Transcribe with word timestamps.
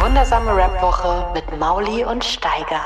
Wundersame 0.00 0.56
Rap-Woche 0.56 1.26
mit 1.34 1.58
Mauli 1.58 2.04
und 2.04 2.24
Steiger. 2.24 2.80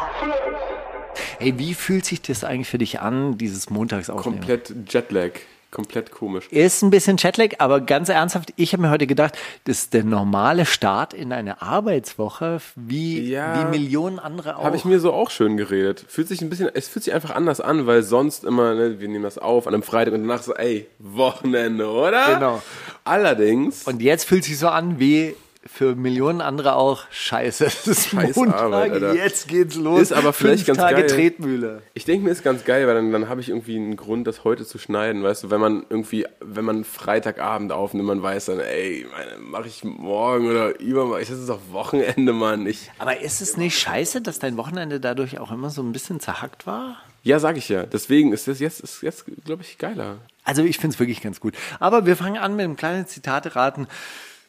Hey, 1.38 1.54
wie 1.59 1.74
fühlt 1.74 2.04
sich 2.04 2.20
das 2.23 2.42
eigentlich 2.45 2.68
für 2.68 2.78
dich 2.78 3.00
an, 3.00 3.38
dieses 3.38 3.70
Montagsaufnehmen? 3.70 4.40
Komplett 4.40 4.74
Jetlag. 4.92 5.30
Komplett 5.70 6.12
komisch. 6.12 6.46
Ist 6.50 6.82
ein 6.82 6.90
bisschen 6.90 7.16
Jetlag, 7.16 7.54
aber 7.59 7.80
ganz 7.80 8.09
ernsthaft, 8.09 8.52
ich 8.54 8.73
habe 8.73 8.82
mir 8.82 8.90
heute 8.90 9.09
gedacht, 9.09 9.37
das 9.64 9.78
ist 9.78 9.95
der 9.95 10.04
normale 10.04 10.66
Start 10.66 11.14
in 11.14 11.32
eine 11.32 11.62
Arbeitswoche, 11.62 12.60
wie, 12.77 13.20
Ja. 13.28 13.60
wie 13.60 13.78
Millionen 13.78 14.20
andere 14.20 14.56
auch. 14.56 14.62
Habe 14.65 14.76
ich 14.76 14.84
mir 14.84 15.01
so 15.01 15.12
auch 15.12 15.30
schön 15.30 15.56
geredet. 15.56 16.04
Fühlt 16.09 16.28
sich 16.28 16.42
ein 16.42 16.51
bisschen, 16.51 16.68
es 16.73 16.87
fühlt 16.88 17.04
sich 17.04 17.12
einfach 17.15 17.34
anders 17.34 17.60
an, 17.60 17.87
weil 17.88 18.04
sonst 18.04 18.45
immer, 18.45 18.74
ne, 18.74 19.01
wir 19.01 19.09
nehmen 19.09 19.24
das 19.24 19.37
auf 19.38 19.66
an 19.66 19.74
einem 19.74 19.82
Freitag 19.82 20.15
und 20.15 20.20
danach 20.20 20.42
so, 20.42 20.54
ey, 20.54 20.87
Wochenende, 21.01 21.88
oder? 21.88 22.34
Genau. 22.34 22.62
Allerdings, 23.02 23.82
Und 23.84 24.01
jetzt 24.01 24.24
fühlt 24.26 24.45
sich 24.45 24.59
so 24.59 24.68
an 24.68 25.01
wie 25.01 25.34
für 25.66 25.95
Millionen 25.95 26.41
andere 26.41 26.77
auch 26.77 27.04
Scheiße. 27.10 27.65
Es 27.66 27.87
ist 27.87 28.09
Scheiß 28.09 28.37
Montag, 28.37 28.60
Arbeit, 28.60 28.93
Alter. 28.93 29.15
jetzt 29.15 29.48
geht's 29.48 29.76
los. 29.76 30.01
Ist 30.01 30.12
aber 30.12 30.32
vielleicht 30.32 30.65
Fünf 30.65 30.79
ganz 30.79 30.90
Tage 30.90 31.02
geil. 31.02 31.10
Tretmühle. 31.10 31.82
ich 31.95 32.04
denke 32.04 32.24
mir, 32.24 32.30
ist 32.30 32.45
ganz 32.45 32.65
geil, 32.65 32.87
weil 32.87 32.95
dann, 32.95 33.12
dann 33.12 33.29
habe 33.29 33.40
ich 33.40 33.48
irgendwie 33.48 33.76
einen 33.76 33.96
Grund, 33.96 34.26
das 34.26 34.45
heute 34.45 34.65
zu 34.65 34.79
schneiden, 34.79 35.23
weißt 35.23 35.45
du, 35.45 35.51
wenn 35.51 35.60
man 35.60 35.84
irgendwie, 35.88 36.26
wenn 36.40 36.65
man 36.65 36.84
Freitagabend 36.84 37.73
aufnimmt, 37.73 38.06
man 38.06 38.23
weiß 38.23 38.46
dann, 38.46 38.60
ey, 38.60 39.06
meine, 39.10 39.38
mache 39.38 39.68
ich 39.68 39.84
morgen 39.84 40.48
oder 40.48 40.79
übermorgen, 40.80 41.21
das 41.21 41.30
ist 41.30 41.48
doch 41.48 41.60
Wochenende, 41.73 42.32
Mann. 42.32 42.66
Ich, 42.66 42.90
Aber 42.99 43.21
ist 43.21 43.40
es 43.40 43.56
nicht 43.56 43.78
scheiße, 43.78 44.21
dass 44.21 44.38
dein 44.38 44.56
Wochenende 44.56 45.01
dadurch 45.01 45.38
auch 45.38 45.51
immer 45.51 45.71
so 45.71 45.82
ein 45.82 45.93
bisschen 45.93 46.21
zerhackt 46.21 46.66
war? 46.66 46.96
ja, 47.24 47.38
sag 47.38 47.56
ich 47.56 47.71
ja. 47.71 47.84
Deswegen 47.84 48.32
ist 48.32 48.46
das 48.49 48.60
jetzt, 48.60 48.80
ist 48.80 49.02
jetzt, 49.02 49.24
glaube 49.45 49.62
ich, 49.62 49.78
geiler. 49.78 50.18
Also 50.45 50.62
ich 50.62 50.76
finde 50.76 50.95
es 50.95 51.01
wirklich 51.01 51.23
ganz 51.23 51.40
gut. 51.40 51.54
Aber 51.80 52.04
wir 52.04 52.16
fangen 52.16 52.37
an 52.37 52.54
mit 52.54 52.65
einem 52.65 52.76
kleinen 52.76 53.06
Zitate-Raten, 53.06 53.87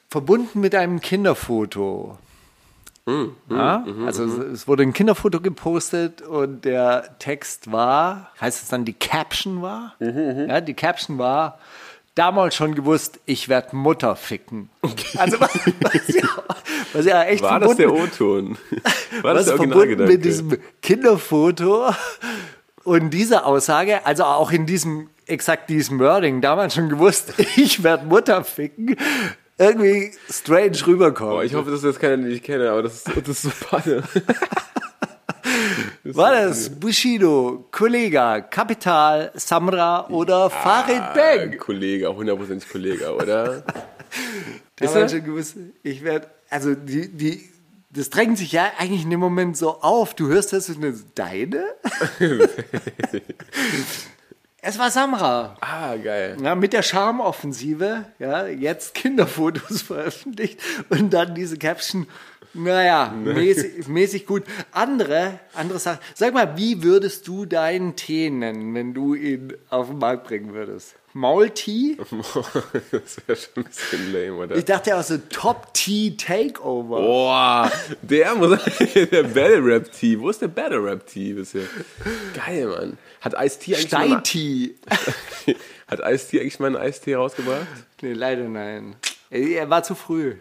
verbunden 0.09 0.59
mit 0.61 0.75
einem 0.75 1.00
Kinderfoto. 1.02 2.17
ja, 3.50 3.86
also 4.06 4.23
es- 4.25 4.38
es 4.62 4.67
wurde 4.67 4.81
ein 4.84 4.94
Kinderfoto 4.94 5.39
gepostet 5.39 6.22
und 6.23 6.66
der 6.66 7.16
Text 7.20 7.72
war, 7.72 8.31
heißt 8.42 8.64
es 8.64 8.70
dann 8.70 8.84
die 8.86 8.94
Caption 8.94 9.62
war? 9.62 9.94
Ja, 10.00 10.59
die 10.62 10.73
Caption 10.73 11.20
war, 11.20 11.59
damals 12.16 12.56
schon 12.56 12.73
gewusst, 12.73 13.20
ich 13.25 13.47
werde 13.47 13.75
Mutter 13.75 14.16
ficken. 14.16 14.70
Also 15.17 15.39
was, 15.39 15.53
was, 15.81 16.08
ja, 16.08 16.30
was 16.94 17.06
ja 17.06 17.23
echt 17.25 17.44
War 17.44 17.59
das 17.59 17.75
der 17.75 17.94
O-Ton? 17.94 18.58
War 19.22 19.36
was 19.36 19.45
das 19.45 19.56
der 19.56 19.58
verbunden 19.58 20.06
mit 20.08 20.25
diesem 20.25 20.58
Kinderfoto 20.81 21.90
und 22.86 23.09
dieser 23.12 23.45
Aussage, 23.45 24.03
also 24.06 24.23
auch 24.23 24.52
in 24.52 24.66
diesem, 24.66 25.09
exakt 25.28 25.69
diesem 25.69 26.00
Wording, 26.00 26.42
damals 26.42 26.73
schon 26.73 26.90
gewusst, 26.90 27.34
ich 27.56 27.84
werde 27.84 28.06
Mutter 28.06 28.44
ficken, 28.44 28.95
irgendwie 29.58 30.11
strange 30.30 30.78
rüberkommt. 30.86 31.31
Boah, 31.31 31.44
ich 31.44 31.53
hoffe, 31.56 31.72
dass 31.72 31.81
das 31.81 32.00
keiner, 32.00 32.17
den 32.17 32.31
ich 32.31 32.44
kenne, 32.44 32.70
aber 32.72 32.84
das 32.84 32.95
ist, 32.95 33.08
das 33.08 33.28
ist 33.28 33.42
so 33.44 33.52
Panne. 33.67 34.03
War 36.03 36.31
das 36.34 36.69
Bushido, 36.69 37.68
Kollega, 37.72 38.41
Kapital, 38.41 39.31
Samra 39.34 40.07
oder 40.09 40.50
Farid 40.50 41.00
Ah, 41.02 41.13
Bang? 41.13 41.57
Kollege, 41.57 42.13
hundertprozentig 42.13 42.69
Kollege, 42.69 43.16
oder? 43.16 43.63
Damals 44.75 45.12
schon 45.12 45.24
gewusst, 45.24 45.56
ich 45.84 46.03
werde, 46.03 46.28
also 46.50 46.75
die, 46.75 47.09
die, 47.09 47.50
das 47.90 48.09
drängt 48.12 48.38
sich 48.38 48.52
ja 48.52 48.72
eigentlich 48.78 49.03
in 49.03 49.09
dem 49.09 49.19
Moment 49.19 49.58
so 49.58 49.81
auf. 49.81 50.13
Du 50.13 50.28
hörst 50.28 50.53
das 50.53 50.69
und 50.69 50.81
denkst, 50.81 51.02
deine? 51.16 51.63
es 54.68 54.80
war 54.80 54.90
Samra. 54.90 55.56
ah, 55.62 55.96
geil. 55.96 56.38
Ja, 56.42 56.56
mit 56.56 56.74
der 56.74 56.81
Charmoffensive, 56.81 58.06
ja, 58.18 58.48
jetzt 58.48 58.96
Kinderfotos 58.96 59.84
veröffentlicht 59.84 60.59
und 60.90 61.14
dann 61.14 61.36
diese 61.36 61.58
Caption, 61.58 62.08
naja, 62.56 63.14
mäßig, 63.14 63.88
mäßig 63.88 64.26
gut. 64.26 64.44
Andere, 64.72 65.40
andere 65.53 65.78
Sachen. 65.78 66.00
Sag 66.16 66.34
mal, 66.34 66.58
wie 66.58 66.81
würdest 66.81 67.28
du 67.28 67.46
deinen 67.46 67.96
Tee 67.96 68.30
nennen, 68.30 68.74
wenn 68.74 68.94
du 68.94 69.14
ihn 69.14 69.53
auf 69.70 69.88
den 69.88 70.00
Markt 70.00 70.28
bringen 70.28 70.53
würdest? 70.53 70.96
Maultee? 71.14 71.97
das 72.92 73.18
wäre 73.26 73.40
schon 73.40 73.50
ein 73.56 73.64
bisschen 73.64 74.14
lame, 74.14 74.34
oder? 74.34 74.56
Ich 74.56 74.66
dachte 74.66 74.97
auch 74.97 75.03
so 75.03 75.18
Top 75.30 75.74
Tea 75.74 76.18
Takeover. 76.18 76.97
Boah, 76.97 77.72
der 78.02 78.36
muss, 78.36 78.59
der 79.12 79.24
Battle 79.24 79.64
Rap 79.64 79.92
Tee. 79.92 80.20
Wo 80.20 80.30
ist 80.30 80.42
der 80.42 80.50
Battle 80.50 80.84
Rap 80.84 81.06
Tee 81.08 81.34
bisher? 81.34 81.64
Geil, 82.34 82.68
Mann. 82.68 82.97
Hat 83.25 83.34
Ice-T 83.34 83.75
eigentlich, 83.75 83.91
mal- 83.91 84.08
Steintee. 84.08 84.75
hat 85.88 86.00
Ice-T 86.00 86.40
eigentlich 86.40 86.59
mal 86.59 86.68
einen 86.68 86.75
Eistee 86.78 87.16
rausgebracht? 87.16 87.66
Nee, 88.02 88.13
leider 88.13 88.44
nein. 88.47 88.96
Er 89.35 89.69
war 89.69 89.84
zu 89.84 89.96
früh. 89.96 90.35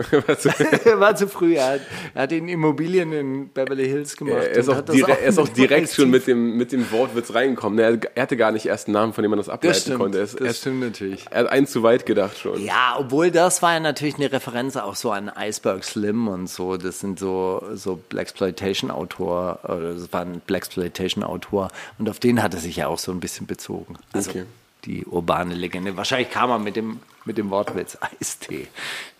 Er 0.84 1.00
war 1.00 1.16
zu 1.16 1.26
früh. 1.28 1.56
Er 1.56 1.72
hat, 1.74 1.80
er 2.14 2.22
hat 2.22 2.32
in 2.32 2.48
Immobilien 2.48 3.12
in 3.12 3.48
Beverly 3.48 3.86
Hills 3.86 4.16
gemacht. 4.16 4.36
Er 4.36 4.50
ist, 4.50 4.68
auch 4.68 4.80
das 4.80 4.94
direkt, 4.94 5.20
er 5.22 5.28
ist 5.28 5.38
auch 5.38 5.48
direkt 5.56 5.92
schon 5.92 6.10
mit 6.10 6.26
dem, 6.26 6.56
mit 6.56 6.72
dem 6.72 6.90
Wortwitz 6.92 7.34
reingekommen. 7.34 7.78
Er, 7.78 7.98
er 8.14 8.22
hatte 8.22 8.36
gar 8.36 8.52
nicht 8.52 8.66
erst 8.66 8.86
einen 8.86 8.94
Namen, 8.94 9.12
von 9.12 9.22
dem 9.22 9.30
man 9.30 9.38
das 9.38 9.48
ableiten 9.48 9.74
Das 9.74 9.82
stimmt, 9.82 9.98
konnte. 9.98 10.18
Er, 10.18 10.24
ist, 10.24 10.40
das 10.40 10.46
er, 10.46 10.54
stimmt 10.54 10.80
natürlich. 10.80 11.26
er 11.30 11.40
hat 11.40 11.50
einen 11.50 11.66
zu 11.66 11.82
weit 11.82 12.06
gedacht 12.06 12.38
schon. 12.38 12.64
Ja, 12.64 12.96
obwohl 12.98 13.30
das 13.30 13.62
war 13.62 13.72
ja 13.74 13.80
natürlich 13.80 14.16
eine 14.16 14.30
Referenz 14.30 14.76
auch 14.76 14.94
so 14.94 15.10
an 15.10 15.30
Iceberg 15.36 15.82
Slim 15.84 16.28
und 16.28 16.48
so. 16.48 16.76
Das 16.76 17.00
sind 17.00 17.18
so, 17.18 17.62
so 17.74 17.98
Blaxploitation-Autor, 18.08 19.60
oder 19.64 19.94
das 19.94 20.12
war 20.12 20.22
ein 20.22 20.40
Blaxploitation-Autor 20.46 21.68
und 21.98 22.08
auf 22.08 22.20
den 22.20 22.42
hat 22.42 22.54
er 22.54 22.60
sich 22.60 22.76
ja 22.76 22.86
auch 22.86 22.98
so 22.98 23.12
ein 23.12 23.20
bisschen 23.20 23.46
bezogen. 23.46 23.96
Also 24.12 24.30
Okay. 24.30 24.44
Die 24.84 25.04
urbane 25.04 25.54
Legende. 25.54 25.96
Wahrscheinlich 25.96 26.30
kam 26.30 26.50
er 26.50 26.58
mit 26.58 26.76
dem, 26.76 27.00
mit 27.24 27.38
dem 27.38 27.50
Wortwitz 27.50 27.98
Eistee. 28.00 28.68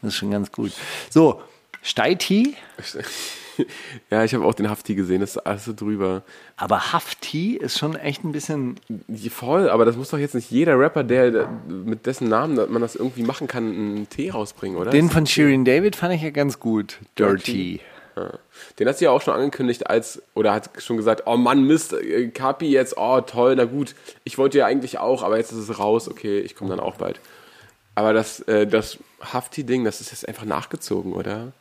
Das 0.03 0.13
ist 0.13 0.17
schon 0.17 0.31
ganz 0.31 0.53
gut. 0.53 0.73
So, 1.11 1.41
Steitee, 1.83 2.55
Ja, 4.11 4.25
ich 4.25 4.35
habe 4.35 4.45
auch 4.45 4.55
den 4.55 4.69
Hafti 4.69 4.95
gesehen, 4.95 5.21
das 5.21 5.37
ist 5.37 5.39
alles 5.39 5.65
so 5.65 5.73
drüber. 5.73 6.23
aber 6.57 6.93
Hafti 6.93 7.57
ist 7.57 7.79
schon 7.79 7.97
echt 7.97 8.25
ein 8.25 8.33
bisschen 8.33 8.77
Voll, 9.31 9.69
aber 9.69 9.85
das 9.85 9.97
muss 9.97 10.11
doch 10.11 10.19
jetzt 10.19 10.35
nicht 10.35 10.51
jeder 10.51 10.79
Rapper, 10.79 11.05
der, 11.05 11.49
mit 11.69 12.07
dessen 12.07 12.29
Namen 12.29 12.57
man 12.71 12.83
das 12.83 12.95
irgendwie 12.95 13.23
machen 13.23 13.49
kann, 13.49 13.65
einen 13.65 14.09
Tee 14.09 14.31
rausbringen, 14.31 14.77
oder? 14.77 14.91
Den 14.91 15.11
von 15.11 15.27
Shirin 15.27 15.65
David 15.65 15.97
fand 15.97 16.15
ich 16.15 16.23
ja 16.23 16.31
ganz 16.31 16.61
gut. 16.61 16.99
Dirty. 17.19 17.81
Ja. 18.17 18.39
Den 18.79 18.89
hat 18.89 18.99
sie 18.99 19.05
ja 19.05 19.11
auch 19.13 19.23
schon 19.23 19.35
angekündigt 19.35 19.89
als, 19.89 20.21
oder 20.35 20.53
hat 20.53 20.71
schon 20.79 20.97
gesagt, 20.97 21.23
oh 21.27 21.37
Mann, 21.37 21.65
Mist, 21.65 21.93
äh, 21.93 22.29
Kapi 22.29 22.67
jetzt, 22.71 22.97
oh 22.97 23.21
toll, 23.21 23.55
na 23.57 23.65
gut, 23.65 23.95
ich 24.25 24.37
wollte 24.37 24.59
ja 24.59 24.67
eigentlich 24.67 24.99
auch, 24.99 25.23
aber 25.23 25.37
jetzt 25.37 25.53
ist 25.53 25.69
es 25.69 25.79
raus, 25.79 26.09
okay, 26.09 26.41
ich 26.41 26.57
komme 26.57 26.71
dann 26.71 26.81
auch 26.81 26.97
bald. 26.97 27.21
Aber 27.95 28.13
das, 28.13 28.41
äh, 28.41 28.67
das 28.67 28.99
Hafti-Ding, 29.21 29.85
das 29.85 30.01
ist 30.01 30.11
jetzt 30.11 30.27
einfach 30.27 30.45
nachgezogen, 30.45 31.13
oder? 31.13 31.53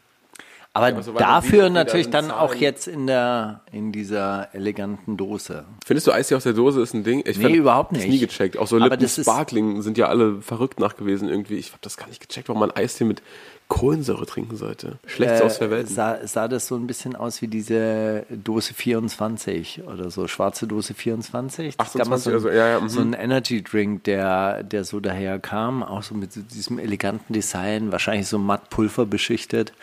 Aber 0.76 0.88
aber 0.88 1.04
so 1.04 1.14
weit 1.14 1.22
man 1.22 1.42
sieht, 1.44 1.52
dafür 1.52 1.66
auch 1.68 1.72
natürlich 1.72 2.10
dann 2.10 2.32
auch 2.32 2.50
Zahlen. 2.50 2.62
jetzt 2.62 2.88
in 2.88 3.06
der 3.06 3.62
in 3.72 3.92
dieser 3.92 4.50
eleganten 4.54 5.18
Dose. 5.18 5.66
Findest 5.86 6.08
du 6.08 6.12
Eistee 6.12 6.34
aus 6.34 6.44
der 6.44 6.54
Dose 6.54 6.82
ist 6.82 6.96
ein 6.96 7.04
Ding? 7.04 7.22
Ich 7.28 7.38
Nee, 7.38 7.54
überhaupt 7.54 7.92
das 7.92 8.00
nicht. 8.00 8.10
nie 8.10 8.20
gecheckt. 8.20 8.58
Auch 8.58 8.66
so 8.66 8.80
Lippen 8.80 9.08
Sparkling 9.08 9.84
sind 9.84 10.00
ja 10.00 10.08
alle 10.08 10.42
verrückt 10.42 10.80
nach 10.80 10.98
gewesen 10.98 11.30
irgendwie. 11.30 11.58
Ich 11.58 11.68
habe 11.70 11.80
das 11.82 11.96
gar 11.96 12.08
nicht 12.08 12.28
gecheckt, 12.28 12.50
warum 12.50 12.60
man 12.60 12.72
Eistee 12.72 13.04
mit 13.04 13.22
Kohlensäure 13.68 14.26
trinken 14.26 14.56
sollte. 14.56 15.00
Schlecht 15.08 15.42
Äh, 15.42 15.44
aus 15.44 15.58
der 15.60 15.72
Welt. 15.72 15.90
sah, 15.90 16.20
sah 16.28 16.48
das 16.48 16.68
so 16.68 16.76
ein 16.76 16.86
bisschen 16.88 17.16
aus 17.16 17.42
wie 17.42 17.48
diese 17.48 18.26
Dose 18.30 18.74
24 18.74 19.84
oder 19.88 20.12
so, 20.12 20.28
schwarze 20.28 20.68
Dose 20.68 20.94
24. 20.94 21.78
Das 21.78 21.88
28 21.88 22.00
gab 22.00 22.10
mal 22.10 22.18
so, 22.20 22.30
ein- 22.30 22.34
also, 22.36 22.50
ja, 22.50 22.68
ja, 22.68 22.80
mhm. 22.80 22.90
so 22.90 23.00
ein 23.02 23.14
Energy 23.14 23.64
Drink, 23.64 24.04
der, 24.04 24.64
der 24.64 24.84
so 24.84 25.00
daher 25.00 25.40
kam, 25.40 25.82
auch 25.84 26.04
so 26.04 26.14
mit 26.16 26.34
so 26.34 26.42
diesem 26.42 26.78
eleganten 26.80 27.34
Design, 27.34 27.92
wahrscheinlich 27.92 28.28
so 28.28 28.38
matt 28.38 28.70
Pulver 28.70 29.06
beschichtet 29.06 29.74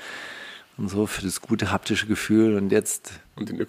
und 0.78 0.88
so 0.88 1.06
für 1.06 1.22
das 1.22 1.40
gute 1.40 1.72
haptische 1.72 2.06
Gefühl. 2.06 2.56
Und 2.56 2.70
jetzt 2.72 3.12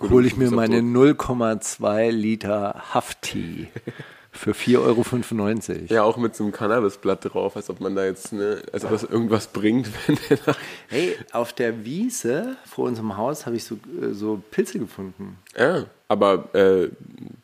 hole 0.10 0.28
ich 0.28 0.38
mir 0.38 0.52
meine 0.52 0.81
0,2 0.81 2.10
Liter 2.12 2.81
Hafti 2.94 3.68
für 4.31 4.51
4,95 4.51 5.69
Euro. 5.69 5.94
Ja, 5.94 6.04
auch 6.04 6.18
mit 6.18 6.36
so 6.36 6.44
einem 6.44 6.54
Cannabisblatt 6.54 7.33
drauf, 7.33 7.56
als 7.56 7.69
ob 7.69 7.81
man 7.81 7.95
da 7.95 8.06
jetzt, 8.06 8.31
ne, 8.31 8.62
als 8.72 8.86
ob 8.86 8.92
das 8.92 9.04
irgendwas 9.04 9.48
bringt, 9.48 9.89
wenn 10.07 10.18
der 10.30 10.56
Hey, 10.88 11.18
auf 11.31 11.54
der 11.54 11.83
Wiese 11.83 12.56
vor 12.66 12.86
unserem 12.86 13.18
Haus 13.18 13.45
habe 13.45 13.57
ich 13.57 13.66
so, 13.66 13.75
äh, 13.75 14.13
so 14.13 14.42
Pilze 14.51 14.80
gefunden. 14.80 15.38
Ja, 15.57 15.86
aber 16.07 16.54
äh, 16.56 16.89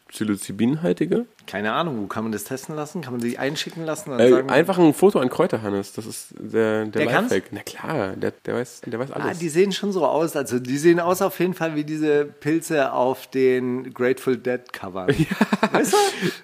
psilocybinhaltige. 0.07 1.25
Keine 1.45 1.73
Ahnung, 1.73 2.01
wo 2.01 2.07
kann 2.07 2.23
man 2.23 2.31
das 2.31 2.43
testen 2.43 2.75
lassen? 2.75 3.01
Kann 3.01 3.13
man 3.13 3.21
sich 3.21 3.39
einschicken 3.39 3.85
lassen? 3.85 4.11
und 4.11 4.19
Äh, 4.19 4.29
sagen, 4.29 4.49
einfach 4.49 4.77
ein 4.77 4.93
Foto 4.93 5.19
an 5.19 5.29
Kräuterhannes, 5.29 5.93
das 5.93 6.05
ist 6.05 6.27
der, 6.37 6.85
der, 6.85 7.05
Der? 7.05 7.21
Lifehack. 7.21 7.43
Na 7.51 7.61
klar, 7.61 8.15
der, 8.15 8.31
der, 8.45 8.55
weiß, 8.55 8.81
der 8.85 8.99
weiß 8.99 9.11
Ah, 9.11 9.19
alles. 9.19 9.39
die 9.39 9.49
sehen 9.49 9.71
schon 9.71 9.91
so 9.91 10.05
aus. 10.05 10.35
Also 10.35 10.59
die 10.59 10.77
sehen 10.77 10.99
aus 10.99 11.21
auf 11.21 11.39
jeden 11.39 11.53
Fall 11.53 11.75
wie 11.75 11.83
diese 11.83 12.25
Pilze 12.25 12.91
auf 12.91 13.27
den 13.27 13.93
Grateful 13.93 14.37
Dead 14.37 14.61
Covern. 14.73 15.07
Weißt 15.71 15.93
du? 15.93 15.97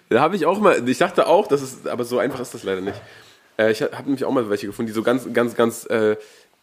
Da 0.09 0.21
habe 0.21 0.35
ich 0.35 0.45
auch 0.45 0.59
mal, 0.59 0.87
ich 0.87 0.97
dachte 0.97 1.27
auch, 1.27 1.47
das 1.47 1.61
ist, 1.61 1.87
aber 1.87 2.05
so 2.05 2.19
einfach 2.19 2.39
ist 2.39 2.53
das 2.53 2.63
leider 2.63 2.81
nicht. 2.81 2.99
Äh, 3.57 3.71
ich 3.71 3.81
habe 3.81 4.03
nämlich 4.03 4.25
auch 4.25 4.31
mal 4.31 4.49
welche 4.49 4.67
gefunden, 4.67 4.87
die 4.87 4.93
so 4.93 5.03
ganz, 5.03 5.31
ganz, 5.33 5.55
ganz, 5.55 5.85
äh, 5.85 6.15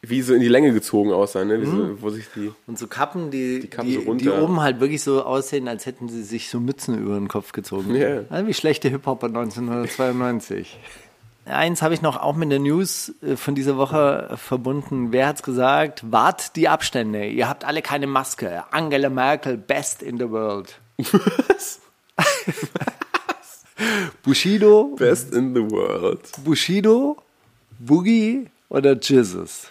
wie 0.02 0.22
so 0.22 0.34
in 0.34 0.40
die 0.40 0.48
Länge 0.48 0.72
gezogen 0.72 1.12
aussahen, 1.12 1.48
ne? 1.48 1.60
Wie 1.60 1.66
so, 1.66 2.00
wo 2.02 2.10
sich 2.10 2.26
die. 2.34 2.50
Und 2.66 2.78
so 2.78 2.86
Kappen, 2.86 3.30
die, 3.30 3.60
die, 3.60 3.68
Kappen 3.68 3.88
die, 3.88 3.96
so 3.96 4.00
runter. 4.02 4.42
oben 4.42 4.60
halt 4.60 4.80
wirklich 4.80 5.02
so 5.02 5.22
aussehen, 5.22 5.68
als 5.68 5.84
hätten 5.84 6.08
sie 6.08 6.22
sich 6.22 6.48
so 6.48 6.58
Mützen 6.58 6.98
über 6.98 7.14
den 7.14 7.28
Kopf 7.28 7.52
gezogen. 7.52 7.94
Ja. 7.94 8.22
Also 8.30 8.46
wie 8.46 8.54
schlechte 8.54 8.88
Hip-Hopper 8.88 9.26
1992. 9.26 10.78
Eins 11.44 11.82
habe 11.82 11.94
ich 11.94 12.02
noch 12.02 12.16
auch 12.16 12.36
mit 12.36 12.50
der 12.50 12.60
News 12.60 13.12
äh, 13.22 13.36
von 13.36 13.54
dieser 13.54 13.76
Woche 13.76 14.36
verbunden. 14.36 15.12
Wer 15.12 15.26
hat's 15.26 15.42
gesagt? 15.42 16.04
Wart 16.10 16.56
die 16.56 16.68
Abstände. 16.68 17.26
Ihr 17.26 17.48
habt 17.48 17.64
alle 17.64 17.82
keine 17.82 18.06
Maske. 18.06 18.64
Angela 18.70 19.10
Merkel, 19.10 19.56
best 19.56 20.02
in 20.02 20.18
the 20.18 20.30
world. 20.30 20.78
Was? 20.98 21.80
Bushido, 24.22 24.94
Best 24.96 25.34
in 25.34 25.54
the 25.54 25.62
world. 25.62 26.20
Bushido, 26.44 27.16
Boogie 27.78 28.46
oder 28.68 28.94
Jesus? 28.98 29.70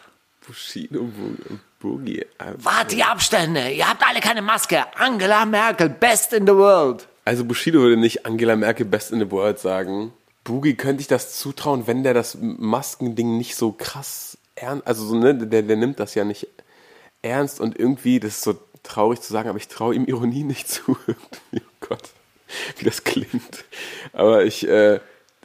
Bushido 0.50 1.04
Bo- 1.04 1.57
Boogie. 1.80 2.25
Wart 2.57 2.92
die 2.92 3.04
Abstände. 3.04 3.69
Ihr 3.69 3.88
habt 3.88 4.04
alle 4.06 4.19
keine 4.19 4.42
Maske. 4.42 4.84
Angela 4.98 5.46
Merkel, 5.46 5.90
best 5.90 6.34
in 6.34 6.48
the 6.48 6.54
world. 6.54 7.07
Also 7.24 7.46
Bushido 7.46 7.80
würde 7.81 7.98
nicht 7.98 8.25
Angela 8.25 8.56
Merkel 8.56 8.88
Best 8.88 9.12
in 9.12 9.19
the 9.19 9.30
World 9.30 9.60
sagen. 9.60 10.12
Boogie 10.44 10.74
könnte 10.74 11.01
ich 11.01 11.07
das 11.07 11.38
zutrauen, 11.38 11.86
wenn 11.86 12.01
der 12.01 12.16
das 12.16 12.36
Maskending 12.42 13.38
nicht 13.38 13.56
so 13.56 13.72
krass 13.74 14.40
ernst, 14.56 14.88
also 14.88 15.06
so, 15.06 15.16
ne, 15.16 15.36
der, 15.36 15.62
der 15.62 15.75
nimmt 15.78 16.00
das 16.00 16.16
ja 16.16 16.24
nicht 16.24 16.48
ernst 17.22 17.60
und 17.60 17.78
irgendwie, 17.78 18.19
das 18.19 18.38
ist 18.38 18.42
so 18.42 18.57
traurig 18.81 19.22
zu 19.22 19.31
sagen, 19.31 19.48
aber 19.50 19.60
ich 19.60 19.68
traue 19.68 19.94
ihm 19.94 20.06
Ironie 20.06 20.44
nicht 20.44 20.68
zu. 20.68 20.98
Oh 21.54 21.88
Gott, 21.88 22.10
wie 22.78 22.86
das 22.86 23.04
klingt. 23.04 23.63
Aber 24.12 24.44
ich, 24.44 24.68
äh, 24.68 25.00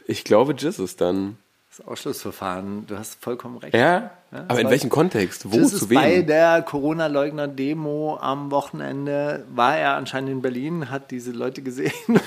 ich 0.07 0.23
glaube 0.23 0.55
Jesus 0.57 0.95
dann. 0.95 1.37
Das 1.77 1.85
Ausschlussverfahren, 1.85 2.87
du 2.87 2.97
hast 2.97 3.21
vollkommen 3.21 3.57
recht. 3.57 3.75
Ja? 3.75 4.11
aber 4.31 4.61
in 4.61 4.69
welchem 4.69 4.89
Kontext? 4.89 5.51
Wo, 5.51 5.57
Das 5.57 5.71
zu 5.71 5.75
ist 5.75 5.89
bei 5.89 6.19
wem? 6.19 6.27
der 6.27 6.61
Corona-Leugner-Demo 6.61 8.17
am 8.21 8.49
Wochenende, 8.49 9.45
war 9.53 9.77
er 9.77 9.95
anscheinend 9.95 10.29
in 10.29 10.41
Berlin, 10.41 10.89
hat 10.89 11.11
diese 11.11 11.31
Leute 11.31 11.61
gesehen. 11.61 11.91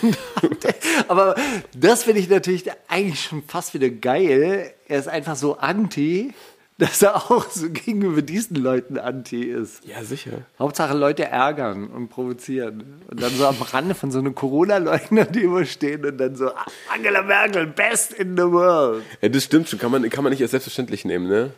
Aber 1.09 1.35
das 1.75 2.03
finde 2.03 2.21
ich 2.21 2.29
natürlich 2.29 2.65
eigentlich 2.89 3.23
schon 3.23 3.43
fast 3.43 3.73
wieder 3.73 3.89
geil. 3.89 4.73
Er 4.87 4.99
ist 4.99 5.09
einfach 5.09 5.37
so 5.37 5.57
anti, 5.57 6.35
dass 6.79 7.03
er 7.03 7.17
auch 7.17 7.51
so 7.51 7.69
gegenüber 7.71 8.23
diesen 8.23 8.57
Leuten 8.57 8.99
anti 8.99 9.43
ist. 9.43 9.85
Ja, 9.85 10.03
sicher. 10.05 10.43
Hauptsache 10.59 10.97
Leute 10.97 11.25
ärgern 11.25 11.89
und 11.89 12.09
provozieren. 12.09 13.03
Und 13.09 13.21
dann 13.21 13.33
so 13.33 13.47
am 13.47 13.61
Rande 13.61 13.95
von 13.95 14.13
so 14.13 14.21
einer 14.21 14.31
Corona-Leugner-Demo 14.31 15.65
stehen 15.65 16.07
und 16.07 16.19
dann 16.19 16.37
so 16.37 16.51
Angela 16.95 17.23
Merkel, 17.23 17.67
best 17.67 18.13
in 18.13 18.37
the 18.37 18.45
world. 18.45 19.03
Ja, 19.21 19.29
das 19.29 19.45
stimmt 19.45 19.69
schon, 19.69 19.81
kann 19.81 19.91
man, 19.91 20.09
kann 20.09 20.23
man 20.23 20.33
nicht 20.33 20.43
als 20.43 20.53
selbstverständlich 20.53 21.05
nehmen, 21.05 21.29
ne? 21.29 21.51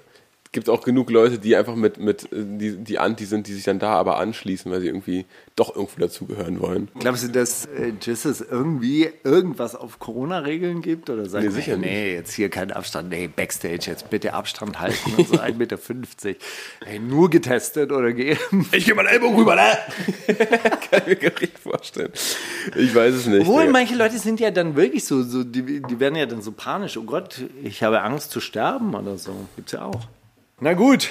Gibt 0.53 0.69
auch 0.69 0.83
genug 0.83 1.11
Leute, 1.11 1.39
die 1.39 1.55
einfach 1.55 1.77
mit, 1.77 1.99
mit 1.99 2.25
äh, 2.33 2.45
die, 2.45 2.77
die 2.79 2.99
Anti 2.99 3.25
sind, 3.25 3.47
die 3.47 3.55
sich 3.55 3.63
dann 3.63 3.79
da 3.79 3.93
aber 3.93 4.19
anschließen, 4.19 4.71
weil 4.73 4.81
sie 4.81 4.89
irgendwie 4.89 5.25
doch 5.55 5.77
irgendwo 5.77 6.01
dazugehören 6.01 6.61
wollen. 6.61 6.89
Glaubst 6.99 7.23
du, 7.23 7.29
dass 7.29 7.67
äh, 7.67 7.93
Jesus 8.01 8.41
irgendwie 8.41 9.11
irgendwas 9.23 9.77
auf 9.77 10.01
Corona-Regeln 10.01 10.83
gibt? 10.83 11.09
Oder 11.09 11.29
sagt 11.29 11.45
Nee, 11.45 11.51
sicher 11.51 11.77
nee, 11.77 11.87
nee, 11.87 12.15
jetzt 12.15 12.33
hier 12.33 12.49
kein 12.49 12.73
Abstand, 12.73 13.11
nee, 13.11 13.29
Backstage, 13.29 13.85
jetzt 13.87 14.11
bitte 14.11 14.35
Abstand 14.35 14.81
halten 14.81 15.15
und 15.17 15.29
so 15.29 15.37
1,50 15.37 15.55
Meter. 15.55 15.79
Hey, 16.85 16.99
nur 16.99 17.31
getestet 17.31 17.93
oder 17.93 18.13
geimpft? 18.13 18.75
Ich 18.81 18.87
geh 18.87 18.95
mal 18.95 19.07
Ellbogen 19.07 19.37
rüber, 19.37 19.55
ne? 19.55 19.79
Kann 20.37 21.03
ich 21.03 21.07
mir 21.07 21.17
gar 21.17 21.41
nicht 21.41 21.59
vorstellen. 21.61 22.11
Ich 22.77 22.93
weiß 22.93 23.15
es 23.15 23.27
nicht. 23.27 23.43
Obwohl, 23.43 23.67
nee. 23.67 23.71
manche 23.71 23.95
Leute 23.95 24.19
sind 24.19 24.41
ja 24.41 24.51
dann 24.51 24.75
wirklich 24.75 25.05
so, 25.05 25.23
so 25.23 25.45
die, 25.45 25.81
die 25.81 26.01
werden 26.01 26.17
ja 26.17 26.27
dann 26.27 26.43
so 26.43 26.51
panisch. 26.51 26.97
Oh 26.97 27.05
Gott, 27.05 27.45
ich 27.63 27.85
habe 27.85 28.01
Angst 28.03 28.33
zu 28.33 28.41
sterben 28.41 28.95
oder 28.97 29.17
so. 29.17 29.33
Gibt's 29.55 29.73
ja 29.73 29.85
auch. 29.85 30.09
Na 30.61 30.75
gut, 30.75 31.09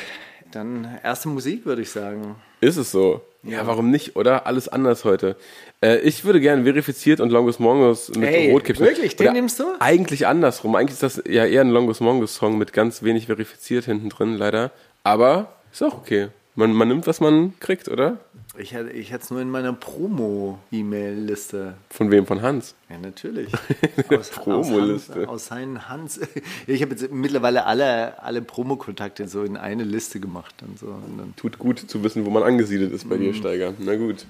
dann 0.51 1.00
erste 1.04 1.28
Musik, 1.28 1.66
würde 1.66 1.81
ich 1.81 1.90
sagen. 1.90 2.36
Ist 2.62 2.78
es 2.78 2.92
so? 2.92 3.22
Ja, 3.42 3.66
warum 3.66 3.90
nicht, 3.90 4.16
oder? 4.16 4.46
Alles 4.46 4.68
anders 4.68 5.06
heute. 5.06 5.38
Äh, 5.81 6.00
ich 6.00 6.25
würde 6.25 6.42
gerne 6.42 6.63
verifiziert 6.66 7.19
und 7.22 7.30
Longus 7.31 7.57
Mongus 7.57 8.10
mit 8.10 8.30
Ey, 8.30 8.51
Rotkäppchen. 8.51 8.86
wirklich? 8.86 9.16
Den 9.16 9.28
Oder 9.28 9.34
nimmst 9.34 9.60
du? 9.60 9.63
Eigentlich 9.80 10.28
andersrum. 10.28 10.75
Eigentlich 10.75 11.01
ist 11.01 11.04
das 11.04 11.24
ja 11.25 11.46
eher 11.46 11.62
ein 11.62 11.69
Longus 11.69 12.00
Mongus 12.00 12.36
Song 12.36 12.57
mit 12.57 12.74
ganz 12.74 13.01
wenig 13.01 13.28
verifiziert 13.28 13.86
hinten 13.86 14.10
drin, 14.10 14.36
leider. 14.36 14.72
Aber 15.04 15.54
ist 15.72 15.81
auch 15.81 15.96
okay. 15.98 16.28
Man, 16.56 16.74
man 16.74 16.90
nimmt, 16.90 17.07
was 17.07 17.22
man 17.22 17.54
kriegt, 17.60 17.88
oder? 17.88 18.18
Ich 18.60 18.74
hätte 18.74 18.90
ich 18.92 19.12
es 19.12 19.30
nur 19.32 19.42
in 19.42 19.50
meiner 19.50 19.74
Promo-E-Mail-Liste. 19.74 21.76
Von 21.90 22.12
wem? 22.12 22.26
Von 22.26 22.42
Hans. 22.42 22.76
Ja, 22.90 22.98
natürlich. 22.98 23.52
Aus, 24.10 24.30
Promoliste. 24.32 25.14
Aus, 25.14 25.18
Hans, 25.18 25.28
aus 25.30 25.46
seinen 25.48 25.90
Hans. 25.90 26.20
Ich 26.68 26.82
habe 26.82 26.92
jetzt 26.92 27.12
mittlerweile 27.12 27.66
alle, 27.66 28.22
alle 28.22 28.42
Promokontakte 28.42 29.28
so 29.28 29.44
in 29.44 29.56
eine 29.58 29.84
Liste 29.84 30.20
gemacht. 30.20 30.56
Und 30.62 30.78
so. 30.78 30.88
Und 30.88 31.18
dann, 31.18 31.34
Tut 31.38 31.58
gut 31.58 31.80
zu 31.80 32.04
wissen, 32.04 32.26
wo 32.26 32.30
man 32.30 32.44
angesiedelt 32.44 32.92
ist 32.92 33.08
bei 33.08 33.16
Mhm. 33.16 33.22
dir, 33.22 33.34
Steiger. 33.34 33.74
Na 33.80 33.96
gut. 33.96 34.26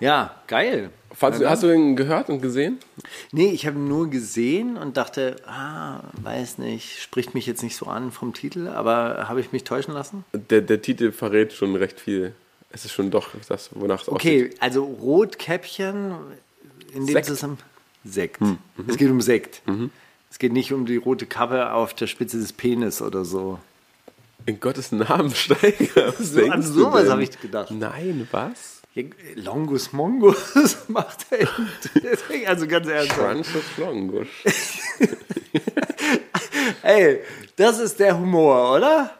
ja, 0.00 0.34
geil. 0.46 0.90
Du- 1.20 1.48
hast 1.48 1.62
du 1.62 1.68
den 1.68 1.96
gehört 1.96 2.28
und 2.28 2.42
gesehen? 2.42 2.78
Nee, 3.32 3.50
ich 3.50 3.66
habe 3.66 3.76
ihn 3.78 3.88
nur 3.88 4.10
gesehen 4.10 4.76
und 4.76 4.96
dachte, 4.96 5.36
ah, 5.46 6.00
weiß 6.22 6.58
nicht, 6.58 7.00
spricht 7.02 7.34
mich 7.34 7.46
jetzt 7.46 7.62
nicht 7.62 7.76
so 7.76 7.86
an 7.86 8.12
vom 8.12 8.34
Titel, 8.34 8.68
aber 8.68 9.26
habe 9.28 9.40
ich 9.40 9.52
mich 9.52 9.64
täuschen 9.64 9.94
lassen? 9.94 10.24
Der, 10.32 10.60
der 10.60 10.82
Titel 10.82 11.12
verrät 11.12 11.52
schon 11.52 11.74
recht 11.76 11.98
viel. 11.98 12.34
Es 12.70 12.84
ist 12.84 12.92
schon 12.92 13.10
doch 13.10 13.30
das, 13.48 13.70
wonach 13.74 14.02
es 14.02 14.08
aussieht. 14.08 14.20
Okay, 14.50 14.56
also 14.60 14.84
Rotkäppchen 14.84 16.14
in 16.92 17.06
dem 17.06 17.12
Sekt. 17.14 17.26
Zusammenhang. 17.26 17.64
Sekt. 18.04 18.40
Es 18.86 18.96
geht 18.96 19.10
um 19.10 19.20
Sekt. 19.20 19.62
Es 20.30 20.38
geht 20.38 20.52
nicht 20.52 20.72
um 20.72 20.86
die 20.86 20.96
rote 20.96 21.26
Kappe 21.26 21.72
auf 21.72 21.94
der 21.94 22.06
Spitze 22.06 22.38
des 22.38 22.52
Penis 22.52 23.02
oder 23.02 23.24
so. 23.24 23.58
In 24.46 24.60
Gottes 24.60 24.92
Namen, 24.92 25.30
Steiger. 25.34 26.14
Was 26.18 26.32
So, 26.32 26.44
an 26.44 26.62
sowas 26.62 27.08
habe 27.08 27.22
ich 27.22 27.40
gedacht. 27.40 27.70
Nein, 27.70 28.28
was? 28.30 28.76
Longus 29.36 29.92
Mongus 29.92 30.78
macht 30.88 31.26
er. 31.30 31.48
Also 32.48 32.66
ganz 32.66 32.88
ernsthaft. 32.88 33.20
Crunches 33.20 33.76
Longusch. 33.76 34.44
Ey, 36.82 37.20
das 37.56 37.78
ist 37.78 37.98
der 38.00 38.18
Humor, 38.18 38.76
oder? 38.76 39.14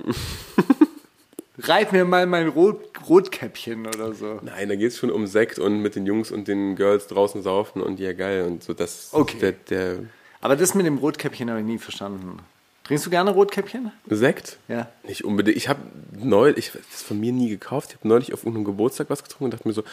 Reib 1.60 1.92
mir 1.92 2.04
mal 2.04 2.26
mein 2.26 2.48
Rot 2.48 2.80
Rotkäppchen 3.08 3.86
oder 3.86 4.12
so. 4.14 4.38
Nein, 4.42 4.68
da 4.68 4.76
geht 4.76 4.92
es 4.92 4.98
schon 4.98 5.10
um 5.10 5.26
Sekt 5.26 5.58
und 5.58 5.80
mit 5.80 5.96
den 5.96 6.06
Jungs 6.06 6.30
und 6.30 6.46
den 6.46 6.76
Girls 6.76 7.06
draußen 7.08 7.42
saufen 7.42 7.82
und 7.82 7.98
ja 8.00 8.12
geil 8.12 8.44
und 8.44 8.62
so. 8.62 8.74
Das 8.74 9.08
Okay. 9.12 9.38
der, 9.40 9.52
der 9.70 9.98
Aber 10.40 10.56
das 10.56 10.74
mit 10.74 10.86
dem 10.86 10.98
Rotkäppchen 10.98 11.50
habe 11.50 11.60
ich 11.60 11.66
nie 11.66 11.78
verstanden. 11.78 12.38
Trinkst 12.84 13.04
du 13.04 13.10
gerne 13.10 13.30
Rotkäppchen? 13.32 13.92
Sekt? 14.08 14.58
Ja. 14.68 14.88
Nicht 15.06 15.24
unbedingt. 15.24 15.56
Ich 15.56 15.68
habe 15.68 15.80
neulich, 16.12 16.68
ich 16.68 16.74
hab 16.74 16.90
das 16.90 17.02
von 17.02 17.20
mir 17.20 17.32
nie 17.32 17.50
gekauft. 17.50 17.90
Ich 17.90 17.96
habe 17.98 18.08
neulich 18.08 18.32
auf 18.32 18.40
irgendeinem 18.44 18.64
Geburtstag 18.64 19.10
was 19.10 19.22
getrunken 19.22 19.44
und 19.44 19.54
dachte 19.54 19.68
mir 19.68 19.74
so, 19.74 19.84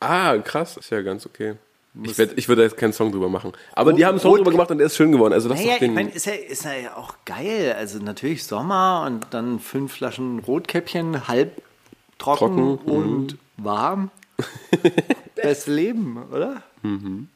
ah, 0.00 0.36
krass, 0.38 0.76
ist 0.76 0.90
ja 0.90 1.02
ganz 1.02 1.26
okay. 1.26 1.54
Ich, 2.02 2.18
werd, 2.18 2.32
ich 2.36 2.48
würde 2.48 2.62
jetzt 2.62 2.76
keinen 2.76 2.92
Song 2.92 3.10
drüber 3.12 3.28
machen. 3.28 3.52
Aber 3.72 3.92
die 3.92 4.04
haben 4.04 4.12
einen 4.14 4.20
Song 4.20 4.30
Rot- 4.32 4.40
drüber 4.40 4.50
gemacht 4.50 4.70
und 4.70 4.78
der 4.78 4.86
ist 4.86 4.96
schön 4.96 5.12
geworden. 5.12 5.32
Also 5.32 5.48
das 5.48 5.58
Naja, 5.58 5.78
den, 5.78 5.90
ich 5.90 5.94
meine, 5.94 6.10
ist 6.10 6.26
ja, 6.26 6.32
ist 6.34 6.64
ja 6.64 6.96
auch 6.96 7.14
geil. 7.24 7.74
Also 7.78 7.98
natürlich 7.98 8.44
Sommer 8.44 9.04
und 9.06 9.26
dann 9.30 9.60
fünf 9.60 9.92
Flaschen 9.94 10.38
Rotkäppchen, 10.40 11.26
halb 11.28 11.62
trocken, 12.18 12.78
Trocken, 12.78 12.78
und 12.90 13.36
warm. 13.56 14.10
Beste 15.34 15.72
Leben, 15.72 16.22
oder? 16.32 16.62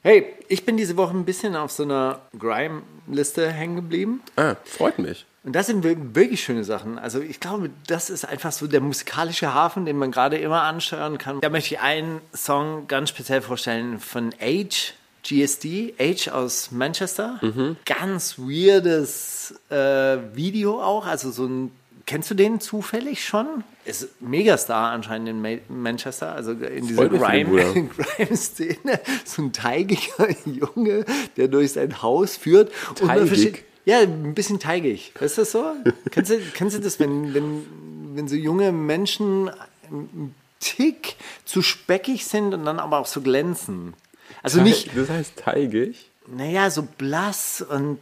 Hey, 0.02 0.26
ich 0.48 0.64
bin 0.64 0.76
diese 0.76 0.96
Woche 0.96 1.16
ein 1.16 1.24
bisschen 1.24 1.56
auf 1.56 1.72
so 1.72 1.82
einer 1.82 2.20
Grime-Liste 2.38 3.50
hängen 3.50 3.74
geblieben. 3.76 4.20
Ah, 4.36 4.54
freut 4.64 4.98
mich. 5.00 5.26
Und 5.42 5.54
das 5.56 5.66
sind 5.66 5.82
wir- 5.84 6.14
wirklich 6.14 6.42
schöne 6.44 6.64
Sachen. 6.64 6.98
Also 6.98 7.20
ich 7.20 7.40
glaube, 7.40 7.70
das 7.86 8.10
ist 8.10 8.24
einfach 8.26 8.52
so 8.52 8.66
der 8.66 8.80
musikalische 8.80 9.54
Hafen, 9.54 9.86
den 9.86 9.96
man 9.96 10.10
gerade 10.12 10.36
immer 10.36 10.62
ansteuern 10.62 11.16
kann. 11.18 11.40
Da 11.40 11.48
möchte 11.48 11.74
ich 11.74 11.80
einen 11.80 12.20
Song 12.34 12.86
ganz 12.88 13.08
speziell 13.08 13.40
vorstellen 13.40 14.00
von 14.00 14.34
Age, 14.40 14.92
GSD, 15.22 15.94
Age 15.98 16.28
aus 16.28 16.70
Manchester. 16.72 17.40
Ganz 17.86 18.38
weirdes 18.38 19.54
äh, 19.70 20.18
Video 20.34 20.82
auch, 20.82 21.06
also 21.06 21.30
so 21.30 21.46
ein 21.46 21.72
Kennst 22.06 22.28
du 22.30 22.34
den 22.34 22.58
zufällig 22.60 23.24
schon? 23.24 23.62
Ist 23.84 24.20
Megastar 24.20 24.90
anscheinend 24.90 25.28
in 25.28 25.40
Ma 25.42 25.50
Manchester, 25.68 26.32
also 26.32 26.50
in 26.52 26.88
dieser 26.88 27.08
Grime-Szene. 27.08 29.00
So 29.24 29.42
ein 29.42 29.52
teigiger 29.52 30.28
Junge, 30.44 31.04
der 31.36 31.46
durch 31.48 31.72
sein 31.72 32.02
Haus 32.02 32.36
führt. 32.36 32.72
Teigig? 32.96 33.64
Ja, 33.90 34.00
ein 34.00 34.34
bisschen 34.34 34.58
teigig. 34.60 35.12
Ist 35.20 35.38
das 35.38 35.50
so? 35.52 35.72
kennst, 36.10 36.30
du, 36.30 36.38
kennst 36.54 36.76
du 36.76 36.80
das, 36.80 36.98
wenn, 37.00 37.34
wenn, 37.34 37.66
wenn 38.14 38.28
so 38.28 38.36
junge 38.36 38.72
Menschen 38.72 39.50
ein 39.90 40.34
Tick 40.60 41.16
zu 41.44 41.62
speckig 41.62 42.24
sind 42.26 42.54
und 42.54 42.64
dann 42.64 42.78
aber 42.78 42.98
auch 42.98 43.06
so 43.06 43.20
glänzen? 43.20 43.94
Also 44.42 44.62
nicht, 44.62 44.96
Das 44.96 45.10
heißt 45.10 45.36
teigig? 45.36 46.10
naja, 46.26 46.70
so 46.70 46.82
blass 46.82 47.60
und 47.68 47.98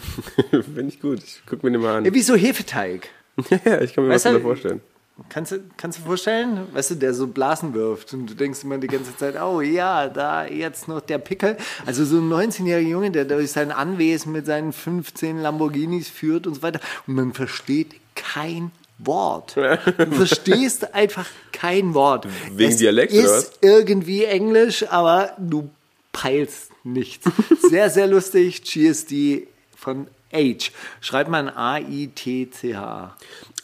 Finde 0.50 0.86
ich 0.86 1.00
gut. 1.00 1.22
Ich 1.24 1.42
guck 1.46 1.62
mir 1.64 1.72
den 1.72 1.80
mal 1.80 1.96
an. 1.96 2.04
ja, 2.04 2.14
wie 2.14 2.22
so 2.22 2.34
Hefeteig. 2.34 3.08
Ja, 3.64 3.80
ich 3.80 3.94
kann 3.94 4.04
mir 4.04 4.10
Weißt 4.10 4.24
was 4.26 4.32
darunter 4.32 4.42
vorstellen. 4.42 4.80
Kannst 5.28 5.52
du, 5.52 5.60
kannst 5.76 5.98
du 6.00 6.02
vorstellen, 6.02 6.66
weißt 6.72 6.90
du, 6.90 6.94
der 6.96 7.14
so 7.14 7.28
Blasen 7.28 7.72
wirft 7.72 8.12
und 8.14 8.26
du 8.26 8.34
denkst 8.34 8.64
immer 8.64 8.78
die 8.78 8.88
ganze 8.88 9.16
Zeit, 9.16 9.40
oh 9.40 9.60
ja, 9.60 10.08
da 10.08 10.44
jetzt 10.44 10.88
noch 10.88 11.00
der 11.00 11.18
Pickel. 11.18 11.56
Also 11.86 12.04
so 12.04 12.16
ein 12.16 12.28
19-jähriger 12.28 12.88
Junge, 12.88 13.10
der 13.12 13.24
durch 13.24 13.52
sein 13.52 13.70
Anwesen 13.70 14.32
mit 14.32 14.46
seinen 14.46 14.72
15 14.72 15.38
Lamborghinis 15.40 16.08
führt 16.08 16.48
und 16.48 16.54
so 16.54 16.62
weiter 16.62 16.80
und 17.06 17.14
man 17.14 17.32
versteht 17.32 17.94
kein 18.16 18.72
Wort. 18.98 19.56
Du 19.56 20.06
verstehst 20.12 20.94
einfach 20.94 21.26
kein 21.52 21.94
Wort. 21.94 22.26
Wegen 22.52 22.70
es 22.72 22.78
Dialekt, 22.78 23.12
ist 23.12 23.24
oder 23.24 23.36
was? 23.36 23.52
irgendwie 23.60 24.24
Englisch, 24.24 24.84
aber 24.88 25.32
du 25.38 25.70
peilst 26.12 26.70
nichts. 26.84 27.28
Sehr, 27.70 27.90
sehr 27.90 28.06
lustig. 28.06 28.62
GSD 28.62 29.48
von 29.76 30.06
H. 30.32 30.70
Schreibt 31.00 31.30
man 31.30 31.48
A-I-T-C-H. 31.48 33.16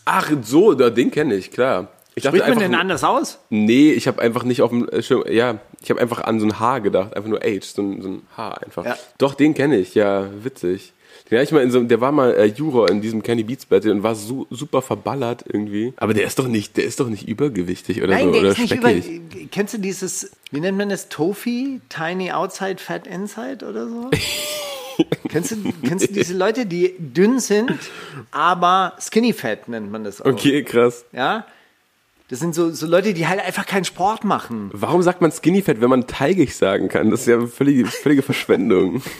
Ach, 0.04 0.30
so, 0.42 0.74
da- 0.74 0.90
den 0.90 1.10
kenne 1.10 1.34
ich, 1.34 1.50
klar. 1.50 1.88
Ich 2.16 2.24
Spricht 2.24 2.48
man 2.48 2.58
denn 2.58 2.74
anders 2.74 3.04
aus? 3.04 3.38
Nee, 3.50 3.92
ich 3.92 4.08
habe 4.08 4.20
einfach 4.20 4.42
nicht 4.42 4.62
auf 4.62 4.70
dem 4.70 4.88
Schirm, 5.00 5.24
ja, 5.30 5.58
ich 5.80 5.90
habe 5.90 6.00
einfach 6.00 6.22
an 6.24 6.40
so 6.40 6.46
ein 6.46 6.58
H 6.58 6.80
gedacht, 6.80 7.16
einfach 7.16 7.28
nur 7.28 7.40
H, 7.40 7.60
so 7.62 7.82
ein, 7.82 8.02
so 8.02 8.08
ein 8.08 8.22
H 8.36 8.50
einfach. 8.64 8.84
Ja. 8.84 8.96
Doch, 9.18 9.34
den 9.34 9.54
kenne 9.54 9.78
ich, 9.78 9.94
ja, 9.94 10.28
witzig. 10.42 10.92
Den 11.30 11.40
ich 11.40 11.52
mal 11.52 11.62
in 11.62 11.70
so, 11.70 11.80
der 11.80 12.00
war 12.00 12.10
mal 12.10 12.34
äh, 12.34 12.46
Juror 12.46 12.90
in 12.90 13.00
diesem 13.00 13.22
Kenny 13.22 13.44
Beats 13.44 13.64
Battle 13.64 13.92
und 13.92 14.02
war 14.02 14.16
su 14.16 14.46
super 14.50 14.82
verballert 14.82 15.44
irgendwie. 15.46 15.92
Aber 15.96 16.12
der 16.12 16.24
ist 16.26 16.40
doch 16.40 16.48
nicht, 16.48 16.76
der 16.76 16.84
ist 16.84 16.98
doch 16.98 17.08
nicht 17.08 17.28
übergewichtig 17.28 18.02
oder 18.02 18.14
Nein, 18.14 18.24
so 18.26 18.32
der 18.32 18.40
oder 18.40 18.50
ist 18.50 18.58
nicht 18.58 18.74
über. 18.74 18.88
speckig. 18.90 19.50
Kennst 19.52 19.74
du 19.74 19.78
dieses, 19.78 20.32
wie 20.50 20.58
nennt 20.58 20.76
man 20.76 20.88
das? 20.88 21.08
Tofi? 21.08 21.80
Tiny 21.88 22.32
outside, 22.32 22.78
fat 22.78 23.06
inside 23.06 23.64
oder 23.64 23.86
so? 23.88 24.10
kennst, 25.28 25.52
du, 25.52 25.56
kennst 25.82 26.08
du 26.08 26.12
diese 26.12 26.34
Leute, 26.34 26.66
die 26.66 26.94
dünn 26.98 27.40
sind, 27.40 27.72
aber 28.30 28.94
skinny 29.00 29.32
fat 29.32 29.68
nennt 29.68 29.90
man 29.90 30.04
das 30.04 30.20
auch? 30.20 30.26
Okay, 30.26 30.62
krass. 30.64 31.04
Ja? 31.12 31.46
Das 32.30 32.38
sind 32.38 32.54
so, 32.54 32.70
so 32.70 32.86
Leute, 32.86 33.12
die 33.12 33.26
halt 33.26 33.40
einfach 33.40 33.66
keinen 33.66 33.84
Sport 33.84 34.22
machen. 34.22 34.70
Warum 34.72 35.02
sagt 35.02 35.20
man 35.20 35.32
Skinny 35.32 35.62
Fat, 35.62 35.80
wenn 35.80 35.90
man 35.90 36.06
teigig 36.06 36.54
sagen 36.54 36.88
kann? 36.88 37.10
Das 37.10 37.22
ist 37.22 37.26
ja 37.26 37.44
völlige, 37.44 37.86
völlige 37.86 38.22
Verschwendung. 38.22 39.02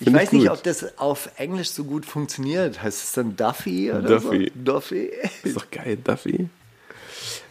Ich 0.00 0.12
weiß 0.12 0.32
nicht, 0.32 0.48
gut. 0.48 0.58
ob 0.58 0.62
das 0.64 0.98
auf 0.98 1.30
Englisch 1.36 1.70
so 1.70 1.84
gut 1.84 2.04
funktioniert. 2.04 2.82
Heißt 2.82 3.04
es 3.04 3.12
dann 3.12 3.36
Duffy 3.36 3.90
oder 3.90 4.02
Duffy. 4.02 4.52
so? 4.54 4.72
Duffy. 4.72 5.10
Ist 5.44 5.56
doch 5.56 5.70
geil, 5.70 5.96
Duffy. 6.02 6.48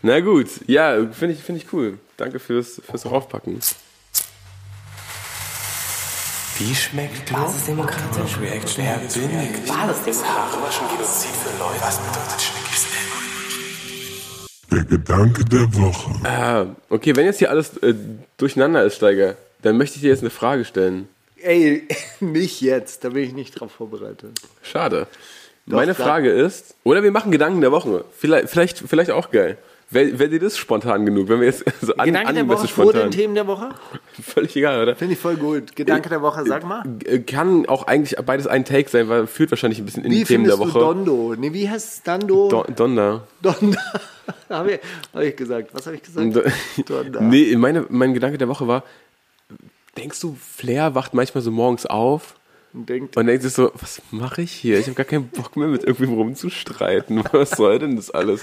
Na 0.04 0.20
gut, 0.20 0.50
ja, 0.68 1.08
finde 1.12 1.34
ich, 1.34 1.42
find 1.42 1.58
ich 1.64 1.74
cool. 1.74 1.98
Danke 2.18 2.38
fürs, 2.38 2.80
fürs 2.86 3.06
Raufpacken. 3.10 3.60
Wie 6.60 6.76
schmeckt 6.76 7.34
Basisdemokratisch? 7.34 8.38
Reaction? 8.40 8.86
Wer 8.86 8.98
bin 8.98 9.40
ich? 9.40 9.68
Basisdemokratisch. 9.68 10.80
Genozid 10.96 11.32
für 11.32 11.58
Leute. 11.58 11.82
Was 11.82 11.98
bedeutet 11.98 12.42
Schnickis 12.42 12.86
Der 14.72 14.84
Gedanke 14.84 15.46
der 15.46 15.74
Woche. 15.74 16.12
Ah, 16.24 16.68
okay, 16.90 17.16
wenn 17.16 17.26
jetzt 17.26 17.40
hier 17.40 17.50
alles 17.50 17.76
äh, 17.78 17.96
durcheinander 18.38 18.84
ist, 18.84 18.98
Steiger, 18.98 19.36
dann 19.64 19.78
möchte 19.78 19.96
ich 19.96 20.02
dir 20.02 20.10
jetzt 20.10 20.22
eine 20.22 20.30
Frage 20.30 20.64
stellen. 20.64 21.08
Ey, 21.42 21.88
nicht 22.20 22.62
jetzt. 22.62 23.04
Da 23.04 23.10
bin 23.10 23.24
ich 23.24 23.34
nicht 23.34 23.60
drauf 23.60 23.72
vorbereitet. 23.72 24.40
Schade. 24.62 25.08
Meine 25.66 25.96
klar. 25.96 26.08
Frage 26.08 26.30
ist, 26.30 26.76
oder 26.84 27.02
wir 27.02 27.12
machen 27.12 27.32
Gedanken 27.32 27.62
der 27.62 27.72
Woche. 27.72 28.06
Vielleicht, 28.16 28.50
vielleicht, 28.50 28.78
vielleicht 28.78 29.10
auch 29.10 29.32
geil. 29.32 29.58
Wäre 29.94 30.20
wär 30.20 30.28
dir 30.28 30.40
das 30.40 30.58
spontan 30.58 31.06
genug, 31.06 31.30
wenn 31.30 31.40
wir 31.40 31.48
jetzt 31.48 31.64
so 31.82 31.96
an, 31.96 32.06
Gedanke 32.08 32.34
der 32.34 32.48
Woche 32.48 32.68
vor 32.68 32.86
den 32.86 32.92
spontan. 32.92 33.12
Themen 33.12 33.36
der 33.36 33.48
Woche? 33.48 33.70
Völlig 34.22 34.56
egal, 34.56 34.82
oder? 34.82 34.96
Finde 34.96 35.14
ich 35.14 35.20
voll 35.20 35.36
gut. 35.36 35.76
Gedanke 35.76 36.10
der 36.10 36.22
Woche, 36.22 36.44
sag 36.46 36.66
mal. 36.66 36.84
Äh, 37.06 37.20
Kann 37.20 37.66
auch 37.68 37.88
eigentlich 37.88 38.18
beides 38.26 38.48
ein 38.48 38.66
Take 38.66 38.90
sein, 38.90 39.10
weil 39.10 39.28
führt 39.28 39.52
wahrscheinlich 39.52 39.80
ein 39.80 39.86
bisschen 39.86 40.04
in 40.04 40.12
Wie 40.12 40.20
die 40.20 40.24
Themen 40.24 40.46
der 40.46 40.58
Woche. 40.60 40.80
Dondo? 40.80 41.36
Nee, 41.38 41.54
wie 41.54 41.70
heißt? 41.70 42.08
Dando? 42.08 42.50
Don 42.50 42.76
Donder. 42.76 43.28
Donda. 43.42 43.80
habe 44.50 44.74
ich, 44.74 44.80
hab 45.14 45.22
ich 45.22 45.36
gesagt. 45.36 45.70
Was 45.74 45.86
habe 45.86 45.96
ich 45.96 46.04
gesagt? 46.04 46.36
Donda. 46.86 47.22
nee, 47.22 47.56
meine, 47.56 47.86
mein 47.90 48.14
Gedanke 48.14 48.38
der 48.38 48.48
Woche 48.48 48.68
war, 48.68 48.84
denkst 49.98 50.20
du, 50.22 50.36
Flair 50.40 50.96
wacht 50.96 51.14
manchmal 51.14 51.44
so 51.44 51.52
morgens 51.52 51.86
auf 51.86 52.36
Und 52.74 52.90
denkt, 52.90 53.16
und 53.18 53.28
denkt 53.28 53.44
sich 53.44 53.54
so, 53.54 53.72
was 53.80 54.02
mache 54.12 54.42
ich 54.42 54.52
hier? 54.52 54.80
Ich 54.80 54.88
habe 54.88 54.96
gar 54.96 55.06
keinen 55.06 55.28
Bock 55.28 55.56
mehr 55.56 55.68
mit 55.68 55.84
irgendwem 55.84 56.14
rumzustreiten. 56.14 57.24
Was 57.32 57.52
soll 57.52 57.80
denn 57.80 57.96
das 57.96 58.12
alles? 58.12 58.42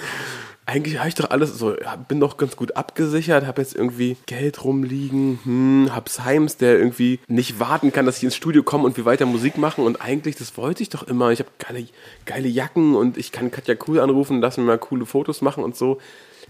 Eigentlich 0.70 0.98
habe 1.00 1.08
ich 1.08 1.16
doch 1.16 1.30
alles 1.30 1.58
so, 1.58 1.74
bin 2.06 2.20
doch 2.20 2.36
ganz 2.36 2.54
gut 2.54 2.76
abgesichert, 2.76 3.44
habe 3.44 3.60
jetzt 3.60 3.74
irgendwie 3.74 4.16
Geld 4.26 4.62
rumliegen, 4.62 5.40
hm, 5.42 5.90
hab 5.92 6.08
Symes, 6.08 6.58
der 6.58 6.78
irgendwie 6.78 7.18
nicht 7.26 7.58
warten 7.58 7.90
kann, 7.90 8.06
dass 8.06 8.18
ich 8.18 8.22
ins 8.22 8.36
Studio 8.36 8.62
komme 8.62 8.84
und 8.84 8.96
wir 8.96 9.04
weiter 9.04 9.26
Musik 9.26 9.58
machen 9.58 9.84
und 9.84 10.00
eigentlich, 10.00 10.36
das 10.36 10.56
wollte 10.56 10.84
ich 10.84 10.88
doch 10.88 11.02
immer. 11.02 11.32
Ich 11.32 11.40
habe 11.40 11.50
geile, 11.58 11.88
geile 12.24 12.46
Jacken 12.46 12.94
und 12.94 13.16
ich 13.16 13.32
kann 13.32 13.50
Katja 13.50 13.74
Cool 13.84 13.98
anrufen, 13.98 14.40
lass 14.40 14.58
mir 14.58 14.62
mal 14.62 14.78
coole 14.78 15.06
Fotos 15.06 15.42
machen 15.42 15.64
und 15.64 15.76
so. 15.76 15.98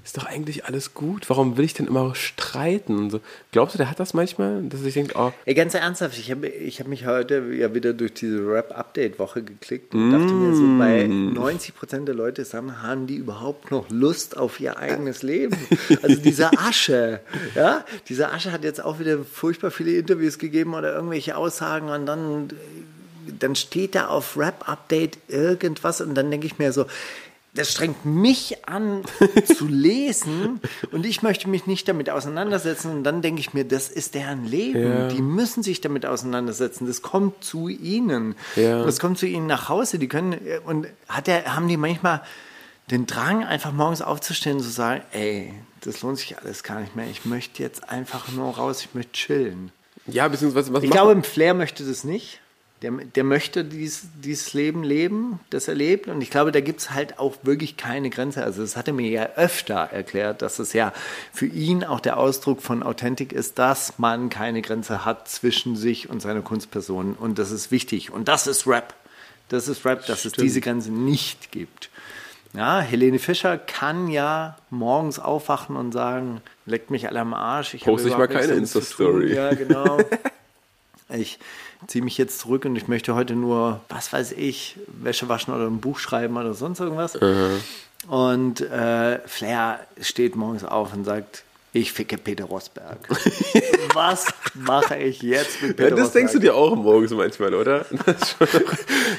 Ist 0.02 0.16
doch 0.16 0.24
eigentlich 0.24 0.64
alles 0.64 0.94
gut. 0.94 1.28
Warum 1.28 1.56
will 1.56 1.64
ich 1.64 1.74
denn 1.74 1.86
immer 1.86 2.14
streiten? 2.14 3.10
So. 3.10 3.20
Glaubst 3.52 3.74
du, 3.74 3.78
der 3.78 3.90
hat 3.90 4.00
das 4.00 4.14
manchmal, 4.14 4.62
dass 4.62 4.82
ich 4.82 4.94
denke, 4.94 5.14
oh, 5.16 5.32
Ey, 5.44 5.54
ganz 5.54 5.74
ernsthaft, 5.74 6.18
ich 6.18 6.30
habe 6.30 6.48
ich 6.48 6.80
hab 6.80 6.86
mich 6.86 7.06
heute 7.06 7.52
ja 7.52 7.74
wieder 7.74 7.92
durch 7.92 8.14
diese 8.14 8.38
Rap-Update-Woche 8.38 9.42
geklickt 9.42 9.94
und 9.94 10.10
dachte 10.10 10.32
mir 10.32 10.54
so, 10.54 10.62
bei 10.78 11.04
90% 11.04 12.04
der 12.04 12.14
Leute 12.14 12.44
sagen, 12.44 12.82
haben 12.82 13.06
die 13.06 13.16
überhaupt 13.16 13.70
noch 13.70 13.90
Lust 13.90 14.36
auf 14.36 14.58
ihr 14.58 14.78
eigenes 14.78 15.22
Leben? 15.22 15.56
Also 16.02 16.16
diese 16.16 16.50
Asche, 16.58 17.20
ja, 17.54 17.84
diese 18.08 18.30
Asche 18.30 18.52
hat 18.52 18.64
jetzt 18.64 18.82
auch 18.82 18.98
wieder 19.00 19.18
furchtbar 19.24 19.70
viele 19.70 19.92
Interviews 19.92 20.38
gegeben 20.38 20.74
oder 20.74 20.94
irgendwelche 20.94 21.36
Aussagen 21.36 21.90
und 21.90 22.06
dann, 22.06 22.48
dann 23.38 23.54
steht 23.54 23.94
da 23.94 24.06
auf 24.06 24.36
Rap-Update 24.38 25.18
irgendwas 25.28 26.00
und 26.00 26.14
dann 26.14 26.30
denke 26.30 26.46
ich 26.46 26.58
mir 26.58 26.72
so, 26.72 26.86
das 27.54 27.72
strengt 27.72 28.04
mich 28.04 28.68
an 28.68 29.02
zu 29.44 29.66
lesen 29.66 30.60
und 30.92 31.04
ich 31.04 31.22
möchte 31.22 31.48
mich 31.48 31.66
nicht 31.66 31.88
damit 31.88 32.08
auseinandersetzen 32.08 32.90
und 32.92 33.04
dann 33.04 33.22
denke 33.22 33.40
ich 33.40 33.52
mir, 33.52 33.64
das 33.64 33.88
ist 33.88 34.14
deren 34.14 34.44
Leben. 34.44 34.82
Ja. 34.82 35.08
Die 35.08 35.22
müssen 35.22 35.62
sich 35.62 35.80
damit 35.80 36.06
auseinandersetzen. 36.06 36.86
Das 36.86 37.02
kommt 37.02 37.42
zu 37.42 37.68
ihnen. 37.68 38.36
Ja. 38.56 38.84
Das 38.84 39.00
kommt 39.00 39.18
zu 39.18 39.26
ihnen 39.26 39.46
nach 39.46 39.68
Hause. 39.68 39.98
Die 39.98 40.08
können 40.08 40.38
und 40.64 40.86
hat 41.08 41.26
der, 41.26 41.54
haben 41.54 41.66
die 41.66 41.76
manchmal 41.76 42.22
den 42.90 43.06
Drang, 43.06 43.44
einfach 43.44 43.72
morgens 43.72 44.02
aufzustehen 44.02 44.56
und 44.56 44.62
zu 44.62 44.70
sagen, 44.70 45.02
ey, 45.12 45.52
das 45.82 46.02
lohnt 46.02 46.18
sich 46.18 46.38
alles 46.38 46.62
gar 46.62 46.80
nicht 46.80 46.96
mehr. 46.96 47.06
Ich 47.10 47.24
möchte 47.24 47.62
jetzt 47.62 47.88
einfach 47.88 48.28
nur 48.32 48.56
raus, 48.56 48.82
ich 48.82 48.94
möchte 48.94 49.12
chillen. 49.12 49.72
ja, 50.06 50.26
beziehungsweise 50.28 50.72
was 50.72 50.82
Ich 50.82 50.90
glaube, 50.90 51.12
im 51.12 51.22
Flair 51.22 51.54
möchte 51.54 51.84
das 51.84 52.04
nicht. 52.04 52.40
Der, 52.82 52.92
der 52.92 53.24
möchte 53.24 53.62
dies, 53.62 54.08
dieses 54.24 54.54
Leben 54.54 54.82
leben, 54.82 55.38
das 55.50 55.68
er 55.68 55.74
lebt. 55.74 56.08
Und 56.08 56.22
ich 56.22 56.30
glaube, 56.30 56.50
da 56.50 56.60
gibt 56.60 56.80
es 56.80 56.90
halt 56.92 57.18
auch 57.18 57.36
wirklich 57.42 57.76
keine 57.76 58.08
Grenze. 58.08 58.42
Also 58.42 58.62
das 58.62 58.74
hat 58.74 58.88
er 58.88 58.94
mir 58.94 59.10
ja 59.10 59.28
öfter 59.36 59.74
erklärt, 59.74 60.40
dass 60.40 60.58
es 60.58 60.72
ja 60.72 60.94
für 61.32 61.44
ihn 61.44 61.84
auch 61.84 62.00
der 62.00 62.16
Ausdruck 62.16 62.62
von 62.62 62.82
Authentik 62.82 63.34
ist, 63.34 63.58
dass 63.58 63.98
man 63.98 64.30
keine 64.30 64.62
Grenze 64.62 65.04
hat 65.04 65.28
zwischen 65.28 65.76
sich 65.76 66.08
und 66.08 66.22
seiner 66.22 66.40
Kunstperson. 66.40 67.14
Und 67.14 67.38
das 67.38 67.50
ist 67.50 67.70
wichtig. 67.70 68.10
Und 68.12 68.28
das 68.28 68.46
ist 68.46 68.66
Rap. 68.66 68.94
Das 69.50 69.68
ist 69.68 69.84
Rap, 69.84 70.06
dass 70.06 70.24
es 70.24 70.32
diese 70.32 70.62
Grenze 70.62 70.90
nicht 70.90 71.52
gibt. 71.52 71.90
Ja, 72.52 72.80
Helene 72.80 73.18
Fischer 73.18 73.58
kann 73.58 74.08
ja 74.08 74.56
morgens 74.70 75.18
aufwachen 75.18 75.76
und 75.76 75.92
sagen, 75.92 76.40
leckt 76.66 76.90
mich 76.90 77.08
alle 77.08 77.20
am 77.20 77.34
Arsch. 77.34 77.74
Ich 77.74 77.82
habe 77.82 77.92
Poste 77.92 78.08
ich 78.08 78.16
mal 78.16 78.26
keine. 78.26 78.54
Insta-Story. 78.54 79.34
Ja, 79.34 79.52
genau. 79.54 79.98
Ich 81.12 81.40
ziehe 81.86 82.04
mich 82.04 82.18
jetzt 82.18 82.40
zurück 82.40 82.64
und 82.64 82.76
ich 82.76 82.88
möchte 82.88 83.14
heute 83.14 83.34
nur, 83.34 83.80
was 83.88 84.12
weiß 84.12 84.32
ich, 84.32 84.76
Wäsche 84.86 85.28
waschen 85.28 85.54
oder 85.54 85.66
ein 85.66 85.80
Buch 85.80 85.98
schreiben 85.98 86.36
oder 86.36 86.54
sonst 86.54 86.80
irgendwas. 86.80 87.16
Und 88.08 88.60
äh, 88.60 89.18
Flair 89.26 89.80
steht 90.00 90.36
morgens 90.36 90.64
auf 90.64 90.94
und 90.94 91.04
sagt, 91.04 91.44
ich 91.72 91.92
ficke 91.92 92.18
Peter 92.18 92.44
Rosberg. 92.44 92.98
was 93.94 94.26
mache 94.54 94.96
ich 94.96 95.22
jetzt 95.22 95.62
mit 95.62 95.70
Ja, 95.78 95.84
Peter 95.84 95.90
das 95.90 95.98
Rosberg? 96.06 96.12
denkst 96.14 96.32
du 96.32 96.38
dir 96.40 96.54
auch 96.54 96.74
morgens 96.74 97.12
manchmal, 97.12 97.54
oder? 97.54 97.86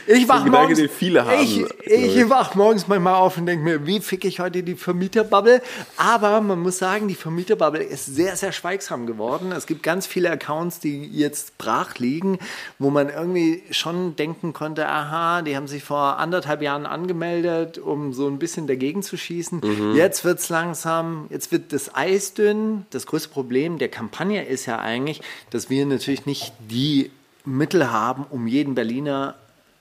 Ich 0.07 0.27
wach 0.27 0.43
Gedanke, 0.43 0.51
morgens, 0.51 0.79
den 0.79 0.89
viele 0.89 1.25
haben, 1.25 1.41
Ich, 1.41 1.65
ich 1.85 2.29
wach 2.29 2.55
morgens 2.55 2.87
manchmal 2.87 3.15
auf 3.15 3.37
und 3.37 3.45
denke 3.45 3.63
mir, 3.63 3.85
wie 3.85 3.99
ficke 3.99 4.27
ich 4.27 4.39
heute 4.39 4.63
die 4.63 4.75
Vermieterbubble? 4.75 5.61
Aber 5.97 6.41
man 6.41 6.59
muss 6.59 6.77
sagen, 6.77 7.07
die 7.07 7.15
Vermieterbubble 7.15 7.83
ist 7.83 8.07
sehr, 8.07 8.35
sehr 8.35 8.51
schweigsam 8.51 9.05
geworden. 9.05 9.51
Es 9.51 9.67
gibt 9.67 9.83
ganz 9.83 10.07
viele 10.07 10.31
Accounts, 10.31 10.79
die 10.79 11.05
jetzt 11.07 11.57
brach 11.57 11.97
liegen, 11.99 12.39
wo 12.79 12.89
man 12.89 13.09
irgendwie 13.09 13.63
schon 13.71 14.15
denken 14.15 14.53
konnte, 14.53 14.87
aha, 14.87 15.41
die 15.41 15.55
haben 15.55 15.67
sich 15.67 15.83
vor 15.83 16.17
anderthalb 16.17 16.61
Jahren 16.61 16.85
angemeldet, 16.85 17.77
um 17.77 18.13
so 18.13 18.27
ein 18.27 18.39
bisschen 18.39 18.67
dagegen 18.67 19.03
zu 19.03 19.17
schießen. 19.17 19.61
Mhm. 19.63 19.95
Jetzt 19.95 20.25
wird's 20.25 20.49
langsam, 20.49 21.27
jetzt 21.29 21.51
wird 21.51 21.73
das 21.73 21.93
Eis 21.95 22.33
dünn. 22.33 22.40
Das 22.89 23.05
größte 23.05 23.29
Problem 23.29 23.77
der 23.77 23.89
Kampagne 23.89 24.45
ist 24.45 24.65
ja 24.65 24.79
eigentlich, 24.79 25.21
dass 25.49 25.69
wir 25.69 25.85
natürlich 25.85 26.25
nicht 26.25 26.53
die 26.69 27.11
Mittel 27.45 27.91
haben, 27.91 28.25
um 28.29 28.47
jeden 28.47 28.75
Berliner 28.75 29.35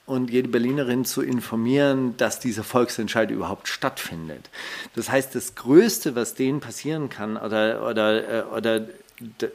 und 0.06 0.30
jede 0.30 0.48
Berlinerin 0.48 1.04
zu 1.04 1.22
informieren, 1.22 2.16
dass 2.16 2.40
dieser 2.40 2.64
Volksentscheid 2.64 3.30
überhaupt 3.30 3.68
stattfindet. 3.68 4.50
Das 4.96 5.08
heißt, 5.08 5.34
das 5.36 5.54
Größte, 5.54 6.16
was 6.16 6.34
denen 6.34 6.58
passieren 6.58 7.08
kann 7.08 7.36
oder, 7.36 7.88
oder, 7.88 8.40
äh, 8.40 8.42
oder 8.56 8.88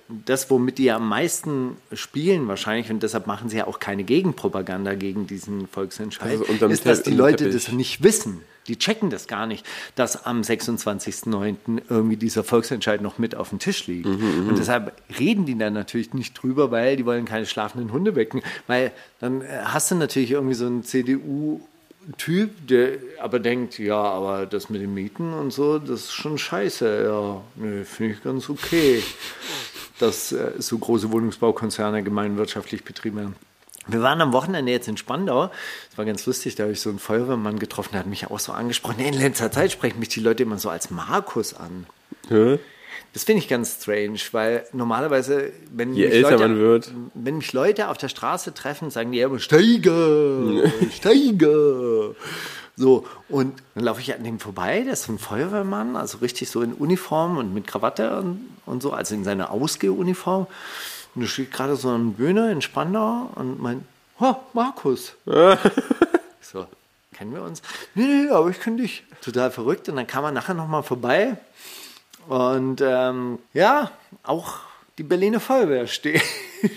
das, 0.07 0.49
womit 0.49 0.77
die 0.77 0.91
am 0.91 1.09
meisten 1.09 1.75
spielen 1.91 2.47
wahrscheinlich, 2.47 2.89
und 2.89 3.03
deshalb 3.03 3.27
machen 3.27 3.49
sie 3.49 3.57
ja 3.57 3.67
auch 3.67 3.79
keine 3.79 4.03
Gegenpropaganda 4.03 4.93
gegen 4.93 5.27
diesen 5.27 5.67
Volksentscheid, 5.67 6.39
Also 6.39 6.67
ist, 6.67 6.85
dass 6.85 7.03
die 7.03 7.13
Leute 7.13 7.49
das 7.49 7.71
nicht 7.71 8.03
wissen. 8.03 8.41
Die 8.67 8.77
checken 8.77 9.09
das 9.09 9.27
gar 9.27 9.45
nicht, 9.45 9.65
dass 9.95 10.25
am 10.25 10.41
26.09. 10.41 11.81
irgendwie 11.89 12.17
dieser 12.17 12.43
Volksentscheid 12.43 13.01
noch 13.01 13.17
mit 13.17 13.35
auf 13.35 13.49
dem 13.49 13.59
Tisch 13.59 13.87
liegt. 13.87 14.07
Mhm, 14.07 14.49
und 14.49 14.57
deshalb 14.57 14.93
reden 15.19 15.45
die 15.45 15.57
dann 15.57 15.73
natürlich 15.73 16.13
nicht 16.13 16.41
drüber, 16.41 16.71
weil 16.71 16.95
die 16.95 17.05
wollen 17.05 17.25
keine 17.25 17.45
schlafenden 17.45 17.91
Hunde 17.91 18.15
wecken. 18.15 18.41
Weil 18.67 18.91
dann 19.19 19.41
äh, 19.41 19.61
hast 19.63 19.91
du 19.91 19.95
natürlich 19.95 20.31
irgendwie 20.31 20.55
so 20.55 20.65
einen 20.65 20.83
CDU-Typ, 20.83 22.67
der 22.67 22.97
aber 23.21 23.39
denkt, 23.39 23.77
ja, 23.77 24.01
aber 24.01 24.45
das 24.45 24.69
mit 24.69 24.81
den 24.81 24.93
Mieten 24.93 25.33
und 25.33 25.53
so, 25.53 25.77
das 25.77 26.01
ist 26.01 26.13
schon 26.13 26.37
scheiße. 26.37 27.03
Ja, 27.05 27.41
nee, 27.55 27.83
finde 27.83 28.13
ich 28.13 28.23
ganz 28.23 28.49
okay, 28.49 29.03
dass 29.99 30.31
äh, 30.31 30.53
so 30.57 30.77
große 30.77 31.11
Wohnungsbaukonzerne 31.11 32.01
gemeinwirtschaftlich 32.03 32.83
betrieben 32.83 33.17
werden. 33.17 33.35
Wir 33.87 34.01
waren 34.01 34.21
am 34.21 34.33
Wochenende 34.33 34.71
jetzt 34.71 34.87
in 34.87 34.97
Spandau. 34.97 35.51
Es 35.91 35.97
war 35.97 36.05
ganz 36.05 36.25
lustig, 36.25 36.55
da 36.55 36.63
habe 36.63 36.73
ich 36.73 36.81
so 36.81 36.89
einen 36.89 36.99
Feuerwehrmann 36.99 37.59
getroffen, 37.59 37.89
der 37.93 37.99
hat 37.99 38.07
mich 38.07 38.27
auch 38.29 38.39
so 38.39 38.51
angesprochen. 38.51 38.99
In 38.99 39.13
letzter 39.13 39.51
Zeit 39.51 39.71
sprechen 39.71 39.99
mich 39.99 40.09
die 40.09 40.19
Leute 40.19 40.43
immer 40.43 40.57
so 40.57 40.69
als 40.69 40.89
Markus 40.89 41.53
an. 41.53 41.85
Hä? 42.29 42.59
Das 43.13 43.23
finde 43.23 43.39
ich 43.39 43.47
ganz 43.47 43.77
strange, 43.81 44.19
weil 44.33 44.65
normalerweise, 44.73 45.53
wenn 45.73 45.93
Je 45.93 46.05
mich 46.05 46.15
älter 46.15 46.31
Leute, 46.31 46.47
man 46.47 46.57
wird. 46.57 46.91
wenn 47.13 47.37
mich 47.37 47.53
Leute 47.53 47.87
auf 47.87 47.97
der 47.97 48.09
Straße 48.09 48.53
treffen, 48.53 48.89
sagen 48.89 49.11
die 49.11 49.19
immer 49.21 49.39
Steiger, 49.39 50.69
Steiger. 50.91 52.15
So, 52.75 53.05
und 53.29 53.53
dann 53.73 53.85
laufe 53.85 54.01
ich 54.01 54.13
an 54.13 54.23
dem 54.25 54.39
vorbei, 54.39 54.81
der 54.81 54.93
ist 54.93 55.03
so 55.03 55.13
ein 55.13 55.19
Feuerwehrmann, 55.19 55.95
also 55.95 56.17
richtig 56.17 56.49
so 56.49 56.61
in 56.61 56.73
Uniform 56.73 57.37
und 57.37 57.53
mit 57.53 57.67
Krawatte 57.67 58.17
und, 58.17 58.49
und 58.65 58.81
so, 58.81 58.91
also 58.91 59.15
in 59.15 59.23
seiner 59.23 59.51
Ausgehuniform. 59.51 60.47
Und 61.15 61.21
da 61.21 61.27
steht 61.27 61.51
gerade 61.51 61.75
so 61.75 61.89
ein 61.89 62.13
Böhner 62.13 62.51
in 62.51 62.61
Spandau 62.61 63.31
und 63.35 63.61
meint, 63.61 63.83
oh, 64.19 64.35
Markus. 64.53 65.15
Ich 65.25 65.33
so, 66.41 66.67
kennen 67.13 67.33
wir 67.33 67.41
uns? 67.41 67.61
Nee, 67.95 68.03
nee, 68.03 68.29
aber 68.29 68.49
ich 68.49 68.59
kenne 68.59 68.81
dich. 68.81 69.03
Total 69.21 69.49
verrückt. 69.49 69.87
Und 69.89 69.95
dann 69.95 70.07
kam 70.07 70.25
er 70.25 70.31
nachher 70.31 70.53
nochmal 70.53 70.83
vorbei. 70.83 71.37
Und 72.27 72.81
ähm, 72.81 73.39
ja, 73.53 73.91
auch 74.23 74.59
die 74.97 75.03
Berliner 75.03 75.39
Feuerwehr 75.39 75.87
steht, 75.87 76.23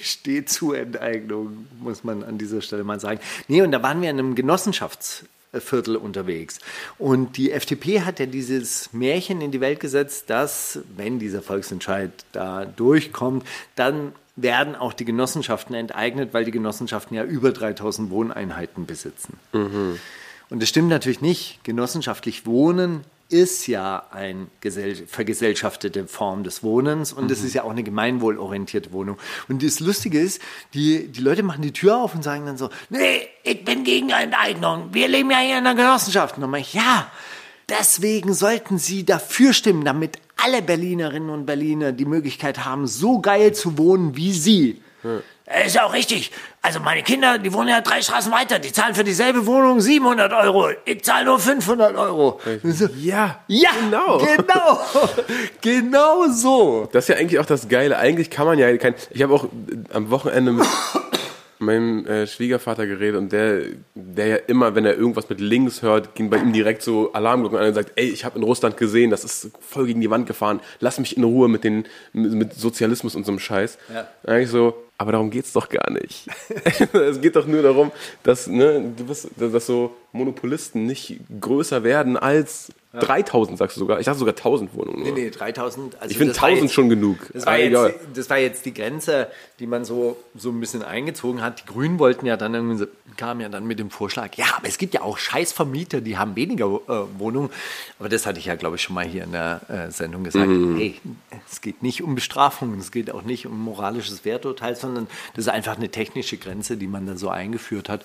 steht 0.02 0.50
zur 0.50 0.78
Enteignung, 0.78 1.66
muss 1.80 2.04
man 2.04 2.22
an 2.22 2.38
dieser 2.38 2.60
Stelle 2.60 2.84
mal 2.84 3.00
sagen. 3.00 3.20
Nee, 3.48 3.62
und 3.62 3.72
da 3.72 3.82
waren 3.82 4.02
wir 4.02 4.10
in 4.10 4.18
einem 4.18 4.34
Genossenschaftsviertel 4.34 5.96
unterwegs. 5.96 6.58
Und 6.98 7.36
die 7.36 7.52
FDP 7.52 8.02
hat 8.02 8.20
ja 8.20 8.26
dieses 8.26 8.92
Märchen 8.92 9.40
in 9.40 9.50
die 9.50 9.60
Welt 9.60 9.80
gesetzt, 9.80 10.30
dass, 10.30 10.80
wenn 10.96 11.18
dieser 11.18 11.42
Volksentscheid 11.42 12.12
da 12.32 12.64
durchkommt, 12.64 13.46
dann 13.76 14.12
werden 14.42 14.76
auch 14.76 14.92
die 14.92 15.04
Genossenschaften 15.04 15.74
enteignet, 15.74 16.32
weil 16.32 16.44
die 16.44 16.50
Genossenschaften 16.50 17.16
ja 17.16 17.24
über 17.24 17.52
3000 17.52 18.10
Wohneinheiten 18.10 18.86
besitzen. 18.86 19.38
Und 20.50 20.62
das 20.62 20.68
stimmt 20.68 20.88
natürlich 20.88 21.20
nicht. 21.20 21.62
Genossenschaftlich 21.64 22.46
Wohnen 22.46 23.04
ist 23.30 23.66
ja 23.66 24.04
eine 24.10 24.46
gesell 24.60 24.94
vergesellschaftete 24.94 26.06
Form 26.06 26.44
des 26.44 26.62
Wohnens 26.62 27.12
und 27.12 27.30
es 27.30 27.44
ist 27.44 27.52
ja 27.52 27.62
auch 27.64 27.70
eine 27.70 27.82
gemeinwohlorientierte 27.82 28.90
Wohnung. 28.92 29.18
Und 29.48 29.62
das 29.62 29.80
Lustige 29.80 30.18
ist, 30.18 30.40
die, 30.72 31.08
die 31.08 31.20
Leute 31.20 31.42
machen 31.42 31.60
die 31.60 31.72
Tür 31.72 31.98
auf 31.98 32.14
und 32.14 32.24
sagen 32.24 32.46
dann 32.46 32.56
so, 32.56 32.70
nee, 32.88 33.28
ich 33.42 33.64
bin 33.64 33.84
gegen 33.84 34.10
Enteignung, 34.10 34.88
wir 34.92 35.08
leben 35.08 35.30
ja 35.30 35.40
hier 35.40 35.58
in 35.58 35.66
einer 35.66 35.74
Genossenschaft. 35.74 36.36
Und 36.36 36.40
dann 36.40 36.50
meine 36.50 36.62
ich, 36.62 36.72
ja, 36.72 37.10
deswegen 37.68 38.32
sollten 38.32 38.78
Sie 38.78 39.04
dafür 39.04 39.52
stimmen, 39.52 39.84
damit 39.84 40.18
alle 40.42 40.62
Berlinerinnen 40.62 41.30
und 41.30 41.46
Berliner 41.46 41.92
die 41.92 42.04
Möglichkeit 42.04 42.64
haben, 42.64 42.86
so 42.86 43.20
geil 43.20 43.52
zu 43.52 43.76
wohnen 43.78 44.16
wie 44.16 44.32
Sie. 44.32 44.82
Äh, 45.46 45.66
Ist 45.66 45.76
ja 45.76 45.84
auch 45.84 45.94
richtig. 45.94 46.32
Also 46.60 46.80
meine 46.80 47.02
Kinder, 47.02 47.38
die 47.38 47.52
wohnen 47.52 47.68
ja 47.68 47.80
drei 47.80 48.02
Straßen 48.02 48.30
weiter. 48.32 48.58
Die 48.58 48.72
zahlen 48.72 48.94
für 48.94 49.04
dieselbe 49.04 49.46
Wohnung 49.46 49.80
700 49.80 50.32
Euro. 50.32 50.68
Ich 50.84 51.02
zahle 51.04 51.24
nur 51.24 51.38
500 51.38 51.96
Euro. 51.96 52.40
So, 52.64 52.86
Ja, 52.98 53.38
ja, 53.46 53.70
genau. 53.80 54.18
genau, 54.18 54.80
genau 55.60 56.28
so. 56.28 56.88
Das 56.92 57.04
ist 57.04 57.08
ja 57.08 57.16
eigentlich 57.16 57.38
auch 57.38 57.46
das 57.46 57.68
Geile. 57.68 57.96
Eigentlich 57.98 58.28
kann 58.30 58.46
man 58.46 58.58
ja 58.58 58.76
kein. 58.76 58.94
Ich 59.10 59.22
habe 59.22 59.32
auch 59.34 59.46
am 59.92 60.10
Wochenende 60.10 60.52
mit 60.52 60.66
meinem 61.60 62.06
äh, 62.06 62.26
Schwiegervater 62.26 62.86
geredet 62.86 63.16
und 63.16 63.32
der, 63.32 63.62
der 63.94 64.26
ja 64.26 64.36
immer, 64.36 64.74
wenn 64.74 64.84
er 64.84 64.96
irgendwas 64.96 65.28
mit 65.28 65.40
links 65.40 65.82
hört, 65.82 66.14
ging 66.14 66.30
bei 66.30 66.38
ihm 66.38 66.52
direkt 66.52 66.82
so 66.82 67.12
Alarmglocken 67.12 67.58
an 67.58 67.68
und 67.68 67.74
sagt, 67.74 67.92
ey, 67.96 68.08
ich 68.08 68.24
habe 68.24 68.38
in 68.38 68.44
Russland 68.44 68.76
gesehen, 68.76 69.10
das 69.10 69.24
ist 69.24 69.50
voll 69.60 69.86
gegen 69.86 70.00
die 70.00 70.10
Wand 70.10 70.26
gefahren, 70.26 70.60
lass 70.80 70.98
mich 70.98 71.16
in 71.16 71.24
Ruhe 71.24 71.48
mit 71.48 71.64
den 71.64 71.84
mit, 72.12 72.32
mit 72.32 72.54
Sozialismus 72.54 73.14
und 73.14 73.24
so 73.24 73.32
einem 73.32 73.38
Scheiß. 73.38 73.78
Ja. 73.92 74.08
Eigentlich 74.24 74.50
so, 74.50 74.74
aber 74.98 75.12
darum 75.12 75.30
geht's 75.30 75.52
doch 75.52 75.68
gar 75.68 75.90
nicht. 75.90 76.26
es 76.92 77.20
geht 77.20 77.36
doch 77.36 77.46
nur 77.46 77.62
darum, 77.62 77.92
dass, 78.22 78.48
ne, 78.48 78.92
du 78.96 79.04
bist, 79.04 79.28
dass 79.36 79.66
so 79.66 79.96
Monopolisten 80.12 80.86
nicht 80.86 81.20
größer 81.40 81.84
werden 81.84 82.16
als 82.16 82.72
3000, 82.92 83.58
sagst 83.58 83.76
du 83.76 83.80
sogar. 83.80 84.00
Ich 84.00 84.06
dachte 84.06 84.18
sogar 84.18 84.34
1000 84.34 84.74
Wohnungen. 84.74 85.02
Nur. 85.02 85.12
Nee, 85.12 85.24
nee, 85.24 85.30
3000. 85.30 85.96
Also 86.00 86.10
Ich 86.10 86.16
finde 86.16 86.32
das 86.32 86.40
war 86.42 86.48
1000 86.48 86.64
jetzt- 86.70 86.74
schon 86.74 86.88
genug. 86.88 87.18
Das 87.34 87.44
war, 87.44 87.52
Ah, 87.52 87.56
jetzt, 87.56 87.68
egal. 87.68 87.94
das 88.14 88.30
war 88.30 88.38
jetzt 88.38 88.64
die 88.64 88.72
Grenze, 88.72 89.28
die 89.58 89.66
man 89.66 89.84
so, 89.84 90.16
so 90.34 90.48
ein 90.50 90.58
bisschen 90.58 90.82
eingezogen 90.82 91.42
hat. 91.42 91.60
Die 91.60 91.66
Grünen 91.66 91.98
wollten 91.98 92.24
ja 92.24 92.38
dann 92.38 92.54
irgendwie, 92.54 92.86
kamen 93.18 93.40
ja 93.42 93.48
dann 93.50 93.66
mit 93.66 93.78
dem 93.78 93.90
Vorschlag, 93.90 94.34
ja, 94.36 94.46
aber 94.56 94.68
es 94.68 94.78
gibt 94.78 94.94
ja 94.94 95.02
auch 95.02 95.18
scheiß 95.18 95.52
Vermieter, 95.52 96.00
die 96.00 96.16
haben 96.16 96.34
weniger 96.34 96.64
äh, 96.66 97.18
Wohnungen. 97.20 97.50
Aber 97.98 98.08
das 98.08 98.24
hatte 98.24 98.38
ich 98.38 98.46
ja, 98.46 98.54
glaube 98.54 98.76
ich, 98.76 98.82
schon 98.82 98.94
mal 98.94 99.04
hier 99.04 99.24
in 99.24 99.32
der 99.32 99.60
äh, 99.68 99.90
Sendung 99.90 100.24
gesagt. 100.24 100.46
Mhm. 100.48 100.76
Hey, 100.78 101.00
es 101.50 101.60
geht 101.60 101.82
nicht 101.82 102.02
um 102.02 102.14
Bestrafung, 102.14 102.78
es 102.78 102.90
geht 102.90 103.10
auch 103.10 103.22
nicht 103.22 103.46
um 103.46 103.60
moralisches 103.62 104.24
Werturteil, 104.24 104.76
sondern 104.76 105.08
das 105.34 105.44
ist 105.46 105.50
einfach 105.52 105.76
eine 105.76 105.90
technische 105.90 106.38
Grenze, 106.38 106.76
die 106.78 106.86
man 106.86 107.06
da 107.06 107.16
so 107.18 107.28
eingeführt 107.28 107.88
hat, 107.90 108.02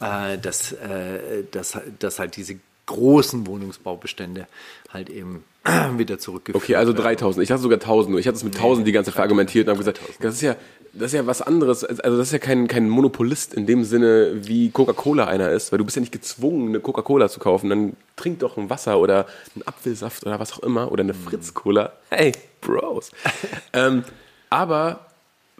äh, 0.00 0.36
dass, 0.38 0.72
äh, 0.72 1.44
dass, 1.50 1.78
dass 1.98 2.18
halt 2.18 2.36
diese 2.36 2.56
großen 2.86 3.46
Wohnungsbaubestände 3.46 4.46
halt 4.92 5.10
eben 5.10 5.44
wieder 5.96 6.18
zurückgeführt 6.18 6.62
Okay, 6.62 6.76
also 6.76 6.92
werden. 6.92 7.02
3000. 7.02 7.44
Ich 7.44 7.50
hatte 7.50 7.62
sogar 7.62 7.78
1000 7.80 8.10
nur. 8.10 8.20
Ich 8.20 8.26
hatte 8.26 8.36
es 8.36 8.44
mit 8.44 8.54
1000 8.54 8.86
die 8.86 8.92
ganze 8.92 9.10
Zeit 9.10 9.16
verargumentiert 9.16 9.66
und 9.66 9.70
habe 9.70 9.78
gesagt, 9.78 10.00
das 10.20 10.34
ist 10.34 10.42
ja, 10.42 10.56
das 10.92 11.08
ist 11.08 11.14
ja 11.14 11.26
was 11.26 11.42
anderes. 11.42 11.84
Also 11.84 12.16
das 12.16 12.28
ist 12.28 12.32
ja 12.32 12.38
kein, 12.38 12.68
kein 12.68 12.88
Monopolist 12.88 13.54
in 13.54 13.66
dem 13.66 13.84
Sinne, 13.84 14.46
wie 14.46 14.70
Coca-Cola 14.70 15.26
einer 15.26 15.50
ist, 15.50 15.72
weil 15.72 15.78
du 15.78 15.84
bist 15.84 15.96
ja 15.96 16.00
nicht 16.00 16.12
gezwungen, 16.12 16.68
eine 16.68 16.80
Coca-Cola 16.80 17.28
zu 17.28 17.40
kaufen. 17.40 17.68
Dann 17.68 17.96
trink 18.14 18.38
doch 18.38 18.56
ein 18.56 18.70
Wasser 18.70 18.98
oder 18.98 19.26
einen 19.54 19.66
Apfelsaft 19.66 20.24
oder 20.24 20.38
was 20.40 20.52
auch 20.52 20.60
immer 20.60 20.92
oder 20.92 21.02
eine 21.02 21.14
Fritz-Cola. 21.14 21.92
Hey, 22.10 22.32
Bros. 22.60 23.10
ähm, 23.72 24.04
aber 24.48 25.06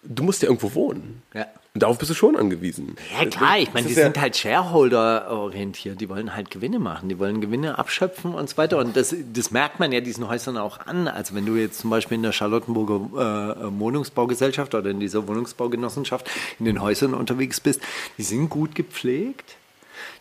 du 0.04 0.22
musst 0.22 0.42
ja 0.42 0.48
irgendwo 0.48 0.72
wohnen. 0.74 1.22
Ja. 1.34 1.46
Und 1.76 1.82
darauf 1.82 1.98
bist 1.98 2.10
du 2.10 2.14
schon 2.14 2.36
angewiesen. 2.36 2.96
Ja 3.20 3.26
klar, 3.28 3.58
ich 3.58 3.74
meine, 3.74 3.86
die 3.86 3.92
ja- 3.92 4.04
sind 4.04 4.18
halt 4.18 4.34
Shareholder-orientiert, 4.34 6.00
die 6.00 6.08
wollen 6.08 6.34
halt 6.34 6.50
Gewinne 6.50 6.78
machen, 6.78 7.10
die 7.10 7.18
wollen 7.18 7.42
Gewinne 7.42 7.78
abschöpfen 7.78 8.32
und 8.34 8.48
so 8.48 8.56
weiter. 8.56 8.78
Und 8.78 8.96
das, 8.96 9.14
das 9.34 9.50
merkt 9.50 9.78
man 9.78 9.92
ja 9.92 10.00
diesen 10.00 10.26
Häusern 10.26 10.56
auch 10.56 10.86
an. 10.86 11.06
Also 11.06 11.34
wenn 11.34 11.44
du 11.44 11.54
jetzt 11.54 11.80
zum 11.80 11.90
Beispiel 11.90 12.14
in 12.14 12.22
der 12.22 12.32
Charlottenburger 12.32 13.58
äh, 13.60 13.78
Wohnungsbaugesellschaft 13.78 14.74
oder 14.74 14.88
in 14.88 15.00
dieser 15.00 15.28
Wohnungsbaugenossenschaft 15.28 16.30
in 16.58 16.64
den 16.64 16.80
Häusern 16.80 17.12
unterwegs 17.12 17.60
bist, 17.60 17.82
die 18.16 18.22
sind 18.22 18.48
gut 18.48 18.74
gepflegt. 18.74 19.56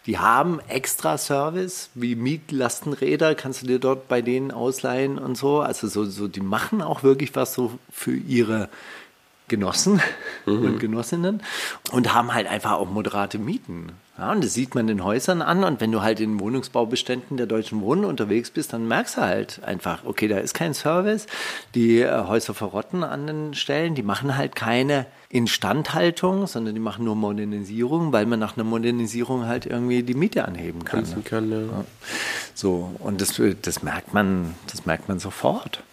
Die 0.07 0.17
haben 0.19 0.59
extra 0.67 1.17
Service, 1.17 1.89
wie 1.93 2.15
Mietlastenräder, 2.15 3.33
kannst 3.33 3.61
du 3.61 3.67
dir 3.67 3.79
dort 3.79 4.09
bei 4.09 4.21
denen 4.21 4.51
ausleihen 4.51 5.17
und 5.17 5.37
so. 5.37 5.61
Also 5.61 5.87
so, 5.87 6.03
so 6.03 6.27
die 6.27 6.41
machen 6.41 6.81
auch 6.81 7.01
wirklich 7.03 7.33
was 7.33 7.53
so 7.53 7.79
für 7.89 8.13
ihre 8.13 8.67
Genossen 9.47 10.01
und 10.45 10.79
Genossinnen 10.79 11.43
und 11.91 12.13
haben 12.13 12.33
halt 12.33 12.47
einfach 12.47 12.73
auch 12.73 12.89
moderate 12.89 13.37
Mieten. 13.37 13.91
Ja, 14.17 14.31
und 14.31 14.43
das 14.43 14.53
sieht 14.53 14.75
man 14.75 14.87
den 14.87 15.03
Häusern 15.03 15.41
an. 15.41 15.65
Und 15.65 15.81
wenn 15.81 15.91
du 15.91 16.01
halt 16.01 16.21
in 16.21 16.39
Wohnungsbaubeständen 16.39 17.35
der 17.35 17.47
Deutschen 17.47 17.81
Wohnen 17.81 18.05
unterwegs 18.05 18.49
bist, 18.49 18.71
dann 18.71 18.87
merkst 18.87 19.17
du 19.17 19.21
halt 19.21 19.61
einfach, 19.63 20.05
okay, 20.05 20.29
da 20.29 20.37
ist 20.37 20.53
kein 20.53 20.73
Service. 20.73 21.27
Die 21.75 21.99
äh, 21.99 22.23
Häuser 22.25 22.53
verrotten 22.53 23.03
an 23.03 23.27
den 23.27 23.53
Stellen. 23.55 23.93
Die 23.93 24.03
machen 24.03 24.37
halt 24.37 24.55
keine 24.55 25.05
Instandhaltung, 25.27 26.47
sondern 26.47 26.75
die 26.75 26.79
machen 26.79 27.03
nur 27.03 27.17
Modernisierung, 27.17 28.13
weil 28.13 28.25
man 28.25 28.39
nach 28.39 28.55
einer 28.55 28.63
Modernisierung 28.63 29.47
halt 29.47 29.65
irgendwie 29.65 30.01
die 30.01 30.13
Miete 30.13 30.45
anheben 30.45 30.85
kann. 30.85 31.03
Ne? 31.03 31.21
Kann, 31.25 31.51
ja. 31.51 31.83
So, 32.53 32.95
und 32.99 33.19
das, 33.19 33.41
das 33.61 33.83
merkt 33.83 34.13
man, 34.13 34.55
das 34.71 34.85
merkt 34.85 35.09
man 35.09 35.19
sofort. 35.19 35.83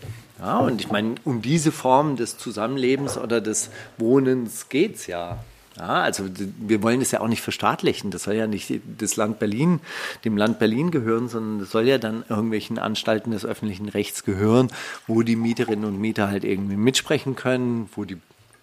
Ja, 0.43 0.59
und 0.59 0.81
ich 0.81 0.91
meine, 0.91 1.15
um 1.25 1.41
diese 1.41 1.71
Form 1.71 2.17
des 2.17 2.37
Zusammenlebens 2.37 3.17
oder 3.17 3.41
des 3.41 3.71
Wohnens 3.97 4.69
geht's 4.69 5.07
ja. 5.07 5.39
Ja, 5.77 6.03
also 6.03 6.25
wir 6.59 6.83
wollen 6.83 7.01
das 7.01 7.13
ja 7.13 7.21
auch 7.21 7.29
nicht 7.29 7.41
verstaatlichen. 7.41 8.11
Das 8.11 8.25
soll 8.25 8.35
ja 8.35 8.47
nicht 8.47 8.71
das 8.99 9.17
Land 9.17 9.39
Berlin, 9.39 9.81
dem 10.25 10.37
Land 10.37 10.59
Berlin 10.59 10.91
gehören, 10.91 11.29
sondern 11.29 11.61
das 11.61 11.71
soll 11.71 11.89
ja 11.89 11.97
dann 11.97 12.25
irgendwelchen 12.29 12.79
Anstalten 12.79 13.31
des 13.31 13.47
öffentlichen 13.47 13.89
Rechts 13.89 14.25
gehören, 14.25 14.69
wo 15.07 15.23
die 15.23 15.37
Mieterinnen 15.37 15.85
und 15.87 15.99
Mieter 15.99 16.29
halt 16.29 16.45
irgendwie 16.45 16.77
mitsprechen 16.77 17.37
können, 17.37 17.89
wo 17.95 18.05
die 18.05 18.19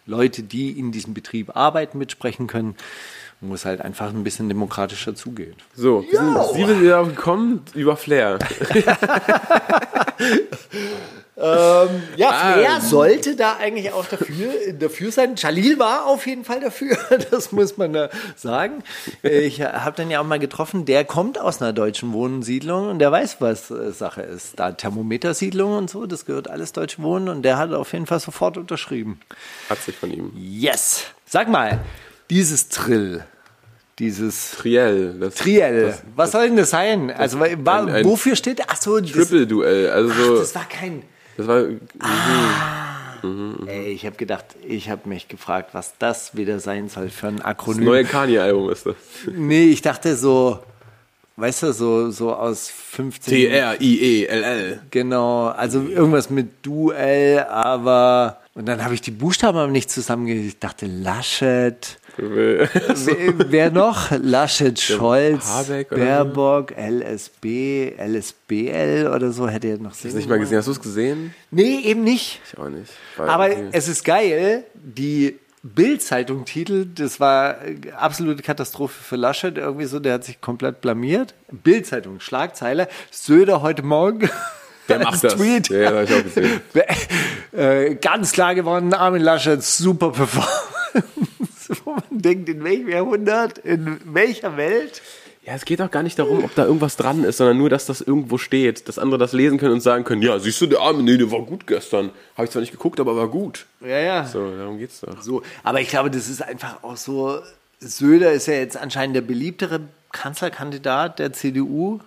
Leute, 0.06 0.44
die 0.44 0.72
in 0.72 0.92
diesem 0.92 1.14
Betrieb 1.14 1.56
arbeiten, 1.56 1.98
mitsprechen 1.98 2.48
können. 2.48 2.76
wo 3.42 3.54
es 3.56 3.64
halt 3.64 3.80
einfach 3.80 4.10
ein 4.10 4.26
bisschen 4.26 4.50
demokratischer 4.50 5.16
zugeht. 5.16 5.56
So, 5.74 6.04
wir 6.04 6.20
sind, 6.20 6.38
Sie 6.56 6.66
sind 6.66 6.82
wieder 6.82 7.06
gekommen 7.06 7.62
über 7.74 7.96
Flair. 7.96 8.38
Ja, 11.42 12.30
Ah. 12.32 12.54
Flair 12.54 12.82
sollte 12.82 13.36
da 13.36 13.56
eigentlich 13.58 13.94
auch 13.94 14.06
dafür, 14.06 14.50
dafür 14.78 15.12
sein. 15.12 15.36
Jalil 15.38 15.80
war 15.80 16.06
auf 16.06 16.28
jeden 16.28 16.44
Fall 16.44 16.60
dafür, 16.60 16.98
das 17.32 17.52
muss 17.54 17.78
man 17.78 17.94
da 17.94 18.10
sagen. 18.36 18.84
Ich 19.24 19.62
habe 19.62 19.96
dann 19.96 20.12
ja 20.12 20.20
auch 20.20 20.26
mal 20.26 20.40
getroffen, 20.40 20.86
der 20.86 21.06
kommt 21.06 21.40
aus 21.40 21.62
einer 21.62 21.72
deutschen 21.74 22.12
Wohnsiedlung 22.14 22.90
und 22.90 23.00
der 23.00 23.12
weiß, 23.12 23.38
was 23.40 23.72
äh, 23.72 23.92
Sache 23.92 24.22
ist. 24.22 24.60
Da 24.60 24.72
Thermometersiedlung 24.74 25.78
und 25.78 25.90
so, 25.90 26.06
das 26.06 26.26
gehört 26.26 26.50
alles 26.50 26.74
Deutsch 26.74 27.00
Wohnen 27.00 27.30
und 27.30 27.44
der 27.44 27.58
hat 27.58 27.72
auf 27.74 27.94
jeden 27.94 28.06
Fall 28.06 28.20
sofort 28.20 28.58
unterschrieben. 28.58 29.20
Hat 29.70 29.80
sich 29.82 29.96
von 29.96 30.12
ihm. 30.12 30.32
Yes! 30.36 31.04
Sag 31.26 31.48
mal, 31.48 31.80
dieses 32.30 32.70
Trill, 32.70 33.24
dieses 33.98 34.52
Triell. 34.52 35.16
Das, 35.20 35.36
Triell, 35.36 35.86
das 35.88 36.04
was 36.16 36.32
soll 36.32 36.48
denn 36.48 36.58
das 36.58 36.70
sein? 36.70 37.12
Also, 37.12 37.40
wa- 37.40 37.48
wa- 37.60 37.80
ein- 37.84 37.90
ein 37.90 38.06
wofür 38.06 38.36
steht 38.36 38.62
Ach 38.68 38.76
so, 38.76 39.00
das, 39.00 39.12
Triple-Duell. 39.12 39.90
Also 39.92 40.10
so, 40.10 40.40
das 40.40 40.54
war 40.56 40.66
kein... 40.68 41.04
das 41.40 41.48
war 41.48 41.64
Ey, 43.66 43.92
ich 43.92 44.06
habe 44.06 44.16
gedacht, 44.16 44.46
ich 44.66 44.90
habe 44.90 45.08
mich 45.08 45.28
gefragt, 45.28 45.70
was 45.74 45.94
das 46.00 46.36
wieder 46.36 46.60
sein 46.60 46.90
soll 46.90 47.10
für 47.10 47.28
ein 47.28 47.38
das 47.38 47.46
Akronym. 47.46 47.86
neue 47.86 48.04
Kanye-Album 48.06 48.70
ist 48.70 48.86
das. 48.86 48.96
Nee, 49.34 49.66
ich 49.66 49.82
dachte 49.82 50.16
so, 50.16 50.60
weißt 51.38 51.64
du, 51.64 51.74
so, 51.74 52.12
so 52.12 52.34
aus 52.34 52.70
15. 52.70 53.34
T-R-I-E-L-L. 53.34 54.82
Genau, 54.92 55.48
also 55.48 55.82
irgendwas 55.82 56.30
mit 56.30 56.66
Duell, 56.66 57.44
aber. 57.44 58.40
Und 58.54 58.68
dann 58.68 58.84
habe 58.84 58.94
ich 58.94 59.02
die 59.02 59.12
Buchstaben 59.12 59.58
aber 59.58 59.72
nicht 59.72 59.90
zusammengekriegt. 59.90 60.48
Ich 60.48 60.60
dachte, 60.60 60.86
Laschet. 60.88 61.99
Wer, 63.50 63.72
noch? 63.72 64.12
Laschet, 64.12 64.80
Scholz, 64.80 65.46
Habeck 65.48 65.92
oder 65.92 66.00
so? 66.02 66.06
Baerbock, 66.06 66.74
LSB, 66.78 67.94
LSBL 67.98 69.12
oder 69.16 69.32
so 69.32 69.48
hätte 69.48 69.68
er 69.68 69.78
noch 69.78 69.92
Hast 69.92 70.04
du 70.04 70.10
nicht 70.10 70.28
mal 70.30 70.40
gesehen? 70.40 70.58
Hast 70.58 70.68
du 70.68 70.72
es 70.72 70.82
gesehen? 70.82 71.34
Nee, 71.52 71.80
eben 71.86 72.04
nicht. 72.04 72.42
Ich 72.52 72.58
auch 72.60 72.70
nicht. 72.70 72.92
Weil- 73.18 73.30
Aber 73.30 73.46
okay. 73.46 73.70
es 73.72 73.88
ist 73.88 74.04
geil, 74.04 74.64
die 74.74 75.38
Bild-Zeitung 75.64 76.46
titelt, 76.46 77.00
das 77.00 77.20
war 77.20 77.66
äh, 77.66 77.76
absolute 77.96 78.44
Katastrophe 78.44 79.02
für 79.04 79.16
Laschet, 79.18 79.58
irgendwie 79.58 79.86
so, 79.86 80.00
der 80.00 80.14
hat 80.16 80.24
sich 80.24 80.40
komplett 80.42 80.82
blamiert. 80.82 81.34
Bild-Zeitung, 81.52 82.20
Schlagzeile, 82.20 82.88
Söder 83.12 83.62
heute 83.62 83.84
Morgen. 83.84 84.30
Der 84.88 85.00
macht 85.00 85.24
das. 85.24 85.36
Tweet. 85.36 85.70
Ja, 85.70 85.78
ja, 85.80 85.92
hab 85.98 86.04
ich 86.10 86.16
auch 86.16 86.24
gesehen. 86.24 86.62
äh, 87.52 87.96
ganz 87.96 88.32
klar 88.32 88.56
geworden, 88.56 88.92
Armin 88.94 89.22
Laschet, 89.22 89.62
super 89.62 90.14
Wo 91.86 91.92
man 91.92 92.04
denkt, 92.10 92.50
in 92.50 92.64
welchem 92.64 92.90
Jahrhundert, 92.90 93.60
in 93.60 94.00
welcher 94.06 94.58
Welt? 94.58 95.02
Ja, 95.46 95.56
es 95.56 95.66
geht 95.66 95.82
auch 95.82 95.90
gar 95.90 96.04
nicht 96.04 96.20
darum, 96.20 96.44
ob 96.44 96.54
da 96.56 96.66
irgendwas 96.66 96.96
dran 96.98 97.24
ist, 97.24 97.38
sondern 97.38 97.58
nur, 97.58 97.70
dass 97.70 97.86
das 97.86 98.02
irgendwo 98.02 98.38
steht, 98.38 98.88
dass 98.88 99.00
andere 99.00 99.18
das 99.18 99.34
lesen 99.34 99.58
können 99.58 99.74
und 99.74 99.82
sagen 99.82 100.04
können, 100.04 100.22
ja, 100.22 100.38
siehst 100.38 100.60
du, 100.62 100.68
der 100.68 100.80
Arme, 100.80 101.02
nee, 101.02 101.18
der 101.18 101.32
war 101.32 101.42
gut 101.42 101.66
gestern. 101.66 102.12
Habe 102.36 102.46
ich 102.46 102.52
zwar 102.52 102.60
nicht 102.60 102.72
geguckt, 102.72 103.00
aber 103.00 103.16
war 103.16 103.30
gut. 103.30 103.66
Ja, 103.82 104.00
ja. 104.00 104.26
So, 104.26 104.52
darum 104.52 104.78
geht's 104.78 105.00
doch. 105.02 105.22
So, 105.22 105.42
aber 105.64 105.82
ich 105.82 105.90
glaube, 105.90 106.12
das 106.12 106.30
ist 106.30 106.42
einfach 106.42 106.84
auch 106.84 106.98
so. 106.98 107.40
Söder 107.80 108.34
ist 108.34 108.48
ja 108.48 108.56
jetzt 108.56 108.76
anscheinend 108.76 109.16
der 109.16 109.22
beliebtere 109.22 109.82
Kanzlerkandidat 110.12 111.20
der 111.20 111.32
CDU. 111.34 112.00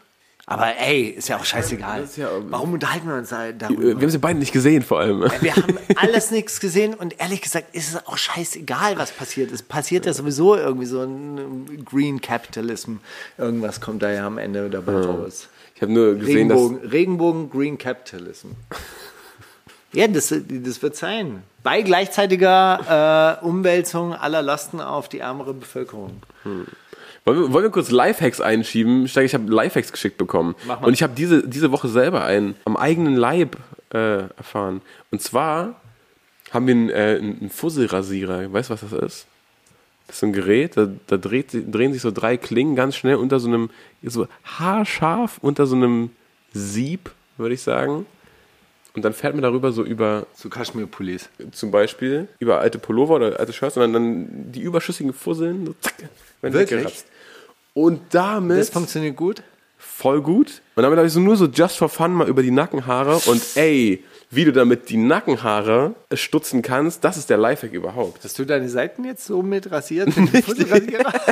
Aber 0.45 0.77
ey, 0.77 1.03
ist 1.05 1.29
ja 1.29 1.37
auch 1.39 1.45
scheißegal. 1.45 2.03
Ist 2.03 2.17
ja- 2.17 2.29
Warum 2.49 2.73
unterhalten 2.73 3.07
wir 3.09 3.15
uns 3.15 3.29
da 3.29 3.53
darüber? 3.53 3.83
Wir 3.83 3.95
haben 3.95 4.11
sie 4.11 4.19
beide 4.19 4.39
nicht 4.41 4.53
gesehen, 4.53 4.83
vor 4.83 4.99
allem. 5.01 5.21
Wir 5.41 5.55
haben 5.55 5.79
alles 5.97 6.31
nichts 6.33 6.59
gesehen 6.59 6.95
und 6.95 7.21
ehrlich 7.21 7.41
gesagt 7.43 7.75
ist 7.75 7.91
es 7.95 8.07
auch 8.07 8.17
scheißegal, 8.19 8.99
was 8.99 9.13
passiert. 9.13 9.53
Es 9.53 9.63
passiert 9.63 10.05
ja 10.05 10.13
sowieso 10.13 10.57
irgendwie 10.57 10.87
so 10.87 11.01
ein 11.03 11.85
Green 11.85 12.21
Capitalism. 12.21 12.97
Irgendwas 13.39 13.81
kommt 13.81 14.03
da 14.03 14.11
ja 14.11 14.27
am 14.27 14.37
Ende 14.39 14.69
dabei 14.69 14.95
raus. 15.01 15.49
Ich 15.77 15.81
habe 15.83 15.93
nur 15.93 16.15
gesehen, 16.17 16.51
Regenbogen, 16.51 16.79
Regenbogen 16.89 17.51
Green 17.51 17.79
Capitalism. 17.79 18.49
Ja, 19.93 20.09
das, 20.09 20.35
das 20.49 20.83
wird 20.83 20.97
sein. 20.97 21.43
Bei 21.63 21.83
gleichzeitiger 21.83 23.39
äh, 23.43 23.45
Umwälzung 23.45 24.15
aller 24.15 24.43
Lasten 24.43 24.81
auf 24.81 25.09
die 25.09 25.19
ärmere 25.21 25.55
Bevölkerung. 25.55 26.23
dass. 26.45 26.67
Wollen 27.25 27.39
wir, 27.41 27.53
wollen 27.53 27.65
wir 27.65 27.71
kurz 27.71 27.91
Lifehacks 27.91 28.41
einschieben? 28.41 29.07
Steiger, 29.07 29.27
Ich 29.27 29.35
habe 29.35 29.53
Lifehacks 29.53 29.93
geschickt 29.93 30.19
bekommen. 30.19 30.55
Und 30.81 30.93
ich 30.95 31.03
habe 31.03 31.15
diese, 31.15 31.47
diese 31.47 31.71
Woche 31.71 31.89
selber 31.89 32.25
einen 32.25 32.57
am 32.65 32.77
eigenen 32.77 33.15
Leib 33.17 33.57
äh, 33.95 34.29
erfahren. 34.37 34.83
Und 35.11 35.23
zwar 35.23 35.81
haben 36.51 36.67
wir 36.67 36.75
einen, 36.75 36.91
äh, 36.91 37.19
einen 37.19 37.51
Fusselrasierer. 37.51 38.53
Weißt 38.53 38.71
du, 38.71 38.75
was 38.75 38.81
das 38.81 38.93
ist? 38.93 39.27
Das 40.09 40.17
ist 40.17 40.21
so 40.21 40.27
ein 40.27 40.33
Gerät, 40.33 40.77
da, 40.77 40.89
da 41.07 41.17
dreht, 41.17 41.49
drehen 41.53 41.93
sich 41.93 42.03
so 42.03 42.11
drei 42.11 42.37
Klingen 42.37 42.75
ganz 42.75 42.97
schnell 42.97 43.15
unter 43.15 43.39
so 43.41 43.49
einem, 43.49 43.71
so 44.03 44.27
haarscharf 44.45 45.39
unter 45.41 45.67
so 45.67 45.77
einem 45.77 46.11
Sieb, 46.53 47.13
würde 47.39 47.55
ich 47.55 47.63
sagen. 47.63 48.05
Und 48.95 49.05
dann 49.07 49.15
fährt 49.15 49.35
man 49.35 49.43
darüber 49.43 49.73
so 49.73 49.85
über 49.85 50.27
Zu 50.35 50.51
Kaschmir-Pullis. 50.51 51.31
zum 51.53 51.71
Beispiel 51.71 52.29
über 52.41 52.59
alte 52.61 52.79
Pullover 52.79 53.15
oder 53.17 53.41
alte 53.41 53.53
Shirts, 53.55 53.75
sondern 53.77 53.93
dann 53.95 54.53
die 54.53 54.61
überschüssigen 54.61 55.15
Fusseln 55.15 55.65
so 55.67 55.75
zack, 55.81 55.95
werden 56.43 56.53
Wirklich? 56.53 56.71
weggeratzt. 56.81 57.07
Und 57.75 58.01
damit 58.15 58.59
Das 58.61 58.71
funktioniert 58.71 59.17
gut. 59.17 59.43
voll 59.79 60.21
gut. 60.23 60.61
Und 60.75 60.83
damit 60.83 60.97
habe 60.99 61.07
ich 61.07 61.13
so 61.13 61.21
nur 61.21 61.37
so 61.37 61.47
just 61.47 61.77
for 61.79 61.89
fun 61.89 62.13
mal 62.13 62.29
über 62.29 62.43
die 62.43 62.51
Nackenhaare 62.51 63.17
und 63.31 63.43
ey, 63.57 64.05
wie 64.31 64.45
du 64.45 64.53
damit 64.53 64.89
die 64.89 64.97
Nackenhaare 64.97 65.95
stutzen 66.15 66.63
kannst, 66.63 67.05
das 67.05 67.17
ist 67.17 67.29
der 67.31 67.37
Lifehack 67.39 67.73
überhaupt. 67.73 68.25
Hast 68.25 68.39
du 68.39 68.45
deine 68.45 68.69
Seiten 68.69 69.05
jetzt 69.05 69.25
so 69.27 69.43
mit 69.43 69.71
rasiert? 69.71 70.09
Mit 70.17 70.33
dem 70.33 70.43
Fusselrasierer? 70.43 71.13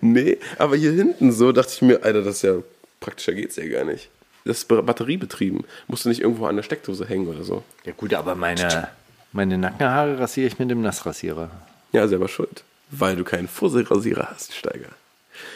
Nee, 0.00 0.38
aber 0.58 0.74
hier 0.76 0.90
hinten 0.92 1.30
so 1.32 1.52
dachte 1.52 1.70
ich 1.74 1.82
mir, 1.82 2.02
Alter, 2.02 2.22
das 2.22 2.36
ist 2.36 2.42
ja 2.42 2.54
praktischer 3.00 3.34
geht's 3.34 3.54
ja 3.56 3.66
gar 3.68 3.84
nicht. 3.84 4.08
Das 4.44 4.58
ist 4.58 4.68
batteriebetrieben. 4.68 5.64
Musst 5.86 6.04
du 6.04 6.08
nicht 6.08 6.20
irgendwo 6.22 6.46
an 6.46 6.56
der 6.56 6.62
Steckdose 6.64 7.06
hängen 7.06 7.28
oder 7.28 7.44
so. 7.44 7.62
ja 7.84 7.92
gut, 7.96 8.12
aber 8.14 8.34
meine, 8.34 8.88
meine 9.32 9.58
Nackenhaare 9.58 10.18
rasiere 10.18 10.48
ich 10.48 10.58
mit 10.58 10.70
dem 10.70 10.82
Nassrasierer. 10.82 11.50
Ja, 11.92 12.08
selber 12.08 12.26
schuld. 12.28 12.64
Weil 12.90 13.14
du 13.16 13.22
keinen 13.24 13.46
Fusselrasierer 13.48 14.28
hast, 14.30 14.54
Steiger. 14.54 14.88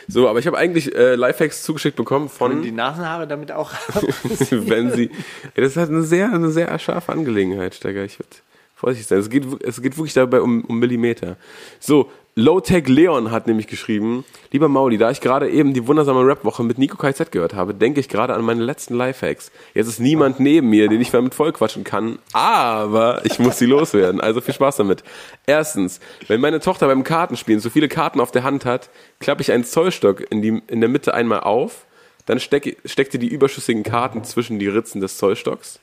So, 0.09 0.29
aber 0.29 0.39
ich 0.39 0.47
habe 0.47 0.59
eigentlich 0.59 0.95
äh, 0.95 1.15
Lifehacks 1.15 1.63
zugeschickt 1.63 1.97
bekommen 1.97 2.29
von, 2.29 2.63
die 2.63 2.73
Nasenhaare 2.73 3.27
damit 3.27 3.53
auch. 3.53 3.73
wenn 4.51 4.93
sie. 4.93 5.11
Ja, 5.57 5.63
das 5.63 5.73
ist 5.73 5.77
halt 5.77 5.91
eine 5.91 6.03
sehr, 6.03 6.33
eine 6.33 6.51
sehr 6.51 6.79
scharfe 6.79 7.13
Angelegenheit, 7.13 7.75
Steiger. 7.75 8.05
Ich 8.05 8.19
würde 8.19 8.31
vorsichtig 8.75 9.09
sein. 9.09 9.19
Es 9.19 9.31
geht, 9.31 9.45
es 9.63 9.83
geht 9.83 9.97
wirklich 9.97 10.15
dabei 10.15 10.41
um, 10.41 10.65
um 10.65 10.79
Millimeter. 10.79 11.37
So, 11.79 12.11
Low-Tech 12.37 12.87
Leon 12.87 13.33
hat 13.33 13.47
nämlich 13.47 13.67
geschrieben, 13.67 14.25
lieber 14.53 14.69
Mauli, 14.69 14.99
da 14.99 15.11
ich 15.11 15.21
gerade 15.21 15.51
eben 15.51 15.75
die 15.75 15.87
wundersame 15.87 16.25
Rap-Woche 16.25 16.63
mit 16.63 16.79
Nico 16.79 16.97
KZ 16.97 17.33
gehört 17.33 17.55
habe, 17.55 17.75
denke 17.75 17.99
ich 17.99 18.09
gerade 18.09 18.35
an 18.35 18.45
meine 18.45 18.63
letzten 18.63 18.95
Lifehacks. 18.95 19.51
Jetzt 19.75 19.89
ist 19.89 19.99
niemand 19.99 20.39
neben 20.39 20.71
mir, 20.71 20.89
den 20.89 21.01
ich 21.01 21.11
damit 21.11 21.35
vollquatschen 21.35 21.83
kann, 21.83 22.19
aber 22.33 23.25
ich 23.25 23.39
muss 23.41 23.59
sie 23.59 23.67
loswerden. 23.67 24.21
Also 24.21 24.41
viel 24.41 24.55
Spaß 24.55 24.77
damit. 24.77 25.03
Erstens, 25.47 26.01
wenn 26.29 26.41
meine 26.41 26.61
Tochter 26.61 26.87
beim 26.87 27.03
Kartenspielen 27.03 27.61
so 27.61 27.69
viele 27.69 27.89
Karten 27.89 28.21
auf 28.21 28.31
der 28.31 28.45
Hand 28.45 28.65
hat, 28.65 28.91
klappe 29.19 29.43
ich 29.43 29.51
einen 29.51 29.65
Zollstock 29.65 30.25
in, 30.31 30.41
die, 30.41 30.63
in 30.69 30.81
der 30.81 30.89
Mitte 30.89 31.15
einmal 31.15 31.41
auf, 31.41 31.85
dann 32.27 32.39
stecke, 32.39 32.77
steckte 32.85 33.19
die 33.19 33.29
überschüssigen 33.29 33.83
Karten 33.83 34.23
zwischen 34.23 34.61
die 34.61 34.69
Ritzen 34.69 35.01
des 35.01 35.19
Zollstocks. 35.19 35.81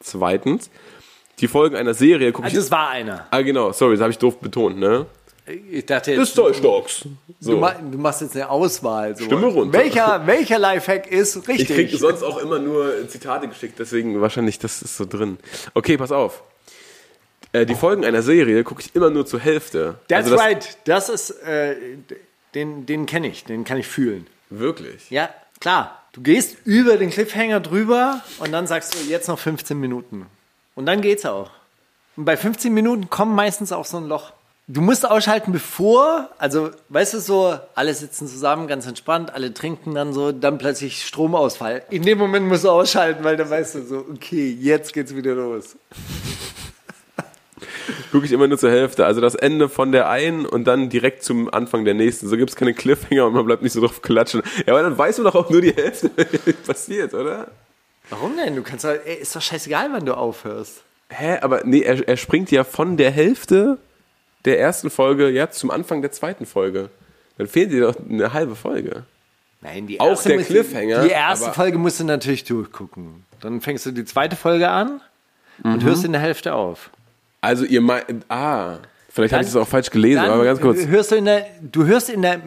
Zweitens, 0.00 0.70
die 1.38 1.48
Folgen 1.48 1.76
einer 1.76 1.94
Serie 1.94 2.32
gucke 2.32 2.48
ich... 2.48 2.54
das 2.54 2.70
war 2.70 2.88
einer. 2.90 3.26
Ah, 3.30 3.42
genau, 3.42 3.72
sorry, 3.72 3.94
das 3.94 4.00
habe 4.00 4.10
ich 4.10 4.18
doof 4.18 4.40
betont, 4.40 4.78
ne? 4.78 5.06
Ich 5.70 5.86
dachte 5.86 6.12
jetzt, 6.12 6.36
du, 6.36 6.52
So. 7.40 7.56
ma 7.58 7.72
du 7.72 7.98
machst 7.98 8.20
jetzt 8.20 8.34
eine 8.34 8.50
Auswahl. 8.50 9.16
So. 9.16 9.24
Stimme 9.26 9.46
runter. 9.46 9.78
Welcher, 9.78 10.26
welcher 10.26 10.58
Lifehack 10.58 11.06
ist 11.10 11.36
Ich 11.36 11.48
richtig? 11.48 11.68
kriege 11.76 11.96
sonst 11.96 12.22
auch 12.22 12.38
immer 12.38 12.58
nur 12.58 13.08
Zitate 13.08 13.46
geschickt, 13.48 13.78
deswegen 13.78 14.20
wahrscheinlich, 14.20 14.58
das 14.58 14.82
ist 14.82 14.96
so 14.96 15.04
drin. 15.04 15.38
Okay, 15.74 15.96
pass 15.96 16.10
auf. 16.10 16.42
Äh, 17.52 17.64
die 17.64 17.76
Folgen 17.76 18.04
einer 18.04 18.22
Serie 18.22 18.64
gucke 18.64 18.82
ich 18.82 18.94
immer 18.96 19.10
nur 19.10 19.24
zur 19.24 19.38
Hälfte. 19.40 19.96
That's 20.08 20.24
Also 20.24 20.36
das- 20.36 20.44
right. 20.44 20.78
Das 20.84 21.08
ist, 21.08 21.30
äh, 21.42 21.76
den, 22.54 22.86
den 22.86 23.06
kenne 23.06 23.28
ich, 23.28 23.44
den 23.44 23.64
kann 23.64 23.78
ich 23.78 23.86
fühlen. 23.86 24.26
Wirklich? 24.50 25.10
Ja, 25.10 25.30
klar. 25.60 26.02
Du 26.12 26.22
gehst 26.22 26.56
über 26.64 26.96
den 26.96 27.10
Cliffhanger 27.10 27.60
drüber 27.60 28.22
und 28.38 28.50
dann 28.50 28.66
sagst 28.66 28.94
du 28.94 28.98
jetzt 29.08 29.28
noch 29.28 29.38
15 29.38 29.78
Minuten. 29.78 30.26
Und 30.74 30.86
dann 30.86 31.02
geht's 31.02 31.24
auch. 31.26 31.50
Und 32.16 32.24
bei 32.24 32.36
15 32.36 32.72
Minuten 32.72 33.10
kommt 33.10 33.34
meistens 33.34 33.70
auch 33.70 33.84
so 33.84 33.98
ein 33.98 34.08
Loch. 34.08 34.32
Du 34.68 34.80
musst 34.80 35.08
ausschalten, 35.08 35.52
bevor, 35.52 36.28
also 36.38 36.70
weißt 36.88 37.14
du 37.14 37.20
so, 37.20 37.56
alle 37.76 37.94
sitzen 37.94 38.26
zusammen, 38.26 38.66
ganz 38.66 38.84
entspannt, 38.84 39.32
alle 39.32 39.54
trinken 39.54 39.94
dann 39.94 40.12
so, 40.12 40.32
dann 40.32 40.58
plötzlich 40.58 41.04
Stromausfall. 41.04 41.84
In 41.90 42.02
dem 42.02 42.18
Moment 42.18 42.48
musst 42.48 42.64
du 42.64 42.70
ausschalten, 42.70 43.22
weil 43.22 43.36
dann 43.36 43.48
weißt 43.48 43.76
du 43.76 43.84
so, 43.84 44.04
okay, 44.12 44.58
jetzt 44.60 44.92
geht's 44.92 45.14
wieder 45.14 45.36
los. 45.36 45.76
Gucke 48.10 48.26
ich 48.26 48.32
immer 48.32 48.48
nur 48.48 48.58
zur 48.58 48.72
Hälfte. 48.72 49.06
Also 49.06 49.20
das 49.20 49.36
Ende 49.36 49.68
von 49.68 49.92
der 49.92 50.10
einen 50.10 50.44
und 50.44 50.64
dann 50.64 50.88
direkt 50.88 51.22
zum 51.22 51.48
Anfang 51.54 51.84
der 51.84 51.94
nächsten. 51.94 52.26
So 52.26 52.36
gibt 52.36 52.50
es 52.50 52.56
keine 52.56 52.74
Cliffhanger 52.74 53.26
und 53.26 53.34
man 53.34 53.46
bleibt 53.46 53.62
nicht 53.62 53.72
so 53.72 53.80
drauf 53.80 54.02
klatschen. 54.02 54.42
Ja, 54.66 54.72
aber 54.72 54.82
dann 54.82 54.98
weißt 54.98 55.20
du 55.20 55.22
doch 55.22 55.36
auch 55.36 55.48
nur 55.48 55.60
die 55.60 55.76
Hälfte 55.76 56.08
passiert, 56.66 57.14
oder? 57.14 57.52
Warum 58.10 58.36
denn? 58.36 58.56
Du 58.56 58.62
kannst 58.62 58.84
doch, 58.84 58.90
ey, 58.90 59.14
ist 59.14 59.36
doch 59.36 59.42
scheißegal, 59.42 59.90
wann 59.92 60.04
du 60.04 60.16
aufhörst. 60.16 60.82
Hä? 61.10 61.38
Aber 61.40 61.62
nee, 61.64 61.82
er, 61.82 62.08
er 62.08 62.16
springt 62.16 62.50
ja 62.50 62.64
von 62.64 62.96
der 62.96 63.12
Hälfte 63.12 63.78
der 64.46 64.58
ersten 64.60 64.90
Folge 64.90 65.28
jetzt 65.28 65.58
zum 65.58 65.70
Anfang 65.70 66.00
der 66.02 66.12
zweiten 66.12 66.46
Folge. 66.46 66.88
Dann 67.38 67.46
fehlt 67.46 67.70
dir 67.72 67.80
doch 67.82 67.96
eine 68.08 68.32
halbe 68.32 68.56
Folge. 68.56 69.02
Nein, 69.60 69.86
die 69.86 70.00
Auch 70.00 70.08
erste 70.10 70.28
der 70.30 70.38
musst 70.38 70.50
du- 70.50 70.54
Cliffhanger, 70.54 71.02
Die 71.04 71.10
erste 71.10 71.46
aber- 71.46 71.54
Folge 71.54 71.78
musst 71.78 72.00
du 72.00 72.04
natürlich 72.04 72.44
durchgucken. 72.44 73.24
Dann 73.40 73.60
fängst 73.60 73.84
du 73.86 73.90
die 73.90 74.04
zweite 74.04 74.36
Folge 74.36 74.68
an 74.68 75.00
und 75.64 75.82
hörst 75.84 76.04
in 76.04 76.12
der 76.12 76.20
Hälfte 76.20 76.54
auf. 76.54 76.90
Also 77.40 77.64
ihr 77.64 77.80
meint, 77.80 78.04
ah, 78.28 78.76
vielleicht 79.10 79.32
habe 79.32 79.42
ich 79.42 79.48
das 79.48 79.56
auch 79.56 79.68
falsch 79.68 79.90
gelesen, 79.90 80.20
aber 80.24 80.44
ganz 80.44 80.60
kurz. 80.60 80.86
Hörst 80.86 81.10
du, 81.12 81.16
in 81.16 81.24
der, 81.26 81.46
du 81.60 81.84
hörst 81.84 82.08
in 82.10 82.22
der 82.22 82.40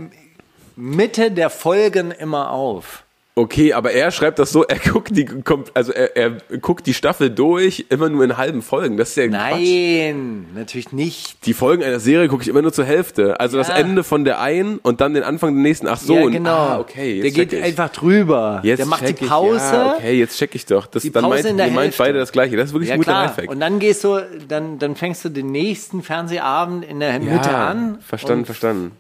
Mitte 0.76 1.32
der 1.32 1.50
Folgen 1.50 2.12
immer 2.12 2.52
auf. 2.52 3.04
Okay, 3.36 3.72
aber 3.72 3.92
er 3.94 4.12
schreibt 4.12 4.38
das 4.38 4.52
so, 4.52 4.64
er 4.68 4.80
guckt 4.80 5.16
die, 5.16 5.24
kommt, 5.24 5.72
also 5.74 5.94
er, 5.94 6.18
er 6.18 6.32
guckt 6.60 6.86
die 6.88 6.94
Staffel 6.94 7.30
durch, 7.30 7.86
immer 7.90 8.10
nur 8.10 8.26
in 8.26 8.36
halben 8.36 8.62
Folgen. 8.62 8.98
Das 8.98 9.12
ist 9.12 9.16
ja 9.16 9.28
Quatsch. 9.28 9.40
Nein, 9.62 10.48
natürlich 10.56 10.92
nicht. 10.92 11.46
Die 11.46 11.54
Folgen 11.54 11.82
einer 11.82 12.02
Serie 12.02 12.28
gucke 12.28 12.42
ich 12.42 12.50
immer 12.50 12.62
nur 12.62 12.74
zur 12.74 12.84
Hälfte. 12.84 13.40
Also 13.40 13.58
das 13.58 13.70
Ja. 13.70 13.76
Ende 13.78 14.04
von 14.04 14.26
der 14.26 14.42
einen 14.42 14.78
und 14.80 15.00
dann 15.00 15.14
den 15.14 15.24
Anfang 15.24 15.54
der 15.54 15.62
nächsten. 15.64 15.88
Ach 15.88 15.98
so, 16.00 16.16
ja, 16.16 16.24
und- 16.24 16.34
genau. 16.34 16.50
ah, 16.50 16.80
okay, 16.80 17.22
der 17.22 17.32
geht 17.32 17.54
ich. 17.54 17.64
einfach 17.64 17.90
drüber. 17.92 18.60
Jetzt 18.64 18.80
der 18.80 18.86
macht 18.88 19.02
die 19.04 19.06
check 19.08 19.22
ich. 19.22 19.28
Pause. 19.30 19.58
Ja, 19.74 19.94
okay, 19.96 20.20
jetzt 20.20 20.38
check 20.38 20.54
ich 20.56 20.66
doch. 20.66 20.86
Das, 20.88 21.04
Die 21.04 21.12
dann 21.12 21.24
Pause 21.24 21.36
meint, 21.36 21.46
in 21.46 21.58
der 21.58 21.68
ihr 21.68 21.72
meint 21.72 21.84
Hälfte. 21.86 22.04
beide 22.04 22.20
das 22.20 22.32
Gleiche. 22.34 22.58
Das 22.58 22.66
ist 22.68 22.74
wirklich 22.74 22.90
Ja 22.90 22.96
ein 22.96 23.00
guter. 23.00 23.14
Lifehack. 23.24 23.50
Und 23.50 23.60
dann 23.62 23.80
gehst 23.80 24.04
du, 24.04 24.20
dann, 24.50 24.80
dann 24.80 24.96
fängst 24.98 25.24
du 25.24 25.30
den 25.30 25.52
nächsten 25.52 26.04
Fernsehabend 26.04 26.84
in 26.84 27.00
der 27.00 27.18
Mitte 27.20 27.52
an. 27.52 28.00
Verstanden, 28.02 28.40
und 28.40 28.46
verstanden. 28.48 28.92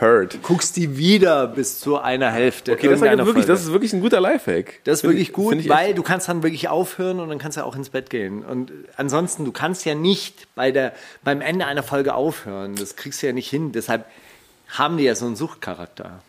Heard. 0.00 0.42
Guckst 0.42 0.76
die 0.76 0.96
wieder 0.96 1.46
bis 1.48 1.80
zu 1.80 1.98
einer 1.98 2.30
Hälfte. 2.30 2.72
Okay, 2.72 2.88
das, 2.88 3.00
wirklich, 3.00 3.20
Folge. 3.26 3.46
das 3.46 3.62
ist 3.62 3.72
wirklich 3.72 3.92
ein 3.92 4.00
guter 4.00 4.20
Lifehack. 4.20 4.80
Das 4.84 4.98
ist 4.98 5.00
Find 5.00 5.12
wirklich 5.14 5.28
ich- 5.28 5.34
gut, 5.34 5.68
weil 5.68 5.94
du 5.94 6.02
kannst 6.02 6.28
dann 6.28 6.42
wirklich 6.42 6.68
aufhören 6.68 7.18
und 7.20 7.28
dann 7.28 7.38
kannst 7.38 7.56
du 7.58 7.64
auch 7.64 7.74
ins 7.74 7.90
Bett 7.90 8.08
gehen. 8.10 8.44
Und 8.44 8.70
ansonsten, 8.96 9.44
du 9.44 9.52
kannst 9.52 9.84
ja 9.84 9.94
nicht 9.94 10.46
bei 10.54 10.70
der, 10.70 10.92
beim 11.24 11.40
Ende 11.40 11.66
einer 11.66 11.82
Folge 11.82 12.14
aufhören. 12.14 12.76
Das 12.76 12.94
kriegst 12.96 13.22
du 13.22 13.26
ja 13.26 13.32
nicht 13.32 13.50
hin. 13.50 13.72
Deshalb 13.72 14.04
haben 14.68 14.96
die 14.98 15.04
ja 15.04 15.14
so 15.14 15.26
einen 15.26 15.36
Suchtcharakter. 15.36 16.22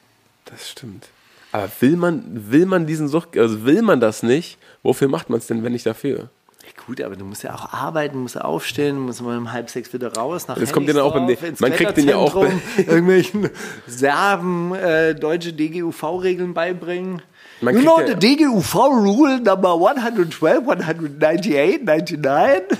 Das 0.46 0.70
stimmt. 0.70 1.08
Aber 1.52 1.70
will 1.80 1.96
man, 1.96 2.52
will 2.52 2.66
man 2.66 2.88
diesen 2.88 3.08
Sucht, 3.08 3.38
also 3.38 3.66
will 3.66 3.82
man 3.82 4.00
das 4.00 4.24
nicht, 4.24 4.58
wofür 4.84 5.08
macht 5.08 5.30
man 5.30 5.40
es 5.40 5.48
denn, 5.48 5.64
wenn 5.64 5.74
nicht 5.74 5.86
dafür? 5.86 6.30
Ja, 6.78 6.84
gut, 6.86 7.02
aber 7.02 7.16
du 7.16 7.26
musst 7.26 7.44
ja 7.44 7.54
auch 7.56 7.74
arbeiten, 7.74 8.20
musst 8.20 8.36
ja 8.36 8.42
aufstehen, 8.42 9.00
musst 9.00 9.22
mal 9.22 9.38
um 9.38 9.52
halb 9.52 9.70
sechs 9.70 9.92
wieder 9.94 10.14
raus 10.14 10.48
nach 10.48 10.58
Das 10.58 10.72
kommt 10.72 10.88
ja 10.88 10.94
dann 10.94 11.04
auch 11.04 11.16
im 11.16 11.22
Hennigsdorf, 11.24 11.50
ins 11.50 11.60
man 11.60 11.72
kriegt 11.74 11.98
den 11.98 12.08
ja 12.08 12.16
auch 12.18 12.32
Kletterzentrum, 12.32 12.62
irgendwelchen 12.88 13.50
Serben 13.88 14.76
äh, 14.76 15.16
deutsche 15.16 15.54
DGUV-Regeln 15.54 16.54
beibringen. 16.54 17.22
Man 17.62 17.76
you 17.76 17.82
know 17.82 18.00
ja- 18.00 18.08
the 18.08 18.16
DGUV 18.16 18.76
rule 18.76 19.40
number 19.40 19.74
112, 19.74 20.68
198, 20.68 21.84
99? 21.86 22.78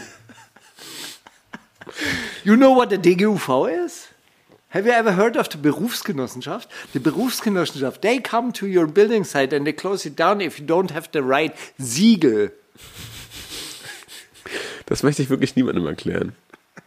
you 2.44 2.56
know 2.56 2.76
what 2.76 2.90
the 2.90 2.98
DGUV 2.98 3.68
is? 3.86 4.08
Have 4.70 4.86
you 4.86 4.92
ever 4.92 5.14
heard 5.16 5.36
of 5.36 5.48
the 5.52 5.58
Berufsgenossenschaft? 5.58 6.68
The 6.94 7.00
Berufsgenossenschaft, 7.00 8.02
they 8.02 8.20
come 8.20 8.52
to 8.54 8.68
your 8.68 8.86
building 8.86 9.24
site 9.24 9.52
and 9.52 9.66
they 9.66 9.74
close 9.74 10.06
it 10.06 10.16
down 10.16 10.42
if 10.42 10.60
you 10.60 10.66
don't 10.66 10.92
have 10.92 11.10
the 11.12 11.24
right 11.24 11.54
Siegel. 11.80 12.50
Das 14.90 15.04
möchte 15.04 15.22
ich 15.22 15.30
wirklich 15.30 15.56
niemandem 15.56 15.86
erklären. 15.88 16.34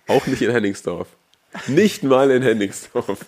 Auch 0.08 0.26
nicht 0.26 0.42
in 0.42 0.50
Henningsdorf. 0.50 1.08
Nicht 1.68 2.02
mal 2.02 2.30
in 2.30 2.42
Henningsdorf. 2.42 3.24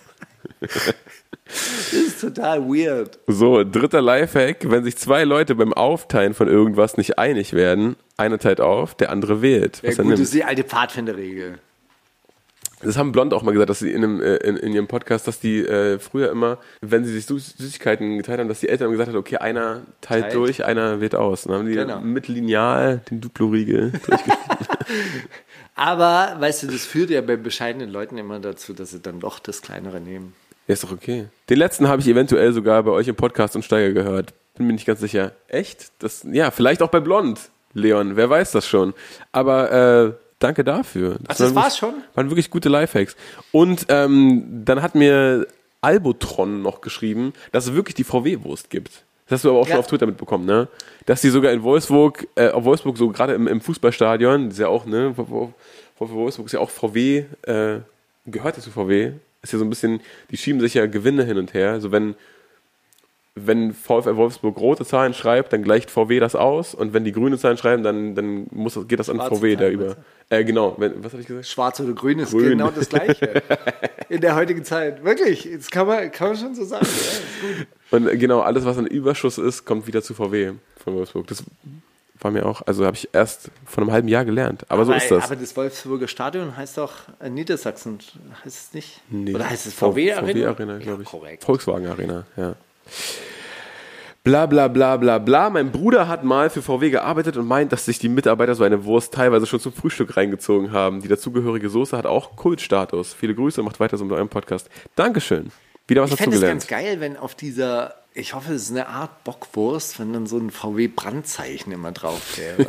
Das 0.59 1.93
ist 1.93 2.21
total 2.21 2.61
weird. 2.67 3.19
So, 3.27 3.63
dritter 3.63 4.01
Lifehack. 4.01 4.69
Wenn 4.69 4.83
sich 4.83 4.97
zwei 4.97 5.23
Leute 5.23 5.55
beim 5.55 5.73
Aufteilen 5.73 6.33
von 6.33 6.47
irgendwas 6.47 6.97
nicht 6.97 7.17
einig 7.19 7.53
werden, 7.53 7.95
einer 8.17 8.39
teilt 8.39 8.61
auf, 8.61 8.95
der 8.95 9.11
andere 9.11 9.41
wählt. 9.41 9.81
Ja, 9.83 9.89
Was 9.89 9.97
er 9.99 10.03
gut, 10.03 10.13
das 10.13 10.19
nimmt. 10.19 10.25
ist 10.27 10.33
die 10.33 10.43
alte 10.43 10.63
Pfadfinderregel. 10.63 11.59
Das 12.85 12.97
haben 12.97 13.11
Blond 13.11 13.33
auch 13.33 13.43
mal 13.43 13.51
gesagt, 13.51 13.69
dass 13.69 13.79
sie 13.79 13.91
in, 13.91 14.03
einem, 14.03 14.21
äh, 14.21 14.35
in, 14.37 14.55
in 14.57 14.73
ihrem 14.73 14.87
Podcast, 14.87 15.27
dass 15.27 15.39
die 15.39 15.59
äh, 15.65 15.99
früher 15.99 16.31
immer, 16.31 16.57
wenn 16.81 17.03
sie 17.03 17.11
sich 17.13 17.25
Süß 17.25 17.55
Süßigkeiten 17.57 18.17
geteilt 18.17 18.39
haben, 18.39 18.47
dass 18.47 18.59
die 18.61 18.69
Eltern 18.69 18.91
gesagt 18.91 19.09
haben, 19.09 19.17
okay, 19.17 19.37
einer 19.37 19.81
teilt, 20.01 20.23
Teilt. 20.25 20.33
durch, 20.35 20.63
einer 20.65 21.01
wählt 21.01 21.15
aus. 21.15 21.43
Dann 21.43 21.55
haben 21.55 21.65
die 21.67 21.73
Genau. 21.73 21.99
mit 21.99 22.27
Lineal 22.27 23.01
den 23.09 23.21
Duplo-Riegel. 23.21 23.91
Aber, 25.75 26.35
weißt 26.39 26.63
du, 26.63 26.67
das 26.67 26.85
führt 26.85 27.09
ja 27.09 27.21
bei 27.21 27.35
bescheidenen 27.35 27.89
Leuten 27.89 28.17
immer 28.17 28.39
dazu, 28.39 28.73
dass 28.73 28.91
sie 28.91 28.99
dann 29.01 29.19
doch 29.19 29.39
das 29.39 29.61
Kleinere 29.61 29.99
nehmen. 29.99 30.33
ja, 30.67 30.73
ist 30.73 30.83
doch 30.83 30.91
okay. 30.91 31.25
Den 31.49 31.57
letzten 31.57 31.87
habe 31.87 32.01
ich 32.01 32.07
eventuell 32.07 32.53
sogar 32.53 32.81
bei 32.83 32.91
euch 32.91 33.07
im 33.07 33.15
Podcast 33.15 33.55
und 33.55 33.63
Steiger 33.65 33.91
gehört. 33.93 34.33
Bin 34.57 34.67
mir 34.67 34.73
nicht 34.73 34.85
ganz 34.85 35.01
sicher. 35.01 35.33
Echt? 35.49 35.91
Das, 35.99 36.25
ja, 36.31 36.49
vielleicht 36.51 36.81
auch 36.81 36.87
bei 36.89 37.01
Blond, 37.01 37.39
Leon. 37.73 38.15
Wer 38.15 38.29
weiß 38.29 38.51
das 38.53 38.65
schon. 38.65 38.93
Aber 39.33 39.71
äh, 39.71 40.13
danke 40.39 40.63
dafür. 40.63 41.17
Ach, 41.23 41.35
das 41.35 41.39
waren 41.41 41.55
war's 41.55 41.81
wirklich- 41.81 41.95
schon? 42.01 42.03
Waren 42.15 42.29
wirklich 42.29 42.49
gute 42.49 42.69
Lifehacks. 42.69 43.15
Und 43.51 43.85
ähm, 43.89 44.43
dann 44.65 44.81
hat 44.81 44.95
mir 44.95 45.47
Albotron 45.81 46.61
noch 46.61 46.81
geschrieben, 46.81 47.33
dass 47.51 47.67
es 47.67 47.73
wirklich 47.73 47.95
die 47.95 48.03
VW-Wurst 48.03 48.69
gibt. 48.69 49.03
Das 49.27 49.37
hast 49.37 49.45
du 49.45 49.49
aber 49.49 49.59
auch 49.59 49.65
schon 49.65 49.73
Ja. 49.73 49.79
auf 49.79 49.87
Twitter 49.87 50.05
mitbekommen, 50.05 50.45
ne? 50.45 50.67
Dass 51.05 51.21
die 51.21 51.29
sogar 51.29 51.51
in 51.51 51.63
Wolfsburg, 51.63 52.27
äh, 52.35 52.49
auf 52.49 52.63
Wolfsburg 52.63 52.97
so 52.97 53.09
gerade 53.09 53.33
im, 53.33 53.47
im 53.47 53.59
Fußballstadion, 53.61 54.45
das 54.45 54.55
ist 54.55 54.59
ja 54.59 54.67
auch, 54.67 54.85
ne, 54.85 55.13
Wo- 55.15 55.27
wo- 55.29 55.53
wo- 55.97 56.09
Wolfsburg 56.09 56.47
ist 56.47 56.51
ja 56.53 56.59
auch 56.59 56.69
VW, 56.69 57.25
äh, 57.43 57.79
gehört 58.27 58.57
ja 58.57 58.63
zu 58.63 58.69
VW, 58.71 59.13
ist 59.41 59.53
ja 59.53 59.59
so 59.59 59.65
ein 59.65 59.69
bisschen, 59.69 59.99
die 60.31 60.37
schieben 60.37 60.59
sich 60.61 60.73
ja 60.75 60.85
Gewinne 60.87 61.23
hin 61.23 61.37
und 61.37 61.53
her. 61.53 61.79
So 61.81 61.91
wenn, 61.91 62.15
wenn 63.37 63.73
VfL 63.73 64.15
Wolfsburg 64.15 64.57
rote 64.57 64.85
Zahlen 64.85 65.13
schreibt, 65.13 65.51
dann 65.51 65.61
gleicht 65.61 65.91
VW 65.91 66.19
das 66.19 66.35
aus 66.35 66.73
und 66.73 66.93
wenn 66.93 67.03
die 67.03 67.11
grüne 67.11 67.37
Zahlen 67.37 67.57
schreiben, 67.57 67.83
dann, 67.83 68.15
dann 68.15 68.47
muss, 68.51 68.75
das- 68.75 68.87
geht 68.87 68.99
das 68.99 69.09
an 69.09 69.17
Schwarze 69.17 69.35
VW 69.35 69.55
da 69.55 69.59
Zahlen, 69.63 69.73
über. 69.73 69.95
Äh, 70.29 70.43
genau, 70.45 70.75
wenn, 70.77 71.03
was 71.03 71.11
habe 71.11 71.21
ich 71.21 71.27
gesagt? 71.27 71.45
Schwarz 71.47 71.79
oder 71.81 71.93
Grün 71.93 72.19
ist 72.19 72.31
Grün. 72.31 72.49
genau 72.51 72.71
das 72.71 72.87
Gleiche. 72.89 73.43
In 74.09 74.21
der 74.21 74.35
heutigen 74.35 74.63
Zeit. 74.63 75.03
Wirklich, 75.03 75.49
das 75.55 75.69
kann 75.69 75.85
man, 75.85 76.09
kann 76.11 76.29
man 76.29 76.37
schon 76.37 76.55
so 76.55 76.63
sagen. 76.63 76.85
Ja. 77.91 77.97
Und 77.97 78.19
genau, 78.19 78.39
alles, 78.39 78.65
was 78.65 78.77
ein 78.77 78.87
Überschuss 78.87 79.37
ist, 79.37 79.65
kommt 79.65 79.85
wieder 79.85 80.01
zu 80.01 80.13
VW 80.13 80.53
von 80.83 80.95
Wolfsburg. 80.95 81.27
Das 81.27 81.43
war 82.21 82.31
mir 82.31 82.45
auch, 82.45 82.61
also 82.65 82.85
habe 82.85 82.95
ich 82.95 83.09
erst 83.11 83.51
vor 83.65 83.83
einem 83.83 83.91
halben 83.91 84.07
Jahr 84.07 84.23
gelernt. 84.25 84.65
Aber, 84.69 84.85
so 84.85 84.93
ist 84.93 85.11
das. 85.11 85.25
Aber 85.25 85.35
das 85.35 85.55
Wolfsburger 85.57 86.07
Stadion 86.07 86.55
heißt 86.55 86.77
doch 86.77 86.93
äh, 87.19 87.29
Niedersachsen, 87.29 87.99
heißt 88.45 88.67
es 88.69 88.73
nicht? 88.73 89.01
Nee, 89.09 89.35
Oder 89.35 89.49
heißt 89.49 89.67
es 89.67 89.73
VW 89.73 90.13
Arena? 90.13 90.31
VW 90.31 90.45
Arena, 90.45 90.77
glaube 90.79 90.97
Ja, 90.97 91.03
ich. 91.03 91.09
korrekt. 91.09 91.43
Volkswagen 91.43 91.85
Arena, 91.87 92.25
ja. 92.37 92.55
Bla 94.23 94.47
bla 94.47 94.67
bla 94.67 94.97
bla 94.97 95.19
bla. 95.19 95.49
Mein 95.51 95.71
Bruder 95.71 96.07
hat 96.07 96.23
mal 96.23 96.49
für 96.49 96.63
VW 96.63 96.89
gearbeitet 96.89 97.37
und 97.37 97.47
meint, 97.47 97.71
dass 97.71 97.85
sich 97.85 97.99
die 97.99 98.09
Mitarbeiter 98.09 98.55
so 98.55 98.63
eine 98.63 98.83
Wurst 98.83 99.13
teilweise 99.13 99.45
schon 99.45 99.59
zum 99.59 99.71
Frühstück 99.71 100.17
reingezogen 100.17 100.71
haben. 100.71 101.01
Die 101.01 101.07
dazugehörige 101.07 101.69
Soße 101.69 101.95
hat 101.95 102.07
auch 102.07 102.35
Kultstatus. 102.35 103.13
Viele 103.13 103.35
Grüße 103.35 103.61
und 103.61 103.65
macht 103.65 103.79
weiter 103.79 103.97
so 103.97 104.03
mit 104.03 104.13
eurem 104.13 104.29
Podcast. 104.29 104.67
Dankeschön. 104.95 105.51
Wieder 105.87 106.01
was 106.01 106.11
Ich 106.11 106.17
fände 106.17 106.37
es 106.37 106.41
ganz 106.41 106.65
geil, 106.65 106.99
wenn 106.99 107.17
auf 107.17 107.35
dieser, 107.35 107.93
ich 108.15 108.33
hoffe, 108.33 108.53
es 108.53 108.63
ist 108.63 108.71
eine 108.71 108.87
Art 108.87 109.23
Bockwurst, 109.23 109.99
wenn 109.99 110.13
dann 110.13 110.25
so 110.25 110.39
ein 110.39 110.49
VW-Brandzeichen 110.49 111.71
immer 111.71 111.91
drauf 111.91 112.39
wäre. 112.39 112.67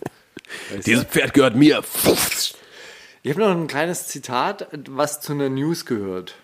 Dieses 0.84 1.04
Pferd 1.04 1.34
gehört 1.34 1.54
mir. 1.54 1.84
Ich 3.22 3.30
habe 3.30 3.40
noch 3.40 3.50
ein 3.50 3.68
kleines 3.68 4.08
Zitat, 4.08 4.66
was 4.88 5.20
zu 5.20 5.32
einer 5.32 5.48
News 5.48 5.86
gehört. 5.86 6.34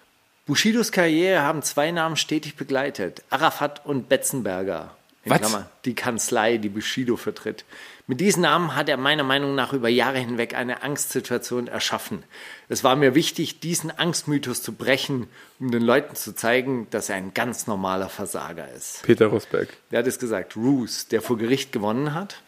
Bushidos 0.51 0.91
Karriere 0.91 1.43
haben 1.43 1.63
zwei 1.63 1.93
Namen 1.93 2.17
stetig 2.17 2.57
begleitet: 2.57 3.23
Arafat 3.31 3.87
und 3.87 4.09
Betzenberger. 4.09 4.97
In 5.23 5.31
Was? 5.31 5.39
Klammer, 5.39 5.71
die 5.85 5.95
Kanzlei, 5.95 6.57
die 6.57 6.69
Bushido 6.69 7.17
vertritt. 7.17 7.65
Mit 8.09 8.21
diesen 8.21 8.43
Namen 8.43 8.75
hat 8.75 8.89
er 8.89 8.97
meiner 8.97 9.23
Meinung 9.23 9.55
nach 9.55 9.73
über 9.73 9.89
Jahre 9.89 10.19
hinweg 10.19 10.57
eine 10.57 10.83
Angstsituation 10.83 11.69
erschaffen. 11.69 12.25
Es 12.69 12.83
war 12.83 12.97
mir 12.97 13.15
wichtig, 13.15 13.61
diesen 13.61 13.97
Angstmythos 13.97 14.61
zu 14.61 14.73
brechen, 14.73 15.29
um 15.61 15.71
den 15.71 15.83
Leuten 15.83 16.17
zu 16.17 16.35
zeigen, 16.35 16.89
dass 16.91 17.11
er 17.11 17.15
ein 17.15 17.33
ganz 17.33 17.69
normaler 17.69 18.09
Versager 18.09 18.69
ist. 18.73 19.05
Peter 19.05 19.29
Rosberg. 19.29 19.69
Wer 19.91 20.01
hat 20.01 20.09
es 20.09 20.19
gesagt? 20.19 20.57
Roos, 20.57 21.07
der 21.07 21.23
vor 21.23 21.39
Gericht 21.39 21.71
gewonnen 21.71 22.13
hat. 22.13 22.43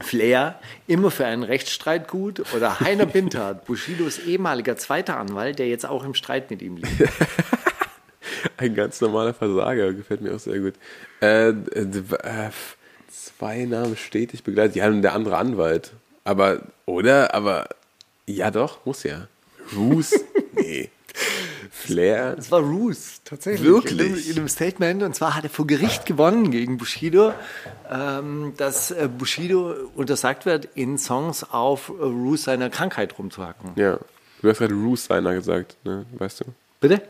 Flair, 0.00 0.58
immer 0.86 1.10
für 1.10 1.26
einen 1.26 1.42
Rechtsstreit 1.42 2.08
gut. 2.08 2.42
Oder 2.54 2.80
Heiner 2.80 3.06
Bintert, 3.06 3.64
Bushidos 3.66 4.18
ehemaliger 4.18 4.76
zweiter 4.76 5.18
Anwalt, 5.18 5.58
der 5.58 5.68
jetzt 5.68 5.86
auch 5.86 6.04
im 6.04 6.14
Streit 6.14 6.50
mit 6.50 6.62
ihm 6.62 6.76
liegt. 6.76 6.90
Ein 8.56 8.74
ganz 8.74 9.00
normaler 9.00 9.34
Versager, 9.34 9.92
gefällt 9.92 10.20
mir 10.20 10.34
auch 10.34 10.40
sehr 10.40 10.58
gut. 10.58 10.74
Äh, 11.20 11.48
äh, 11.50 12.50
zwei 13.10 13.64
Namen 13.64 13.96
stetig 13.96 14.42
begleitet. 14.42 14.76
Ja, 14.76 14.88
und 14.88 15.02
der 15.02 15.14
andere 15.14 15.36
Anwalt. 15.36 15.92
Aber, 16.24 16.62
oder? 16.86 17.34
Aber, 17.34 17.68
ja 18.26 18.50
doch, 18.50 18.84
muss 18.86 19.02
ja. 19.02 19.26
Roos? 19.76 20.12
nee. 20.52 20.90
Flair? 21.70 22.36
Das 22.36 22.50
war 22.50 22.60
Roos, 22.60 23.20
tatsächlich. 23.24 23.66
Wirklich? 23.66 23.92
In 23.92 24.00
einem, 24.00 24.30
in 24.30 24.36
einem 24.36 24.48
Statement. 24.48 25.02
Und 25.02 25.14
zwar 25.14 25.36
hat 25.36 25.44
er 25.44 25.50
vor 25.50 25.66
Gericht 25.66 26.06
gewonnen 26.06 26.50
gegen 26.50 26.78
Bushido, 26.78 27.32
ähm, 27.90 28.54
dass 28.56 28.90
äh, 28.90 29.08
Bushido 29.08 29.74
untersagt 29.94 30.46
wird, 30.46 30.68
in 30.74 30.98
Songs 30.98 31.44
auf 31.44 31.88
äh, 31.88 31.92
Roos 32.02 32.44
seiner 32.44 32.70
Krankheit 32.70 33.18
rumzuhacken. 33.18 33.72
Ja. 33.76 33.98
Du 34.40 34.48
hast 34.48 34.58
gerade 34.58 34.74
Roos 34.74 35.04
seiner 35.04 35.34
gesagt, 35.34 35.76
ne? 35.84 36.04
Weißt 36.18 36.40
du? 36.40 36.44
Bitte? 36.80 37.02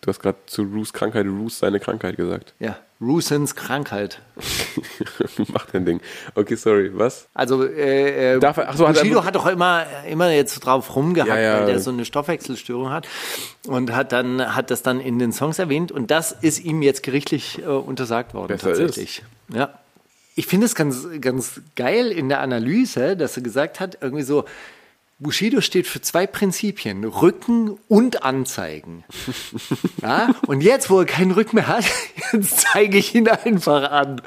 Du 0.00 0.08
hast 0.08 0.20
gerade 0.20 0.38
zu 0.46 0.62
Roos 0.62 0.92
Krankheit 0.92 1.26
Roos 1.26 1.58
seine 1.58 1.80
Krankheit 1.80 2.16
gesagt. 2.16 2.54
Ja, 2.60 2.78
Rusens 3.00 3.54
Krankheit. 3.56 4.20
Mach 5.52 5.66
dein 5.66 5.84
Ding. 5.84 6.00
Okay, 6.34 6.54
sorry, 6.54 6.90
was? 6.94 7.28
Also 7.34 7.64
äh, 7.64 8.34
äh, 8.36 8.38
Darf 8.38 8.56
er- 8.58 8.68
ach 8.68 8.76
so, 8.76 8.86
hat 8.88 8.96
er- 8.96 9.02
Bushido 9.02 9.24
hat 9.24 9.34
doch 9.34 9.46
immer, 9.46 9.84
immer 10.08 10.30
jetzt 10.30 10.60
drauf 10.60 10.94
rumgehackt, 10.94 11.30
Ja, 11.30 11.38
ja. 11.40 11.58
weil 11.60 11.66
der 11.66 11.80
so 11.80 11.90
eine 11.90 12.04
Stoffwechselstörung 12.04 12.90
hat 12.90 13.08
und 13.66 13.94
hat 13.94 14.12
dann 14.12 14.54
hat 14.54 14.70
das 14.70 14.82
dann 14.82 15.00
in 15.00 15.18
den 15.18 15.32
Songs 15.32 15.58
erwähnt 15.58 15.90
und 15.92 16.10
das 16.10 16.32
ist 16.32 16.64
ihm 16.64 16.82
jetzt 16.82 17.02
gerichtlich 17.02 17.58
äh, 17.62 17.66
untersagt 17.66 18.34
worden 18.34 18.48
Besser 18.48 18.68
tatsächlich. 18.68 19.22
Ja. 19.52 19.78
Ich 20.36 20.46
finde 20.46 20.66
es 20.66 20.76
ganz 20.76 21.06
ganz 21.20 21.60
geil 21.74 22.12
in 22.12 22.28
der 22.28 22.40
Analyse, 22.40 23.16
dass 23.16 23.36
er 23.36 23.42
gesagt 23.42 23.80
hat, 23.80 23.98
irgendwie 24.00 24.22
so 24.22 24.44
Bushido 25.20 25.60
steht 25.60 25.88
für 25.88 26.00
zwei 26.00 26.28
Prinzipien, 26.28 27.04
Rücken 27.04 27.76
und 27.88 28.22
Anzeigen. 28.22 29.04
Ja? 30.00 30.34
Und 30.46 30.60
jetzt, 30.60 30.90
wo 30.90 31.00
er 31.00 31.06
keinen 31.06 31.32
Rücken 31.32 31.56
mehr 31.56 31.66
hat, 31.66 31.84
jetzt 32.32 32.66
zeige 32.72 32.98
ich 32.98 33.14
ihn 33.16 33.28
einfach 33.28 33.90
an. 33.90 34.22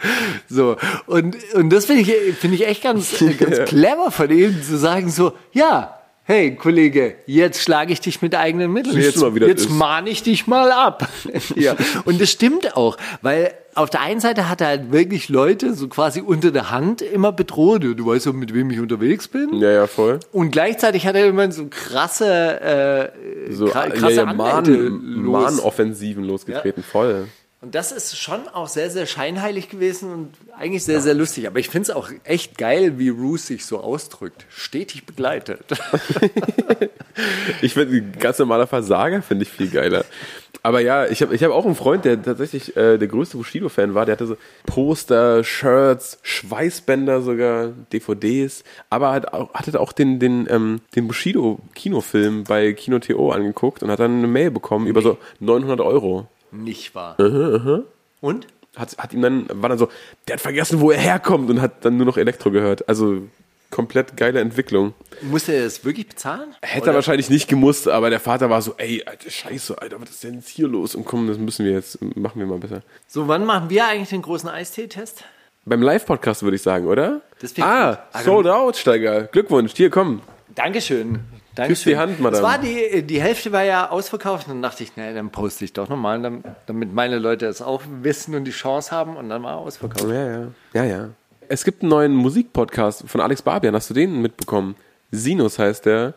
So. 0.50 0.76
Und, 1.06 1.38
und 1.54 1.70
das 1.70 1.86
finde 1.86 2.02
ich, 2.02 2.36
finde 2.36 2.56
ich 2.56 2.68
echt 2.68 2.84
ganz, 2.84 3.24
ganz 3.40 3.70
clever 3.70 4.12
von 4.12 4.30
ihm 4.30 4.62
zu 4.62 4.78
sagen 4.78 5.10
so, 5.10 5.34
ja, 5.54 6.01
hey 6.32 6.56
Kollege, 6.56 7.16
jetzt 7.26 7.62
schlage 7.62 7.92
ich 7.92 8.00
dich 8.00 8.22
mit 8.22 8.34
eigenen 8.36 8.72
Mitteln. 8.72 8.96
Siehst 8.96 9.16
Jetzt, 9.18 9.22
mal, 9.22 9.44
jetzt 9.48 9.70
mahne 9.70 10.10
ich 10.10 10.24
dich 10.24 10.48
mal 10.48 10.72
ab. 10.72 11.10
ja. 11.56 11.76
Und 12.06 12.22
das 12.22 12.30
stimmt 12.32 12.76
auch, 12.78 12.98
weil 13.22 13.54
auf 13.76 13.90
der 13.90 14.02
einen 14.02 14.20
Seite 14.20 14.50
hat 14.50 14.62
er 14.62 14.68
halt 14.68 14.92
wirklich 14.92 15.30
Leute 15.30 15.74
so 15.74 15.88
quasi 15.88 16.22
unter 16.22 16.52
der 16.52 16.72
Hand 16.72 17.02
immer 17.02 17.32
bedroht. 17.32 17.84
Du 17.84 18.06
weißt 18.06 18.28
doch, 18.28 18.34
mit 18.34 18.54
wem 18.54 18.70
ich 18.72 18.80
unterwegs 18.80 19.28
bin. 19.28 19.56
Ja, 19.56 19.72
ja, 19.72 19.88
voll. 19.88 20.20
Und 20.32 20.52
gleichzeitig 20.52 21.06
hat 21.08 21.16
er 21.16 21.26
immer 21.28 21.52
so 21.52 21.68
krasse, 21.70 23.12
äh, 23.48 23.52
So, 23.54 23.66
kra- 23.68 23.88
ja, 23.88 23.90
krasse 23.90 24.14
ja, 24.16 24.24
Anwälte 24.24 24.72
Mahn, 24.90 25.02
los. 25.24 25.42
Mahnoffensiven 25.44 26.24
losgetreten, 26.24 26.84
voll. 26.84 27.26
Und 27.62 27.76
das 27.76 27.92
ist 27.92 28.18
schon 28.18 28.48
auch 28.48 28.68
sehr, 28.68 28.90
sehr 28.90 29.06
scheinheilig 29.06 29.70
gewesen 29.70 30.12
und 30.12 30.34
eigentlich 30.58 30.84
sehr, 30.84 31.00
sehr 31.00 31.14
lustig. 31.14 31.46
Aber 31.46 31.60
ich 31.60 31.70
finde 31.70 31.92
es 31.92 31.96
auch 31.96 32.10
echt 32.24 32.58
geil, 32.58 32.98
wie 32.98 33.10
Roos 33.10 33.46
sich 33.46 33.66
so 33.66 33.80
ausdrückt. 33.80 34.46
Stetig 34.50 35.06
begleitet. 35.06 35.62
Ich 37.62 37.74
finde, 37.74 38.02
ganz 38.18 38.40
normaler 38.40 38.68
Versager 38.68 39.22
finde 39.22 39.44
ich 39.44 39.50
viel 39.50 39.70
geiler. 39.70 40.06
Aber 40.64 40.80
ja, 40.80 41.08
ich 41.08 41.22
habe 41.22 41.36
ich 41.36 41.44
hab 41.44 41.52
auch 41.52 41.66
einen 41.66 41.76
Freund, 41.76 42.06
der 42.06 42.22
tatsächlich 42.22 42.76
äh, 42.78 42.98
der 42.98 43.08
größte 43.08 43.38
Bushido-Fan 43.38 43.94
war. 43.94 44.06
Der 44.06 44.14
hatte 44.14 44.28
so 44.28 44.38
Poster, 44.66 45.44
Shirts, 45.44 46.20
Schweißbänder 46.22 47.22
sogar, 47.22 47.74
DVDs. 47.92 48.64
Aber 48.90 49.12
hat 49.12 49.34
auch, 49.34 49.54
hatte 49.54 49.80
auch 49.80 49.92
den, 49.92 50.20
den, 50.20 50.48
ähm, 50.50 50.82
den 50.96 51.08
Bushido-Kinofilm 51.08 52.44
bei 52.44 52.74
Kino 52.74 53.00
TO 53.00 53.32
angeguckt 53.32 53.84
und 53.84 53.92
hat 53.92 54.00
dann 54.00 54.20
eine 54.20 54.28
Mail 54.28 54.52
bekommen 54.52 54.88
über 54.88 55.02
so 55.02 55.18
900 55.40 55.82
Euro. 55.82 56.28
Nicht 56.52 56.94
wahr. 56.96 57.20
Mhm, 57.22 57.84
Und? 58.22 58.48
Hat, 58.76 58.98
hat 58.98 59.12
ihm 59.14 59.22
dann, 59.22 59.48
war 59.52 59.68
dann 59.68 59.78
so, 59.78 59.90
der 60.28 60.36
hat 60.36 60.42
vergessen, 60.42 60.80
wo 60.80 60.92
er 60.92 60.98
herkommt 61.00 61.50
und 61.50 61.60
hat 61.62 61.84
dann 61.84 61.98
nur 61.98 62.06
noch 62.06 62.16
Elektro 62.18 62.52
gehört. 62.52 62.88
Also 62.88 63.24
komplett 63.70 64.16
geile 64.16 64.40
Entwicklung. 64.40 64.94
Muss 65.22 65.50
er 65.50 65.64
das 65.64 65.84
wirklich 65.84 66.08
bezahlen? 66.08 66.56
Hätte 66.62 66.88
er 66.92 66.94
wahrscheinlich 66.96 67.30
nicht 67.30 67.48
gemusst, 67.50 67.88
aber 67.90 68.10
der 68.10 68.20
Vater 68.22 68.50
war 68.50 68.62
so, 68.62 68.74
ey, 68.78 69.04
Alter, 69.06 69.30
scheiße, 69.30 69.82
Alter, 69.82 70.00
was 70.02 70.10
ist 70.12 70.24
denn 70.24 70.36
jetzt 70.36 70.48
hier 70.50 70.68
los? 70.70 70.96
Und 70.96 71.04
komm, 71.06 71.28
das 71.28 71.38
müssen 71.38 71.66
wir 71.66 71.74
jetzt, 71.74 72.02
machen 72.16 72.40
wir 72.40 72.46
mal 72.46 72.60
besser. 72.60 72.82
So, 73.08 73.28
wann 73.28 73.46
machen 73.46 73.70
wir 73.70 73.86
eigentlich 73.88 74.10
den 74.10 74.22
großen 74.22 74.48
Eistee-Test? 74.50 75.24
Beim 75.66 75.82
Live-Podcast 75.82 76.44
würde 76.44 76.56
ich 76.56 76.62
sagen, 76.62 76.88
oder? 76.88 77.22
Ah, 77.60 77.92
gut. 77.92 78.00
Also- 78.14 78.32
sold 78.32 78.48
out, 78.48 78.78
Steiger. 78.78 79.24
Glückwunsch, 79.24 79.74
hier, 79.76 79.90
komm. 79.90 80.22
Dankeschön. 80.56 81.20
Küss 81.54 81.84
Dankeschön. 81.84 81.94
die 81.94 81.98
Hand, 81.98 82.20
Madame. 82.22 82.38
Es 82.38 82.44
war 82.44 82.58
die, 82.58 83.04
die 83.04 83.22
Hälfte 83.22 83.52
war 83.52 83.64
ja 83.64 83.90
ausverkauft 83.90 84.48
und 84.48 84.54
dann 84.54 84.62
dachte 84.62 84.84
ich, 84.84 84.96
nee, 84.96 85.14
dann 85.14 85.32
poste 85.32 85.66
ich 85.66 85.74
doch 85.74 85.90
nochmal, 85.90 86.42
damit, 86.66 86.94
meine 86.94 87.20
Leute 87.20 87.46
es 87.46 87.62
auch 87.62 87.82
wissen 88.02 88.36
und 88.36 88.46
die 88.46 88.52
Chance 88.52 88.92
haben 88.92 89.18
und 89.18 89.28
dann 89.28 89.44
war 89.44 89.54
er 89.54 89.58
ausverkauft. 89.58 90.10
Ja, 90.10 90.30
ja. 90.30 90.48
Ja, 90.74 90.84
ja. 90.86 91.10
Es 91.50 91.66
gibt 91.66 91.82
einen 91.82 91.90
neuen 91.90 92.16
Musikpodcast 92.16 93.04
von 93.08 93.20
Alex 93.20 93.42
Barbian. 93.42 93.76
Hast 93.76 93.90
du 93.90 93.94
den 93.94 94.22
mitbekommen? 94.22 94.76
Sinus 95.12 95.60
heißt 95.60 95.86
der. 95.86 96.14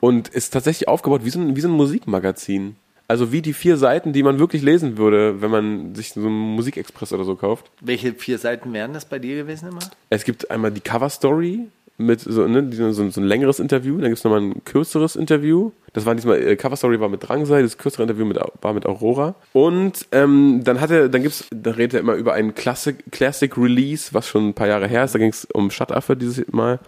Und 0.00 0.26
ist 0.26 0.50
tatsächlich 0.50 0.88
aufgebaut 0.88 1.24
wie 1.24 1.30
so 1.30 1.38
ein, 1.38 1.54
wie 1.54 1.60
so 1.60 1.68
ein 1.68 1.74
Musikmagazin. 1.74 2.74
Also 3.06 3.30
wie 3.30 3.42
die 3.42 3.52
vier 3.52 3.76
Seiten, 3.76 4.12
die 4.12 4.24
man 4.24 4.40
wirklich 4.40 4.62
lesen 4.62 4.96
würde, 4.96 5.40
wenn 5.40 5.52
man 5.52 5.94
sich 5.94 6.12
so 6.14 6.20
einen 6.20 6.56
Musikexpress 6.56 7.12
oder 7.12 7.22
so 7.24 7.36
kauft. 7.36 7.70
Welche 7.80 8.14
vier 8.14 8.38
Seiten 8.38 8.72
wären 8.72 8.94
das 8.94 9.04
bei 9.04 9.20
dir 9.20 9.36
gewesen 9.36 9.68
immer? 9.68 9.82
Es 10.10 10.24
gibt 10.24 10.50
einmal 10.50 10.72
die 10.72 10.80
Cover 10.80 11.10
Story 11.10 11.68
mit 11.98 12.20
so, 12.20 12.46
ne, 12.46 12.68
so, 12.72 13.10
so 13.10 13.20
ein 13.20 13.24
längeres 13.24 13.60
Interview, 13.60 13.94
dann 13.94 14.08
gibt 14.08 14.18
es 14.18 14.24
nochmal 14.24 14.40
ein 14.40 14.64
kürzeres 14.64 15.16
Interview. 15.16 15.72
Das 15.92 16.06
war 16.06 16.14
diesmal, 16.14 16.40
äh, 16.40 16.56
Cover 16.56 16.76
Story 16.76 17.00
war 17.00 17.08
mit 17.08 17.26
Drangsal, 17.26 17.62
das 17.62 17.78
kürzere 17.78 18.02
Interview 18.04 18.24
mit, 18.24 18.38
war 18.60 18.72
mit 18.72 18.86
Aurora. 18.86 19.34
Und 19.52 20.06
ähm, 20.12 20.62
dann 20.64 20.80
hat 20.80 20.90
er, 20.90 21.08
dann 21.08 21.22
gibt's, 21.22 21.46
da 21.50 21.72
redet 21.72 21.94
er 21.94 22.00
immer 22.00 22.14
über 22.14 22.32
einen 22.32 22.54
Classic, 22.54 22.96
Classic 23.10 23.56
Release, 23.56 24.14
was 24.14 24.26
schon 24.26 24.48
ein 24.48 24.54
paar 24.54 24.68
Jahre 24.68 24.88
her 24.88 25.04
ist. 25.04 25.14
Da 25.14 25.18
ging 25.18 25.30
es 25.30 25.46
um 25.52 25.70
Stadtaffe 25.70 26.16
dieses 26.16 26.50
Mal. 26.50 26.78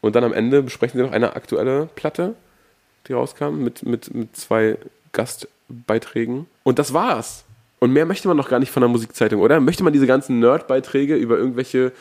Und 0.00 0.16
dann 0.16 0.24
am 0.24 0.32
Ende 0.32 0.62
besprechen 0.62 0.98
sie 0.98 1.04
noch 1.04 1.12
eine 1.12 1.34
aktuelle 1.34 1.88
Platte, 1.94 2.34
die 3.08 3.14
rauskam, 3.14 3.62
mit, 3.62 3.84
mit, 3.84 4.14
mit 4.14 4.36
zwei 4.36 4.76
Gastbeiträgen. 5.12 6.46
Und 6.62 6.78
das 6.78 6.92
war's. 6.92 7.44
Und 7.80 7.92
mehr 7.92 8.06
möchte 8.06 8.28
man 8.28 8.36
doch 8.36 8.48
gar 8.48 8.60
nicht 8.60 8.70
von 8.70 8.80
der 8.82 8.88
Musikzeitung, 8.88 9.40
oder? 9.40 9.60
Möchte 9.60 9.82
man 9.82 9.92
diese 9.92 10.06
ganzen 10.06 10.38
Nerd-Beiträge 10.38 11.16
über 11.16 11.36
irgendwelche 11.36 11.92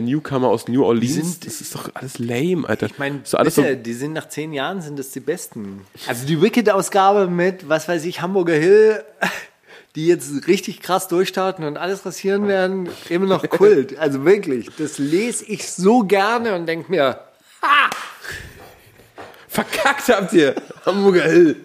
Newcomer 0.00 0.48
aus 0.48 0.68
New 0.68 0.84
Orleans? 0.84 1.14
sind- 1.14 1.46
das 1.46 1.60
ist 1.60 1.74
doch 1.74 1.90
alles 1.94 2.18
lame, 2.18 2.68
Alter. 2.68 2.86
Ich 2.86 2.98
meine, 2.98 3.20
so 3.24 3.36
bitte, 3.38 3.76
die 3.76 3.92
sind 3.94 4.12
nach 4.12 4.28
zehn 4.28 4.52
Jahren 4.52 4.80
sind 4.82 4.98
das 4.98 5.10
die 5.10 5.20
besten. 5.20 5.82
Also 6.06 6.26
die 6.26 6.40
Wicked-Ausgabe 6.40 7.28
mit, 7.28 7.68
was 7.68 7.88
weiß 7.88 8.04
ich, 8.04 8.20
Hamburger 8.20 8.54
Hill, 8.54 9.04
die 9.96 10.06
jetzt 10.06 10.46
richtig 10.48 10.80
krass 10.80 11.08
durchstarten 11.08 11.64
und 11.64 11.76
alles 11.76 12.04
rasieren 12.04 12.48
werden, 12.48 12.88
immer 13.08 13.26
noch 13.26 13.48
Kult. 13.48 13.96
Also 13.98 14.24
wirklich, 14.24 14.68
das 14.78 14.98
lese 14.98 15.44
ich 15.46 15.70
so 15.70 16.00
gerne 16.00 16.54
und 16.54 16.66
denke 16.66 16.90
mir, 16.90 17.20
verkackt 19.48 20.08
habt 20.08 20.32
ihr! 20.32 20.54
Hamburger 20.84 21.22
Hill! 21.24 21.56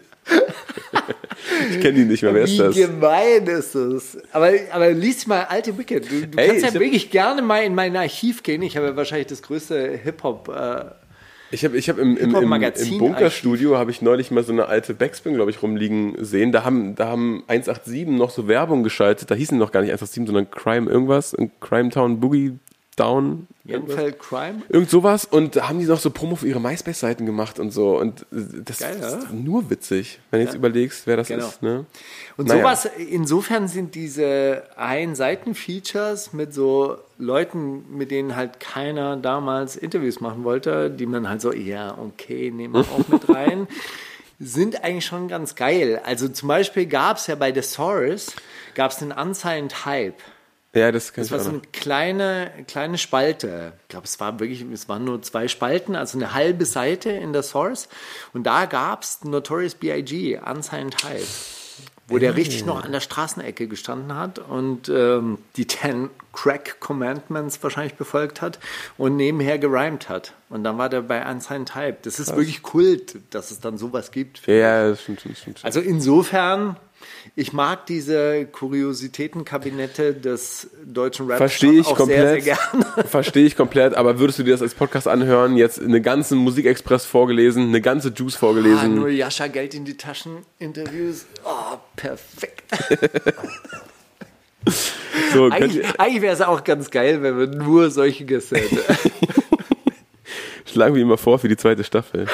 Ich 1.72 1.80
kenne 1.82 1.94
die 2.00 2.06
nicht 2.06 2.24
mehr, 2.24 2.34
wer 2.34 2.44
ist 2.44 2.54
wie 2.54 2.58
das? 2.58 2.76
gemein 2.76 3.46
ist 3.48 3.76
das. 3.76 4.18
Aber, 4.32 4.52
aber 4.72 4.92
lies 4.92 5.28
mal 5.28 5.44
alte 5.46 5.78
Wicked. 5.78 6.10
Du, 6.12 6.28
du 6.28 6.38
Ey, 6.38 6.48
kannst 6.48 6.62
ja 6.64 6.68
hab- 6.74 6.80
wirklich 6.80 7.10
gerne 7.12 7.42
mal 7.42 7.64
in 7.64 7.76
mein 7.76 7.96
Archiv 7.96 8.44
gehen. 8.44 8.62
Ich 8.62 8.78
habe 8.78 8.88
ja 8.88 8.96
wahrscheinlich 8.96 9.28
das 9.28 9.42
größte 9.42 10.00
Hip-Hop. 10.04 10.50
Äh, 10.50 10.86
Ich 11.52 11.66
habe 11.66 11.78
ich 11.78 11.90
hab 11.90 11.98
im, 11.98 12.16
im, 12.18 12.36
im, 12.36 12.54
im 12.54 12.98
Bunkerstudio 13.00 13.78
habe 13.78 13.92
ich 13.92 14.02
neulich 14.02 14.30
mal 14.32 14.44
so 14.44 14.52
eine 14.52 14.68
alte 14.68 14.94
Backspin, 14.94 15.34
glaube 15.34 15.50
ich, 15.52 15.62
rumliegen 15.64 16.16
sehen. 16.24 16.52
Da 16.52 16.64
haben, 16.64 16.96
da 16.96 17.08
haben 17.08 17.44
187 17.48 18.08
noch 18.08 18.30
so 18.30 18.48
Werbung 18.48 18.84
geschaltet. 18.84 19.32
Da 19.32 19.36
hießen 19.36 19.58
noch 19.58 19.72
gar 19.72 19.82
nicht 19.82 19.90
187, 19.92 20.28
sondern 20.28 20.52
Crime 20.52 20.90
irgendwas. 20.90 21.36
Crime 21.60 21.90
Town 21.90 22.20
Boogie 22.20 22.54
Down. 23.00 23.48
Jedenfalls 23.64 24.18
Crime. 24.18 24.64
Irgend 24.70 24.90
sowas 24.90 25.26
und 25.26 25.56
da 25.56 25.70
haben 25.70 25.80
die 25.80 25.86
noch 25.86 26.00
so 26.00 26.10
Promo 26.10 26.36
für 26.36 26.48
ihre 26.48 26.60
MySpace-Seiten 26.60 27.26
gemacht 27.28 27.60
und 27.60 27.72
so 27.72 28.00
und 28.00 28.26
das 28.32 28.80
Geil, 28.80 28.98
ja? 29.00 29.08
ist 29.10 29.32
nur 29.32 29.70
witzig, 29.70 30.20
wenn 30.32 30.40
du 30.40 30.46
jetzt 30.48 30.56
überlegst, 30.56 31.06
wer 31.06 31.18
das 31.18 31.28
Genau. 31.28 31.48
ist. 31.48 31.62
Ne? 31.62 31.86
Und 32.38 32.48
Naja. 32.48 32.62
sowas, 32.62 32.90
insofern 33.10 33.68
sind 33.68 33.94
diese 33.94 34.64
Ein-Seiten-Features 34.76 36.34
mit 36.34 36.54
so 36.54 36.98
Leuten, 37.18 37.86
mit 37.96 38.12
denen 38.12 38.36
halt 38.36 38.60
keiner 38.60 39.18
damals 39.18 39.76
Interviews 39.76 40.20
machen 40.20 40.44
wollte, 40.44 40.90
die 40.90 41.06
man 41.06 41.30
halt 41.30 41.42
so, 41.42 41.54
ja, 41.54 41.98
okay, 41.98 42.52
nehmen 42.52 42.74
wir 42.74 42.80
auch 42.82 43.08
mit 43.08 43.30
rein, 43.36 43.68
sind 44.40 44.84
eigentlich 44.84 45.06
schon 45.06 45.28
ganz 45.28 45.56
geil. 45.56 46.02
Also 46.06 46.28
zum 46.30 46.48
Beispiel 46.48 46.86
gab 46.86 47.18
es 47.18 47.28
ja 47.28 47.36
bei 47.36 47.54
The 47.54 47.62
Source, 47.62 48.34
gab 48.74 48.92
es 48.92 48.98
den 48.98 49.12
Unsigned 49.12 49.86
Hype. 49.86 50.16
Ja, 50.74 50.92
das 50.92 51.14
kann 51.14 51.24
Das 51.24 51.32
war 51.32 51.40
so 51.40 51.50
eine 51.50 51.62
kleine, 51.74 52.52
kleine 52.68 53.00
Spalte. 53.00 53.74
Ich 53.84 53.88
glaube, 53.88 54.06
es 54.06 54.20
war 54.20 54.40
wirklich, 54.40 54.62
es 54.72 54.88
waren 54.88 55.04
nur 55.04 55.22
zwei 55.24 55.48
Spalten, 55.48 55.96
also 55.96 56.18
eine 56.18 56.34
halbe 56.34 56.66
Seite 56.66 57.10
in 57.10 57.34
der 57.34 57.42
Source. 57.42 57.90
Und 58.34 58.44
da 58.44 58.66
gab's 58.66 59.24
Notorious 59.24 59.74
B.I.G., 59.74 60.38
Unsigned 60.38 61.04
Hype, 61.04 61.26
wo 62.08 62.20
der 62.20 62.36
richtig 62.36 62.66
noch 62.66 62.84
an 62.84 62.92
der 62.92 63.00
Straßenecke 63.00 63.68
gestanden 63.68 64.16
hat 64.16 64.38
und 64.38 64.90
ähm, 64.90 65.40
die 65.56 65.66
Ten 65.66 66.12
Crack 66.34 66.80
Commandments 66.80 67.62
wahrscheinlich 67.64 67.96
befolgt 67.96 68.42
hat 68.42 68.60
und 68.98 69.16
nebenher 69.16 69.58
gerimt 69.58 70.08
hat. 70.08 70.34
Und 70.50 70.64
dann 70.64 70.78
war 70.78 70.90
der 70.90 71.02
bei 71.02 71.26
Unsigned 71.30 71.74
Hype. 71.74 72.04
Das 72.04 72.20
ist 72.20 72.30
wirklich 72.36 72.62
Kult, 72.62 73.18
dass 73.32 73.50
es 73.50 73.60
dann 73.60 73.80
sowas 73.80 74.12
gibt. 74.12 74.46
Ja, 74.46 74.90
das 74.90 75.02
stimmt, 75.02 75.22
stimmt, 75.22 75.38
stimmt. 75.38 75.60
Also 75.64 75.80
insofern, 75.80 76.78
ich 77.36 77.54
mag 77.54 77.86
diese 77.86 78.46
Kuriositätenkabinette 78.46 80.14
des 80.14 80.70
deutschen 80.86 81.28
Raps 81.28 81.38
Verstehe 81.38 81.80
ich 81.80 81.88
auch 81.88 81.96
komplett. 81.98 82.44
sehr, 82.44 82.56
sehr 82.56 82.56
gerne. 82.72 82.86
Verstehe 83.08 83.46
ich 83.46 83.56
komplett, 83.56 83.94
aber 83.94 84.20
würdest 84.20 84.40
du 84.40 84.44
dir 84.44 84.52
das 84.52 84.62
als 84.62 84.74
Podcast 84.76 85.08
anhören? 85.08 85.56
Jetzt 85.58 85.82
eine 85.82 86.02
ganze 86.02 86.36
Musikexpress 86.36 87.06
vorgelesen, 87.06 87.68
eine 87.70 87.82
ganze 87.82 88.10
Juice 88.10 88.36
Ah, 88.36 88.40
vorgelesen. 88.40 88.96
nur 88.96 89.10
Jascha 89.10 89.48
Geld 89.48 89.74
in 89.74 89.86
die 89.86 89.98
Taschen 89.98 90.38
Interviews. 90.60 91.26
Oh, 91.44 91.78
perfekt. 91.96 92.64
so, 95.34 95.50
Eigentlich, 95.50 95.86
eigentlich 96.00 96.22
wäre 96.22 96.34
es 96.34 96.42
auch 96.42 96.64
ganz 96.64 96.90
geil, 96.92 97.22
wenn 97.22 97.38
wir 97.38 97.48
nur 97.48 97.90
solche 97.92 98.26
Gäste 98.26 98.58
hätten. 98.58 98.78
schlagen 100.66 100.96
wir 100.96 101.02
immer 101.02 101.18
vor 101.18 101.40
für 101.40 101.48
die 101.48 101.58
zweite 101.58 101.84
Staffel. 101.84 102.28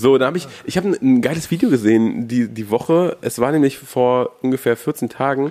So, 0.00 0.16
da 0.16 0.26
habe 0.26 0.38
ich, 0.38 0.46
ich 0.64 0.76
habe 0.76 0.88
ein, 0.88 0.94
ein 1.02 1.20
geiles 1.22 1.50
Video 1.50 1.68
gesehen 1.68 2.28
die, 2.28 2.46
die 2.48 2.70
Woche. 2.70 3.16
Es 3.20 3.40
war 3.40 3.50
nämlich 3.50 3.78
vor 3.78 4.30
ungefähr 4.42 4.76
14 4.76 5.08
Tagen, 5.08 5.50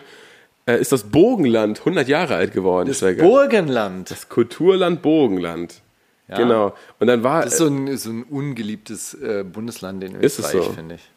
äh, 0.66 0.80
ist 0.80 0.94
das 0.94 1.04
Bogenland 1.04 1.80
100 1.80 2.08
Jahre 2.08 2.36
alt 2.36 2.54
geworden. 2.54 2.88
Das 2.88 3.02
Ist 3.02 3.18
ja. 3.18 3.24
Burgenland. 3.24 4.10
das 4.10 4.30
Kulturland 4.30 5.02
Bogenland. 5.02 5.82
Genau. 6.30 6.74
Und 7.00 7.08
dann 7.08 7.24
war, 7.24 7.44
Das 7.44 7.54
ist 7.54 7.60
so 7.60 7.68
ein, 7.68 7.96
so 7.98 8.10
ein 8.10 8.24
ungeliebtes 8.24 9.14
äh, 9.14 9.44
Bundesland 9.44 10.04
in 10.04 10.16
Ist 10.16 10.40
es 10.40 10.46
Österreich, 10.46 10.66
so? 10.66 10.74
finde 10.74 10.96
ich. 10.96 11.10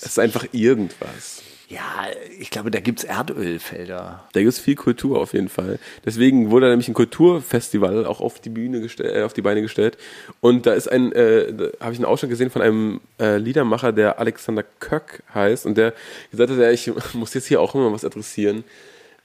es 0.00 0.06
ist 0.06 0.18
einfach 0.18 0.46
irgendwas. 0.52 1.42
Ja, 1.72 2.04
ich 2.38 2.50
glaube, 2.50 2.70
da 2.70 2.80
gibt 2.80 2.98
es 2.98 3.04
Erdölfelder. 3.04 4.28
Da 4.32 4.40
gibt 4.40 4.52
es 4.52 4.58
viel 4.58 4.74
Kultur 4.74 5.18
auf 5.18 5.32
jeden 5.32 5.48
Fall. 5.48 5.78
Deswegen 6.04 6.50
wurde 6.50 6.68
nämlich 6.68 6.88
ein 6.88 6.92
Kulturfestival 6.92 8.04
auch 8.04 8.20
auf 8.20 8.40
die 8.40 8.50
Bühne 8.50 8.82
gestellt, 8.82 9.16
äh, 9.16 9.22
auf 9.22 9.32
die 9.32 9.40
Beine 9.40 9.62
gestellt. 9.62 9.96
Und 10.42 10.66
da 10.66 10.74
ist 10.74 10.88
ein, 10.88 11.12
äh, 11.12 11.46
habe 11.80 11.92
ich 11.92 11.98
einen 11.98 12.04
Ausschnitt 12.04 12.28
gesehen 12.28 12.50
von 12.50 12.60
einem 12.60 13.00
äh, 13.18 13.38
Liedermacher, 13.38 13.92
der 13.92 14.18
Alexander 14.18 14.64
Köck 14.80 15.22
heißt 15.32 15.64
und 15.64 15.78
der 15.78 15.94
gesagt 16.30 16.50
hat, 16.50 16.58
ja, 16.58 16.70
ich 16.70 16.92
muss 17.14 17.32
jetzt 17.32 17.46
hier 17.46 17.62
auch 17.62 17.74
immer 17.74 17.90
was 17.90 18.04
adressieren. 18.04 18.64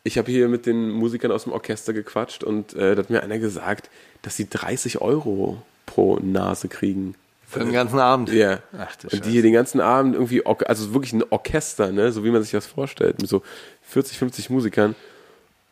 Ich 0.04 0.18
habe 0.18 0.32
hier 0.32 0.48
mit 0.48 0.66
den 0.66 0.90
Musikern 0.92 1.34
aus 1.34 1.44
dem 1.44 1.52
Orchester 1.52 1.92
gequatscht 1.92 2.46
und 2.46 2.74
äh, 2.76 2.96
da 2.96 3.02
hat 3.02 3.10
mir 3.10 3.24
einer 3.24 3.40
gesagt, 3.40 3.90
dass 4.22 4.38
sie 4.38 4.48
30 4.50 5.02
Euro 5.02 5.62
pro 5.86 6.18
Nase 6.22 6.70
kriegen. 6.70 7.16
Für 7.50 7.60
den 7.60 7.72
ganzen 7.72 7.98
Abend. 8.00 8.30
Ja. 8.32 8.60
Ach, 8.78 8.96
du 8.98 9.08
und 9.08 9.26
die 9.26 9.30
hier 9.32 9.42
den 9.42 9.54
ganzen 9.54 9.80
Abend 9.80 10.16
irgendwie, 10.16 10.46
also 10.46 10.94
wirklich 10.94 11.14
ein 11.14 11.24
Orchester, 11.30 11.92
ne, 11.94 12.12
so 12.12 12.24
wie 12.26 12.30
man 12.32 12.42
sich 12.44 12.52
das 12.52 12.66
vorstellt, 12.68 13.22
mit 13.22 13.30
so 13.30 13.42
40, 13.84 14.18
50 14.18 14.50
Musikern. 14.50 14.96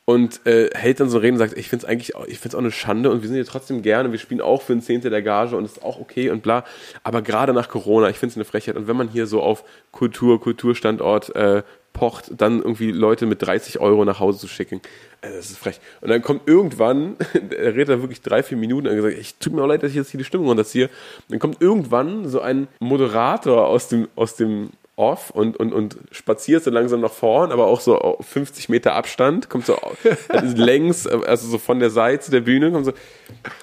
Und 0.08 0.46
äh, 0.46 0.70
hält 0.76 1.00
dann 1.00 1.10
so 1.10 1.18
Reden 1.18 1.34
und 1.34 1.40
sagt, 1.40 1.58
ich 1.58 1.68
finde 1.68 1.84
es 1.84 1.90
eigentlich, 1.92 2.16
auch- 2.16 2.28
ich 2.28 2.38
finde 2.38 2.50
es 2.50 2.56
auch 2.56 2.60
eine 2.60 2.72
Schande 2.72 3.10
und 3.10 3.22
wir 3.24 3.28
sind 3.28 3.36
hier 3.38 3.46
trotzdem 3.46 3.82
gerne 3.82 4.08
und 4.08 4.12
wir 4.12 4.20
spielen 4.20 4.40
auch 4.40 4.62
für 4.62 4.74
ein 4.74 4.82
Zehntel 4.84 5.10
der 5.10 5.24
Gage 5.24 5.58
und 5.58 5.66
es 5.66 5.74
ist 5.74 5.84
auch 5.84 6.00
okay 6.00 6.30
und 6.30 6.44
bla. 6.44 6.64
Aber 7.04 7.24
gerade 7.24 7.54
nach 7.54 7.70
Corona, 7.70 8.10
ich 8.10 8.18
finde 8.20 8.34
es 8.34 8.38
eine 8.38 8.46
Frechheit. 8.46 8.76
Und 8.78 8.88
wenn 8.88 8.96
man 8.96 9.08
hier 9.10 9.26
so 9.26 9.42
auf 9.42 9.64
Kultur, 9.92 10.40
Kulturstandort 10.40 11.36
äh, 11.36 11.64
pocht, 11.96 12.32
dann 12.38 12.60
irgendwie 12.60 12.92
Leute 12.92 13.26
mit 13.26 13.42
30 13.42 13.80
Euro 13.80 14.06
nach 14.06 14.20
Hause 14.20 14.38
zu 14.40 14.48
schicken, 14.48 14.82
äh, 15.22 15.32
das 15.32 15.50
ist 15.50 15.58
frech. 15.58 15.80
Und 16.02 16.10
dann 16.10 16.22
kommt 16.22 16.48
irgendwann, 16.48 17.16
er 17.34 17.74
redet 17.74 17.90
da 17.90 18.02
wirklich 18.02 18.22
drei, 18.22 18.44
vier 18.44 18.58
Minuten 18.58 18.88
und 18.88 18.96
gesagt, 18.96 19.18
ich 19.18 19.36
tut 19.36 19.54
mir 19.54 19.64
auch 19.64 19.68
leid, 19.68 19.82
dass 19.82 19.90
ich 19.92 19.96
jetzt 19.96 20.12
hier 20.12 20.18
die 20.20 20.26
Stimmung 20.26 20.48
runterziehe. 20.48 20.90
Dann 21.30 21.40
kommt 21.40 21.62
irgendwann 21.62 22.28
so 22.28 22.42
ein 22.42 22.68
Moderator 22.80 23.66
aus 23.66 23.88
dem, 23.88 24.08
aus 24.16 24.36
dem 24.36 24.70
Off 24.98 25.30
und, 25.30 25.58
und, 25.58 25.74
und 25.74 25.98
spaziert 26.12 26.64
so 26.64 26.72
langsam 26.72 27.02
nach 27.02 27.12
vorn, 27.12 27.52
aber 27.52 27.66
auch 27.68 27.82
so 27.82 27.98
auf 27.98 28.26
50 28.26 28.70
Meter 28.70 28.94
Abstand, 28.94 29.50
kommt 29.50 29.66
so 29.66 29.76
also 30.30 30.56
längs, 30.56 31.06
also 31.06 31.48
so 31.50 31.58
von 31.58 31.80
der 31.80 31.90
Seite 31.90 32.32
der 32.32 32.40
Bühne, 32.42 32.72
kommt 32.72 32.86
so 32.86 32.94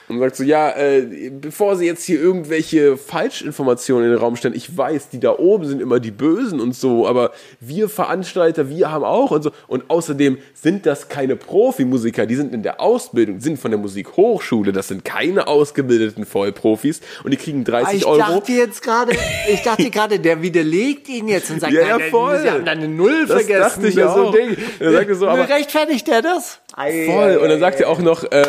und 0.08 0.18
sagt 0.18 0.36
so, 0.36 0.44
ja, 0.44 0.70
äh, 0.76 1.30
bevor 1.30 1.76
Sie 1.76 1.86
jetzt 1.86 2.04
hier 2.04 2.20
irgendwelche 2.20 2.98
Falschinformationen 2.98 4.04
in 4.06 4.10
den 4.12 4.20
Raum 4.20 4.36
stellen, 4.36 4.54
ich 4.54 4.76
weiß, 4.76 5.08
die 5.08 5.20
da 5.20 5.38
oben 5.38 5.64
sind 5.64 5.80
immer 5.80 6.00
die 6.00 6.10
Bösen 6.10 6.60
und 6.60 6.74
so, 6.74 7.06
aber 7.06 7.32
wir 7.60 7.88
Veranstalter, 7.88 8.68
wir 8.68 8.90
haben 8.90 9.04
auch 9.04 9.30
und 9.30 9.42
so. 9.42 9.52
Und 9.68 9.88
außerdem 9.88 10.36
sind 10.54 10.84
das 10.84 11.08
keine 11.08 11.36
Profimusiker, 11.36 12.26
die 12.26 12.34
sind 12.34 12.52
in 12.52 12.62
der 12.62 12.80
Ausbildung, 12.80 13.40
sind 13.40 13.58
von 13.58 13.70
der 13.70 13.80
Musikhochschule, 13.80 14.72
das 14.72 14.88
sind 14.88 15.04
keine 15.04 15.46
ausgebildeten 15.46 16.26
Vollprofis 16.26 17.00
und 17.24 17.30
die 17.30 17.36
kriegen 17.38 17.64
30 17.64 17.88
Ah, 17.88 17.92
Ich 17.96 18.06
Euro. 18.06 18.18
dachte 18.18 18.52
jetzt 18.52 18.82
gerade, 18.82 19.12
ich 19.50 19.62
dachte 19.62 19.88
gerade, 19.90 20.18
der 20.20 20.42
widerlegt 20.42 21.08
ihn 21.08 21.21
jetzt 21.28 21.50
und 21.50 21.60
sagt, 21.60 21.72
Ja, 21.72 21.82
ja, 21.82 21.98
nein, 21.98 22.10
voll. 22.10 22.40
Sie 22.40 22.50
haben 22.50 22.64
da 22.64 22.72
eine 22.72 22.88
Null 22.88 23.26
Das 23.26 23.42
vergessen. 23.44 23.60
dachte 23.60 23.88
ich 23.88 23.94
Das 23.94 24.10
ist 24.10 24.14
so 24.16 24.26
ein 24.28 24.32
Ding. 24.32 24.56
Er 24.80 24.92
sagte 24.92 25.14
so, 25.14 25.28
aber- 25.28 25.48
rechtfertigt 25.48 26.06
der 26.08 26.22
das? 26.22 26.58
Voll. 26.74 27.36
Und 27.42 27.48
dann 27.48 27.60
sagt 27.60 27.80
er 27.80 27.88
auch 27.88 27.98
noch, 27.98 28.24
äh, 28.30 28.44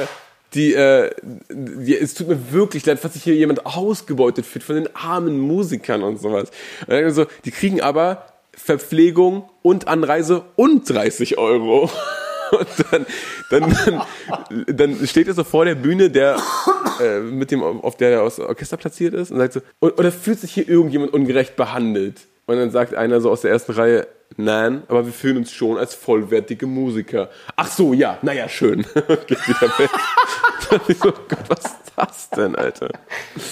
die, 0.53 0.73
äh, 0.73 1.09
die, 1.51 1.97
es 1.97 2.13
tut 2.13 2.27
mir 2.27 2.51
wirklich 2.51 2.85
leid, 2.85 2.99
was 3.03 3.13
sich 3.13 3.23
hier 3.23 3.35
jemand 3.35 3.65
ausgebeutet 3.65 4.45
fühlt 4.45 4.63
von 4.63 4.75
den 4.75 4.89
armen 4.95 5.39
Musikern 5.39 6.03
und 6.03 6.21
sowas. 6.21 6.49
Und 6.81 6.89
dann 6.93 7.11
so, 7.11 7.25
die 7.45 7.51
kriegen 7.51 7.81
aber 7.81 8.25
Verpflegung 8.55 9.49
und 9.63 9.87
Anreise 9.87 10.43
und 10.55 10.87
30 10.89 11.37
Euro. 11.37 11.89
Und 12.51 12.67
dann, 12.91 13.05
dann, 13.49 13.77
dann, 14.67 14.77
dann 14.97 15.07
steht 15.07 15.27
er 15.27 15.33
so 15.33 15.43
vor 15.43 15.65
der 15.65 15.73
Bühne, 15.73 16.11
der 16.11 16.37
äh, 17.01 17.17
mit 17.19 17.49
dem, 17.49 17.63
auf 17.63 17.97
der 17.97 18.11
er 18.11 18.21
aus 18.21 18.35
dem 18.35 18.45
Orchester 18.45 18.77
platziert 18.77 19.15
ist, 19.15 19.31
und 19.31 19.39
sagt 19.39 19.53
so, 19.53 19.61
"Und- 19.79 19.97
oder 19.97 20.11
fühlt 20.11 20.39
sich 20.39 20.53
hier 20.53 20.69
irgendjemand 20.69 21.13
ungerecht 21.15 21.55
behandelt? 21.55 22.21
Und 22.45 22.57
dann 22.57 22.71
sagt 22.71 22.93
einer 22.93 23.21
so 23.21 23.31
aus 23.31 23.41
der 23.41 23.51
ersten 23.51 23.71
Reihe, 23.71 24.07
nein, 24.35 24.83
aber 24.87 25.05
wir 25.05 25.13
fühlen 25.13 25.37
uns 25.37 25.51
schon 25.51 25.77
als 25.77 25.95
vollwertige 25.95 26.67
Musiker. 26.67 27.29
Ach 27.55 27.67
so, 27.67 27.93
ja, 27.93 28.17
naja, 28.21 28.49
schön. 28.49 28.79
Und 29.07 29.27
Geht 29.27 29.47
wieder 29.47 29.79
weg. 29.79 29.89
Ich 30.87 30.97
so, 30.97 31.11
Gott, 31.11 31.49
was 31.49 31.65
ist 31.65 31.91
das 31.95 32.29
denn, 32.31 32.55
Alter? 32.55 32.89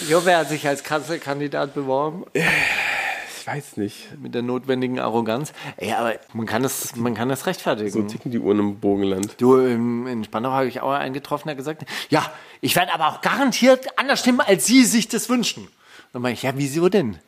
Jo, 0.08 0.22
wer 0.24 0.40
hat 0.40 0.50
sich 0.50 0.68
als 0.68 0.84
Kanzlerkandidat 0.84 1.76
beworben? 1.76 2.26
Ich 2.34 3.46
weiß 3.46 3.78
nicht. 3.78 4.18
Mit 4.20 4.34
der 4.34 4.42
notwendigen 4.42 5.00
Arroganz. 5.00 5.54
Ey, 5.78 5.92
aber 5.94 6.16
man 6.34 6.48
kann 6.48 6.64
das, 6.64 6.96
man 6.96 7.14
kann 7.14 7.30
das 7.30 7.46
rechtfertigen. 7.46 7.92
So 7.92 8.02
ticken 8.04 8.32
die 8.32 8.40
Uhren 8.40 8.60
im 8.60 8.80
Bogenland. 8.80 9.36
Du, 9.40 9.58
in, 9.58 10.08
in 10.08 10.24
Spandau 10.24 10.52
habe 10.52 10.68
ich 10.68 10.82
auch 10.82 10.92
einen 10.92 11.14
getroffen, 11.14 11.48
der 11.48 11.56
gesagt 11.56 11.82
hat, 11.82 11.88
ja, 12.10 12.32
ich 12.60 12.76
werde 12.76 12.94
aber 12.94 13.10
auch 13.10 13.22
garantiert 13.22 13.88
anders 14.00 14.22
stimmen, 14.22 14.42
als 14.42 14.66
Sie 14.66 14.84
sich 14.86 15.08
das 15.08 15.30
wünschen. 15.30 15.68
Dann 16.14 16.22
meine 16.24 16.34
ich, 16.34 16.44
ja, 16.44 16.54
wieso 16.56 16.90
denn? 16.90 17.20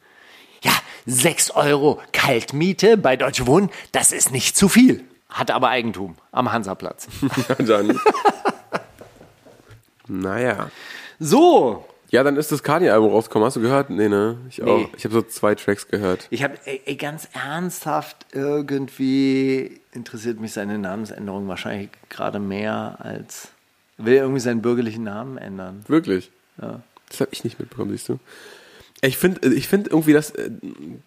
Ja, 0.64 0.72
6 1.06 1.51
Euro 1.51 1.99
Kaltmiete 2.12 2.97
bei 2.97 3.16
Deutsche 3.16 3.47
Wohnen, 3.47 3.70
das 3.91 4.12
ist 4.12 4.32
nicht 4.32 4.56
zu 4.58 4.70
viel. 4.70 5.04
Hat 5.30 5.51
aber 5.51 5.70
Eigentum 5.70 6.16
am 6.32 6.51
Hansaplatz. 6.51 7.08
Ja, 7.49 7.56
dann. 7.56 7.99
naja. 10.08 10.70
So, 11.20 11.86
Ja, 12.12 12.24
dann 12.24 12.38
ist 12.38 12.51
das 12.51 12.62
Kanye-Album 12.62 13.10
rausgekommen. 13.12 13.45
Hast 13.47 13.56
du 13.56 13.62
gehört? 13.62 13.89
Nee, 13.89 14.08
ne? 14.10 14.38
Ich 14.49 14.62
auch. 14.62 14.78
Nee. 14.78 14.89
Ich 14.97 15.04
habe 15.06 15.16
so 15.16 15.22
zwei 15.24 15.56
Tracks 15.56 15.88
gehört. 15.88 16.28
ich 16.30 16.43
habe 16.43 16.58
ganz 16.97 17.28
ernsthaft 17.34 18.26
irgendwie 18.32 19.82
interessiert 19.93 20.39
mich 20.39 20.54
seine 20.54 20.78
Namensänderung 20.78 21.47
wahrscheinlich 21.47 21.89
gerade 22.10 22.39
mehr 22.39 22.97
als 22.99 23.49
will 23.97 24.14
er 24.14 24.22
irgendwie 24.24 24.41
seinen 24.41 24.62
bürgerlichen 24.62 25.04
Namen 25.04 25.38
ändern. 25.38 25.84
Wirklich? 25.88 26.32
Ja. 26.62 26.82
Das 27.10 27.22
habe 27.22 27.30
ich 27.32 27.43
nicht 27.43 27.60
mitbekommen, 27.60 27.91
siehst 27.91 28.10
du? 28.10 28.20
Ich 29.06 29.18
finde 29.18 29.54
ich 29.54 29.68
find 29.68 29.89
irgendwie, 29.89 30.14
dass 30.14 30.32
äh, 30.32 30.49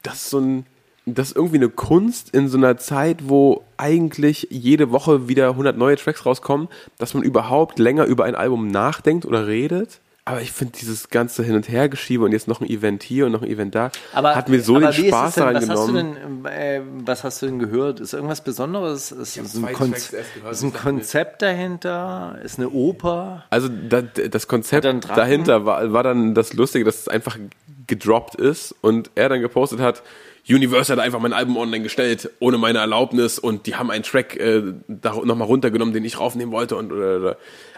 das 0.02 0.30
so 0.30 0.38
ein 0.38 0.66
das 1.08 1.28
ist 1.28 1.36
irgendwie 1.36 1.56
eine 1.56 1.68
Kunst 1.68 2.30
in 2.34 2.48
so 2.48 2.58
einer 2.58 2.78
Zeit, 2.78 3.28
wo 3.28 3.62
eigentlich 3.76 4.48
jede 4.50 4.90
Woche 4.90 5.28
wieder 5.28 5.50
100 5.50 5.78
neue 5.78 5.94
Tracks 5.96 6.26
rauskommen, 6.26 6.68
dass 6.98 7.14
man 7.14 7.22
überhaupt 7.22 7.78
länger 7.78 8.06
über 8.06 8.24
ein 8.24 8.34
Album 8.34 8.66
nachdenkt 8.66 9.24
oder 9.24 9.46
redet. 9.46 10.00
Aber 10.28 10.42
ich 10.42 10.50
finde 10.50 10.76
dieses 10.76 11.08
ganze 11.08 11.44
Hin- 11.44 11.54
und 11.54 11.68
Hergeschiebe 11.68 12.24
und 12.24 12.32
jetzt 12.32 12.48
noch 12.48 12.60
ein 12.60 12.68
Event 12.68 13.04
hier 13.04 13.26
und 13.26 13.32
noch 13.32 13.42
ein 13.42 13.48
Event 13.48 13.76
da, 13.76 13.92
hat 14.12 14.48
mir 14.48 14.60
so 14.60 14.74
aber 14.74 14.90
den 14.90 14.96
wie 14.96 15.06
ist 15.06 15.06
es 15.06 15.08
Spaß 15.08 15.34
denn, 15.36 15.44
daran 15.44 15.54
was 15.54 15.68
hast, 15.68 15.88
du 15.88 15.92
genommen. 15.92 16.42
denn, 16.42 16.52
äh, 16.52 16.82
was 17.04 17.22
hast 17.22 17.42
du 17.42 17.46
denn 17.46 17.58
gehört? 17.60 18.00
Ist 18.00 18.12
irgendwas 18.12 18.42
Besonderes? 18.42 19.12
Ist, 19.12 19.36
ist, 19.36 19.38
ein, 19.38 19.46
zwei 19.46 19.72
Kon 19.72 19.90
Tracks 19.92 20.12
erst 20.12 20.34
gehört, 20.34 20.52
ist 20.52 20.62
ein 20.64 20.72
Konzept 20.72 21.42
dahinter? 21.42 22.40
Ist 22.42 22.58
eine 22.58 22.70
Oper? 22.70 23.44
Also 23.50 23.68
da, 23.68 24.02
das 24.02 24.48
Konzept 24.48 24.84
er 24.84 24.94
dahinter 24.94 25.64
war, 25.64 25.92
war 25.92 26.02
dann 26.02 26.34
das 26.34 26.54
Lustige, 26.54 26.84
dass 26.84 27.02
es 27.02 27.08
einfach 27.08 27.38
gedroppt 27.86 28.34
ist 28.34 28.74
und 28.80 29.12
er 29.14 29.28
dann 29.28 29.40
gepostet 29.40 29.78
hat, 29.78 30.02
Universal 30.48 30.96
hat 30.96 31.04
einfach 31.04 31.20
mein 31.20 31.32
Album 31.32 31.56
online 31.56 31.82
gestellt, 31.82 32.30
ohne 32.38 32.58
meine 32.58 32.78
Erlaubnis 32.78 33.38
und 33.38 33.66
die 33.66 33.76
haben 33.76 33.90
einen 33.90 34.04
Track 34.04 34.36
äh, 34.36 34.62
da 34.88 35.14
nochmal 35.24 35.46
runtergenommen, 35.46 35.94
den 35.94 36.04
ich 36.04 36.18
raufnehmen 36.18 36.52
wollte 36.52 36.76
und 36.76 36.92
oder, 36.92 37.16
oder. 37.16 37.36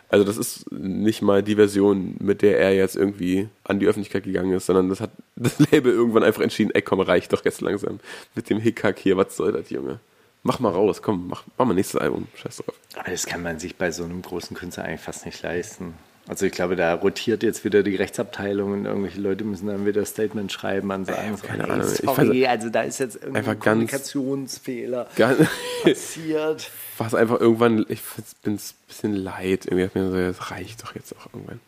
Also 0.09 0.25
das 0.25 0.39
ist 0.39 0.71
nicht 0.73 1.21
mal 1.21 1.43
die 1.43 1.57
Version, 1.57 2.17
mit 2.19 2.41
der 2.41 2.59
er 2.59 2.75
jetzt 2.75 2.97
irgendwie 2.97 3.49
an 3.65 3.79
die 3.79 3.87
Öffentlichkeit 3.87 4.25
gegangen 4.25 4.53
ist, 4.53 4.67
sondern 4.67 4.89
das 4.89 5.01
hat 5.01 5.11
das 5.37 5.59
Label 5.59 5.93
irgendwann 5.93 6.23
einfach 6.23 6.43
entschieden, 6.43 6.71
ey 6.75 6.83
komm, 6.83 7.01
reicht 7.01 7.33
doch 7.33 7.45
jetzt 7.45 7.61
langsam 7.61 8.01
mit 8.35 8.49
dem 8.49 8.59
Hickhack 8.59 8.99
hier, 8.99 9.17
was 9.17 9.37
soll 9.37 9.53
das, 9.53 9.71
Junge? 9.71 10.01
Mach 10.45 10.61
mal 10.61 10.73
raus, 10.73 11.03
komm, 11.03 11.29
mach, 11.29 11.45
mach 11.59 11.67
mal 11.67 11.75
nächstes 11.75 12.01
Album, 12.01 12.29
scheiß 12.37 12.59
drauf. 12.59 12.75
Aber 12.97 13.11
das 13.11 13.27
kann 13.27 13.43
man 13.43 13.59
sich 13.59 13.77
bei 13.77 13.91
so 13.91 14.05
einem 14.05 14.23
großen 14.23 14.57
Künstler 14.57 14.85
eigentlich 14.85 15.01
fast 15.01 15.27
nicht 15.27 15.43
leisten. 15.43 15.95
Also 16.29 16.45
ich 16.45 16.53
glaube, 16.53 16.77
da 16.77 16.93
rotiert 16.95 17.43
jetzt 17.43 17.65
wieder 17.65 17.83
die 17.83 17.97
Rechtsabteilung 17.97 18.73
und 18.73 18.85
irgendwelche 18.85 19.19
Leute 19.21 19.45
müssen 19.45 19.67
dann 19.67 19.87
wieder 19.87 20.05
Statement 20.05 20.53
schreiben 20.53 20.91
und 20.91 21.07
sagen, 21.07 21.37
so, 21.37 21.47
keine 21.47 21.65
Ahnung. 21.71 21.87
Sorry, 21.87 22.47
also 22.47 22.69
da 22.69 22.83
ist 22.83 22.99
jetzt 23.01 23.17
irgendwie 23.17 23.39
Einfach 23.39 23.53
ein 23.53 23.59
ganz- 23.61 23.65
Kommunikationsfehler 24.13 25.07
Gar, 25.17 25.35
passiert. 25.83 26.71
war 26.99 27.07
es 27.07 27.15
einfach 27.15 27.41
irgendwann, 27.41 27.87
ich 27.89 28.01
bin 28.43 28.57
es 28.57 28.73
ein 28.73 28.87
bisschen 28.89 29.17
leid. 29.17 29.65
Irgendwie 29.67 29.85
hat 29.85 29.95
mir 29.95 30.11
so, 30.11 30.17
das 30.17 30.51
reicht 30.51 30.83
doch 30.83 30.95
jetzt 30.95 31.15
auch 31.17 31.33
irgendwann. 31.33 31.61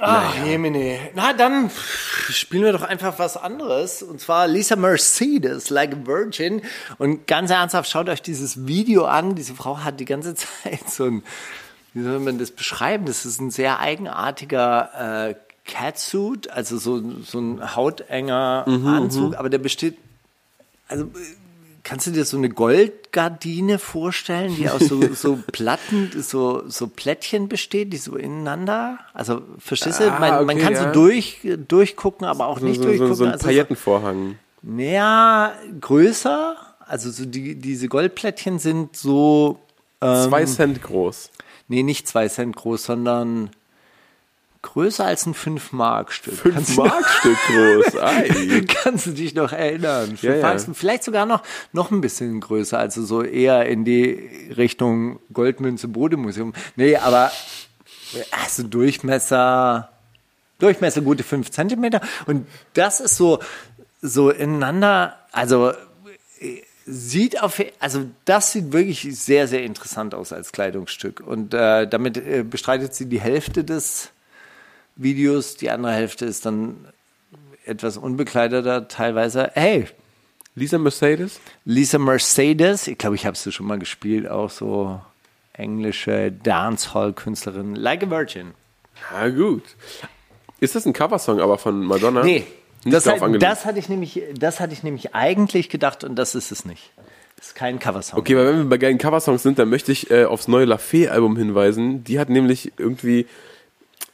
Ach, 0.00 0.34
Jemine. 0.44 0.98
Na, 1.14 1.32
dann 1.32 1.70
spielen 2.28 2.64
wir 2.64 2.72
doch 2.72 2.82
einfach 2.82 3.18
was 3.20 3.36
anderes. 3.36 4.02
Und 4.02 4.20
zwar 4.20 4.48
Lisa 4.48 4.74
Mercedes, 4.76 5.70
Like 5.70 5.94
a 5.94 6.06
Virgin. 6.06 6.62
Und 6.98 7.26
ganz 7.28 7.50
ernsthaft, 7.50 7.88
schaut 7.90 8.08
euch 8.08 8.20
dieses 8.20 8.66
Video 8.66 9.04
an. 9.04 9.34
Diese 9.36 9.54
Frau 9.54 9.78
hat 9.78 10.00
die 10.00 10.04
ganze 10.04 10.34
Zeit 10.62 10.88
so 10.90 11.04
ein, 11.04 11.22
wie 11.94 12.02
soll 12.02 12.18
man 12.20 12.38
das 12.38 12.50
beschreiben? 12.50 13.06
Das 13.06 13.24
ist 13.24 13.40
ein 13.40 13.50
sehr 13.50 13.80
eigenartiger 13.80 15.28
äh, 15.30 15.34
Catsuit, 15.66 16.50
also 16.50 16.76
so, 16.76 17.00
so 17.22 17.38
ein 17.38 17.74
hautenger 17.74 18.64
Anzug, 18.66 19.36
aber 19.36 19.48
der 19.48 19.56
besteht, 19.58 19.96
also 20.88 21.06
kannst 21.84 22.06
du 22.06 22.10
dir 22.10 22.24
so 22.26 22.36
eine 22.36 22.50
Goldgardine 22.50 23.78
vorstellen, 23.78 24.54
die 24.56 24.68
aus 24.68 24.82
so, 24.82 25.00
so 25.14 25.38
Platten, 25.52 26.10
so, 26.20 26.64
so 26.68 26.86
Plättchen 26.88 27.48
besteht, 27.48 27.92
die 27.94 27.96
so 27.96 28.16
ineinander, 28.16 28.98
also 29.14 29.40
verstehst 29.58 30.00
du, 30.00 30.10
Ah, 30.12 30.18
man, 30.18 30.44
man 30.46 30.56
okay, 30.56 30.64
kann 30.64 30.72
ja. 30.74 30.84
so 30.88 30.92
durch, 30.92 31.40
durchgucken, 31.68 32.26
aber 32.26 32.46
auch 32.48 32.58
So, 32.58 32.66
nicht 32.66 32.78
so, 32.82 32.84
durchgucken. 32.88 33.14
so 33.14 33.24
ein 33.24 33.32
also 33.32 33.46
Paillettenvorhang. 33.46 34.38
Naja, 34.62 35.52
größer, 35.80 36.56
also 36.80 37.10
so 37.10 37.24
die, 37.24 37.54
diese 37.54 37.88
Goldplättchen 37.88 38.58
sind 38.58 38.96
so, 38.96 39.60
ähm, 40.02 40.28
Zwei 40.28 40.44
Cent 40.44 40.82
groß. 40.82 41.30
Nee, 41.68 41.82
nicht 41.82 42.06
zwei 42.08 42.28
Cent 42.28 42.56
groß, 42.56 42.84
sondern 42.84 43.50
größer 44.62 45.04
als 45.04 45.26
ein 45.26 45.34
5-Mark-Stück. 45.34 46.34
Fünf 46.34 46.54
Kannst 46.54 46.76
du- 46.78 46.84
Markstück 46.84 47.36
groß. 47.48 47.96
Ei. 48.02 48.64
Kannst 48.66 49.06
du 49.06 49.10
dich 49.10 49.34
noch 49.34 49.52
erinnern? 49.52 50.16
Ja, 50.22 50.34
ja. 50.36 50.56
Vielleicht 50.72 51.04
sogar 51.04 51.26
noch, 51.26 51.42
noch 51.72 51.90
ein 51.90 52.00
bisschen 52.00 52.40
größer, 52.40 52.78
also 52.78 53.04
so 53.04 53.22
eher 53.22 53.66
in 53.66 53.84
die 53.84 54.12
Richtung 54.56 55.18
Goldmünze 55.32 55.88
Bodemuseum. 55.88 56.54
Nee, 56.76 56.96
aber 56.96 57.30
also 58.30 58.62
Durchmesser, 58.62 59.90
Durchmesser 60.58 61.02
gute 61.02 61.24
fünf 61.24 61.50
Zentimeter. 61.50 62.00
Und 62.26 62.46
das 62.72 63.00
ist 63.00 63.16
so, 63.16 63.40
so 64.00 64.30
ineinander, 64.30 65.18
also 65.32 65.72
sieht 66.86 67.42
auf, 67.42 67.62
also 67.78 68.06
das 68.24 68.52
sieht 68.52 68.72
wirklich 68.72 69.08
sehr, 69.18 69.48
sehr 69.48 69.62
interessant 69.64 70.14
aus 70.14 70.32
als 70.32 70.52
Kleidungsstück. 70.52 71.20
Und 71.20 71.54
äh, 71.54 71.86
damit 71.86 72.16
äh, 72.16 72.42
bestreitet 72.42 72.94
sie 72.94 73.06
die 73.06 73.20
Hälfte 73.20 73.64
des 73.64 74.10
Videos, 74.96 75.56
die 75.56 75.70
andere 75.70 75.92
Hälfte 75.92 76.24
ist 76.24 76.46
dann 76.46 76.86
etwas 77.64 77.96
unbekleideter 77.96 78.88
teilweise. 78.88 79.50
Hey, 79.54 79.88
Lisa 80.54 80.78
Mercedes? 80.78 81.40
Lisa 81.64 81.98
Mercedes, 81.98 82.86
ich 82.86 82.98
glaube, 82.98 83.16
ich 83.16 83.26
habe 83.26 83.36
sie 83.36 83.50
schon 83.50 83.66
mal 83.66 83.78
gespielt, 83.78 84.28
auch 84.28 84.50
so 84.50 85.00
englische 85.52 86.30
Dancehall-Künstlerin, 86.30 87.74
Like 87.74 88.04
a 88.04 88.10
Virgin. 88.10 88.54
Ja, 89.10 89.28
gut. 89.28 89.62
Ist 90.60 90.74
das 90.74 90.86
ein 90.86 90.92
Coversong 90.92 91.40
aber 91.40 91.58
von 91.58 91.84
Madonna? 91.84 92.22
Nee, 92.22 92.46
das, 92.84 93.06
hat, 93.06 93.20
das, 93.42 93.64
hatte 93.64 93.78
ich 93.78 93.88
nämlich, 93.88 94.22
das 94.38 94.60
hatte 94.60 94.72
ich 94.72 94.82
nämlich 94.82 95.14
eigentlich 95.14 95.68
gedacht 95.68 96.04
und 96.04 96.16
das 96.16 96.34
ist 96.34 96.52
es 96.52 96.64
nicht. 96.64 96.92
Das 97.36 97.48
ist 97.48 97.54
kein 97.54 97.78
Coversong. 97.78 98.18
Okay, 98.18 98.36
weil 98.36 98.46
wenn 98.46 98.58
wir 98.58 98.64
bei 98.64 98.78
geilen 98.78 98.98
Coversongs 98.98 99.42
sind, 99.42 99.58
dann 99.58 99.68
möchte 99.68 99.92
ich 99.92 100.10
äh, 100.10 100.24
aufs 100.24 100.48
neue 100.48 100.64
La 100.64 100.78
Fee-Album 100.78 101.36
hinweisen. 101.36 102.04
Die 102.04 102.18
hat 102.18 102.28
nämlich 102.28 102.72
irgendwie, 102.78 103.26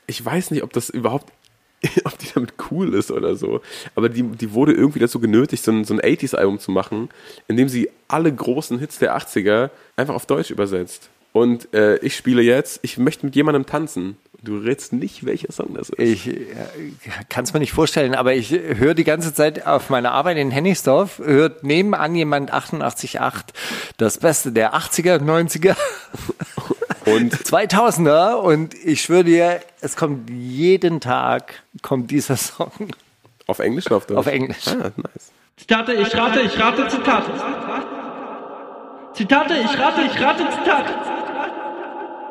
ich 0.07 0.25
weiß 0.25 0.51
nicht, 0.51 0.63
ob 0.63 0.73
das 0.73 0.91
überhaupt, 0.91 1.31
ob 2.05 2.19
die 2.19 2.29
damit 2.35 2.55
cool 2.71 2.95
ist 2.95 3.11
oder 3.11 3.37
so, 3.37 3.61
aber 3.95 4.09
die, 4.09 4.23
die 4.23 4.53
wurde 4.53 4.73
irgendwie 4.73 4.99
dazu 4.99 5.21
genötigt, 5.21 5.63
so 5.63 5.71
ein, 5.71 5.85
so 5.85 5.95
ein 5.95 6.01
80s-Album 6.01 6.59
zu 6.59 6.71
machen, 6.71 7.09
in 7.49 7.57
dem 7.57 7.69
sie 7.69 7.91
alle 8.09 8.33
großen 8.33 8.79
Hits 8.79 8.99
der 8.99 9.17
80er 9.17 9.71
einfach 9.97 10.15
auf 10.15 10.27
Deutsch 10.27 10.51
übersetzt. 10.51 11.11
Und 11.33 11.73
äh, 11.75 11.99
ich 11.99 12.17
spiele 12.17 12.43
jetzt, 12.43 12.81
ich 12.83 12.99
möchte 12.99 13.25
mit 13.25 13.37
jemandem 13.37 13.67
tanzen. 13.67 14.17
Du 14.43 14.57
rätst 14.57 14.95
nicht, 14.95 15.27
welcher 15.27 15.53
Song 15.53 15.75
das 15.75 15.91
ist. 15.91 15.99
Ich 15.99 16.27
äh, 16.29 16.45
kann 17.29 17.45
es 17.45 17.53
mir 17.53 17.61
nicht 17.61 17.73
vorstellen, 17.73 18.15
aber 18.15 18.33
ich 18.35 18.51
höre 18.51 18.95
die 18.95 19.05
ganze 19.05 19.35
Zeit 19.35 19.67
auf 19.67 19.91
meiner 19.91 20.13
Arbeit 20.13 20.39
in 20.39 20.51
Hennigsdorf, 20.51 21.19
hört 21.19 21.63
nebenan 21.63 22.15
jemand 22.15 22.53
88.8, 22.53 23.43
das 23.99 24.17
Beste 24.17 24.53
der 24.53 24.75
80er, 24.75 25.19
90er 25.19 25.77
Und 27.05 27.35
2000er 27.45 28.35
und 28.35 28.75
ich 28.75 29.03
schwöre 29.03 29.25
dir, 29.25 29.61
es 29.83 29.97
kommt 29.97 30.31
jeden 30.31 31.01
Tag, 31.01 31.63
kommt 31.83 32.11
dieser 32.11 32.37
Song 32.37 32.73
auf 33.47 33.59
Englisch 33.59 33.87
oder 33.87 33.97
auf 33.97 34.07
Deutsch? 34.07 34.19
auf 34.19 34.27
Englisch. 34.27 34.69
Ah, 34.69 34.91
nice. 34.97 35.33
Zitate, 35.57 35.93
ich 35.93 36.15
rate, 36.17 36.41
ich 36.41 36.59
rate 36.59 36.89
Zitate. 36.89 37.31
Zitate, 39.13 39.55
ich 39.55 39.79
rate, 39.79 40.01
ich 40.03 40.21
rate 40.21 40.49
Zitate. 40.51 40.95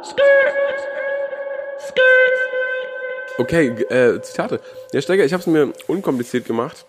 Skirt. 0.01 0.98
Okay, 3.37 3.69
äh, 3.89 4.21
Zitate. 4.21 4.59
Ja, 4.91 5.01
Steiger, 5.01 5.23
ich 5.23 5.31
habe 5.33 5.41
es 5.41 5.47
mir 5.47 5.71
unkompliziert 5.87 6.45
gemacht. 6.45 6.85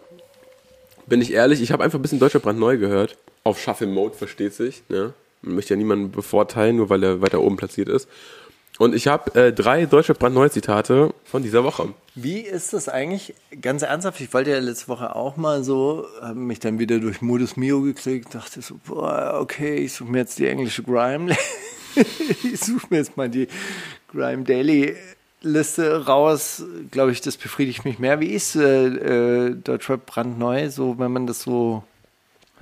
Bin 1.06 1.22
ich 1.22 1.32
ehrlich, 1.32 1.62
ich 1.62 1.72
habe 1.72 1.84
einfach 1.84 1.98
ein 1.98 2.02
bisschen 2.02 2.18
Deutscher 2.18 2.40
brandneu 2.40 2.76
gehört. 2.76 3.16
Auf 3.44 3.61
Shuffle 3.61 3.86
Mode 3.86 4.16
versteht 4.16 4.54
sich. 4.54 4.82
Ne? 4.88 5.14
Man 5.42 5.54
möchte 5.54 5.74
ja 5.74 5.78
niemanden 5.78 6.11
bevorteilen, 6.11 6.76
nur 6.76 6.90
weil 6.90 7.02
er 7.02 7.22
weiter 7.22 7.40
oben 7.40 7.56
platziert 7.56 7.88
ist. 7.88 8.08
Und 8.80 8.94
ich 8.94 9.08
habe 9.08 9.34
äh, 9.38 9.52
drei 9.52 9.84
deutsche 9.84 10.14
brandneue 10.14 10.50
Zitate 10.50 11.12
von 11.24 11.42
dieser 11.42 11.64
Woche. 11.64 11.92
Wie 12.14 12.40
ist 12.40 12.72
das 12.72 12.88
eigentlich? 12.88 13.34
Ganz 13.61 13.82
ernsthaft, 13.82 14.20
ich 14.20 14.32
wollte 14.32 14.52
ja 14.52 14.58
letzte 14.58 14.88
Woche 14.88 15.14
auch 15.14 15.36
mal 15.36 15.62
so, 15.62 16.06
habe 16.22 16.38
mich 16.38 16.61
dann 16.61 16.78
wieder 16.78 16.98
durch 16.98 17.20
Modus 17.20 17.56
Mio 17.56 17.82
geklickt, 17.82 18.34
dachte 18.34 18.62
so, 18.62 18.80
boah, 18.86 19.38
okay, 19.38 19.76
ich 19.76 19.92
suche 19.92 20.11
mir 20.11 20.18
jetzt 20.20 20.38
die 20.38 20.46
englische 20.46 20.82
Grime, 20.82 21.36
ich 22.53 22.61
suche 22.61 22.86
mir 22.91 22.99
jetzt 22.99 23.16
mal 23.16 23.28
die 23.28 23.49
Grime 24.12 24.45
Daily 24.45 24.97
Liste 25.43 26.07
raus. 26.07 26.62
Glaube 26.91 27.12
ich, 27.12 27.20
das 27.20 27.36
befriedigt 27.36 27.84
mich 27.84 27.99
mehr. 27.99 28.20
Wie 28.20 28.30
ist 28.30 28.57
äh, 28.57 28.86
äh, 28.86 29.55
Deutschrap 29.55 30.07
brandneu, 30.07 30.70
so 30.70 30.99
wenn 30.99 31.12
man 31.12 31.26
das 31.26 31.43
so 31.43 31.82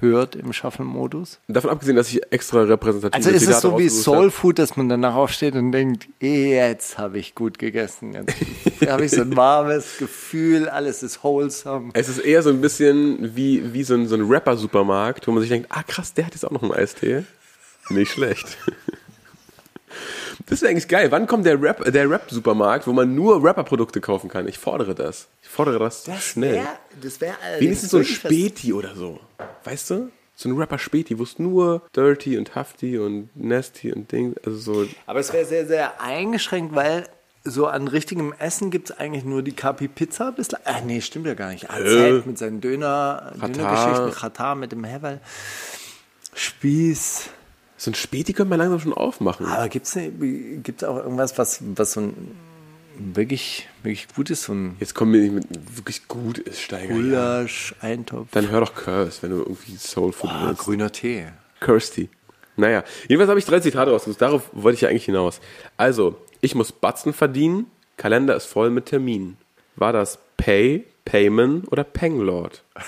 hört 0.01 0.37
im 0.37 0.53
Shuffle-Modus? 0.53 1.41
Davon 1.49 1.71
abgesehen, 1.71 1.97
dass 1.97 2.09
ich 2.09 2.21
extra 2.33 2.63
repräsentative 2.63 3.17
Also 3.17 3.31
ist 3.31 3.49
es 3.49 3.61
so 3.61 3.79
wie. 3.79 3.89
Soul 3.89 4.31
Food, 4.31 4.59
dass 4.59 4.77
man 4.77 4.89
danach 4.89 5.15
aufsteht 5.15 5.55
und 5.55 5.73
denkt, 5.73 6.09
jetzt 6.21 6.99
habe 6.99 7.19
ich 7.19 7.35
gut 7.35 7.59
gegessen. 7.59 8.13
Jetzt 8.13 8.89
habe 8.89 9.05
ich 9.05 9.11
so 9.11 9.23
ein 9.23 9.37
warmes 9.37 9.99
Gefühl, 9.99 10.69
alles 10.69 11.03
ist 11.03 11.25
wholesome. 11.25 11.91
Es 11.95 12.09
ist 12.09 12.19
eher 12.19 12.43
so 12.43 12.51
ein 12.51 12.61
bisschen 12.61 13.35
wie, 13.35 13.73
wie 13.73 13.83
so 13.83 13.95
ein, 13.95 14.07
so 14.07 14.15
ein 14.15 14.23
Rapper-Supermarkt, 14.23 15.27
wo 15.27 15.33
man 15.33 15.41
sich 15.41 15.51
denkt, 15.51 15.69
ah 15.71 15.83
krass, 15.83 16.15
der 16.15 16.27
hat 16.27 16.35
jetzt 16.35 16.45
auch 16.45 16.53
noch 16.53 16.63
einen 16.63 16.73
Eistee. 16.73 17.25
Nicht 17.91 18.13
schlecht. 18.13 18.57
Das 20.47 20.63
wäre 20.63 20.71
eigentlich 20.71 20.89
geil. 20.89 21.11
Wann 21.11 21.27
kommt 21.27 21.45
der 21.47 21.61
Rap, 21.61 21.85
der 21.93 22.09
Rap-Supermarkt, 22.11 22.87
wo 22.87 22.93
man 22.93 23.15
nur 23.15 23.43
Rapper-Produkte 23.45 24.01
kaufen 24.01 24.29
kann? 24.31 24.47
Ich 24.49 24.59
fordere 24.59 24.95
das. 24.95 25.27
Ich 25.43 25.49
fordere 25.49 25.79
das, 25.79 26.05
schnell. 26.23 26.55
wär- 26.55 26.79
das 27.03 27.21
wäre 27.21 27.35
Wenigstens 27.59 27.91
so 27.91 27.99
ein 27.99 28.05
Späti 28.05 28.73
oder 28.73 28.95
so. 28.95 29.19
Weißt 29.65 29.91
du? 29.91 30.11
So 30.35 30.49
ein 30.49 30.57
Rapper-Späti, 30.57 31.19
wo 31.19 31.25
es 31.25 31.39
nur 31.41 31.83
Dirty 31.97 32.39
und 32.39 32.55
Hafty 32.55 32.99
und 32.99 33.29
Nasty 33.35 33.93
und 33.93 34.13
Ding, 34.13 34.37
also 34.47 34.57
so. 34.59 34.89
Aber 35.07 35.19
es 35.19 35.33
wäre 35.33 35.45
sehr, 35.45 35.67
sehr 35.67 36.01
eingeschränkt, 36.01 36.75
weil 36.77 37.09
so 37.43 37.67
an 37.67 37.89
richtigem 37.89 38.33
Essen 38.39 38.71
gibt 38.71 38.91
es 38.91 38.99
eigentlich 38.99 39.25
nur 39.25 39.43
die 39.43 39.53
Kapi 39.53 39.89
Pizza 39.89 40.31
bislang. 40.33 40.61
Ah, 40.65 40.81
nee, 40.85 41.01
stimmt 41.01 41.27
ja 41.27 41.35
gar 41.35 41.51
nicht. 41.51 41.69
AZ 41.69 42.25
mit 42.27 42.39
seinen 42.39 42.61
Döner. 42.61 43.33
Dönergeschichten, 43.41 44.13
Katar 44.13 44.55
mit 44.55 44.71
dem 44.71 44.85
Hevel, 44.85 45.21
Spieß. 46.35 47.31
So 47.79 47.93
ein 47.93 47.95
Späti 47.95 48.33
könnte 48.33 48.51
man 48.51 48.59
langsam 48.59 48.81
schon 48.81 48.93
aufmachen. 48.93 49.47
Aber 49.47 49.69
gibt 49.69 49.87
es 49.87 49.97
gibt's 50.65 50.83
auch 50.83 50.97
irgendwas, 50.97 51.39
was, 51.39 51.61
was 51.77 51.93
so 51.93 52.01
ein 52.01 52.37
wirklich, 52.99 53.69
wirklich 53.85 54.09
gut 54.09 54.31
ist? 54.31 54.43
So 54.43 54.53
ein 54.53 54.77
Jetzt 54.81 54.95
kommen 54.95 55.13
wir 55.13 55.21
nicht 55.21 55.33
mit 55.33 55.77
wirklich 55.77 56.09
gut 56.09 56.39
ist, 56.39 56.61
Steiger. 56.61 56.95
Ja. 56.95 57.01
Gulasch, 57.01 57.75
Eintopf, 57.81 58.29
Dann 58.33 58.51
hör 58.51 58.61
doch 58.61 58.75
Curse, 58.75 59.23
wenn 59.23 59.31
du 59.31 59.39
irgendwie 59.39 59.77
Soul 59.77 60.13
Food 60.13 60.31
ah, 60.31 60.49
willst. 60.49 60.63
grüner 60.63 60.91
Tee. 60.91 61.29
Kirsty. 61.61 62.09
Naja, 62.57 62.83
jedenfalls 63.07 63.29
habe 63.29 63.39
ich 63.39 63.47
drei 63.47 63.61
Zitate 63.61 63.93
rausgesucht. 63.93 64.21
Darauf 64.21 64.51
wollte 64.53 64.75
ich 64.75 64.81
ja 64.81 64.89
eigentlich 64.89 65.05
hinaus. 65.05 65.41
Also, 65.77 66.21
ich 66.41 66.57
muss 66.57 66.73
Batzen 66.73 67.13
verdienen. 67.13 67.67
Kalender 67.97 68.35
ist 68.35 68.47
voll 68.47 68.71
mit 68.71 68.87
Terminen. 68.87 69.37
War 69.77 69.93
das 69.93 70.19
Pay, 70.37 70.85
Payman 71.05 71.63
oder 71.71 71.85
Penglord? 71.85 72.65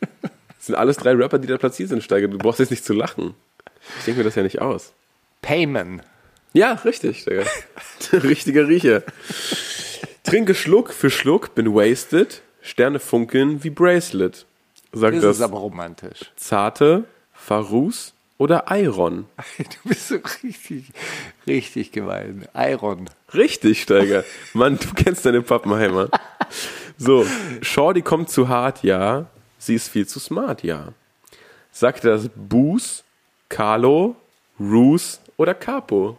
Das 0.00 0.66
sind 0.66 0.74
alles 0.74 0.96
drei 0.96 1.12
Rapper, 1.12 1.38
die 1.38 1.46
da 1.46 1.56
platziert 1.56 1.88
sind, 1.88 2.02
Steiger. 2.02 2.28
Du 2.28 2.36
brauchst 2.36 2.58
jetzt 2.60 2.70
nicht 2.70 2.84
zu 2.84 2.92
lachen. 2.92 3.34
Ich 3.98 4.04
denke 4.04 4.18
mir 4.18 4.24
das 4.24 4.34
ja 4.34 4.42
nicht 4.42 4.60
aus. 4.60 4.92
Payman. 5.42 6.02
Ja, 6.52 6.72
richtig, 6.84 7.20
Steiger. 7.20 7.44
Richtiger 8.12 8.68
Riecher. 8.68 9.02
Trinke 10.24 10.54
Schluck 10.54 10.92
für 10.92 11.10
Schluck, 11.10 11.54
bin 11.54 11.74
wasted. 11.74 12.42
Sterne 12.62 12.98
funkeln 12.98 13.64
wie 13.64 13.70
Bracelet. 13.70 14.44
Sagt 14.92 15.16
Das 15.16 15.22
das 15.22 15.36
ist 15.36 15.42
aber 15.42 15.58
romantisch. 15.58 16.32
Zarte, 16.36 17.04
Farus 17.32 18.12
oder 18.38 18.66
Iron? 18.70 19.26
Du 19.58 19.88
bist 19.88 20.08
so 20.08 20.16
richtig, 20.42 20.92
richtig 21.46 21.92
gemein. 21.92 22.46
Iron. 22.54 23.08
Richtig, 23.34 23.82
Steiger. 23.82 24.24
Mann, 24.54 24.78
du 24.78 24.88
kennst 24.94 25.26
deine 25.26 25.42
Pappenheimer. 25.42 26.08
So, 26.96 27.26
Shorty 27.62 28.02
kommt 28.02 28.30
zu 28.30 28.48
hart, 28.48 28.82
ja. 28.82 29.26
Sie 29.58 29.74
ist 29.74 29.88
viel 29.88 30.06
zu 30.06 30.20
smart, 30.20 30.62
ja. 30.62 30.92
Sagt 31.72 32.04
das 32.04 32.28
Boos, 32.34 33.04
Carlo, 33.48 34.16
Roos 34.60 35.20
oder 35.36 35.54
Capo? 35.54 36.18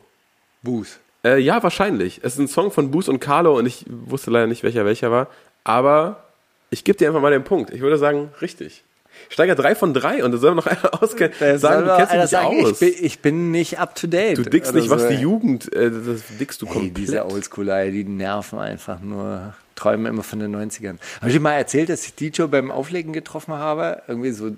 Buß. 0.63 0.99
Äh, 1.23 1.39
ja, 1.39 1.61
wahrscheinlich. 1.63 2.21
Es 2.23 2.33
ist 2.33 2.39
ein 2.39 2.47
Song 2.47 2.71
von 2.71 2.91
Boos 2.91 3.09
und 3.09 3.19
Carlo 3.19 3.57
und 3.57 3.65
ich 3.65 3.85
wusste 3.87 4.31
leider 4.31 4.47
nicht, 4.47 4.63
welcher 4.63 4.85
welcher 4.85 5.11
war. 5.11 5.27
Aber 5.63 6.23
ich 6.69 6.83
gebe 6.83 6.97
dir 6.97 7.07
einfach 7.07 7.21
mal 7.21 7.31
den 7.31 7.43
Punkt. 7.43 7.71
Ich 7.71 7.81
würde 7.81 7.97
sagen, 7.97 8.29
richtig. 8.41 8.83
Steiger 9.27 9.55
drei 9.55 9.75
von 9.75 9.93
drei 9.93 10.23
und 10.23 10.31
da 10.31 10.37
soll 10.37 10.51
man 10.55 10.63
noch 10.63 10.67
einer 10.67 11.03
auskennen. 11.03 11.59
Sagen, 11.59 11.85
du 11.87 11.95
kennst 11.97 12.13
dich 12.13 12.19
nicht 12.21 12.29
sagen, 12.29 12.65
aus. 12.65 12.71
Ich 12.71 12.79
bin, 12.79 13.05
ich 13.05 13.19
bin 13.19 13.51
nicht 13.51 13.79
up 13.79 13.95
to 13.95 14.07
date. 14.07 14.37
Du 14.37 14.43
dickst 14.43 14.73
nicht, 14.73 14.89
was 14.89 15.03
so. 15.03 15.09
die 15.09 15.15
Jugend, 15.15 15.73
äh, 15.73 15.91
das 15.91 16.21
dickst 16.39 16.61
du 16.61 16.67
Hey, 16.67 16.73
komplett. 16.73 16.97
diese 16.97 17.25
Oldschool-Eier, 17.25 17.91
die 17.91 18.05
nerven 18.05 18.59
einfach 18.59 19.01
nur. 19.01 19.53
Träume 19.79 20.09
immer 20.09 20.23
von 20.23 20.39
den 20.39 20.55
90ern. 20.55 20.97
Habe 21.21 21.31
ich 21.31 21.39
mal 21.39 21.53
erzählt, 21.53 21.89
dass 21.89 22.05
ich 22.05 22.13
DJ 22.13 22.43
beim 22.43 22.69
Auflegen 22.69 23.13
getroffen 23.13 23.53
habe? 23.53 24.03
Irgendwie 24.07 24.31
so, 24.31 24.51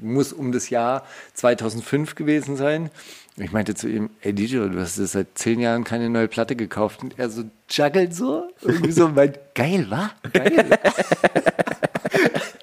muss 0.00 0.32
um 0.32 0.52
das 0.52 0.70
Jahr 0.70 1.04
2005 1.34 2.14
gewesen 2.14 2.56
sein. 2.56 2.90
Ich 3.36 3.52
meinte 3.52 3.74
zu 3.74 3.88
ihm, 3.88 4.10
ey 4.20 4.32
DJ, 4.32 4.68
du 4.68 4.80
hast 4.80 4.96
seit 4.96 5.26
zehn 5.34 5.60
Jahren 5.60 5.84
keine 5.84 6.10
neue 6.10 6.28
Platte 6.28 6.56
gekauft. 6.56 7.02
Und 7.02 7.18
er 7.18 7.28
so 7.28 7.44
juggelt 7.70 8.14
so. 8.14 8.48
Irgendwie 8.62 8.92
so 8.92 9.08
meint, 9.08 9.38
geil, 9.54 9.86
wa? 9.88 10.10
Geil. 10.32 10.78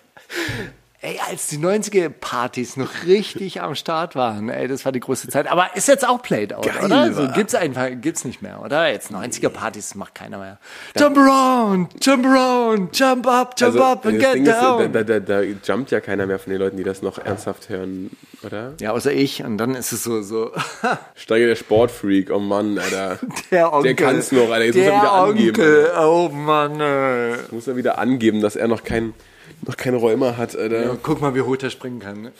Als 1.29 1.47
die 1.47 1.57
90er-Partys 1.57 2.77
noch 2.77 3.05
richtig 3.05 3.61
am 3.61 3.75
Start 3.75 4.15
waren, 4.15 4.49
ey, 4.49 4.67
das 4.67 4.85
war 4.85 4.91
die 4.91 4.99
größte 4.99 5.27
Zeit. 5.29 5.47
Aber 5.47 5.75
ist 5.75 5.87
jetzt 5.87 6.07
auch 6.07 6.21
played 6.21 6.53
out, 6.53 6.65
Geil, 6.65 6.85
oder? 6.85 7.13
So 7.13 7.23
wa? 7.23 7.31
gibt's 7.33 7.55
einfach, 7.55 7.87
gibt's 7.99 8.25
nicht 8.25 8.41
mehr, 8.41 8.61
oder? 8.61 8.91
Jetzt 8.91 9.11
90er-Partys 9.11 9.95
macht 9.95 10.15
keiner 10.15 10.37
mehr. 10.37 10.59
Jump 10.99 11.17
around, 11.17 12.05
jump 12.05 12.25
around, 12.25 12.97
jump 12.97 13.27
up, 13.27 13.55
jump 13.57 13.79
up 13.79 14.05
and 14.05 14.19
get 14.19 14.35
Ding 14.35 14.45
ist, 14.45 14.51
down. 14.53 14.91
da, 14.91 15.03
da, 15.03 15.19
da 15.19 15.41
jumpt 15.41 15.91
ja 15.91 15.99
keiner 15.99 16.25
mehr 16.27 16.39
von 16.39 16.51
den 16.51 16.59
Leuten, 16.59 16.77
die 16.77 16.83
das 16.83 17.01
noch 17.01 17.17
ernsthaft 17.17 17.69
hören, 17.69 18.11
oder? 18.43 18.73
ja, 18.79 18.91
außer 18.91 19.11
ich. 19.11 19.43
Und 19.43 19.57
dann 19.57 19.75
ist 19.75 19.91
es 19.91 20.03
so, 20.03 20.21
so, 20.21 20.51
Steiger 21.15 21.47
der 21.47 21.55
Sportfreak, 21.55 22.29
oh 22.31 22.39
Mann, 22.39 22.77
Alter. 22.77 23.19
der 23.51 23.73
Onkel. 23.73 23.95
Der 23.95 24.05
kann's 24.05 24.31
noch, 24.31 24.49
Alter. 24.51 24.65
Jetzt 24.65 24.75
der 24.75 24.91
muss 24.91 24.93
er 24.93 25.01
wieder 25.01 25.11
angeben. 25.13 25.49
Onkel. 25.49 25.91
Oh 25.99 26.29
Mann, 26.29 26.81
ey. 26.81 27.31
Jetzt 27.31 27.51
muss 27.51 27.67
er 27.67 27.75
wieder 27.75 27.97
angeben, 27.97 28.41
dass 28.41 28.55
er 28.55 28.67
noch 28.67 28.83
kein, 28.83 29.13
noch 29.61 29.77
keine 29.77 29.97
Rheuma 29.97 30.37
hat, 30.37 30.55
Alter. 30.55 30.83
Ja, 30.83 30.97
guck 31.01 31.21
mal, 31.21 31.35
wie 31.35 31.41
hoch 31.41 31.57
der 31.57 31.69
springen 31.69 31.99
kann. 31.99 32.21
Ne? 32.21 32.31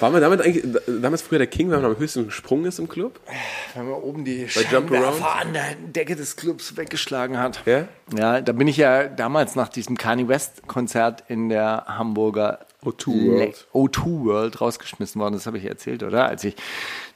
War 0.00 0.10
man 0.10 0.20
damit 0.20 0.40
eigentlich, 0.40 0.64
damals 0.86 1.22
früher 1.22 1.38
der 1.38 1.48
King, 1.48 1.70
wenn 1.70 1.82
man 1.82 1.92
am 1.92 1.98
höchsten 1.98 2.26
gesprungen 2.26 2.66
ist 2.66 2.78
im 2.78 2.88
Club? 2.88 3.18
Wenn 3.74 3.88
man 3.88 4.00
oben 4.00 4.24
die? 4.24 4.48
Scheinwerfer 4.48 5.40
an 5.40 5.52
der 5.52 5.74
Decke 5.74 6.14
des 6.14 6.36
Clubs 6.36 6.76
weggeschlagen 6.76 7.38
hat. 7.38 7.62
Ja? 7.66 7.88
Ja, 8.16 8.40
da 8.40 8.52
bin 8.52 8.68
ich 8.68 8.76
ja 8.76 9.08
damals 9.08 9.56
nach 9.56 9.68
diesem 9.68 9.96
Kanye 9.96 10.28
West 10.28 10.68
Konzert 10.68 11.24
in 11.28 11.48
der 11.48 11.84
Hamburger 11.88 12.60
O2 12.84 13.06
World. 13.06 13.66
O2 13.74 14.24
World 14.24 14.60
rausgeschmissen 14.60 15.20
worden. 15.20 15.34
Das 15.34 15.46
habe 15.46 15.58
ich 15.58 15.64
erzählt, 15.64 16.02
oder? 16.02 16.26
Als 16.28 16.44
ich 16.44 16.54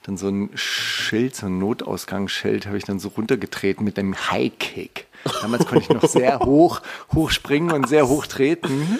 dann 0.02 0.16
so 0.16 0.28
ein 0.28 0.50
Schild, 0.54 1.36
so 1.36 1.46
ein 1.46 1.58
Notausgangsschild, 1.58 2.66
habe 2.66 2.76
ich 2.78 2.84
dann 2.84 2.98
so 2.98 3.08
runtergetreten 3.08 3.84
mit 3.84 3.98
einem 3.98 4.16
High 4.30 4.52
Kick. 4.58 5.06
Damals 5.40 5.66
konnte 5.66 5.84
ich 5.84 5.88
noch 5.88 6.08
sehr 6.08 6.40
hoch, 6.44 6.80
hoch 7.14 7.30
springen 7.30 7.70
und 7.70 7.88
sehr 7.88 8.08
hoch 8.08 8.26
treten. 8.26 8.98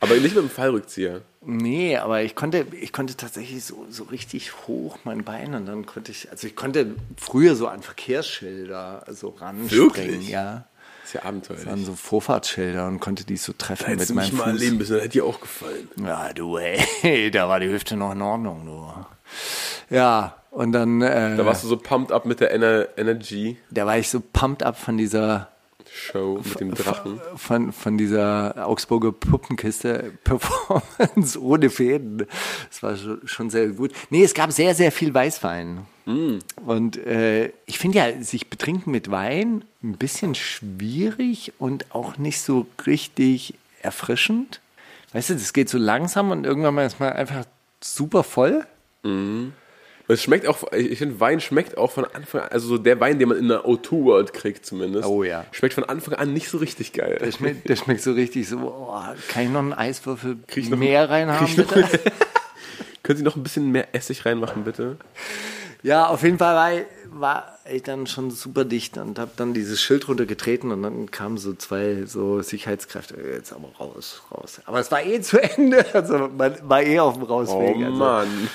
Aber 0.00 0.14
nicht 0.14 0.34
mit 0.34 0.44
dem 0.44 0.50
Fallrückzieher. 0.50 1.22
Nee, 1.48 1.96
aber 1.96 2.22
ich 2.22 2.34
konnte, 2.34 2.66
ich 2.80 2.92
konnte 2.92 3.16
tatsächlich 3.16 3.64
so, 3.64 3.86
so 3.88 4.04
richtig 4.04 4.66
hoch 4.66 4.98
mein 5.04 5.22
Bein 5.22 5.54
und 5.54 5.66
dann 5.66 5.86
konnte 5.86 6.10
ich, 6.10 6.30
also 6.30 6.46
ich 6.46 6.56
konnte 6.56 6.96
früher 7.16 7.54
so 7.54 7.68
an 7.68 7.82
Verkehrsschilder 7.82 9.04
so 9.10 9.28
ranspringen, 9.28 9.70
Wirklich? 9.70 10.28
ja. 10.28 10.66
Ist 11.06 11.14
ja 11.14 11.24
abenteuerlich. 11.24 11.68
An 11.68 11.84
so 11.84 11.94
Vorfahrtsschilder 11.94 12.86
und 12.86 13.00
konnte 13.00 13.24
die 13.24 13.36
so 13.36 13.52
treffen 13.52 13.96
mit 13.96 14.08
du 14.08 14.14
mich 14.14 14.32
meinem 14.32 14.38
mal 14.38 14.48
erleben 14.48 14.78
müssen, 14.78 14.94
das 14.94 15.02
hätte 15.02 15.12
dir 15.12 15.24
auch 15.24 15.40
gefallen. 15.40 15.88
Ja, 16.04 16.32
du, 16.32 16.58
ey, 16.58 17.30
da 17.30 17.48
war 17.48 17.60
die 17.60 17.68
Hüfte 17.68 17.96
noch 17.96 18.12
in 18.12 18.22
Ordnung, 18.22 18.66
du. 18.66 19.94
Ja, 19.94 20.36
und 20.50 20.72
dann, 20.72 21.02
äh, 21.02 21.36
Da 21.36 21.44
warst 21.44 21.64
du 21.64 21.68
so 21.68 21.76
pumped 21.76 22.12
up 22.12 22.24
mit 22.24 22.40
der 22.40 22.50
Ener 22.50 22.88
Energy 22.96 23.58
da 23.70 23.86
war 23.86 23.98
ich 23.98 24.08
so 24.08 24.20
pumped 24.20 24.62
up 24.62 24.78
von 24.78 24.96
dieser 24.96 25.48
Show 25.92 26.40
mit 26.44 26.60
dem 26.60 26.74
Drachen. 26.74 27.20
von, 27.36 27.72
von 27.72 27.98
dieser 27.98 28.66
Augsburger 28.66 29.12
Puppenkiste 29.12 30.12
Performance 30.24 31.40
ohne 31.40 31.70
Fäden. 31.70 32.26
Das 32.68 32.82
war 32.82 32.96
schon, 33.24 33.50
sehr 33.50 33.68
gut. 33.68 33.92
Nee, 34.10 34.24
es 34.24 34.34
gab 34.34 34.52
sehr, 34.52 34.74
sehr 34.74 34.92
viel 34.92 35.12
Weißwein. 35.12 35.86
Und 36.64 36.96
äh, 36.98 37.52
ich 37.66 37.78
finde 37.78 37.98
ja, 37.98 38.22
sich 38.22 38.48
betrinken 38.48 38.92
mit 38.92 39.10
Wein 39.10 39.64
ein 39.82 39.96
bisschen 39.96 40.34
schwierig 40.34 41.52
und 41.58 41.94
auch 41.94 42.18
nicht 42.18 42.40
so 42.40 42.66
richtig 42.86 43.54
erfrischend. 43.82 44.60
Weißt 45.12 45.30
du, 45.30 45.34
das 45.34 45.52
geht 45.52 45.68
so 45.68 45.78
langsam 45.78 46.30
und 46.30 46.44
irgendwann 46.44 46.78
ist 46.78 47.00
man 47.00 47.12
einfach 47.12 47.44
super 47.80 48.22
voll. 48.22 48.66
Es 50.08 50.22
schmeckt 50.22 50.46
auch, 50.46 50.70
ich 50.72 50.98
finde, 50.98 51.18
Wein 51.18 51.40
schmeckt 51.40 51.76
auch 51.76 51.90
von 51.90 52.04
Anfang 52.04 52.42
an, 52.42 52.48
also 52.50 52.68
so 52.68 52.78
der 52.78 53.00
Wein, 53.00 53.18
den 53.18 53.28
man 53.28 53.38
in 53.38 53.48
der 53.48 53.64
O2 53.64 54.04
World 54.04 54.32
kriegt 54.32 54.64
zumindest. 54.64 55.08
Oh 55.08 55.24
ja. 55.24 55.44
Schmeckt 55.50 55.74
von 55.74 55.82
Anfang 55.84 56.14
an 56.14 56.32
nicht 56.32 56.48
so 56.48 56.58
richtig 56.58 56.92
geil. 56.92 57.18
Der 57.20 57.32
schmeckt, 57.32 57.68
der 57.68 57.74
schmeckt 57.76 58.02
so 58.02 58.12
richtig 58.12 58.48
so, 58.48 58.58
oh, 58.58 59.00
kann 59.28 59.42
ich 59.44 59.48
noch 59.50 59.58
einen 59.60 59.72
Eiswürfel 59.72 60.36
noch- 60.70 60.78
mehr 60.78 61.10
reinhaben, 61.10 61.46
ich 61.46 61.56
noch- 61.56 61.72
bitte? 61.72 62.00
Können 63.02 63.18
Sie 63.18 63.24
noch 63.24 63.36
ein 63.36 63.42
bisschen 63.42 63.70
mehr 63.72 63.94
Essig 63.94 64.24
reinmachen, 64.26 64.64
bitte? 64.64 64.96
Ja, 65.82 66.06
auf 66.06 66.22
jeden 66.22 66.38
Fall 66.38 66.54
war, 66.54 66.72
ich- 66.72 66.86
war 67.10 67.58
ich 67.72 67.82
dann 67.82 68.06
schon 68.06 68.30
super 68.30 68.64
dicht 68.64 68.98
und 68.98 69.18
habe 69.18 69.30
dann 69.36 69.54
dieses 69.54 69.80
Schild 69.82 70.06
runtergetreten 70.08 70.70
und 70.70 70.82
dann 70.82 71.10
kamen 71.10 71.36
so 71.38 71.52
zwei 71.54 72.04
so 72.06 72.42
Sicherheitskräfte, 72.42 73.16
jetzt 73.34 73.52
aber 73.52 73.68
raus, 73.80 74.22
raus. 74.32 74.60
Aber 74.66 74.78
es 74.80 74.90
war 74.92 75.04
eh 75.04 75.20
zu 75.20 75.42
Ende, 75.42 75.84
also 75.94 76.28
man 76.36 76.56
war 76.68 76.82
eh 76.82 76.98
auf 77.00 77.14
dem 77.14 77.24
Oh 77.24 77.26
Rausweg. 77.26 77.76
also 77.76 77.90
Mann. 77.90 78.48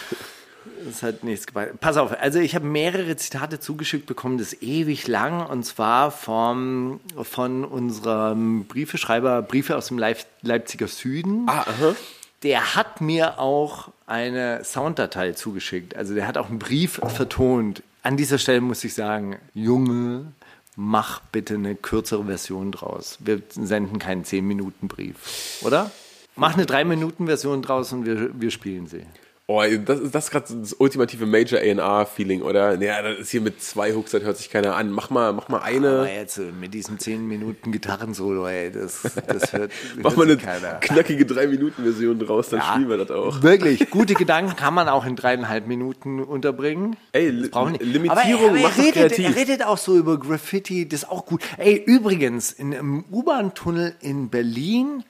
Es 0.90 1.04
hat 1.04 1.24
nichts 1.24 1.48
gebracht. 1.48 1.70
Pass 1.80 1.98
auf, 1.98 2.20
also 2.20 2.40
ich 2.40 2.56
habe 2.56 2.66
mehrere 2.66 3.16
Zitate 3.16 3.60
zugeschickt 3.60 4.06
bekommen, 4.06 4.38
das 4.38 4.54
ist 4.54 4.64
ewig 4.64 5.08
lang 5.08 5.46
und 5.46 5.64
zwar 5.64 6.12
vom, 6.12 7.00
von 7.22 7.66
unserem 7.66 8.66
Briefeschreiber, 8.66 9.42
Briefe 9.42 9.78
aus 9.78 9.88
dem 9.88 9.98
Leip 9.98 10.26
Leipziger 10.42 10.88
Süden. 10.88 11.46
Ah, 11.48 11.62
aha. 11.62 11.96
Der 12.44 12.76
hat 12.76 13.02
mir 13.02 13.40
auch 13.40 13.90
eine 14.08 14.64
Sounddatei 14.64 15.34
zugeschickt. 15.34 15.96
Also 15.96 16.16
der 16.16 16.28
hat 16.28 16.38
auch 16.38 16.50
einen 16.50 16.58
Brief 16.58 17.00
vertont. 17.08 17.84
An 18.02 18.18
dieser 18.18 18.40
Stelle 18.40 18.62
muss 18.62 18.84
ich 18.84 18.96
sagen, 18.96 19.38
Junge, 19.54 20.26
mach 20.76 21.20
bitte 21.32 21.54
eine 21.54 21.76
kürzere 21.76 22.26
Version 22.26 22.72
draus. 22.72 23.18
Wir 23.20 23.42
senden 23.50 24.00
keinen 24.00 24.24
10-Minuten-Brief, 24.24 25.62
oder? 25.62 25.92
Mach 26.36 26.56
eine 26.56 26.66
3-Minuten-Version 26.66 27.62
draus 27.62 27.94
und 27.94 28.06
wir, 28.06 28.30
wir 28.40 28.50
spielen 28.50 28.88
sie. 28.88 29.06
Oh, 29.54 29.62
das 29.86 30.00
ist, 30.00 30.16
das 30.16 30.32
gerade 30.32 30.46
das 30.62 30.72
ultimative 30.74 31.26
Major 31.26 31.60
A&R-Feeling, 31.60 32.42
oder? 32.42 32.80
Ja, 32.82 33.02
das 33.02 33.20
ist 33.20 33.32
hier 33.32 33.42
mit 33.42 33.62
zwei 33.62 33.94
Hooks, 33.94 34.12
das 34.12 34.24
hört 34.24 34.38
sich 34.38 34.50
keiner 34.50 34.76
an. 34.78 34.92
Mach 34.92 35.10
mal, 35.10 35.34
mach 35.34 35.50
mal 35.50 35.60
eine, 35.60 36.08
jetzt 36.10 36.38
äh, 36.38 36.52
mit 36.58 36.74
diesem 36.74 37.00
10 37.00 37.28
Minuten 37.28 37.74
Gitarrensolo, 37.74 38.48
ey, 38.48 38.72
das, 38.72 39.02
das 39.28 39.52
hört, 39.52 39.72
mach 39.98 40.12
hört 40.12 40.18
mal 40.18 40.24
eine 40.28 40.38
keiner. 40.38 40.76
knackige 40.80 41.26
3-Minuten-Version 41.26 42.20
draus, 42.20 42.48
dann 42.50 42.60
Ja. 42.62 42.66
spielen 42.72 42.88
wir 42.90 42.98
das 42.98 43.12
auch. 43.12 43.44
Wirklich, 43.44 43.90
gute 43.90 44.14
Gedanken 44.14 44.56
kann 44.56 44.74
man 44.74 44.88
auch 44.88 45.06
in 45.06 45.18
dreieinhalb 45.18 45.68
Minuten 45.68 46.22
unterbringen. 46.24 46.96
Ey, 47.12 47.32
Das 47.34 47.42
Li- 47.42 47.50
brauchen 47.50 47.74
wir 47.74 47.80
nicht. 47.86 47.94
Limitierung 47.94 48.12
aber 48.20 48.30
er, 48.30 48.50
aber 48.50 48.58
er 48.58 48.64
macht 48.64 48.78
es 48.78 48.86
redet, 48.86 48.96
kreativ. 48.96 49.26
Er 49.28 49.36
redet 49.36 49.64
auch 49.66 49.78
so 49.78 49.98
über 49.98 50.18
Graffiti, 50.18 50.88
das 50.88 51.04
ist 51.04 51.10
auch 51.10 51.26
gut. 51.26 51.42
Ey, 51.58 51.76
übrigens, 51.76 52.52
in 52.54 52.74
einem 52.74 53.04
U-Bahn-Tunnel 53.12 53.96
in 54.00 54.30
Berlin, 54.30 55.04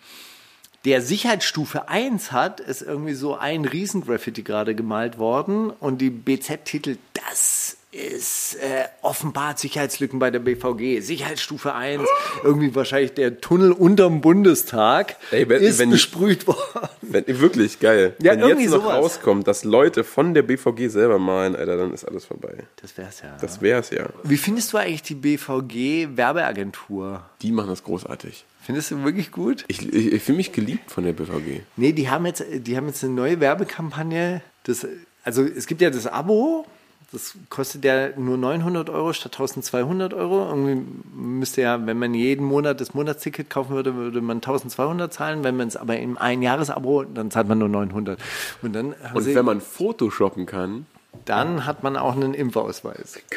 der 0.85 1.01
Sicherheitsstufe 1.01 1.87
1 1.89 2.31
hat, 2.31 2.59
ist 2.59 2.81
irgendwie 2.81 3.13
so 3.13 3.35
ein 3.35 3.65
Riesengraffiti 3.65 4.41
gerade 4.43 4.73
gemalt 4.75 5.17
worden 5.19 5.69
und 5.69 5.99
die 5.99 6.09
BZ 6.09 6.65
titelt, 6.65 6.97
das 7.13 7.77
ist 7.93 8.55
äh, 8.55 8.85
offenbart 9.01 9.59
Sicherheitslücken 9.59 10.17
bei 10.17 10.31
der 10.31 10.39
BVG. 10.39 11.01
Sicherheitsstufe 11.01 11.75
1, 11.75 12.01
irgendwie 12.41 12.73
wahrscheinlich 12.73 13.13
der 13.15 13.41
Tunnel 13.41 13.73
unterm 13.73 14.21
Bundestag 14.21 15.17
Ey, 15.31 15.49
wenn- 15.49 15.61
ist 15.61 15.77
wenn- 15.77 15.89
besprüht 15.89 16.47
worden. 16.47 16.87
Wenn, 17.01 17.25
wirklich 17.27 17.81
geil. 17.81 18.15
Ja, 18.21 18.31
Wenn 18.39 18.47
jetzt 18.57 18.71
noch 18.71 18.83
sowas. 18.83 18.93
rauskommt, 18.95 19.45
dass 19.45 19.65
Leute 19.65 20.05
von 20.05 20.33
der 20.33 20.43
BVG 20.43 20.87
selber 20.87 21.19
malen, 21.19 21.53
Alter, 21.57 21.75
dann 21.75 21.93
ist 21.93 22.05
alles 22.05 22.23
vorbei. 22.23 22.59
Das 22.81 22.97
wär's 22.97 23.19
ja. 23.21 23.35
Das 23.41 23.61
wär's 23.61 23.89
ja. 23.89 24.05
Wie 24.23 24.37
findest 24.37 24.71
du 24.71 24.77
eigentlich 24.77 25.03
die 25.03 25.15
BVG-Werbeagentur? 25.15 27.23
Die 27.41 27.51
machen 27.51 27.69
das 27.69 27.83
großartig. 27.83 28.45
Findest 28.61 28.91
du 28.91 29.03
wirklich 29.03 29.31
gut? 29.31 29.65
Ich, 29.67 29.91
ich, 29.91 30.13
ich 30.13 30.23
fühle 30.23 30.37
mich 30.37 30.51
geliebt 30.51 30.91
von 30.91 31.03
der 31.03 31.13
BVG. 31.13 31.61
Nee, 31.77 31.93
die 31.93 32.09
haben 32.09 32.25
jetzt, 32.25 32.43
die 32.51 32.77
haben 32.77 32.87
jetzt 32.87 33.03
eine 33.03 33.13
neue 33.13 33.39
Werbekampagne. 33.39 34.41
Das, 34.63 34.87
also 35.23 35.43
es 35.43 35.65
gibt 35.65 35.81
ja 35.81 35.89
das 35.89 36.05
Abo, 36.05 36.65
das 37.11 37.35
kostet 37.49 37.83
ja 37.83 38.09
nur 38.17 38.37
900 38.37 38.89
Euro 38.89 39.13
statt 39.13 39.33
1200 39.33 40.13
Euro. 40.13 40.47
Irgendwie 40.47 40.85
müsste 41.13 41.61
ja, 41.61 41.85
wenn 41.85 41.97
man 41.97 42.13
jeden 42.13 42.45
Monat 42.45 42.79
das 42.79 42.93
Monatsticket 42.93 43.49
kaufen 43.49 43.71
würde, 43.71 43.95
würde 43.95 44.21
man 44.21 44.37
1200 44.37 45.11
zahlen. 45.11 45.43
Wenn 45.43 45.57
man 45.57 45.67
es 45.67 45.75
aber 45.75 45.97
im 45.97 46.17
Einjahresabo, 46.17 47.03
dann 47.03 47.31
zahlt 47.31 47.47
man 47.47 47.57
nur 47.57 47.67
900. 47.67 48.19
Und 48.61 48.73
dann, 48.73 48.93
Und 49.13 49.23
sie, 49.23 49.35
wenn 49.35 49.45
man 49.45 49.59
Photoshoppen 49.59 50.45
kann, 50.45 50.85
dann 51.25 51.65
hat 51.65 51.83
man 51.83 51.97
auch 51.97 52.15
einen 52.15 52.33
Impfausweis. 52.33 53.19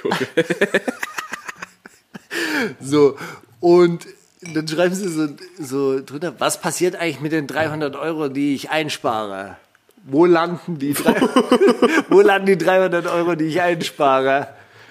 So, 2.81 3.17
und 3.61 4.07
dann 4.53 4.69
schreiben 4.69 4.95
sie 4.95 5.09
so, 5.09 5.29
so 5.59 6.05
drunter, 6.05 6.35
was 6.39 6.61
passiert 6.61 6.97
eigentlich 6.97 7.21
mit 7.21 7.33
den 7.33 7.47
300 7.47 7.97
Euro, 7.97 8.29
die 8.29 8.55
ich 8.55 8.71
einspare? 8.71 9.57
Wo 10.05 10.27
landen 10.27 10.79
die, 10.79 10.93
drei, 10.93 11.15
wo 12.11 12.21
landen 12.21 12.47
die 12.47 12.59
300 12.59 13.07
Euro, 13.07 13.35
die 13.35 13.47
ich 13.47 13.63
einspare? 13.63 14.49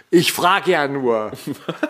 Ich 0.09 0.31
frage 0.31 0.71
ja 0.71 0.87
nur. 0.87 1.31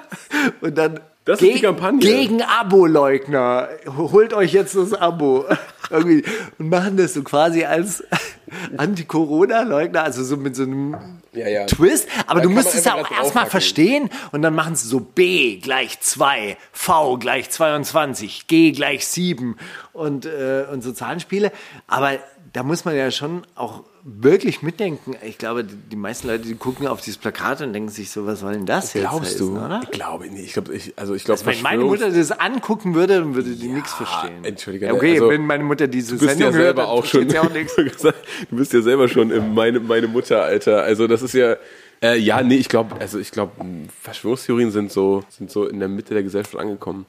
Und 0.62 0.78
dann 0.78 1.00
Das 1.26 1.42
ist 1.42 1.56
die 1.56 1.62
Kampagne. 1.62 2.00
Gegen 2.00 2.42
Abo-Leugner. 2.42 3.70
Holt 3.98 4.34
euch 4.34 4.52
jetzt 4.54 4.76
das 4.76 4.94
Abo. 4.94 5.46
Irgendwie. 5.90 6.24
Und 6.60 6.70
machen 6.70 6.98
das 6.98 7.14
so 7.14 7.24
quasi 7.24 7.64
als 7.64 8.04
Anti-Corona-Leugner, 8.78 10.04
also 10.04 10.24
so 10.24 10.38
mit 10.38 10.56
so 10.56 10.64
einem 10.64 10.98
Ja, 11.34 11.48
ja. 11.48 11.66
Twist. 11.66 12.08
Aber 12.28 12.40
Da 12.42 12.46
du 12.46 12.50
musst 12.50 12.76
es 12.76 12.86
ja 12.86 12.96
auch 12.96 13.10
erstmal 13.10 13.46
verstehen 13.46 14.10
und 14.32 14.42
dann 14.42 14.54
machen 14.54 14.76
sie 14.76 14.88
so 14.88 15.00
B 15.00 15.58
gleich 15.58 16.00
2, 16.00 16.58
V 16.72 17.18
gleich 17.18 17.50
22, 17.50 18.48
G 18.48 18.72
gleich 18.72 19.08
7 19.08 19.58
und, 19.94 20.26
äh, 20.26 20.66
und 20.72 20.84
so 20.84 20.92
Zahlenspiele. 20.92 21.52
Aber 21.88 22.14
da 22.54 22.62
muss 22.62 22.86
man 22.86 22.96
ja 22.96 23.10
schon 23.10 23.42
auch 23.56 23.84
wirklich 24.04 24.62
mitdenken. 24.62 25.16
Ich 25.26 25.40
glaube, 25.40 25.64
die, 25.64 25.96
meisten 25.96 26.28
Leute, 26.28 26.44
die 26.44 26.54
gucken 26.54 26.86
auf 26.86 27.02
dieses 27.02 27.18
Plakat 27.18 27.62
und 27.62 27.74
denken 27.74 27.90
sich 27.90 28.12
so, 28.12 28.28
was 28.28 28.42
soll 28.42 28.54
denn 28.54 28.68
das 28.68 28.94
jetzt 28.94 29.10
Glaubst 29.10 29.40
du? 29.40 29.56
heißen, 29.56 29.66
oder? 29.66 29.82
Ich 29.84 29.90
glaube 29.92 30.28
nicht. 30.28 30.46
Ich 30.46 30.54
glaube, 30.54 30.76
ich, 30.76 30.94
also 30.96 31.16
ich 31.16 31.24
glaube, 31.24 31.44
Wenn 31.46 31.62
meine 31.64 31.84
Mutter 31.84 32.12
das 32.12 32.32
angucken 32.32 32.94
würde, 32.94 33.20
dann 33.20 33.34
würde 33.34 33.56
die 33.56 33.70
nichts 33.70 33.94
verstehen. 33.94 34.44
Entschuldige, 34.46 34.86
Ja, 34.86 34.94
okay, 34.94 35.14
also, 35.14 35.30
wenn 35.30 35.46
meine 35.48 35.64
Mutter 35.64 35.88
diese 35.88 36.16
Du 36.16 36.20
bist 36.20 36.40
ja 36.40 36.52
Sendung 36.52 36.54
hört, 36.54 36.64
selber 36.78 36.82
dann 36.84 36.92
auch 36.92 37.06
schon. 37.06 37.38
auch 37.38 37.50
nichts. 37.52 37.76
du 38.02 38.56
bist 38.56 38.72
ja 38.72 38.82
selber 38.82 39.10
schon 39.10 39.32
im 39.32 39.56
meine, 39.56 39.80
meine 39.80 40.08
Mutter, 40.08 40.44
Alter. 40.44 40.84
Also 40.84 41.08
das 41.08 41.24
ist 41.24 41.34
ja. 41.34 41.56
Äh, 42.04 42.18
ja, 42.18 42.44
nee, 42.44 42.56
ich 42.56 42.68
glaube, 42.68 42.98
also 43.00 43.18
ich 43.18 43.32
glaube, 43.32 43.54
Verschwörungstheorien 44.02 44.72
sind 44.72 44.92
so, 44.92 45.24
sind 45.30 45.50
so 45.50 45.66
in 45.66 45.80
der 45.80 45.88
Mitte 45.88 46.14
der 46.14 46.22
Gesellschaft 46.22 46.58
angekommen. 46.58 47.06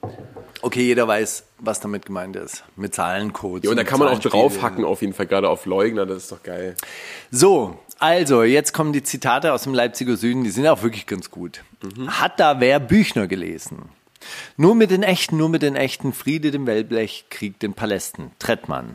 Okay, 0.62 0.82
jeder 0.82 1.08
weiß, 1.08 1.44
was 1.58 1.80
damit 1.80 2.06
gemeint 2.06 2.36
ist. 2.36 2.62
Mit 2.76 2.94
Zahlencodes. 2.94 3.64
Ja, 3.64 3.70
und 3.70 3.76
da 3.76 3.82
kann 3.82 3.98
man 3.98 4.08
auch 4.08 4.20
draufhacken, 4.20 4.84
auf 4.84 5.00
jeden 5.00 5.12
Fall, 5.12 5.26
gerade 5.26 5.48
auf 5.48 5.66
Leugner, 5.66 6.06
das 6.06 6.18
ist 6.18 6.32
doch 6.32 6.44
geil. 6.44 6.76
So, 7.32 7.76
also, 7.98 8.44
jetzt 8.44 8.72
kommen 8.72 8.92
die 8.92 9.02
Zitate 9.02 9.52
aus 9.52 9.64
dem 9.64 9.74
Leipziger 9.74 10.16
Süden, 10.16 10.44
die 10.44 10.50
sind 10.50 10.64
auch 10.68 10.84
wirklich 10.84 11.06
ganz 11.06 11.28
gut. 11.28 11.64
Hat 12.06 12.38
da 12.38 12.60
wer 12.60 12.78
Büchner 12.78 13.26
gelesen? 13.26 13.88
Nur 14.56 14.76
mit 14.76 14.92
den 14.92 15.02
Echten, 15.02 15.36
nur 15.36 15.48
mit 15.48 15.62
den 15.62 15.74
Echten, 15.74 16.12
Friede 16.12 16.52
dem 16.52 16.68
Wellblech, 16.68 17.26
Krieg 17.30 17.58
den 17.58 17.74
Palästen. 17.74 18.30
Trettmann. 18.38 18.94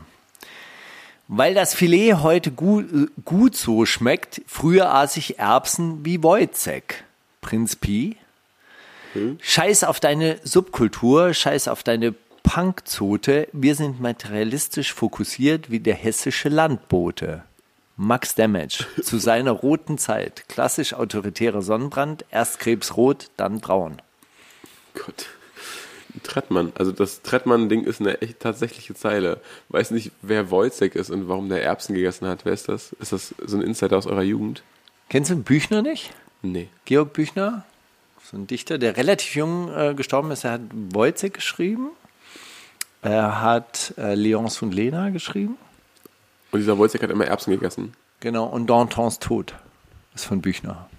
Weil 1.31 1.53
das 1.53 1.75
Filet 1.75 2.15
heute 2.15 2.49
gut, 2.49 2.87
gut 3.23 3.55
so 3.55 3.85
schmeckt, 3.85 4.41
früher 4.47 4.95
aß 4.95 5.15
ich 5.17 5.37
Erbsen 5.37 6.03
wie 6.03 6.23
Wojcek. 6.23 7.03
Prinz 7.39 7.75
Pi. 7.75 8.17
Scheiß 9.39 9.83
auf 9.83 9.99
deine 9.99 10.39
Subkultur, 10.43 11.35
scheiß 11.35 11.67
auf 11.67 11.83
deine 11.83 12.15
Punkzote. 12.41 13.47
Wir 13.53 13.75
sind 13.75 14.01
materialistisch 14.01 14.91
fokussiert 14.91 15.69
wie 15.69 15.79
der 15.79 15.93
hessische 15.93 16.49
Landbote. 16.49 17.43
Max 17.95 18.33
Damage 18.33 18.87
zu 19.03 19.19
seiner 19.19 19.51
roten 19.51 19.99
Zeit. 19.99 20.45
Klassisch 20.49 20.95
autoritärer 20.95 21.61
Sonnenbrand, 21.61 22.25
erst 22.31 22.59
krebsrot, 22.59 23.29
dann 23.37 23.59
braun. 23.59 24.01
Gott. 24.95 25.27
Trettmann, 26.19 26.71
also 26.75 26.91
das 26.91 27.21
Trettmann-Ding 27.21 27.83
ist 27.83 28.01
eine 28.01 28.21
echt 28.21 28.39
tatsächliche 28.39 28.93
Zeile. 28.93 29.41
Weiß 29.69 29.91
nicht, 29.91 30.11
wer 30.21 30.51
Wojcek 30.51 30.95
ist 30.95 31.09
und 31.09 31.27
warum 31.27 31.49
der 31.49 31.63
Erbsen 31.63 31.95
gegessen 31.95 32.27
hat. 32.27 32.45
Wer 32.45 32.53
ist 32.53 32.69
das? 32.69 32.93
Ist 32.93 33.11
das 33.11 33.33
so 33.45 33.57
ein 33.57 33.63
Insider 33.63 33.97
aus 33.97 34.07
eurer 34.07 34.23
Jugend? 34.23 34.63
Kennst 35.09 35.31
du 35.31 35.35
Büchner 35.35 35.81
nicht? 35.81 36.11
Nee. 36.41 36.69
Georg 36.85 37.13
Büchner, 37.13 37.65
so 38.23 38.37
ein 38.37 38.47
Dichter, 38.47 38.77
der 38.77 38.95
relativ 38.97 39.35
jung 39.35 39.71
äh, 39.73 39.93
gestorben 39.95 40.31
ist. 40.31 40.43
Er 40.43 40.51
hat 40.53 40.61
Wojcek 40.71 41.33
geschrieben. 41.33 41.89
Er 43.01 43.41
hat 43.41 43.93
äh, 43.97 44.13
Leonce 44.13 44.61
und 44.61 44.73
Lena 44.73 45.09
geschrieben. 45.09 45.57
Und 46.51 46.59
dieser 46.59 46.77
Wojcek 46.77 47.03
hat 47.03 47.09
immer 47.09 47.25
Erbsen 47.25 47.51
gegessen. 47.51 47.93
Genau, 48.19 48.45
und 48.45 48.67
Dantons 48.67 49.19
Tod 49.19 49.55
ist 50.13 50.25
von 50.25 50.41
Büchner. 50.41 50.89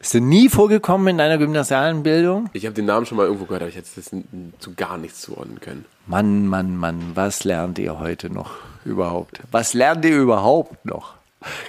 Ist 0.00 0.14
dir 0.14 0.20
nie 0.20 0.48
vorgekommen 0.48 1.08
in 1.08 1.18
deiner 1.18 1.38
gymnasialen 1.38 2.02
Bildung? 2.02 2.48
Ich 2.52 2.64
habe 2.66 2.74
den 2.74 2.86
Namen 2.86 3.06
schon 3.06 3.16
mal 3.16 3.26
irgendwo 3.26 3.44
gehört, 3.44 3.62
aber 3.62 3.68
ich 3.68 3.76
hätte 3.76 3.88
das 3.96 4.10
zu 4.58 4.74
gar 4.74 4.96
nichts 4.96 5.20
zuordnen 5.20 5.60
können. 5.60 5.84
Mann, 6.06 6.46
Mann, 6.46 6.76
Mann, 6.76 7.12
was 7.14 7.44
lernt 7.44 7.78
ihr 7.78 7.98
heute 7.98 8.30
noch 8.30 8.52
überhaupt? 8.84 9.40
Was 9.50 9.74
lernt 9.74 10.04
ihr 10.04 10.16
überhaupt 10.16 10.84
noch? 10.84 11.14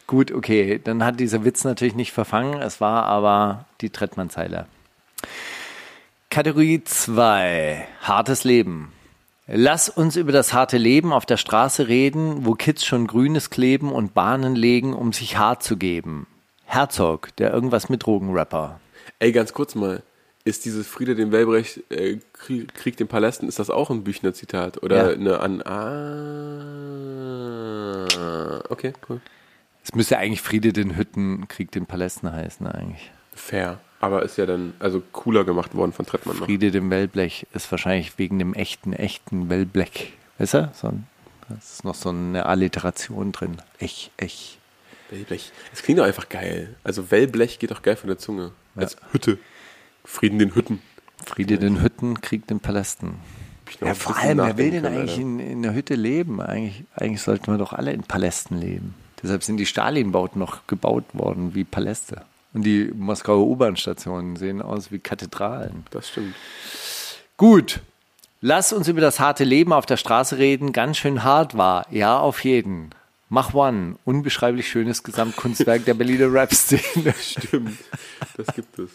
Gut, 0.07 0.31
okay, 0.31 0.79
dann 0.83 1.03
hat 1.03 1.19
dieser 1.19 1.45
Witz 1.45 1.63
natürlich 1.63 1.95
nicht 1.95 2.11
verfangen, 2.11 2.61
es 2.61 2.81
war 2.81 3.05
aber 3.05 3.65
die 3.81 3.89
Trettmann-Zeile. 3.89 4.65
Kategorie 6.29 6.83
2, 6.83 7.87
hartes 8.01 8.43
Leben. 8.43 8.91
Lass 9.47 9.89
uns 9.89 10.15
über 10.15 10.31
das 10.31 10.53
harte 10.53 10.77
Leben 10.77 11.11
auf 11.11 11.25
der 11.25 11.37
Straße 11.37 11.87
reden, 11.87 12.45
wo 12.45 12.53
Kids 12.53 12.85
schon 12.85 13.07
Grünes 13.07 13.49
kleben 13.49 13.91
und 13.91 14.13
Bahnen 14.13 14.55
legen, 14.55 14.93
um 14.93 15.11
sich 15.11 15.37
hart 15.37 15.63
zu 15.63 15.75
geben. 15.75 16.27
Herzog, 16.71 17.35
der 17.37 17.51
irgendwas 17.51 17.89
mit 17.89 18.05
Drogenrapper. 18.05 18.79
Ey, 19.17 19.31
ganz 19.31 19.53
kurz 19.53 19.73
mal. 19.73 20.03
Ist 20.45 20.65
dieses 20.65 20.85
Friede 20.87 21.15
dem 21.15 21.31
Wellbrecht, 21.31 21.81
äh, 21.91 22.19
Krieg, 22.31 22.75
Krieg 22.75 22.95
den 22.95 23.07
Palästen, 23.07 23.49
ist 23.49 23.57
das 23.57 23.71
auch 23.71 23.89
ein 23.89 24.03
Büchner-Zitat? 24.03 24.83
Oder 24.83 25.09
Ja. 25.09 25.13
eine 25.15 25.39
an. 25.39 25.63
Ah. 28.05 28.61
Okay, 28.69 28.93
cool. 29.09 29.19
Es 29.83 29.95
müsste 29.95 30.19
eigentlich 30.19 30.43
Friede 30.43 30.71
den 30.71 30.95
Hütten, 30.95 31.47
Krieg 31.47 31.71
den 31.71 31.87
Palästen 31.87 32.31
heißen 32.31 32.67
eigentlich. 32.67 33.11
Fair. 33.33 33.79
Aber 33.99 34.21
ist 34.21 34.37
ja 34.37 34.45
dann 34.45 34.73
also 34.77 35.01
cooler 35.11 35.43
gemacht 35.45 35.73
worden 35.73 35.91
von 35.91 36.05
Trettmann 36.05 36.37
noch. 36.37 36.45
Friede 36.45 36.69
dem 36.69 36.91
Wellblech 36.91 37.47
ist 37.53 37.69
wahrscheinlich 37.71 38.19
wegen 38.19 38.37
dem 38.37 38.53
echten, 38.53 38.93
echten 38.93 39.49
Wellblech. 39.49 40.13
Weißt 40.37 40.53
du? 40.53 40.71
So 40.73 40.89
ein, 40.89 41.07
da 41.47 41.55
ist 41.55 41.83
noch 41.83 41.95
so 41.95 42.09
eine 42.09 42.45
Alliteration 42.45 43.31
drin. 43.31 43.57
Ech, 43.79 44.11
ech. 44.17 44.59
Wellblech. 45.09 45.51
Es 45.73 45.81
klingt 45.83 45.99
doch 45.99 46.05
einfach 46.05 46.29
geil. 46.29 46.75
Also 46.83 47.11
Wellblech 47.11 47.59
geht 47.59 47.71
doch 47.71 47.81
geil 47.81 47.95
von 47.95 48.07
der 48.07 48.17
Zunge. 48.17 48.51
Als 48.75 48.97
Hütte. 49.11 49.37
Frieden 50.05 50.39
den 50.39 50.55
Hütten. 50.55 50.81
Friede 51.25 51.57
den 51.57 51.81
Hütten, 51.81 52.21
Krieg 52.21 52.47
den 52.47 52.59
Palästen. 52.59 53.15
Ja, 53.81 53.93
vor 53.93 54.17
allem, 54.17 54.39
wer 54.39 54.57
will 54.57 54.71
denn 54.71 54.85
eigentlich 54.85 55.19
in, 55.19 55.39
in 55.39 55.61
der 55.61 55.73
Hütte 55.73 55.95
leben? 55.95 56.41
Eigentlich, 56.41 56.83
eigentlich 56.95 57.21
sollten 57.21 57.51
wir 57.51 57.57
doch 57.57 57.73
alle 57.73 57.93
in 57.93 58.03
Palästen 58.03 58.57
leben. 58.57 58.95
Deshalb 59.21 59.43
sind 59.43 59.57
die 59.57 59.65
Stalin-Bauten 59.65 60.39
noch 60.39 60.65
gebaut 60.67 61.03
worden 61.13 61.53
wie 61.53 61.63
Paläste. 61.63 62.23
Und 62.53 62.63
die 62.63 62.91
Moskauer 62.95 63.45
U-Bahn-Stationen 63.45 64.37
sehen 64.37 64.61
aus 64.61 64.91
wie 64.91 64.99
Kathedralen. 64.99 65.85
Das 65.91 66.09
stimmt. 66.09 66.35
Gut. 67.37 67.81
Lass 68.41 68.73
uns 68.73 68.87
über 68.87 69.01
das 69.01 69.19
harte 69.19 69.43
Leben 69.43 69.73
auf 69.73 69.85
der 69.85 69.97
Straße 69.97 70.37
reden. 70.37 70.71
Ganz 70.71 70.97
schön 70.97 71.23
hart 71.23 71.57
war. 71.57 71.85
Ja, 71.91 72.19
auf 72.19 72.43
jeden. 72.43 72.89
Mach 73.29 73.53
One. 73.53 73.95
Unbeschreiblich 74.05 74.67
schönes 74.67 75.03
Gesamtkunstwerk 75.03 75.85
der 75.85 75.93
Berliner 75.93 76.33
Rap-Szene. 76.33 77.13
Stimmt. 77.21 77.77
Das 78.35 78.47
gibt 78.55 78.79
es. 78.79 78.89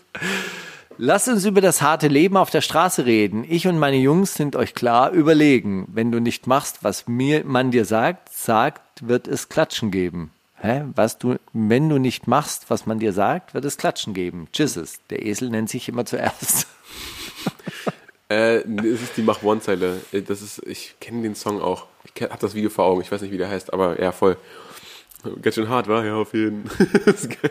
Lass 0.99 1.29
uns 1.29 1.45
über 1.45 1.61
das 1.61 1.83
harte 1.83 2.09
Leben 2.09 2.37
auf 2.37 2.51
der 2.51 2.61
Straße 2.61 3.07
reden. 3.07 3.45
Ich 3.49 3.67
und 3.69 3.79
meine 3.79 3.97
Jungs 3.97 4.35
sind 4.35 4.57
euch 4.57 4.75
klar 4.75 5.13
überlegen. 5.13 5.87
Wenn 5.93 6.11
du 6.11 6.21
nicht 6.21 6.47
machst, 6.47 6.83
was 6.83 7.07
mir, 7.07 7.45
man 7.45 7.71
dir 7.71 7.85
sagt, 7.85 8.33
sagt, 8.33 9.07
wird 9.09 9.29
es 9.29 9.49
Klatschen 9.49 9.91
geben. 9.91 10.31
Hä? 10.61 10.85
Was 10.95 11.19
du, 11.19 11.37
wenn 11.53 11.89
du 11.89 11.99
nicht 11.99 12.27
machst, 12.27 12.71
was 12.71 12.87
man 12.87 12.99
dir 12.99 13.13
sagt, 13.13 13.55
wird 13.55 13.65
es 13.65 13.77
Klatschen 13.77 14.15
geben. 14.15 14.49
Tschüsses. 14.53 15.01
Der 15.11 15.25
Esel 15.25 15.51
nennt 15.51 15.69
sich 15.69 15.89
immer 15.89 16.07
zuerst. 16.07 16.67
Äh, 18.29 18.59
es 18.59 19.03
ist 19.03 19.17
die 19.17 19.23
Mach 19.23 19.43
One-Zeile. 19.43 20.01
Äh, 20.13 20.23
Das 20.23 20.43
ist, 20.43 20.63
ich 20.67 20.95
kenne 21.01 21.23
den 21.23 21.35
Song 21.35 21.61
auch. 21.61 21.87
Ich 22.15 22.23
habe 22.23 22.39
das 22.41 22.55
Video 22.55 22.71
vor 22.71 22.85
Augen. 22.85 23.01
Ich 23.03 23.11
weiß 23.11 23.21
nicht, 23.23 23.33
wie 23.33 23.39
der 23.39 23.49
heißt, 23.49 23.73
aber 23.73 24.01
ja, 24.01 24.13
voll. 24.13 24.37
Ganz 25.41 25.55
schön 25.55 25.69
hart, 25.71 25.89
war 25.89 26.05
ja, 26.05 26.17
auf 26.17 26.35
jeden 26.35 26.65
das 27.07 27.25
ist 27.25 27.41
geil. 27.41 27.51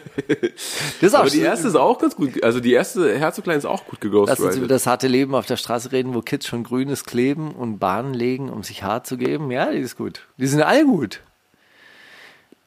Das 1.02 1.02
ist 1.02 1.16
Aber 1.16 1.26
auch 1.26 1.32
die 1.32 1.40
erste 1.42 1.68
ist 1.68 1.76
auch 1.76 1.98
ganz 1.98 2.16
gut. 2.16 2.44
Also 2.44 2.60
die 2.60 2.74
erste 2.74 3.18
Herzoglein 3.18 3.58
ist 3.58 3.66
auch 3.66 3.86
gut 3.86 4.00
Lass 4.28 4.40
uns 4.40 4.58
über 4.58 4.68
das 4.68 4.86
harte 4.86 5.08
Leben 5.08 5.34
auf 5.34 5.48
der 5.48 5.58
Straße 5.58 5.92
reden, 5.92 6.14
wo 6.14 6.22
Kids 6.22 6.46
schon 6.46 6.64
Grünes 6.64 7.04
kleben 7.04 7.52
und 7.52 7.80
Bahnen 7.80 8.14
legen, 8.14 8.50
um 8.50 8.62
sich 8.62 8.84
hart 8.84 9.08
zu 9.08 9.18
geben. 9.18 9.50
Ja, 9.50 9.72
die 9.72 9.80
ist 9.80 9.98
gut. 9.98 10.22
Die 10.38 10.46
sind 10.46 10.62
alle 10.62 10.86
gut. 10.86 11.22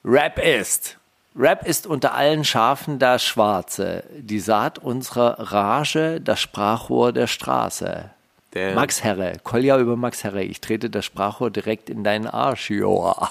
Rap 0.04 0.44
ist. 0.44 0.98
Rap 1.38 1.66
ist 1.66 1.86
unter 1.86 2.14
allen 2.14 2.44
Schafen 2.44 2.98
das 2.98 3.22
Schwarze, 3.22 4.04
die 4.16 4.40
Saat 4.40 4.78
unserer 4.78 5.52
Rage, 5.52 6.18
das 6.18 6.40
Sprachrohr 6.40 7.12
der 7.12 7.26
Straße. 7.26 8.10
Damn. 8.52 8.74
Max 8.74 9.04
Herre, 9.04 9.34
Kolja 9.42 9.78
über 9.78 9.96
Max 9.96 10.24
Herre, 10.24 10.42
ich 10.42 10.62
trete 10.62 10.88
das 10.88 11.04
Sprachrohr 11.04 11.50
direkt 11.50 11.90
in 11.90 12.04
deinen 12.04 12.26
Arsch, 12.26 12.70
joa. 12.70 13.30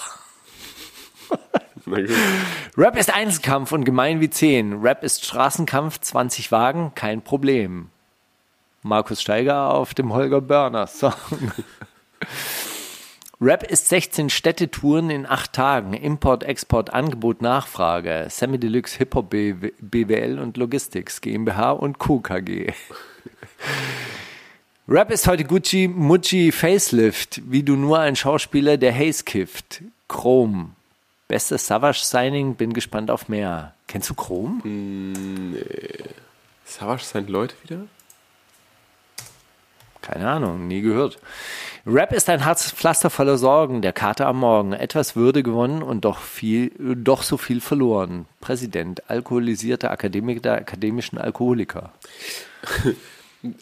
Rap 2.77 2.95
ist 2.95 3.11
Einzelkampf 3.11 3.71
und 3.71 3.85
gemein 3.85 4.21
wie 4.21 4.29
10. 4.29 4.81
Rap 4.81 5.03
ist 5.03 5.25
Straßenkampf, 5.25 5.99
20 5.99 6.51
Wagen, 6.51 6.91
kein 6.93 7.23
Problem. 7.23 7.89
Markus 8.83 9.19
Steiger 9.19 9.73
auf 9.73 9.95
dem 9.95 10.13
Holger 10.13 10.41
Börner 10.41 10.85
Song. 10.85 11.13
Rap 13.41 13.63
ist 13.63 13.89
16 13.89 14.29
Städtetouren 14.29 15.09
in 15.09 15.25
8 15.25 15.51
Tagen. 15.51 15.93
Import, 15.93 16.43
Export, 16.43 16.93
Angebot, 16.93 17.41
Nachfrage. 17.41 18.27
Semi 18.29 18.57
Deluxe 18.57 18.97
Hip 18.97 19.13
Hop 19.13 19.29
BW 19.29 19.71
BWL 19.79 20.39
und 20.39 20.55
Logistics 20.55 21.19
GmbH 21.19 21.71
und 21.71 21.99
Co. 21.99 22.19
KG. 22.19 22.71
Rap 24.87 25.11
ist 25.11 25.27
heute 25.27 25.43
Gucci, 25.43 25.87
Mucci, 25.87 26.51
Facelift, 26.51 27.41
wie 27.45 27.63
du 27.63 27.75
nur 27.75 27.99
ein 27.99 28.15
Schauspieler, 28.15 28.77
der 28.77 28.95
Haze 28.95 29.23
kifft. 29.23 29.81
Chrome. 30.07 30.69
Bestes 31.27 31.65
Savage-Signing, 31.65 32.55
bin 32.55 32.71
gespannt 32.71 33.09
auf 33.09 33.27
mehr. 33.27 33.73
Kennst 33.87 34.11
du 34.11 34.13
Chrome? 34.13 34.61
Savage 36.63 37.03
sind 37.03 37.29
Leute 37.29 37.55
wieder? 37.63 37.79
Keine 40.01 40.29
Ahnung, 40.29 40.67
nie 40.67 40.81
gehört. 40.81 41.19
Rap 41.87 42.13
ist 42.13 42.29
ein 42.29 42.43
hartes 42.43 42.71
Pflaster 42.71 43.11
voller 43.11 43.37
Sorgen, 43.37 43.83
der 43.83 43.93
Kater 43.93 44.25
am 44.25 44.39
Morgen. 44.39 44.73
Etwas 44.73 45.15
Würde 45.15 45.43
gewonnen 45.43 45.83
und 45.83 46.03
doch 46.03 46.19
viel, 46.19 46.71
doch 46.79 47.21
so 47.21 47.37
viel 47.37 47.61
verloren. 47.61 48.25
Präsident, 48.41 49.07
alkoholisierter 49.07 49.91
Akademiker 49.91 50.41
der 50.41 50.53
akademischen 50.55 51.17
Alkoholiker. 51.17 51.91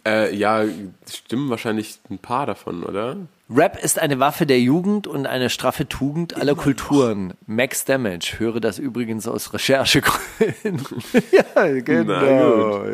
Äh, 0.06 0.34
ja, 0.34 0.64
stimmen 1.12 1.50
wahrscheinlich 1.50 2.00
ein 2.10 2.18
paar 2.18 2.46
davon, 2.46 2.84
oder? 2.84 3.18
Rap 3.50 3.84
ist 3.84 4.00
eine 4.00 4.18
Waffe 4.18 4.46
der 4.46 4.62
Jugend 4.62 5.08
und 5.08 5.26
eine 5.28 5.50
straffe 5.50 5.90
Tugend 5.90 6.38
aller 6.38 6.56
Kulturen. 6.56 7.34
Max 7.48 7.84
Damage, 7.84 8.36
höre 8.38 8.62
das 8.62 8.80
übrigens 8.80 9.28
aus 9.28 9.54
Recherchegründen. 9.54 10.86
ja, 11.32 11.82
genau. 11.82 12.86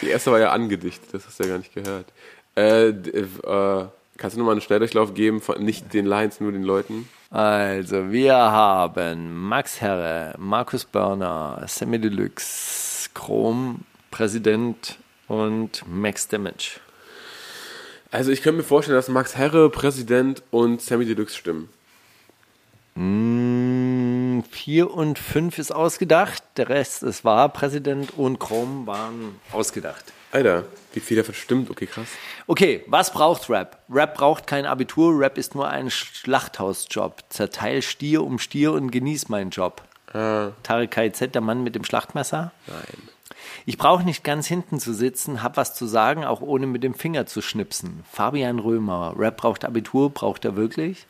Die 0.00 0.08
erste 0.08 0.32
war 0.32 0.40
ja 0.40 0.50
angedichtet, 0.50 1.12
das 1.12 1.26
hast 1.26 1.38
du 1.38 1.44
ja 1.44 1.50
gar 1.50 1.58
nicht 1.58 1.74
gehört. 1.74 2.06
Äh, 2.54 2.92
d- 2.92 3.10
äh, 3.10 3.84
kannst 4.16 4.36
du 4.36 4.40
nochmal 4.40 4.52
einen 4.54 4.60
Schnelldurchlauf 4.60 5.14
geben, 5.14 5.40
von 5.40 5.62
nicht 5.64 5.92
den 5.94 6.06
Lines, 6.06 6.40
nur 6.40 6.52
den 6.52 6.62
Leuten? 6.64 7.08
Also, 7.30 8.10
wir 8.10 8.34
haben 8.34 9.48
Max 9.48 9.80
Herre, 9.80 10.34
Markus 10.38 10.84
Börner, 10.84 11.62
Sammy 11.68 11.98
Deluxe, 12.00 13.08
Chrom, 13.14 13.82
Präsident 14.10 14.98
und 15.28 15.84
Max 15.86 16.26
Damage. 16.26 16.80
Also 18.10 18.32
ich 18.32 18.42
könnte 18.42 18.58
mir 18.58 18.64
vorstellen, 18.64 18.96
dass 18.96 19.08
Max 19.08 19.36
Herre, 19.36 19.70
Präsident 19.70 20.42
und 20.50 20.82
Sammy 20.82 21.04
Deluxe 21.04 21.36
stimmen. 21.36 21.68
Mm, 22.96 24.42
Vier 24.50 24.92
und 24.92 25.18
fünf 25.18 25.58
ist 25.58 25.70
ausgedacht, 25.70 26.42
der 26.56 26.68
Rest 26.68 27.02
ist 27.04 27.24
wahr. 27.24 27.48
Präsident 27.50 28.12
und 28.18 28.40
Chrom 28.40 28.86
waren 28.86 29.36
ausgedacht. 29.52 30.04
Alter, 30.32 30.64
wie 30.92 31.00
viel 31.00 31.16
davon 31.16 31.34
stimmt? 31.34 31.70
Okay, 31.70 31.86
krass. 31.86 32.08
Okay, 32.46 32.84
was 32.86 33.12
braucht 33.12 33.48
Rap? 33.48 33.78
Rap 33.90 34.14
braucht 34.14 34.46
kein 34.46 34.66
Abitur, 34.66 35.18
Rap 35.18 35.38
ist 35.38 35.54
nur 35.54 35.68
ein 35.68 35.90
Schlachthausjob. 35.90 37.24
Zerteil 37.28 37.82
Stier 37.82 38.22
um 38.24 38.38
Stier 38.38 38.72
und 38.72 38.90
genieß 38.90 39.28
meinen 39.28 39.50
Job. 39.50 39.82
Tarek 40.12 40.90
KZ, 40.90 41.34
der 41.34 41.40
Mann 41.40 41.62
mit 41.62 41.76
dem 41.76 41.84
Schlachtmesser? 41.84 42.50
Nein. 42.66 43.08
Ich 43.64 43.78
brauche 43.78 44.02
nicht 44.02 44.24
ganz 44.24 44.46
hinten 44.46 44.80
zu 44.80 44.92
sitzen, 44.92 45.42
hab 45.42 45.56
was 45.56 45.74
zu 45.74 45.86
sagen, 45.86 46.24
auch 46.24 46.40
ohne 46.40 46.66
mit 46.66 46.82
dem 46.82 46.94
Finger 46.94 47.26
zu 47.26 47.40
schnipsen. 47.40 48.02
Fabian 48.10 48.58
Römer, 48.58 49.14
Rap 49.16 49.36
braucht 49.36 49.64
Abitur, 49.64 50.10
braucht 50.10 50.44
er 50.44 50.56
wirklich? 50.56 51.06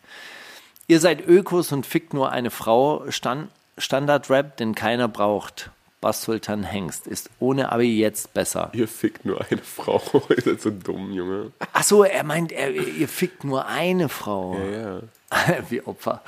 Ihr 0.87 1.01
seid 1.01 1.26
Ökos 1.26 1.72
und 1.72 1.87
fickt 1.87 2.12
nur 2.12 2.31
eine 2.31 2.51
Frau, 2.51 3.11
Stand, 3.11 3.49
Standard-Rap, 3.78 4.59
den 4.59 4.74
keiner 4.74 5.09
braucht. 5.09 5.70
Bass 6.01 6.23
Sultan 6.23 6.63
Hengst 6.63 7.07
ist 7.07 7.29
ohne 7.41 7.73
Abi 7.73 7.99
jetzt 7.99 8.33
besser. 8.33 8.71
Ihr 8.73 8.89
fickt 8.89 9.25
nur 9.25 9.41
eine 9.41 9.61
Frau. 9.63 10.01
Ihr 10.31 10.43
seid 10.43 10.63
so 10.63 10.71
dumm, 10.71 11.13
Junge. 11.13 11.53
Ach 11.73 11.83
so, 11.83 12.05
er 12.05 12.25
meint, 12.25 12.53
er, 12.53 12.71
ihr 12.71 13.09
fickt 13.09 13.45
nur 13.45 13.67
eine 13.67 14.09
Frau. 14.09 14.57
Ja, 14.59 15.01
ja. 15.01 15.01
wie 15.69 15.83
Opfer. 15.83 16.23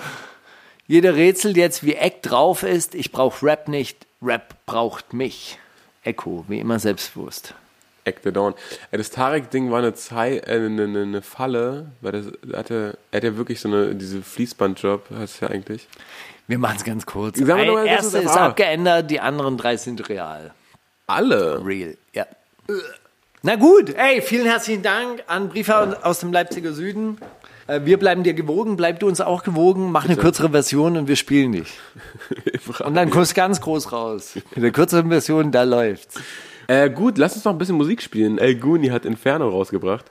Jeder 0.86 1.14
rätselt 1.14 1.56
jetzt, 1.56 1.84
wie 1.84 1.94
Eck 1.94 2.22
drauf 2.22 2.62
ist. 2.64 2.94
Ich 2.94 3.12
brauche 3.12 3.46
Rap 3.46 3.68
nicht, 3.68 4.06
Rap 4.20 4.56
braucht 4.66 5.14
mich. 5.14 5.58
Echo, 6.04 6.44
wie 6.48 6.58
immer 6.58 6.78
selbstbewusst. 6.78 7.54
Act 8.04 8.24
the 8.24 8.32
Dawn. 8.32 8.54
Das 8.90 9.10
Tarek-Ding 9.10 9.70
war 9.70 9.78
eine, 9.78 9.94
Zei 9.94 10.38
äh, 10.38 10.56
eine, 10.56 10.84
eine, 10.84 11.02
eine 11.02 11.22
Falle, 11.22 11.92
weil 12.00 12.12
das 12.12 12.26
er 12.50 12.58
hatte, 12.58 12.98
er 13.10 13.16
hat 13.16 13.24
ja 13.24 13.36
wirklich 13.36 13.60
so 13.60 13.68
eine, 13.68 13.94
diese 13.94 14.22
Fließbandjob, 14.22 15.10
heißt 15.10 15.34
es 15.34 15.40
ja 15.40 15.48
eigentlich. 15.48 15.88
Wir 16.52 16.58
machen 16.58 16.76
es 16.76 16.84
ganz 16.84 17.06
kurz. 17.06 17.38
Sagen 17.38 17.48
wir 17.62 17.72
mal, 17.72 17.86
das 17.86 18.04
erste 18.04 18.18
ist 18.18 18.24
ist 18.26 18.36
abgeändert, 18.36 19.10
die 19.10 19.20
anderen 19.20 19.56
drei 19.56 19.78
sind 19.78 20.06
real. 20.10 20.52
Alle. 21.06 21.64
Real, 21.64 21.96
ja. 22.12 22.26
Na 23.40 23.56
gut, 23.56 23.94
ey, 23.94 24.20
vielen 24.20 24.44
herzlichen 24.44 24.82
Dank 24.82 25.22
an 25.28 25.48
Briefe 25.48 26.04
aus 26.04 26.20
dem 26.20 26.30
Leipziger 26.30 26.74
Süden. 26.74 27.16
Äh, 27.68 27.80
Wir 27.86 27.98
bleiben 27.98 28.22
dir 28.22 28.34
gewogen, 28.34 28.76
bleib 28.76 29.00
du 29.00 29.08
uns 29.08 29.22
auch 29.22 29.44
gewogen, 29.44 29.92
mach 29.92 30.04
eine 30.04 30.18
kürzere 30.18 30.50
Version 30.50 30.98
und 30.98 31.08
wir 31.08 31.16
spielen 31.16 31.52
dich. 31.52 31.72
Und 32.84 32.96
dann 32.96 33.08
kommst 33.08 33.30
du 33.30 33.36
ganz 33.36 33.62
groß 33.62 33.90
raus. 33.90 34.34
In 34.54 34.60
der 34.60 34.72
kürzeren 34.72 35.08
Version, 35.08 35.52
da 35.52 35.62
läuft's. 35.62 36.20
Äh, 36.66 36.90
gut, 36.90 37.16
lass 37.16 37.34
uns 37.34 37.46
noch 37.46 37.52
ein 37.52 37.58
bisschen 37.58 37.76
Musik 37.76 38.02
spielen. 38.02 38.36
El 38.36 38.56
Guni 38.56 38.88
hat 38.88 39.06
Inferno 39.06 39.48
rausgebracht. 39.48 40.04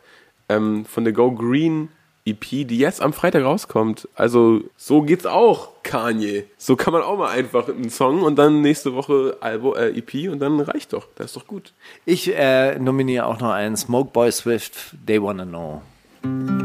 Ähm, 0.49 0.85
von 0.85 1.03
der 1.03 1.13
Go 1.13 1.33
Green 1.33 1.89
EP, 2.26 2.67
die 2.67 2.78
jetzt 2.78 3.01
am 3.01 3.13
Freitag 3.13 3.43
rauskommt. 3.43 4.07
Also, 4.15 4.61
so 4.78 5.01
geht's 5.01 5.26
auch, 5.26 5.69
Kanye. 5.84 6.45
So 6.57 6.76
kann 6.76 6.93
man 6.93 7.01
auch 7.01 7.17
mal 7.17 7.30
einfach 7.30 7.67
einen 7.67 7.89
Song 7.89 8.22
und 8.22 8.38
dann 8.38 8.61
nächste 8.61 8.93
Woche 8.93 9.38
Albo, 9.39 9.74
äh, 9.74 9.97
EP 9.97 10.32
und 10.32 10.39
dann 10.39 10.59
reicht 10.59 10.93
doch. 10.93 11.07
Das 11.15 11.28
ist 11.28 11.36
doch 11.36 11.47
gut. 11.47 11.74
Ich 12.05 12.36
äh, 12.36 12.78
nominiere 12.78 13.26
auch 13.26 13.39
noch 13.39 13.51
einen 13.51 13.76
Smoke 13.76 14.11
Boy 14.11 14.32
Swift, 14.32 14.95
They 15.05 15.22
Wanna 15.22 15.45
Know. 15.45 15.82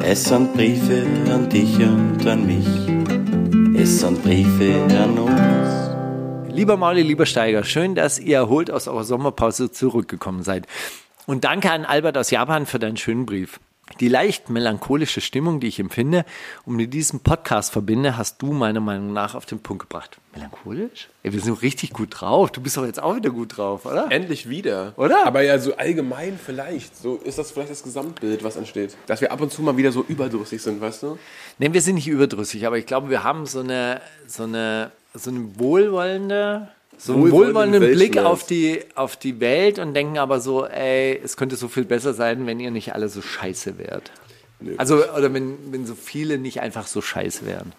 Es 0.03 0.25
sind 0.25 0.53
Briefe 0.53 1.07
an 1.33 1.49
dich 1.49 1.79
und 1.79 2.27
an 2.27 2.47
mich. 2.47 3.81
Es 3.81 4.01
sind 4.01 4.23
Briefe 4.23 4.75
an 5.03 5.19
uns. 5.19 6.55
Lieber 6.55 6.77
Mauli, 6.77 7.03
lieber 7.03 7.27
Steiger, 7.27 7.65
schön, 7.65 7.95
dass 7.95 8.19
ihr 8.19 8.37
erholt 8.37 8.71
aus 8.71 8.89
eurer 8.89 9.05
Sommerpause 9.05 9.71
zurückgekommen 9.71 10.43
seid. 10.43 10.67
Und 11.27 11.45
danke 11.45 11.71
an 11.71 11.85
Albert 11.85 12.19
aus 12.19 12.31
Japan 12.31 12.67
für 12.67 12.79
deinen 12.79 12.97
schönen 12.97 13.27
Brief. 13.27 13.59
Die 14.01 14.09
leicht 14.09 14.51
melancholische 14.51 15.21
Stimmung, 15.21 15.61
die 15.61 15.69
ich 15.69 15.79
empfinde 15.79 16.27
und 16.65 16.77
mit 16.77 16.93
diesem 16.93 17.21
Podcast 17.21 17.73
verbinde, 17.73 18.19
hast 18.19 18.43
du 18.43 18.53
meiner 18.53 18.81
Meinung 18.81 19.13
nach 19.13 19.35
auf 19.35 19.47
den 19.47 19.61
Punkt 19.61 19.85
gebracht. 19.85 20.19
Melancholisch? 20.35 21.09
Ey, 21.23 21.33
wir 21.33 21.41
sind 21.41 21.63
richtig 21.63 21.93
gut 21.93 22.09
drauf. 22.11 22.51
Du 22.51 22.61
bist 22.61 22.77
doch 22.77 22.85
jetzt 22.85 23.01
auch 23.03 23.17
wieder 23.17 23.31
gut 23.31 23.57
drauf, 23.57 23.87
oder? 23.87 24.11
Endlich 24.11 24.51
wieder. 24.51 24.93
Oder? 24.97 25.25
Aber 25.25 25.41
ja, 25.43 25.59
so 25.59 25.77
allgemein 25.77 26.39
vielleicht. 26.39 26.95
So 26.97 27.17
ist 27.17 27.39
das 27.39 27.53
vielleicht 27.53 27.71
das 27.71 27.85
Gesamtbild, 27.85 28.45
was 28.45 28.57
entsteht. 28.57 28.97
Dass 29.07 29.23
wir 29.23 29.33
ab 29.33 29.41
und 29.41 29.51
zu 29.51 29.63
mal 29.63 29.77
wieder 29.79 29.93
so 29.93 30.05
überdrüssig 30.07 30.61
sind, 30.61 30.81
weißt 30.81 31.05
du? 31.05 31.19
Nee, 31.59 31.73
wir 31.73 31.81
sind 31.81 31.95
nicht 31.95 32.09
überdrüssig, 32.09 32.67
aber 32.67 32.77
ich 32.77 32.87
glaube, 32.87 33.09
wir 33.09 33.25
haben 33.25 33.47
so 33.47 33.61
eine, 33.61 34.03
so 34.27 34.43
eine, 34.43 34.91
so 35.15 35.31
eine 35.31 35.59
wohlwollende, 35.59 36.69
so 36.99 37.15
einen 37.15 37.31
Wohlwollenden 37.31 37.83
Blick 37.93 38.19
auf 38.19 38.47
die, 38.47 38.81
auf 38.95 39.17
die 39.17 39.41
Welt 39.41 39.79
und 39.79 39.95
denken 39.95 40.19
aber 40.19 40.41
so, 40.41 40.67
ey, 40.67 41.21
es 41.23 41.37
könnte 41.37 41.57
so 41.57 41.69
viel 41.69 41.85
besser 41.85 42.15
sein, 42.15 42.47
wenn 42.47 42.61
ihr 42.61 42.71
nicht 42.71 42.95
alle 42.95 43.09
so 43.09 43.23
scheiße 43.23 43.79
wärt. 43.79 44.11
Also, 44.79 45.05
oder 45.11 45.33
wenn, 45.35 45.57
wenn 45.71 45.87
so 45.87 45.95
viele 45.95 46.39
nicht 46.39 46.61
einfach 46.61 46.87
so 46.87 47.03
scheiße 47.03 47.45
wären. 47.45 47.73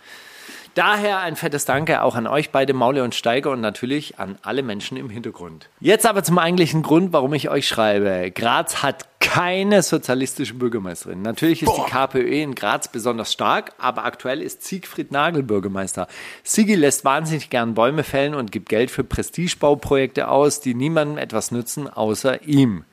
Daher 0.78 1.22
ein 1.22 1.36
fettes 1.36 1.66
Danke 1.66 2.04
auch 2.04 2.14
an 2.14 2.28
euch 2.28 2.52
beide, 2.52 2.76
Maule 2.76 3.04
und 3.04 3.16
Steiger 3.16 3.50
und 3.50 3.62
natürlich 3.62 4.20
an 4.20 4.38
alle 4.44 4.62
Menschen 4.62 4.96
im 4.96 5.10
Hintergrund. 5.10 5.70
Jetzt 5.80 6.06
aber 6.06 6.24
zum 6.24 6.38
eigentlichen 6.38 6.84
Grund, 6.84 7.14
warum 7.14 7.34
ich 7.34 7.50
euch 7.50 7.68
schreibe. 7.68 8.30
Graz 8.30 8.84
hat 8.84 9.08
keine 9.20 9.82
sozialistische 9.82 10.54
Bürgermeisterin. 10.54 11.24
Natürlich 11.24 11.64
ist 11.64 11.74
die 11.76 11.90
KPÖ 11.90 12.44
in 12.44 12.54
Graz 12.54 12.90
besonders 12.90 13.34
stark, 13.34 13.74
aber 13.80 14.06
aktuell 14.06 14.40
ist 14.40 14.64
Siegfried 14.66 15.12
Nagel 15.12 15.42
Bürgermeister. 15.42 16.08
Sigi 16.44 16.76
lässt 16.76 17.04
wahnsinnig 17.04 17.50
gern 17.50 17.74
Bäume 17.74 18.04
fällen 18.04 18.36
und 18.36 18.52
gibt 18.52 18.70
Geld 18.70 18.92
für 18.92 19.04
Prestigebauprojekte 19.04 20.28
aus, 20.28 20.62
die 20.62 20.76
niemandem 20.76 21.18
etwas 21.18 21.50
nützen, 21.50 21.90
außer 21.90 22.44
ihm. 22.44 22.86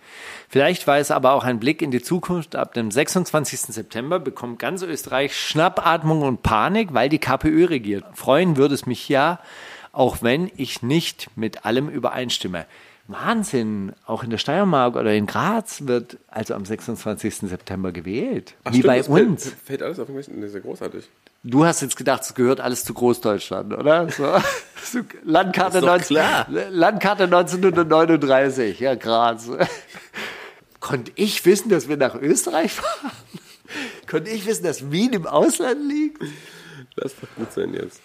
Vielleicht 0.49 0.86
war 0.86 0.99
es 0.99 1.11
aber 1.11 1.32
auch 1.32 1.45
ein 1.45 1.59
Blick 1.59 1.82
in 1.82 1.90
die 1.90 2.03
Zukunft. 2.03 2.55
Ab 2.57 2.74
dem 2.74 2.90
26. 2.90 3.61
September 3.74 4.20
bekommt 4.20 4.59
ganz 4.59 4.82
Österreich 4.82 5.36
Schnappatmung 5.36 6.22
und 6.22 6.42
Panik, 6.42 6.95
weil 6.95 7.09
die 7.09 7.18
KPÖ 7.18 7.66
regiert. 7.66 8.05
Freuen 8.14 8.57
würde 8.57 8.74
es 8.74 8.86
mich 8.86 9.09
ja, 9.09 9.40
auch 9.92 10.18
wenn 10.22 10.51
ich 10.57 10.82
nicht 10.82 11.28
mit 11.36 11.64
allem 11.64 11.88
übereinstimme. 11.88 12.66
Wahnsinn, 13.07 13.92
auch 14.07 14.22
in 14.24 14.30
der 14.30 14.38
Steiermark 14.38 14.97
oder 14.97 15.12
in 15.12 15.26
Graz 15.26 15.86
wird 15.86 16.16
also 16.28 16.55
am 16.55 16.64
26. 16.64 17.36
September 17.51 17.92
gewählt. 17.92 18.55
Ach, 18.64 18.70
Wie 18.72 18.76
stimmt, 18.78 18.86
bei 18.86 18.97
das 18.99 19.07
fällt- 19.09 19.26
uns. 19.28 19.53
Fällt 19.64 19.82
alles 19.82 19.99
auf 20.01 20.09
mich. 20.09 20.26
Das 20.26 20.36
ist 20.36 20.55
ja 20.55 20.61
großartig. 20.61 21.05
Du 21.47 21.66
hast 21.66 21.82
jetzt 21.82 21.97
gedacht, 21.97 22.22
es 22.22 22.34
gehört 22.34 22.61
alles 22.62 22.84
zu 22.84 22.95
Großdeutschland, 22.95 23.74
oder? 23.74 24.09
So, 24.09 24.24
Landkarte, 25.24 25.78
Ist 25.78 25.82
doch 25.82 25.88
19, 25.90 26.07
klar. 26.16 26.47
Landkarte 26.70 27.24
1939, 27.24 28.80
ja, 28.80 28.95
Graz. 28.95 29.51
Konnte 30.85 31.12
ich 31.14 31.47
wissen, 31.47 31.70
dass 31.70 31.89
wir 31.89 31.97
nach 31.97 32.14
Österreich 32.14 32.72
fahren? 32.72 33.11
Konnte 34.07 34.30
ich 34.30 34.45
wissen, 34.45 34.64
dass 34.64 34.91
Wien 34.91 35.14
im 35.14 35.26
Ausland 35.26 35.80
liegt? 35.91 36.22
Lass 36.97 37.14
doch 37.18 37.28
gut 37.37 37.51
sein 37.55 37.72
jetzt. 37.72 38.03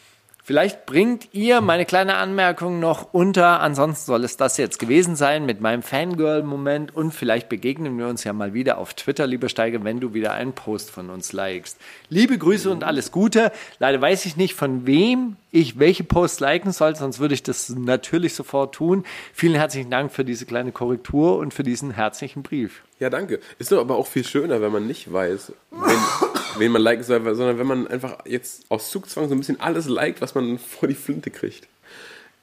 Vielleicht 0.49 0.87
bringt 0.87 1.31
ihr 1.31 1.61
meine 1.61 1.85
kleine 1.85 2.15
Anmerkung 2.15 2.79
noch 2.79 3.13
unter. 3.13 3.59
Ansonsten 3.59 4.07
soll 4.07 4.23
es 4.23 4.35
das 4.35 4.57
jetzt 4.57 4.79
gewesen 4.79 5.15
sein 5.15 5.45
mit 5.45 5.61
meinem 5.61 5.83
Fangirl-Moment. 5.83 6.95
Und 6.95 7.13
vielleicht 7.13 7.49
begegnen 7.49 7.99
wir 7.99 8.07
uns 8.07 8.23
ja 8.23 8.33
mal 8.33 8.51
wieder 8.55 8.79
auf 8.79 8.95
Twitter, 8.95 9.27
lieber 9.27 9.47
Steiger, 9.47 9.83
wenn 9.83 9.99
du 9.99 10.15
wieder 10.15 10.33
einen 10.33 10.53
Post 10.53 10.89
von 10.89 11.11
uns 11.11 11.33
likest. 11.33 11.77
Liebe 12.09 12.35
Grüße 12.35 12.71
und 12.71 12.83
alles 12.83 13.11
Gute. 13.11 13.51
Leider 13.77 14.01
weiß 14.01 14.25
ich 14.25 14.37
nicht, 14.37 14.55
von 14.55 14.87
wem 14.87 15.35
ich 15.51 15.77
welche 15.77 16.03
Posts 16.03 16.39
liken 16.39 16.71
soll, 16.71 16.95
sonst 16.95 17.19
würde 17.19 17.35
ich 17.35 17.43
das 17.43 17.69
natürlich 17.69 18.33
sofort 18.33 18.73
tun. 18.73 19.03
Vielen 19.33 19.53
herzlichen 19.53 19.91
Dank 19.91 20.11
für 20.11 20.25
diese 20.25 20.47
kleine 20.47 20.71
Korrektur 20.71 21.37
und 21.37 21.53
für 21.53 21.61
diesen 21.61 21.91
herzlichen 21.91 22.41
Brief. 22.41 22.81
Ja, 22.99 23.11
danke. 23.11 23.39
Ist 23.59 23.71
doch 23.71 23.79
aber 23.79 23.97
auch 23.97 24.07
viel 24.07 24.25
schöner, 24.25 24.63
wenn 24.63 24.71
man 24.71 24.87
nicht 24.87 25.13
weiß, 25.13 25.53
wen, 25.69 26.38
wen 26.57 26.71
man 26.71 26.81
liken 26.81 27.03
soll, 27.03 27.23
sondern 27.35 27.59
wenn 27.59 27.67
man 27.67 27.87
einfach 27.87 28.25
jetzt 28.25 28.63
aus 28.69 28.89
Zugzwang 28.89 29.27
so 29.27 29.35
ein 29.35 29.39
bisschen 29.39 29.59
alles 29.59 29.87
liked, 29.87 30.21
was 30.21 30.35
man 30.35 30.57
vor 30.57 30.87
die 30.87 30.95
Flinte 30.95 31.29
kriegt. 31.31 31.67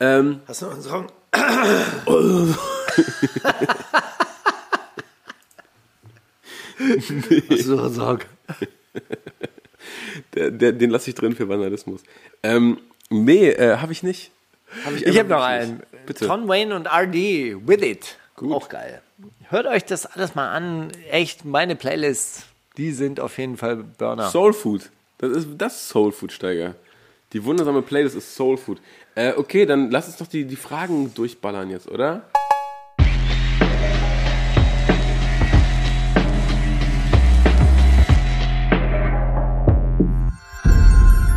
Ähm, 0.00 0.40
Hast 0.46 0.62
du 0.62 0.68
einen 0.68 0.82
Song? 0.82 1.06
Hast 1.32 2.06
du 7.66 7.76
doch 7.76 7.84
gesagt. 7.84 8.26
Der, 10.34 10.50
der, 10.50 10.72
den 10.72 10.90
lasse 10.90 11.10
ich 11.10 11.14
drin 11.14 11.34
für 11.34 11.48
Vandalismus. 11.48 12.02
Ähm, 12.42 12.78
nee, 13.10 13.48
äh, 13.48 13.78
habe 13.78 13.92
ich 13.92 14.02
nicht. 14.02 14.30
Hab 14.84 14.94
Ich 14.94 15.06
einfach 15.06 15.18
habe 15.20 15.28
noch 15.28 15.42
einen. 15.42 15.82
Bitte. 16.06 16.26
Tom 16.26 16.48
Wayne 16.48 16.74
und 16.74 16.86
RD, 16.86 17.14
With 17.66 17.82
It. 17.82 18.16
Gut. 18.36 18.52
Auch 18.52 18.68
geil. 18.68 19.00
Hört 19.48 19.66
euch 19.66 19.84
das 19.84 20.06
alles 20.06 20.34
mal 20.34 20.50
an. 20.52 20.90
Echt, 21.10 21.44
meine 21.44 21.76
Playlists, 21.76 22.44
die 22.76 22.92
sind 22.92 23.20
auf 23.20 23.38
jeden 23.38 23.56
Fall 23.56 23.76
Burner. 23.76 24.30
Soul 24.30 24.52
Food. 24.52 24.90
Das 25.18 25.30
ist 25.30 25.48
das 25.56 25.76
ist 25.76 25.88
Soul 25.88 26.12
Food, 26.12 26.32
Steiger. 26.32 26.74
Die 27.32 27.44
wundersame 27.44 27.82
Playlist 27.82 28.16
ist 28.16 28.34
Soul 28.34 28.58
Food. 28.58 28.78
Äh, 29.14 29.32
okay, 29.36 29.64
dann 29.66 29.90
lass 29.90 30.06
uns 30.06 30.18
doch 30.18 30.26
die, 30.26 30.44
die 30.44 30.56
Fragen 30.56 31.12
durchballern 31.14 31.70
jetzt, 31.70 31.88
oder? 31.88 32.28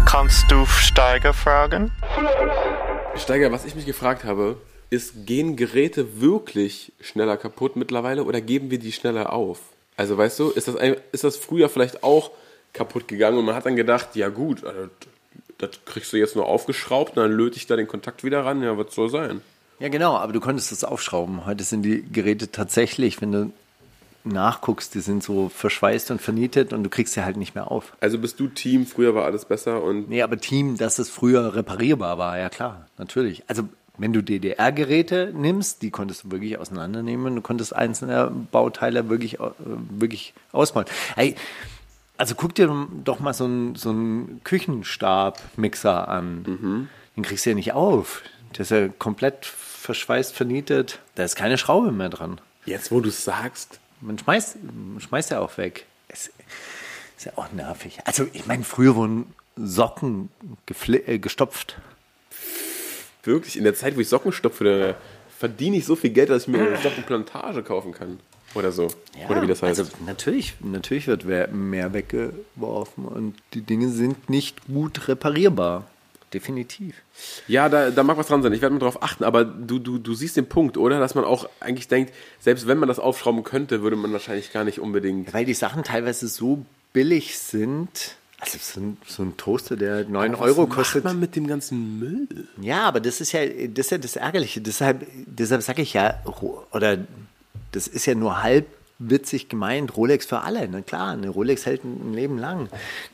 Kannst 0.05 0.51
du 0.51 0.65
Steiger 0.65 1.33
fragen? 1.33 1.91
Steiger, 3.15 3.51
was 3.51 3.63
ich 3.65 3.75
mich 3.75 3.85
gefragt 3.85 4.25
habe, 4.25 4.57
ist, 4.89 5.25
gehen 5.25 5.55
Geräte 5.55 6.19
wirklich 6.19 6.91
schneller 6.99 7.37
kaputt 7.37 7.75
mittlerweile 7.75 8.25
oder 8.25 8.41
geben 8.41 8.71
wir 8.71 8.79
die 8.79 8.91
schneller 8.91 9.31
auf? 9.31 9.59
Also 9.99 10.17
weißt 10.17 10.39
du, 10.39 10.49
ist 10.51 10.69
das, 10.69 10.77
ein, 10.77 10.95
ist 11.11 11.25
das 11.25 11.35
früher 11.35 11.67
vielleicht 11.67 12.03
auch 12.03 12.31
kaputt 12.71 13.09
gegangen 13.09 13.37
und 13.37 13.43
man 13.43 13.53
hat 13.53 13.65
dann 13.65 13.75
gedacht, 13.75 14.15
ja 14.15 14.29
gut, 14.29 14.63
also, 14.63 14.87
das 15.57 15.71
kriegst 15.83 16.13
du 16.13 16.17
jetzt 16.17 16.37
nur 16.37 16.45
aufgeschraubt 16.45 17.17
und 17.17 17.23
dann 17.23 17.33
löte 17.33 17.57
ich 17.57 17.67
da 17.67 17.75
den 17.75 17.89
Kontakt 17.89 18.23
wieder 18.23 18.45
ran, 18.45 18.63
ja, 18.63 18.77
was 18.77 18.95
soll 18.95 19.09
sein? 19.09 19.41
Ja, 19.79 19.89
genau, 19.89 20.15
aber 20.15 20.31
du 20.31 20.39
konntest 20.39 20.71
das 20.71 20.85
aufschrauben. 20.85 21.45
Heute 21.45 21.65
sind 21.65 21.81
die 21.81 22.01
Geräte 22.01 22.49
tatsächlich, 22.49 23.19
wenn 23.19 23.33
du 23.33 23.51
nachguckst, 24.23 24.95
die 24.95 25.01
sind 25.01 25.21
so 25.21 25.49
verschweißt 25.49 26.11
und 26.11 26.21
vernietet 26.21 26.71
und 26.71 26.85
du 26.85 26.89
kriegst 26.89 27.15
sie 27.15 27.25
halt 27.25 27.35
nicht 27.35 27.53
mehr 27.53 27.69
auf. 27.69 27.91
Also 27.99 28.19
bist 28.19 28.39
du 28.39 28.47
Team, 28.47 28.85
früher 28.85 29.15
war 29.15 29.25
alles 29.25 29.43
besser 29.43 29.83
und 29.83 30.07
Nee, 30.07 30.21
aber 30.21 30.37
Team, 30.37 30.77
dass 30.77 30.99
es 30.99 31.09
früher 31.09 31.55
reparierbar 31.55 32.17
war, 32.17 32.37
ja 32.37 32.47
klar, 32.47 32.87
natürlich. 32.97 33.43
Also 33.47 33.63
wenn 33.99 34.13
du 34.13 34.23
DDR-Geräte 34.23 35.31
nimmst, 35.35 35.81
die 35.81 35.91
konntest 35.91 36.23
du 36.23 36.31
wirklich 36.31 36.57
auseinandernehmen, 36.57 37.35
du 37.35 37.41
konntest 37.41 37.75
einzelne 37.75 38.31
Bauteile 38.51 39.09
wirklich, 39.09 39.39
äh, 39.39 39.49
wirklich 39.91 40.33
ausbauen. 40.51 40.85
Hey, 41.15 41.35
also 42.17 42.35
guck 42.35 42.55
dir 42.55 42.87
doch 43.03 43.19
mal 43.19 43.33
so 43.33 43.45
einen 43.45 43.75
so 43.75 43.89
einen 43.91 44.41
Küchenstab-Mixer 44.43 46.07
an. 46.07 46.89
Den 47.15 47.23
kriegst 47.23 47.45
du 47.45 47.51
ja 47.51 47.55
nicht 47.55 47.73
auf. 47.73 48.23
Der 48.55 48.61
ist 48.61 48.71
ja 48.71 48.87
komplett 48.89 49.45
verschweißt, 49.45 50.33
vernietet. 50.33 50.99
Da 51.15 51.23
ist 51.23 51.35
keine 51.35 51.57
Schraube 51.57 51.91
mehr 51.91 52.09
dran. 52.09 52.41
jetzt, 52.65 52.91
wo 52.91 52.99
du 52.99 53.09
es 53.09 53.23
sagst, 53.23 53.79
Man 54.01 54.17
schmeißt, 54.17 54.57
man 54.63 54.99
schmeißt 55.01 55.31
ja 55.31 55.39
auch 55.39 55.57
weg. 55.57 55.85
Es 56.07 56.31
ist 57.17 57.25
ja 57.25 57.33
auch 57.35 57.51
nervig. 57.51 57.99
Also, 58.05 58.27
ich 58.33 58.45
meine, 58.47 58.63
früher 58.63 58.95
wurden 58.95 59.33
Socken 59.55 60.29
äh, 60.89 61.19
gestopft. 61.19 61.77
Wirklich, 63.23 63.57
in 63.57 63.63
der 63.63 63.75
Zeit, 63.75 63.95
wo 63.95 64.01
ich 64.01 64.09
Socken 64.09 64.31
stopfe, 64.31 64.95
verdiene 65.37 65.77
ich 65.77 65.85
so 65.85 65.95
viel 65.95 66.09
Geld, 66.11 66.29
dass 66.29 66.43
ich 66.43 66.47
mir 66.49 66.59
eine 66.59 66.77
Sockenplantage 66.83 67.63
kaufen 67.63 67.91
kann. 67.91 68.19
Oder 68.55 68.71
so. 68.71 68.87
Oder 69.29 69.43
wie 69.43 69.47
das 69.47 69.61
heißt. 69.61 69.79
Also, 69.79 69.91
natürlich, 70.05 70.55
natürlich 70.61 71.07
wird 71.07 71.53
mehr 71.53 71.93
weggeworfen 71.93 73.05
und 73.05 73.35
die 73.53 73.61
Dinge 73.61 73.89
sind 73.89 74.29
nicht 74.29 74.65
gut 74.65 75.07
reparierbar. 75.07 75.85
Definitiv. 76.33 76.95
Ja, 77.47 77.69
da, 77.69 77.89
da 77.89 78.03
mag 78.03 78.17
was 78.17 78.27
dran 78.27 78.43
sein. 78.43 78.53
Ich 78.53 78.61
werde 78.61 78.73
mal 78.73 78.79
drauf 78.79 79.01
achten, 79.01 79.23
aber 79.23 79.43
du, 79.45 79.79
du, 79.79 79.97
du 79.97 80.13
siehst 80.13 80.37
den 80.37 80.47
Punkt, 80.47 80.77
oder? 80.77 80.99
Dass 80.99 81.15
man 81.15 81.23
auch 81.25 81.49
eigentlich 81.59 81.87
denkt, 81.87 82.13
selbst 82.39 82.67
wenn 82.67 82.77
man 82.77 82.87
das 82.87 82.99
aufschrauben 82.99 83.43
könnte, 83.43 83.81
würde 83.81 83.95
man 83.95 84.13
wahrscheinlich 84.13 84.53
gar 84.53 84.63
nicht 84.63 84.79
unbedingt. 84.79 85.33
Weil 85.33 85.45
die 85.45 85.55
Sachen 85.55 85.83
teilweise 85.83 86.27
so 86.27 86.65
billig 86.93 87.37
sind. 87.39 88.15
Also, 88.41 88.57
so 88.61 88.79
ein, 88.79 88.97
so 89.05 89.23
ein 89.23 89.35
Toaster, 89.37 89.75
der 89.75 90.05
9 90.05 90.33
Was 90.33 90.39
Euro 90.39 90.61
macht 90.67 90.77
kostet. 90.77 91.03
man 91.03 91.19
mit 91.19 91.35
dem 91.35 91.45
ganzen 91.47 91.99
Müll? 91.99 92.27
Ja, 92.61 92.83
aber 92.83 92.99
das 93.01 93.19
ist 93.21 93.31
ja 93.33 93.41
das, 93.45 93.85
ist 93.87 93.91
ja 93.91 93.97
das 93.97 94.15
Ärgerliche. 94.15 94.61
Deshalb, 94.61 95.05
deshalb 95.25 95.61
sage 95.61 95.81
ich 95.81 95.93
ja, 95.93 96.15
oder 96.71 96.97
das 97.73 97.87
ist 97.87 98.05
ja 98.05 98.15
nur 98.15 98.41
halb 98.41 98.65
witzig 99.01 99.47
gemeint, 99.49 99.95
Rolex 99.95 100.25
für 100.25 100.39
alle. 100.41 100.67
Na 100.69 100.81
klar, 100.81 101.11
eine 101.13 101.29
Rolex 101.29 101.65
hält 101.65 101.83
ein 101.85 102.13
Leben 102.13 102.37
lang. 102.37 102.67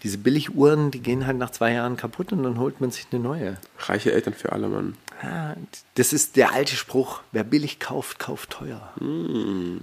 Diese 0.04 0.18
Billiguhren, 0.18 0.90
die 0.92 1.00
gehen 1.00 1.26
halt 1.28 1.38
nach 1.38 1.52
zwei 1.52 1.74
Jahren 1.74 1.96
kaputt 1.98 2.32
und 2.32 2.44
dann 2.44 2.60
holt 2.60 2.82
man 2.82 2.90
sich 2.92 3.06
eine 3.12 3.22
neue. 3.22 3.58
Reiche 3.80 4.12
Eltern 4.12 4.34
für 4.34 4.52
alle, 4.52 4.68
Mann. 4.68 4.96
Ja, 5.24 5.56
das 5.96 6.12
ist 6.14 6.36
der 6.38 6.54
alte 6.54 6.76
Spruch, 6.76 7.22
wer 7.32 7.44
billig 7.44 7.80
kauft, 7.80 8.20
kauft 8.20 8.50
teuer. 8.52 8.92
Ja, 9.00 9.06
Hm. 9.08 9.82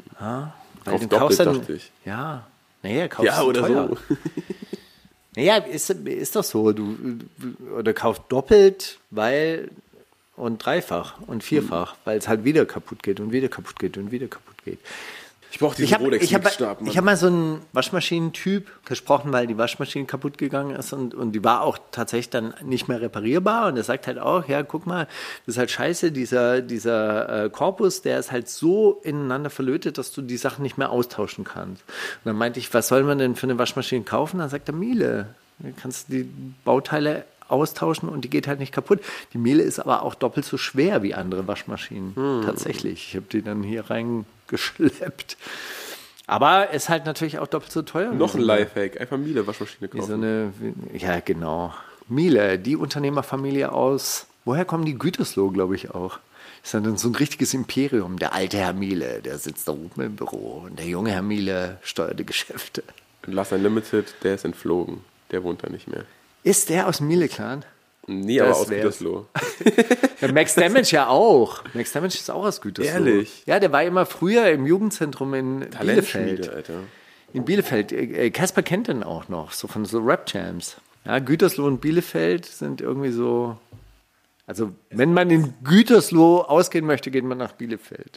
Kauf 0.85 1.01
du 1.01 1.07
doppelt, 1.07 1.39
dann- 1.41 1.59
dachte 1.59 1.73
ich. 1.75 1.93
Ja, 2.05 2.47
naja, 2.83 3.07
kaufst 3.09 3.27
Ja, 3.33 3.43
oder 3.43 3.61
teuer. 3.61 3.89
so. 4.09 4.17
Naja, 5.35 5.57
ist, 5.57 5.91
ist 5.91 6.37
doch 6.37 6.45
so. 6.45 6.73
Du, 6.73 6.97
oder 7.79 7.93
kauft 7.93 8.31
doppelt, 8.31 8.99
weil 9.11 9.71
und 10.37 10.65
dreifach 10.65 11.21
und 11.27 11.45
vierfach, 11.45 11.97
weil 12.05 12.19
es 12.19 12.27
halt 12.29 12.45
wieder 12.45 12.67
kaputt 12.67 13.03
geht 13.03 13.21
und 13.21 13.33
wieder 13.33 13.49
kaputt 13.49 13.79
geht 13.79 13.97
und 13.97 14.11
wieder 14.11 14.29
kaputt 14.29 14.57
geht. 14.65 14.79
Ich 15.53 15.59
brauche 15.59 15.77
diesen 15.77 15.89
Ich 15.89 15.95
habe 15.95 16.17
ich 16.17 16.35
hab, 16.35 16.81
Mann. 16.81 16.89
ich 16.89 16.97
hab 16.97 17.05
mal 17.05 17.17
so 17.17 17.27
einen 17.27 17.61
Waschmaschinentyp 17.75 18.71
gesprochen, 18.87 19.33
weil 19.33 19.47
die 19.47 19.59
Waschmaschine 19.59 20.07
kaputt 20.07 20.39
gegangen 20.39 20.75
ist 20.75 20.95
und, 20.95 21.15
und 21.15 21.33
die 21.33 21.45
war 21.45 21.61
auch 21.61 21.79
tatsächlich 21.91 22.31
dann 22.31 22.55
nicht 22.65 22.89
mehr 22.89 23.03
reparierbar. 23.03 23.69
Und 23.69 23.77
er 23.77 23.85
sagt 23.85 24.07
halt 24.07 24.19
auch, 24.19 24.49
ja, 24.49 24.63
guck 24.63 24.87
mal, 24.87 25.07
das 25.45 25.57
ist 25.57 25.59
halt 25.59 25.71
scheiße, 25.71 26.11
dieser, 26.11 26.63
dieser 26.63 27.45
äh, 27.45 27.51
Korpus, 27.51 28.01
der 28.01 28.19
ist 28.19 28.33
halt 28.33 28.49
so 28.49 28.99
ineinander 29.03 29.51
verlötet, 29.51 29.99
dass 29.99 30.11
du 30.11 30.23
die 30.23 30.39
Sachen 30.39 30.63
nicht 30.63 30.79
mehr 30.79 30.91
austauschen 30.91 31.45
kannst. 31.45 31.83
Und 31.83 32.25
dann 32.25 32.37
meinte 32.37 32.59
ich, 32.59 32.73
was 32.73 32.89
soll 32.89 33.03
man 33.03 33.19
denn 33.19 33.37
für 33.37 33.47
eine 33.47 33.59
Waschmaschine 33.59 34.05
kaufen? 34.05 34.39
Dann 34.39 34.49
sagt 34.49 34.71
er, 34.71 34.75
Miele. 34.75 35.35
Dann 35.59 35.77
kannst 35.77 36.09
du 36.09 36.15
die 36.15 36.31
Bauteile 36.65 37.27
austauschen 37.49 38.09
und 38.09 38.25
die 38.25 38.31
geht 38.31 38.49
halt 38.49 38.59
nicht 38.59 38.73
kaputt. 38.73 39.01
Die 39.35 39.39
Miele 39.39 39.63
ist 39.63 39.79
aber 39.79 40.03
auch 40.03 40.15
doppelt 40.15 40.47
so 40.47 40.57
schwer 40.57 41.03
wie 41.03 41.13
andere 41.15 41.47
Waschmaschinen. 41.47 42.15
Tatsächlich. 42.45 43.09
Ich 43.09 43.17
habe 43.17 43.27
die 43.31 43.43
dann 43.43 43.63
hier 43.63 43.91
reingeschleppt. 44.53 45.37
Aber 46.27 46.71
ist 46.71 46.89
halt 46.89 47.05
natürlich 47.05 47.39
auch 47.39 47.47
doppelt 47.49 47.73
so 47.73 47.83
teuer. 47.83 48.13
Noch 48.13 48.35
ein 48.35 48.41
Lifehack. 48.41 49.01
Einfach 49.01 49.19
Miele 49.19 49.47
Waschmaschine 49.47 49.93
Wie 49.93 50.01
so 50.01 50.07
kaufen. 50.07 50.25
eine, 50.25 50.53
ja, 50.97 51.21
genau. 51.21 51.75
Miele, 52.09 52.59
die 52.59 52.77
Unternehmerfamilie 52.77 53.73
aus, 53.73 54.27
woher 54.45 54.65
kommen 54.65 54.85
die 54.85 54.99
Gütersloh, 54.99 55.51
glaube 55.51 55.75
ich 55.75 55.91
auch. 55.91 56.19
Ist 56.63 56.75
dann 56.75 56.97
so 56.97 57.09
ein 57.09 57.15
richtiges 57.17 57.55
Imperium. 57.55 58.19
Der 58.19 58.35
alte 58.35 58.59
Herr 58.59 58.73
Miele, 58.73 59.21
der 59.21 59.39
sitzt 59.39 59.67
da 59.67 59.73
oben 59.73 60.01
im 60.01 60.17
Büro 60.17 60.63
und 60.67 60.79
der 60.79 60.87
junge 60.87 61.11
Herr 61.11 61.23
Miele 61.23 61.79
steuert 61.83 62.19
die 62.19 62.27
Geschäfte. 62.27 62.85
Last 63.27 63.53
Unlimited, 63.53 64.15
der 64.23 64.37
ist 64.37 64.45
entflogen. 64.45 65.01
Der 65.33 65.43
wohnt 65.43 65.65
da 65.65 65.69
nicht 65.69 65.89
mehr. 65.89 66.05
Ist 66.45 66.69
der 66.69 66.87
aus 66.89 67.01
Miele-Clan? 67.01 67.65
Nee, 68.07 68.41
aber 68.41 68.49
Das 68.51 68.59
aus 68.61 68.69
wär's. 68.71 68.99
Gütersloh. 68.99 69.27
Ja, 70.21 70.31
Max 70.31 70.55
Damage 70.55 70.91
ja 70.93 71.09
auch. 71.09 71.65
Max 71.75 71.91
Damage 71.93 72.15
ist 72.15 72.31
auch 72.31 72.45
aus 72.45 72.61
Gütersloh. 72.61 72.93
Ehrlich? 72.93 73.43
Ja, 73.47 73.59
der 73.59 73.73
war 73.73 73.83
immer 73.83 74.07
früher 74.07 74.51
im 74.51 74.67
Jugendzentrum 74.67 75.35
in 75.35 75.61
Bielefeld. 75.81 76.49
Alter. 76.49 76.75
In 77.33 77.45
Bielefeld. 77.45 77.91
Äh, 77.91 78.31
Casper 78.31 78.63
kennt 78.63 78.87
den 78.87 79.03
auch 79.03 79.29
noch, 79.29 79.51
so 79.51 79.67
von 79.67 79.85
so 79.85 79.99
Rap-Jams. 79.99 80.77
Ja, 81.05 81.19
Gütersloh 81.19 81.67
und 81.67 81.81
Bielefeld 81.81 82.47
sind 82.47 82.81
irgendwie 82.81 83.11
so. 83.11 83.59
Also, 84.47 84.73
wenn 84.91 85.13
man 85.13 85.31
in 85.31 85.55
Gütersloh 85.65 86.43
ausgehen 86.43 86.87
möchte, 86.87 87.11
geht 87.11 87.25
man 87.25 87.39
nach 87.39 87.53
Bielefeld. 87.53 88.17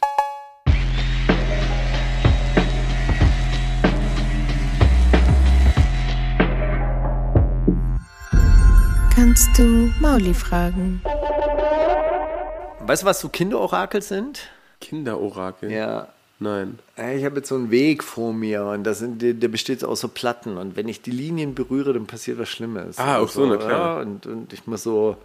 Kannst 9.36 9.58
du 9.58 9.92
Mauli 10.00 10.32
fragen? 10.32 11.02
Weißt 12.80 13.02
du, 13.02 13.06
was 13.06 13.20
so 13.20 13.28
Kinderorakel 13.28 14.00
sind? 14.00 14.48
Kinderorakel? 14.80 15.70
Ja. 15.70 16.08
Nein. 16.38 16.78
Ich 16.96 17.22
habe 17.22 17.36
jetzt 17.36 17.50
so 17.50 17.56
einen 17.56 17.70
Weg 17.70 18.02
vor 18.02 18.32
mir 18.32 18.64
und 18.64 18.84
das 18.84 19.00
sind, 19.00 19.20
der, 19.20 19.34
der 19.34 19.48
besteht 19.48 19.84
aus 19.84 20.00
so 20.00 20.08
Platten 20.08 20.56
und 20.56 20.74
wenn 20.74 20.88
ich 20.88 21.02
die 21.02 21.10
Linien 21.10 21.54
berühre, 21.54 21.92
dann 21.92 22.06
passiert 22.06 22.38
was 22.38 22.48
Schlimmes. 22.48 22.96
Ah, 22.96 23.18
auch 23.18 23.28
so, 23.28 23.44
na 23.44 23.58
klar. 23.58 23.96
Ja, 23.98 24.00
und, 24.00 24.24
und 24.24 24.54
ich 24.54 24.66
muss 24.66 24.82
so, 24.82 25.18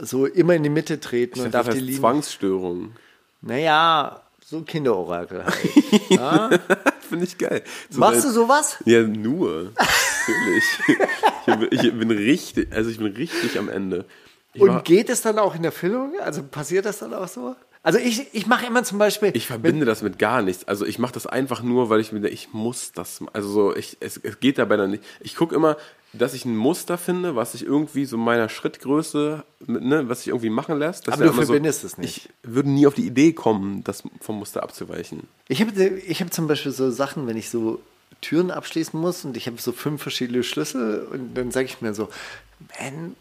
so 0.00 0.24
immer 0.24 0.54
in 0.54 0.62
die 0.62 0.70
Mitte 0.70 0.98
treten 0.98 1.40
Ich 1.40 1.44
und 1.44 1.52
darf 1.52 1.66
das 1.66 1.74
die 1.74 1.82
Linien. 1.82 2.00
Naja. 2.00 3.02
Naja, 3.42 4.22
so 4.46 4.62
Kinderorakel 4.62 5.44
halt. 5.44 6.60
Finde 7.06 7.26
ich 7.26 7.36
geil. 7.36 7.64
So 7.90 8.00
Machst 8.00 8.24
du 8.24 8.30
sowas? 8.30 8.78
Ja, 8.86 9.02
nur. 9.02 9.72
Natürlich. 9.76 10.98
ich, 11.46 11.56
bin, 11.56 11.68
ich 11.70 11.98
bin 11.98 12.10
richtig, 12.10 12.72
also 12.72 12.90
ich 12.90 12.98
bin 12.98 13.08
richtig 13.08 13.58
am 13.58 13.68
Ende. 13.68 14.04
Ich, 14.54 14.60
Und 14.60 14.84
geht 14.84 15.08
es 15.08 15.22
dann 15.22 15.38
auch 15.38 15.54
in 15.54 15.64
Erfüllung? 15.64 16.12
Also 16.20 16.42
passiert 16.42 16.84
das 16.84 16.98
dann 16.98 17.14
auch 17.14 17.28
so? 17.28 17.54
Also 17.84 17.98
ich, 17.98 18.28
ich 18.32 18.46
mache 18.46 18.66
immer 18.66 18.84
zum 18.84 18.98
Beispiel. 18.98 19.32
ich 19.34 19.46
verbinde 19.46 19.84
das 19.84 20.02
mit 20.02 20.18
gar 20.18 20.40
nichts. 20.40 20.68
Also 20.68 20.86
ich 20.86 21.00
mache 21.00 21.14
das 21.14 21.26
einfach 21.26 21.62
nur, 21.62 21.90
weil 21.90 22.00
ich 22.00 22.12
mir 22.12 22.20
denke, 22.20 22.34
ich 22.34 22.52
muss 22.52 22.92
das. 22.92 23.20
Also 23.32 23.48
so, 23.48 23.76
ich, 23.76 23.96
es, 23.98 24.18
es 24.22 24.38
geht 24.38 24.58
dabei 24.58 24.76
dann 24.76 24.92
nicht. 24.92 25.02
Ich 25.20 25.34
gucke 25.34 25.54
immer, 25.54 25.76
dass 26.12 26.34
ich 26.34 26.44
ein 26.44 26.56
Muster 26.56 26.96
finde, 26.96 27.34
was 27.34 27.54
ich 27.54 27.64
irgendwie 27.64 28.04
so 28.04 28.16
meiner 28.18 28.48
Schrittgröße, 28.48 29.42
ne, 29.66 30.08
was 30.08 30.20
sich 30.20 30.28
irgendwie 30.28 30.50
machen 30.50 30.78
lässt. 30.78 31.08
Aber 31.08 31.24
ist 31.24 31.30
du 31.30 31.42
verbindest 31.42 31.82
es 31.82 31.98
nicht. 31.98 32.30
Ich 32.44 32.54
würde 32.54 32.70
nie 32.70 32.86
auf 32.86 32.94
die 32.94 33.06
Idee 33.06 33.32
kommen, 33.32 33.82
das 33.82 34.04
vom 34.20 34.38
Muster 34.38 34.62
abzuweichen. 34.62 35.26
Ich 35.48 35.60
habe 35.60 35.72
ich 35.82 36.20
hab 36.20 36.32
zum 36.32 36.46
Beispiel 36.46 36.70
so 36.70 36.90
Sachen, 36.90 37.26
wenn 37.26 37.36
ich 37.36 37.50
so 37.50 37.80
Türen 38.22 38.50
abschließen 38.50 38.98
muss 38.98 39.24
und 39.26 39.36
ich 39.36 39.46
habe 39.46 39.60
so 39.60 39.72
fünf 39.72 40.00
verschiedene 40.00 40.42
Schlüssel 40.42 41.06
und 41.10 41.34
dann 41.34 41.50
sage 41.50 41.66
ich 41.66 41.82
mir 41.82 41.92
so, 41.92 42.08
wenn 42.78 43.14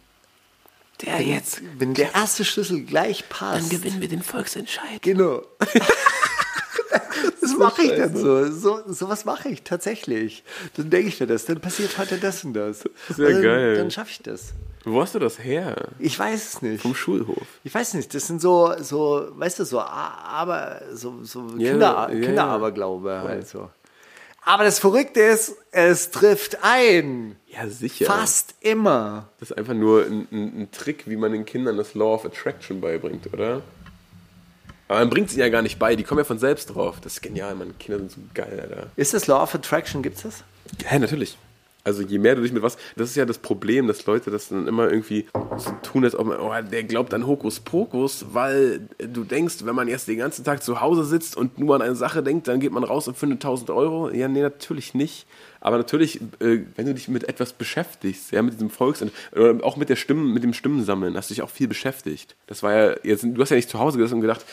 der 1.01 1.21
jetzt, 1.21 1.61
wenn 1.77 1.93
der 1.93 2.13
erste 2.13 2.45
Schlüssel 2.45 2.85
gleich 2.85 3.27
passt, 3.27 3.71
wir 3.83 4.07
den 4.07 4.21
Volksentscheid. 4.21 5.01
Genau. 5.01 5.41
das 7.41 7.57
mache 7.57 7.81
ich 7.81 7.89
dann 7.97 8.15
so. 8.15 8.51
so. 8.51 8.81
So 8.87 9.09
was 9.09 9.25
mache 9.25 9.49
ich 9.49 9.63
tatsächlich. 9.63 10.43
Dann 10.77 10.89
denke 10.89 11.07
ich 11.09 11.19
mir 11.19 11.27
das. 11.27 11.45
Dann 11.45 11.59
passiert 11.59 11.97
heute 11.97 12.17
das 12.17 12.43
und 12.43 12.53
das. 12.53 12.83
Sehr 13.09 13.31
dann, 13.31 13.41
geil. 13.41 13.75
Dann 13.77 13.91
schaffe 13.91 14.11
ich 14.11 14.21
das. 14.21 14.53
Wo 14.83 15.01
hast 15.01 15.15
du 15.15 15.19
das 15.19 15.39
her? 15.39 15.89
Ich 15.99 16.17
weiß 16.17 16.53
es 16.53 16.61
nicht. 16.61 16.81
Vom 16.81 16.95
Schulhof. 16.95 17.47
Ich 17.63 17.73
weiß 17.73 17.93
nicht. 17.95 18.13
Das 18.13 18.27
sind 18.27 18.41
so, 18.41 18.73
so 18.79 19.27
weißt 19.31 19.59
du, 19.59 19.65
so 19.65 19.79
A- 19.79 20.17
aber 20.23 20.81
so, 20.93 21.23
so 21.23 21.47
Ja, 21.57 21.71
Kinder, 21.71 22.07
ja, 22.09 22.09
ja. 22.11 22.25
Kinderaberglaube 22.25 23.21
halt 23.23 23.47
so. 23.47 23.69
Aber 24.41 24.63
das 24.63 24.79
Verrückte 24.79 25.21
ist, 25.21 25.55
es 25.71 26.09
trifft 26.09 26.63
ein. 26.63 27.35
Ja, 27.47 27.67
sicher. 27.67 28.05
Fast 28.05 28.55
immer. 28.61 29.29
Das 29.39 29.51
ist 29.51 29.57
einfach 29.57 29.73
nur 29.73 30.05
ein, 30.05 30.27
ein, 30.31 30.61
ein 30.61 30.71
Trick, 30.71 31.07
wie 31.07 31.15
man 31.15 31.31
den 31.31 31.45
Kindern 31.45 31.77
das 31.77 31.93
Law 31.93 32.15
of 32.15 32.25
Attraction 32.25 32.81
beibringt, 32.81 33.31
oder? 33.31 33.61
Aber 34.87 34.99
man 34.99 35.09
bringt 35.09 35.29
sie 35.29 35.39
ja 35.39 35.49
gar 35.49 35.61
nicht 35.61 35.79
bei, 35.79 35.95
die 35.95 36.03
kommen 36.03 36.19
ja 36.19 36.25
von 36.25 36.39
selbst 36.39 36.73
drauf. 36.73 36.97
Das 37.01 37.13
ist 37.13 37.21
genial, 37.21 37.55
meine 37.55 37.73
Kinder 37.73 37.99
sind 37.99 38.11
so 38.11 38.17
geil, 38.33 38.59
Alter. 38.61 38.87
Ist 38.95 39.13
das 39.13 39.27
Law 39.27 39.43
of 39.43 39.53
Attraction? 39.55 40.01
Gibt's 40.01 40.23
das? 40.23 40.43
Ja, 40.89 40.97
natürlich. 40.99 41.37
Also 41.83 42.03
je 42.03 42.19
mehr 42.19 42.35
du 42.35 42.41
dich 42.41 42.51
mit 42.51 42.61
was, 42.61 42.77
das 42.95 43.09
ist 43.09 43.15
ja 43.15 43.25
das 43.25 43.39
Problem, 43.39 43.87
dass 43.87 44.05
Leute 44.05 44.29
das 44.29 44.49
dann 44.49 44.67
immer 44.67 44.89
irgendwie 44.89 45.25
so 45.57 45.71
tun, 45.81 46.03
als 46.03 46.15
ob 46.15 46.27
man, 46.27 46.39
oh, 46.39 46.53
der 46.69 46.83
glaubt 46.83 47.13
an 47.13 47.25
Hokuspokus, 47.25 48.27
weil 48.33 48.87
du 48.99 49.23
denkst, 49.23 49.65
wenn 49.65 49.75
man 49.75 49.87
jetzt 49.87 50.07
den 50.07 50.17
ganzen 50.17 50.45
Tag 50.45 50.61
zu 50.63 50.81
Hause 50.81 51.03
sitzt 51.03 51.35
und 51.35 51.57
nur 51.57 51.75
an 51.75 51.81
eine 51.81 51.95
Sache 51.95 52.21
denkt, 52.21 52.47
dann 52.47 52.59
geht 52.59 52.71
man 52.71 52.83
raus 52.83 53.07
und 53.07 53.17
findet 53.17 53.37
1000 53.37 53.71
Euro. 53.71 54.09
Ja, 54.11 54.27
nee, 54.27 54.41
natürlich 54.41 54.93
nicht. 54.93 55.25
Aber 55.59 55.77
natürlich, 55.77 56.19
äh, 56.39 56.61
wenn 56.75 56.87
du 56.87 56.93
dich 56.93 57.07
mit 57.07 57.29
etwas 57.29 57.53
beschäftigst, 57.53 58.31
ja, 58.31 58.41
mit 58.41 58.55
diesem 58.55 58.71
Volks- 58.71 59.03
oder 59.31 59.63
auch 59.63 59.77
mit 59.77 59.89
der 59.89 59.95
Stimmen, 59.95 60.33
mit 60.33 60.43
dem 60.43 60.53
Stimmensammeln, 60.53 61.15
hast 61.15 61.29
du 61.29 61.35
dich 61.35 61.43
auch 61.43 61.49
viel 61.49 61.67
beschäftigt. 61.67 62.35
Das 62.47 62.63
war 62.63 62.73
ja 62.73 62.95
jetzt, 63.03 63.23
du 63.23 63.39
hast 63.39 63.51
ja 63.51 63.55
nicht 63.55 63.69
zu 63.69 63.79
Hause 63.79 63.99
gesessen 63.99 64.15
und 64.15 64.21
gedacht, 64.21 64.43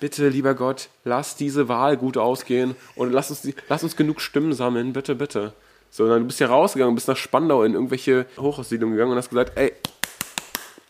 bitte, 0.00 0.28
lieber 0.28 0.54
Gott, 0.54 0.88
lass 1.04 1.36
diese 1.36 1.68
Wahl 1.68 1.96
gut 1.96 2.16
ausgehen 2.16 2.74
und 2.96 3.12
lass 3.12 3.30
uns, 3.30 3.48
lass 3.68 3.84
uns 3.84 3.96
genug 3.96 4.20
Stimmen 4.20 4.52
sammeln, 4.52 4.92
bitte, 4.92 5.14
bitte. 5.14 5.52
Sondern 5.96 6.20
du 6.20 6.26
bist 6.26 6.40
ja 6.40 6.48
rausgegangen, 6.48 6.94
bist 6.94 7.08
nach 7.08 7.16
Spandau 7.16 7.62
in 7.62 7.72
irgendwelche 7.72 8.26
Hochhaussiedlungen 8.38 8.94
gegangen 8.94 9.12
und 9.12 9.16
hast 9.16 9.30
gesagt, 9.30 9.52
ey, 9.56 9.72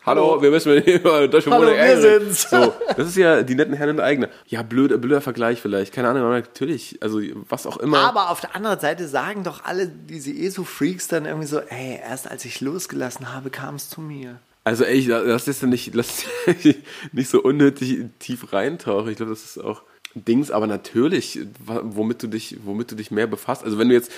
hallo, 0.05 0.41
wir 0.41 0.51
müssen 0.51 0.73
mit 0.73 0.85
über 0.85 1.29
deutsche 1.29 1.49
Hallo, 1.49 1.67
wir 1.67 2.01
sind's. 2.01 2.49
So, 2.49 2.73
das 2.97 3.07
ist 3.07 3.15
ja 3.15 3.41
die 3.41 3.55
netten 3.55 3.73
Herren 3.73 3.91
in 3.91 3.99
eigene. 4.01 4.29
Ja, 4.47 4.63
blöd, 4.63 4.99
blöder 4.99 5.21
Vergleich 5.21 5.61
vielleicht, 5.61 5.93
keine 5.93 6.09
Ahnung, 6.09 6.23
aber 6.23 6.31
natürlich, 6.31 6.97
also 7.01 7.21
was 7.47 7.65
auch 7.65 7.77
immer. 7.77 7.99
Aber 7.99 8.31
auf 8.31 8.41
der 8.41 8.53
anderen 8.53 8.81
Seite 8.81 9.07
sagen 9.07 9.45
doch 9.45 9.63
alle 9.63 9.87
diese 9.87 10.31
ESO-Freaks 10.31 11.07
dann 11.07 11.23
irgendwie 11.23 11.47
so, 11.47 11.59
ey, 11.59 12.01
erst 12.05 12.29
als 12.29 12.43
ich 12.43 12.59
losgelassen 12.59 13.33
habe, 13.33 13.49
kam 13.49 13.75
es 13.75 13.89
zu 13.89 14.01
mir. 14.01 14.41
Also 14.65 14.83
ey, 14.83 15.05
lass 15.05 15.45
ja 15.45 15.67
nicht, 15.69 15.95
lass 15.95 16.25
nicht 17.13 17.29
so 17.29 17.41
unnötig 17.41 18.07
tief 18.19 18.51
reintauchen. 18.51 19.09
Ich 19.09 19.15
glaube, 19.15 19.29
das 19.29 19.45
ist 19.45 19.57
auch 19.57 19.83
ein 20.17 20.25
Dings, 20.25 20.51
aber 20.51 20.67
natürlich, 20.67 21.39
womit 21.59 22.23
du 22.23 22.27
dich, 22.27 22.57
womit 22.65 22.91
du 22.91 22.95
dich 22.95 23.11
mehr 23.11 23.27
befasst. 23.27 23.63
Also 23.63 23.77
wenn 23.77 23.89
du 23.89 23.95
jetzt 23.95 24.11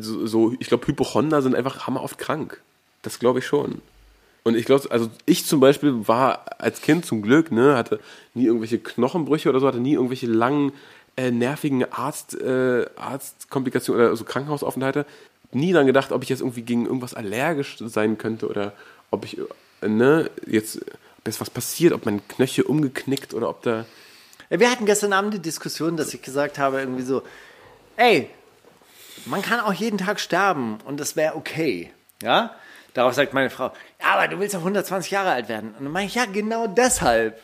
so, 0.00 0.54
ich 0.58 0.68
glaube, 0.68 0.86
Hypochonder 0.86 1.42
sind 1.42 1.54
einfach 1.54 1.86
hammeroft 1.86 2.18
krank. 2.18 2.60
Das 3.02 3.18
glaube 3.18 3.40
ich 3.40 3.46
schon. 3.46 3.82
Und 4.46 4.56
ich 4.56 4.64
glaube, 4.64 4.88
also 4.92 5.10
ich 5.24 5.44
zum 5.44 5.58
Beispiel 5.58 6.06
war 6.06 6.44
als 6.58 6.80
Kind 6.80 7.04
zum 7.04 7.20
Glück, 7.20 7.50
ne, 7.50 7.76
hatte 7.76 7.98
nie 8.32 8.46
irgendwelche 8.46 8.78
Knochenbrüche 8.78 9.48
oder 9.48 9.58
so, 9.58 9.66
hatte 9.66 9.80
nie 9.80 9.94
irgendwelche 9.94 10.28
langen, 10.28 10.72
äh, 11.16 11.32
nervigen 11.32 11.90
Arzt, 11.92 12.40
äh, 12.40 12.86
Arztkomplikationen 12.94 14.06
oder 14.06 14.16
so 14.16 14.24
Krankenhausaufenthalte. 14.24 15.04
Nie 15.50 15.72
dann 15.72 15.86
gedacht, 15.86 16.12
ob 16.12 16.22
ich 16.22 16.28
jetzt 16.28 16.42
irgendwie 16.42 16.62
gegen 16.62 16.86
irgendwas 16.86 17.14
allergisch 17.14 17.76
sein 17.80 18.18
könnte 18.18 18.48
oder 18.48 18.72
ob 19.10 19.24
ich, 19.24 19.36
äh, 19.82 19.88
ne, 19.88 20.30
jetzt, 20.46 20.80
ob 21.18 21.26
jetzt 21.26 21.40
was 21.40 21.50
passiert, 21.50 21.92
ob 21.92 22.06
mein 22.06 22.26
Knöchel 22.28 22.64
umgeknickt 22.66 23.34
oder 23.34 23.48
ob 23.48 23.62
da. 23.62 23.84
Wir 24.48 24.70
hatten 24.70 24.86
gestern 24.86 25.12
Abend 25.12 25.34
die 25.34 25.42
Diskussion, 25.42 25.96
dass 25.96 26.14
ich 26.14 26.22
gesagt 26.22 26.60
habe, 26.60 26.78
irgendwie 26.78 27.02
so, 27.02 27.22
ey, 27.96 28.30
man 29.24 29.42
kann 29.42 29.60
auch 29.60 29.72
jeden 29.72 29.98
Tag 29.98 30.20
sterben 30.20 30.78
und 30.84 31.00
das 31.00 31.16
wäre 31.16 31.34
okay. 31.36 31.90
Ja? 32.22 32.54
Darauf 32.94 33.14
sagt 33.14 33.34
meine 33.34 33.50
Frau, 33.50 33.72
ja, 34.00 34.14
aber 34.14 34.28
du 34.28 34.38
willst 34.40 34.54
doch 34.54 34.60
120 34.60 35.10
Jahre 35.10 35.30
alt 35.30 35.48
werden. 35.48 35.74
Und 35.78 35.84
dann 35.84 35.92
meine 35.92 36.06
ich, 36.06 36.14
ja, 36.14 36.24
genau 36.24 36.66
deshalb. 36.66 37.42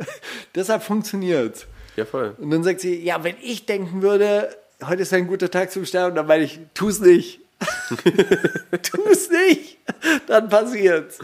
deshalb 0.54 0.82
funktioniert's. 0.84 1.66
Ja, 1.96 2.04
voll. 2.04 2.36
Und 2.38 2.50
dann 2.50 2.62
sagt 2.62 2.80
sie, 2.80 3.02
ja, 3.02 3.24
wenn 3.24 3.36
ich 3.42 3.66
denken 3.66 4.00
würde, 4.02 4.56
heute 4.86 5.02
ist 5.02 5.12
ein 5.12 5.26
guter 5.26 5.50
Tag 5.50 5.72
zum 5.72 5.84
Sterben, 5.84 6.14
dann 6.14 6.26
meine 6.26 6.44
ich, 6.44 6.60
tu's 6.74 7.00
nicht. 7.00 7.40
tu's 8.82 9.28
nicht. 9.30 9.78
Dann 10.26 10.48
passiert's. 10.48 11.18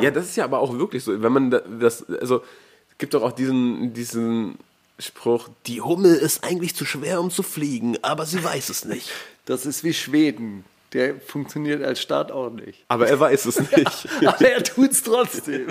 Ja, 0.00 0.10
das 0.10 0.24
ist 0.26 0.36
ja 0.36 0.44
aber 0.44 0.58
auch 0.58 0.76
wirklich 0.76 1.04
so. 1.04 1.22
Wenn 1.22 1.32
man 1.32 1.50
da- 1.50 1.60
das, 1.60 2.08
also, 2.08 2.42
es 2.90 2.98
gibt 2.98 3.14
doch 3.14 3.22
auch 3.22 3.32
diesen, 3.32 3.92
diesen 3.92 4.58
Spruch, 4.98 5.48
die 5.66 5.80
Hummel 5.80 6.14
ist 6.14 6.44
eigentlich 6.44 6.74
zu 6.76 6.84
schwer, 6.84 7.20
um 7.20 7.30
zu 7.30 7.42
fliegen, 7.42 7.96
aber 8.02 8.26
sie 8.26 8.42
weiß 8.42 8.68
es 8.68 8.84
nicht. 8.84 9.10
Das 9.46 9.66
ist 9.66 9.84
wie 9.84 9.92
Schweden. 9.92 10.64
Der 10.94 11.16
funktioniert 11.20 11.82
als 11.84 12.00
Staat 12.00 12.32
auch 12.32 12.48
nicht. 12.48 12.82
Aber 12.88 13.08
er 13.08 13.20
weiß 13.20 13.44
es 13.44 13.58
nicht. 13.76 14.08
Aber 14.24 14.40
er 14.48 14.62
tut's 14.64 15.02
trotzdem. 15.02 15.66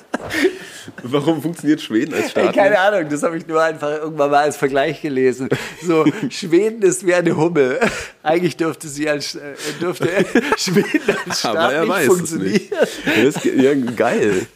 Warum 1.02 1.42
funktioniert 1.42 1.80
Schweden 1.80 2.14
als 2.14 2.24
Ey, 2.24 2.30
Staat? 2.30 2.54
keine 2.54 2.70
nicht? 2.70 2.78
Ahnung, 2.78 3.10
das 3.10 3.22
habe 3.22 3.36
ich 3.36 3.46
nur 3.46 3.62
einfach 3.62 3.90
irgendwann 3.90 4.30
mal 4.30 4.44
als 4.44 4.56
Vergleich 4.56 5.02
gelesen. 5.02 5.48
So, 5.82 6.04
Schweden 6.30 6.82
ist 6.82 7.06
wie 7.06 7.14
eine 7.14 7.36
Hummel. 7.36 7.80
Eigentlich 8.22 8.56
dürfte 8.56 8.88
sie 8.88 9.08
als 9.08 9.34
äh, 9.34 9.54
dürfte 9.80 10.08
Schweden 10.56 11.16
als 11.26 11.40
Staat 11.40 11.56
Aber 11.56 11.72
er 11.74 11.80
nicht 11.82 11.90
weiß 11.90 12.02
es 12.08 12.14
funktionieren. 12.16 12.52
nicht. 12.52 12.70
Ja, 12.70 13.22
das, 13.24 13.42
ge- 13.42 13.62
ja, 13.62 13.74
geil. 13.94 14.46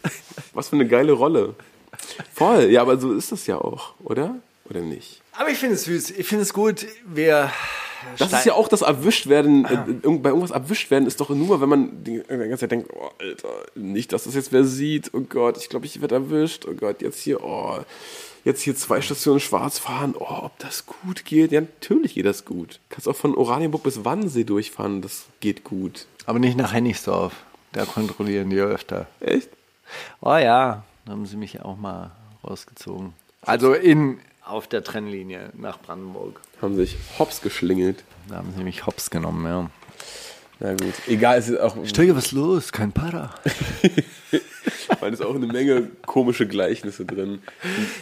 Was 0.54 0.68
für 0.68 0.76
eine 0.76 0.86
geile 0.86 1.12
Rolle. 1.12 1.54
Voll, 2.34 2.64
ja, 2.70 2.82
aber 2.82 2.98
so 2.98 3.12
ist 3.12 3.32
das 3.32 3.46
ja 3.46 3.58
auch, 3.58 3.94
oder? 4.04 4.36
Oder 4.68 4.80
nicht? 4.80 5.20
Aber 5.32 5.48
ich 5.50 5.58
finde 5.58 5.74
es 5.76 5.84
süß. 5.84 6.10
Ich 6.10 6.26
finde 6.26 6.42
es 6.42 6.52
gut. 6.52 6.86
Wir 7.06 7.50
Das 8.18 8.32
ist 8.32 8.46
ja 8.46 8.54
auch 8.54 8.68
das 8.68 8.82
Erwischtwerden, 8.82 9.64
äh, 9.64 9.74
irgend- 10.02 10.22
bei 10.22 10.28
irgendwas 10.30 10.50
erwischt 10.50 10.90
werden 10.90 11.06
ist 11.06 11.20
doch 11.20 11.30
nur, 11.30 11.60
wenn 11.60 11.68
man 11.68 12.04
die 12.04 12.22
die 12.22 12.36
ganze 12.36 12.58
Zeit 12.58 12.72
denkt, 12.72 12.90
oh, 12.94 13.10
Alter, 13.20 13.48
nicht, 13.74 14.12
dass 14.12 14.24
das 14.24 14.34
jetzt 14.34 14.52
wer 14.52 14.64
sieht, 14.64 15.12
oh 15.14 15.20
Gott, 15.20 15.56
ich 15.58 15.68
glaube, 15.68 15.86
ich 15.86 16.00
werde 16.00 16.16
erwischt, 16.16 16.66
oh 16.68 16.74
Gott, 16.74 17.00
jetzt 17.02 17.20
hier, 17.20 17.42
oh, 17.44 17.78
jetzt 18.44 18.62
hier 18.62 18.76
zwei 18.76 19.00
Stationen 19.00 19.40
schwarz 19.40 19.78
fahren, 19.78 20.14
oh, 20.18 20.26
ob 20.44 20.58
das 20.58 20.84
gut 20.86 21.24
geht. 21.24 21.52
Ja, 21.52 21.60
natürlich 21.62 22.14
geht 22.14 22.26
das 22.26 22.44
gut. 22.44 22.80
Kannst 22.90 23.08
auch 23.08 23.16
von 23.16 23.34
Oranienburg 23.34 23.82
bis 23.82 24.04
Wannsee 24.04 24.44
durchfahren, 24.44 25.00
das 25.02 25.24
geht 25.40 25.64
gut. 25.64 26.06
Aber 26.26 26.38
nicht 26.38 26.56
nach 26.56 26.72
Hennigsdorf. 26.72 27.32
Da 27.72 27.84
kontrollieren 27.84 28.50
die 28.50 28.58
öfter. 28.60 29.06
Echt? 29.20 29.48
Oh 30.20 30.36
ja, 30.36 30.84
da 31.06 31.12
haben 31.12 31.24
sie 31.24 31.36
mich 31.36 31.62
auch 31.62 31.76
mal 31.76 32.10
rausgezogen. 32.44 33.14
Also 33.42 33.72
in 33.72 34.18
auf 34.44 34.68
der 34.68 34.84
Trennlinie 34.84 35.50
nach 35.54 35.80
Brandenburg. 35.80 36.40
Haben 36.60 36.76
sich 36.76 36.96
hops 37.18 37.40
geschlingelt. 37.40 38.04
Da 38.28 38.36
haben 38.36 38.52
sie 38.56 38.62
mich 38.62 38.86
hops 38.86 39.10
genommen, 39.10 39.44
ja. 39.44 39.70
Na 40.58 40.70
gut, 40.70 40.94
egal, 41.06 41.38
es 41.38 41.48
ist 41.48 41.60
auch, 41.60 41.76
Steiger, 41.84 42.16
was 42.16 42.32
los? 42.32 42.72
Kein 42.72 42.92
Para. 42.92 43.34
weil 45.00 45.12
es 45.12 45.20
auch 45.20 45.34
eine 45.34 45.46
Menge 45.46 45.90
komische 46.06 46.46
Gleichnisse 46.46 47.04
drin. 47.04 47.42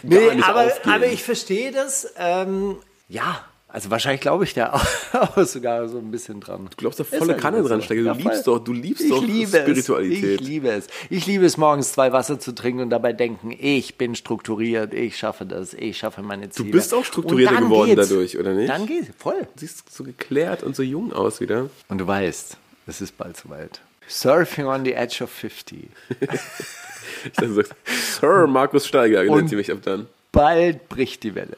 Nee, 0.03 0.41
aber, 0.41 0.71
aber 0.85 1.07
ich 1.07 1.23
verstehe 1.23 1.71
das. 1.71 2.13
Ähm, 2.17 2.77
ja, 3.09 3.43
also 3.75 3.91
wahrscheinlich 3.91 4.21
glaube 4.21 4.45
ich 4.45 4.53
da 4.53 4.71
auch, 5.13 5.37
sogar 5.43 5.89
so 5.89 5.97
ein 5.97 6.09
bisschen 6.09 6.39
dran. 6.39 6.67
Du 6.69 6.77
glaubst 6.77 6.97
da 6.97 7.03
volle 7.03 7.33
halt 7.33 7.41
Kanne 7.41 7.61
so. 7.61 7.67
dran, 7.67 7.81
Steiger. 7.81 8.01
Du 8.01 8.07
Ja, 8.07 8.13
liebst 8.13 8.47
doch, 8.47 8.59
du 8.59 8.71
liebst 8.71 9.03
ich 9.03 9.09
doch 9.09 9.21
liebe 9.21 9.57
Spiritualität. 9.59 10.23
Es. 10.23 10.41
Ich 10.41 10.47
liebe 10.47 10.69
es. 10.69 10.87
Ich 11.09 11.25
liebe 11.25 11.45
es, 11.45 11.57
morgens 11.57 11.91
zwei 11.91 12.13
Wasser 12.13 12.39
zu 12.39 12.55
trinken 12.55 12.79
und 12.83 12.89
dabei 12.89 13.11
denken, 13.11 13.53
ich 13.59 13.97
bin 13.97 14.15
strukturiert, 14.15 14.93
ich 14.93 15.17
schaffe 15.17 15.45
das, 15.45 15.73
ich 15.73 15.97
schaffe 15.97 16.21
meine 16.21 16.49
Ziele. 16.49 16.69
Du 16.69 16.77
bist 16.77 16.93
auch 16.93 17.03
strukturierter 17.03 17.55
dann 17.55 17.63
geworden 17.65 17.95
geht's. 17.95 18.07
dadurch, 18.07 18.39
oder 18.39 18.53
nicht? 18.53 18.69
Dann 18.69 18.87
geht's, 18.87 19.09
voll. 19.17 19.41
Du 19.41 19.47
siehst 19.59 19.93
so 19.93 20.05
geklärt 20.05 20.63
und 20.63 20.73
so 20.77 20.81
jung 20.81 21.11
aus 21.11 21.41
wieder. 21.41 21.69
Und 21.89 21.97
du 21.97 22.07
weißt, 22.07 22.55
es 22.87 23.01
ist 23.01 23.17
bald 23.17 23.35
soweit. 23.35 23.81
Surfing 24.07 24.67
on 24.67 24.85
the 24.85 24.93
edge 24.93 25.21
of 25.21 25.29
50. 25.29 25.89
Ich 26.21 27.31
du 27.37 27.53
sagst, 27.55 27.73
Sir 28.21 28.47
Markus 28.47 28.87
Steiger, 28.87 29.21
nennt 29.25 29.49
sie 29.49 29.57
mich 29.57 29.69
ab 29.69 29.79
dann. 29.83 30.07
Bald 30.31 30.87
bricht 30.87 31.23
die 31.23 31.35
Welle. 31.35 31.57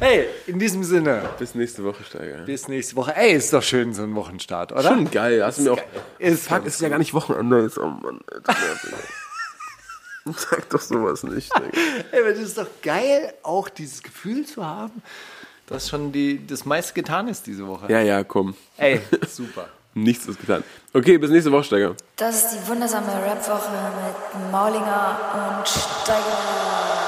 Hey, 0.00 0.26
in 0.46 0.58
diesem 0.58 0.82
Sinne, 0.82 1.28
Bis 1.38 1.54
nächste 1.54 1.84
Woche, 1.84 2.02
Steiger. 2.04 2.38
bis 2.44 2.66
nächste 2.68 2.96
Woche. 2.96 3.14
Ey, 3.16 3.34
ist 3.34 3.52
doch 3.52 3.62
schön, 3.62 3.94
so 3.94 4.02
ein 4.02 4.14
Wochenstart, 4.14 4.72
oder? 4.72 4.82
Schon 4.82 5.10
geil. 5.10 5.44
Hast 5.44 5.58
du 5.58 5.62
mir 5.62 5.72
auch. 5.74 5.80
Ist 6.18 6.48
Fuck, 6.48 6.66
ist 6.66 6.80
ja 6.80 6.88
gar 6.88 6.98
nicht 6.98 7.14
Wochenende. 7.14 7.62
Jetzt, 7.62 7.78
oh 7.78 7.86
Mann. 7.86 8.20
Sag 10.36 10.68
doch 10.70 10.80
sowas 10.80 11.22
nicht. 11.22 11.50
Ey, 12.12 12.20
aber 12.20 12.30
das 12.30 12.40
ist 12.40 12.58
doch 12.58 12.66
geil, 12.82 13.32
auch 13.42 13.68
dieses 13.68 14.02
Gefühl 14.02 14.44
zu 14.44 14.64
haben, 14.64 15.02
dass 15.66 15.88
schon 15.88 16.12
die, 16.12 16.46
das 16.46 16.64
meiste 16.64 16.92
getan 16.94 17.28
ist 17.28 17.46
diese 17.46 17.66
Woche. 17.66 17.90
Ja, 17.90 18.00
ja, 18.00 18.22
komm. 18.24 18.54
Ey, 18.76 19.00
super. 19.28 19.68
Nichts 19.94 20.26
ist 20.26 20.38
getan. 20.40 20.62
Okay, 20.92 21.18
bis 21.18 21.30
nächste 21.30 21.50
Woche, 21.50 21.64
Steiger. 21.64 21.94
Das 22.16 22.36
ist 22.44 22.50
die 22.54 22.68
wundersame 22.68 23.08
Rap-Woche 23.08 23.70
mit 23.72 24.52
Maulinger 24.52 25.58
und 25.58 25.68
Steiger. 25.68 26.99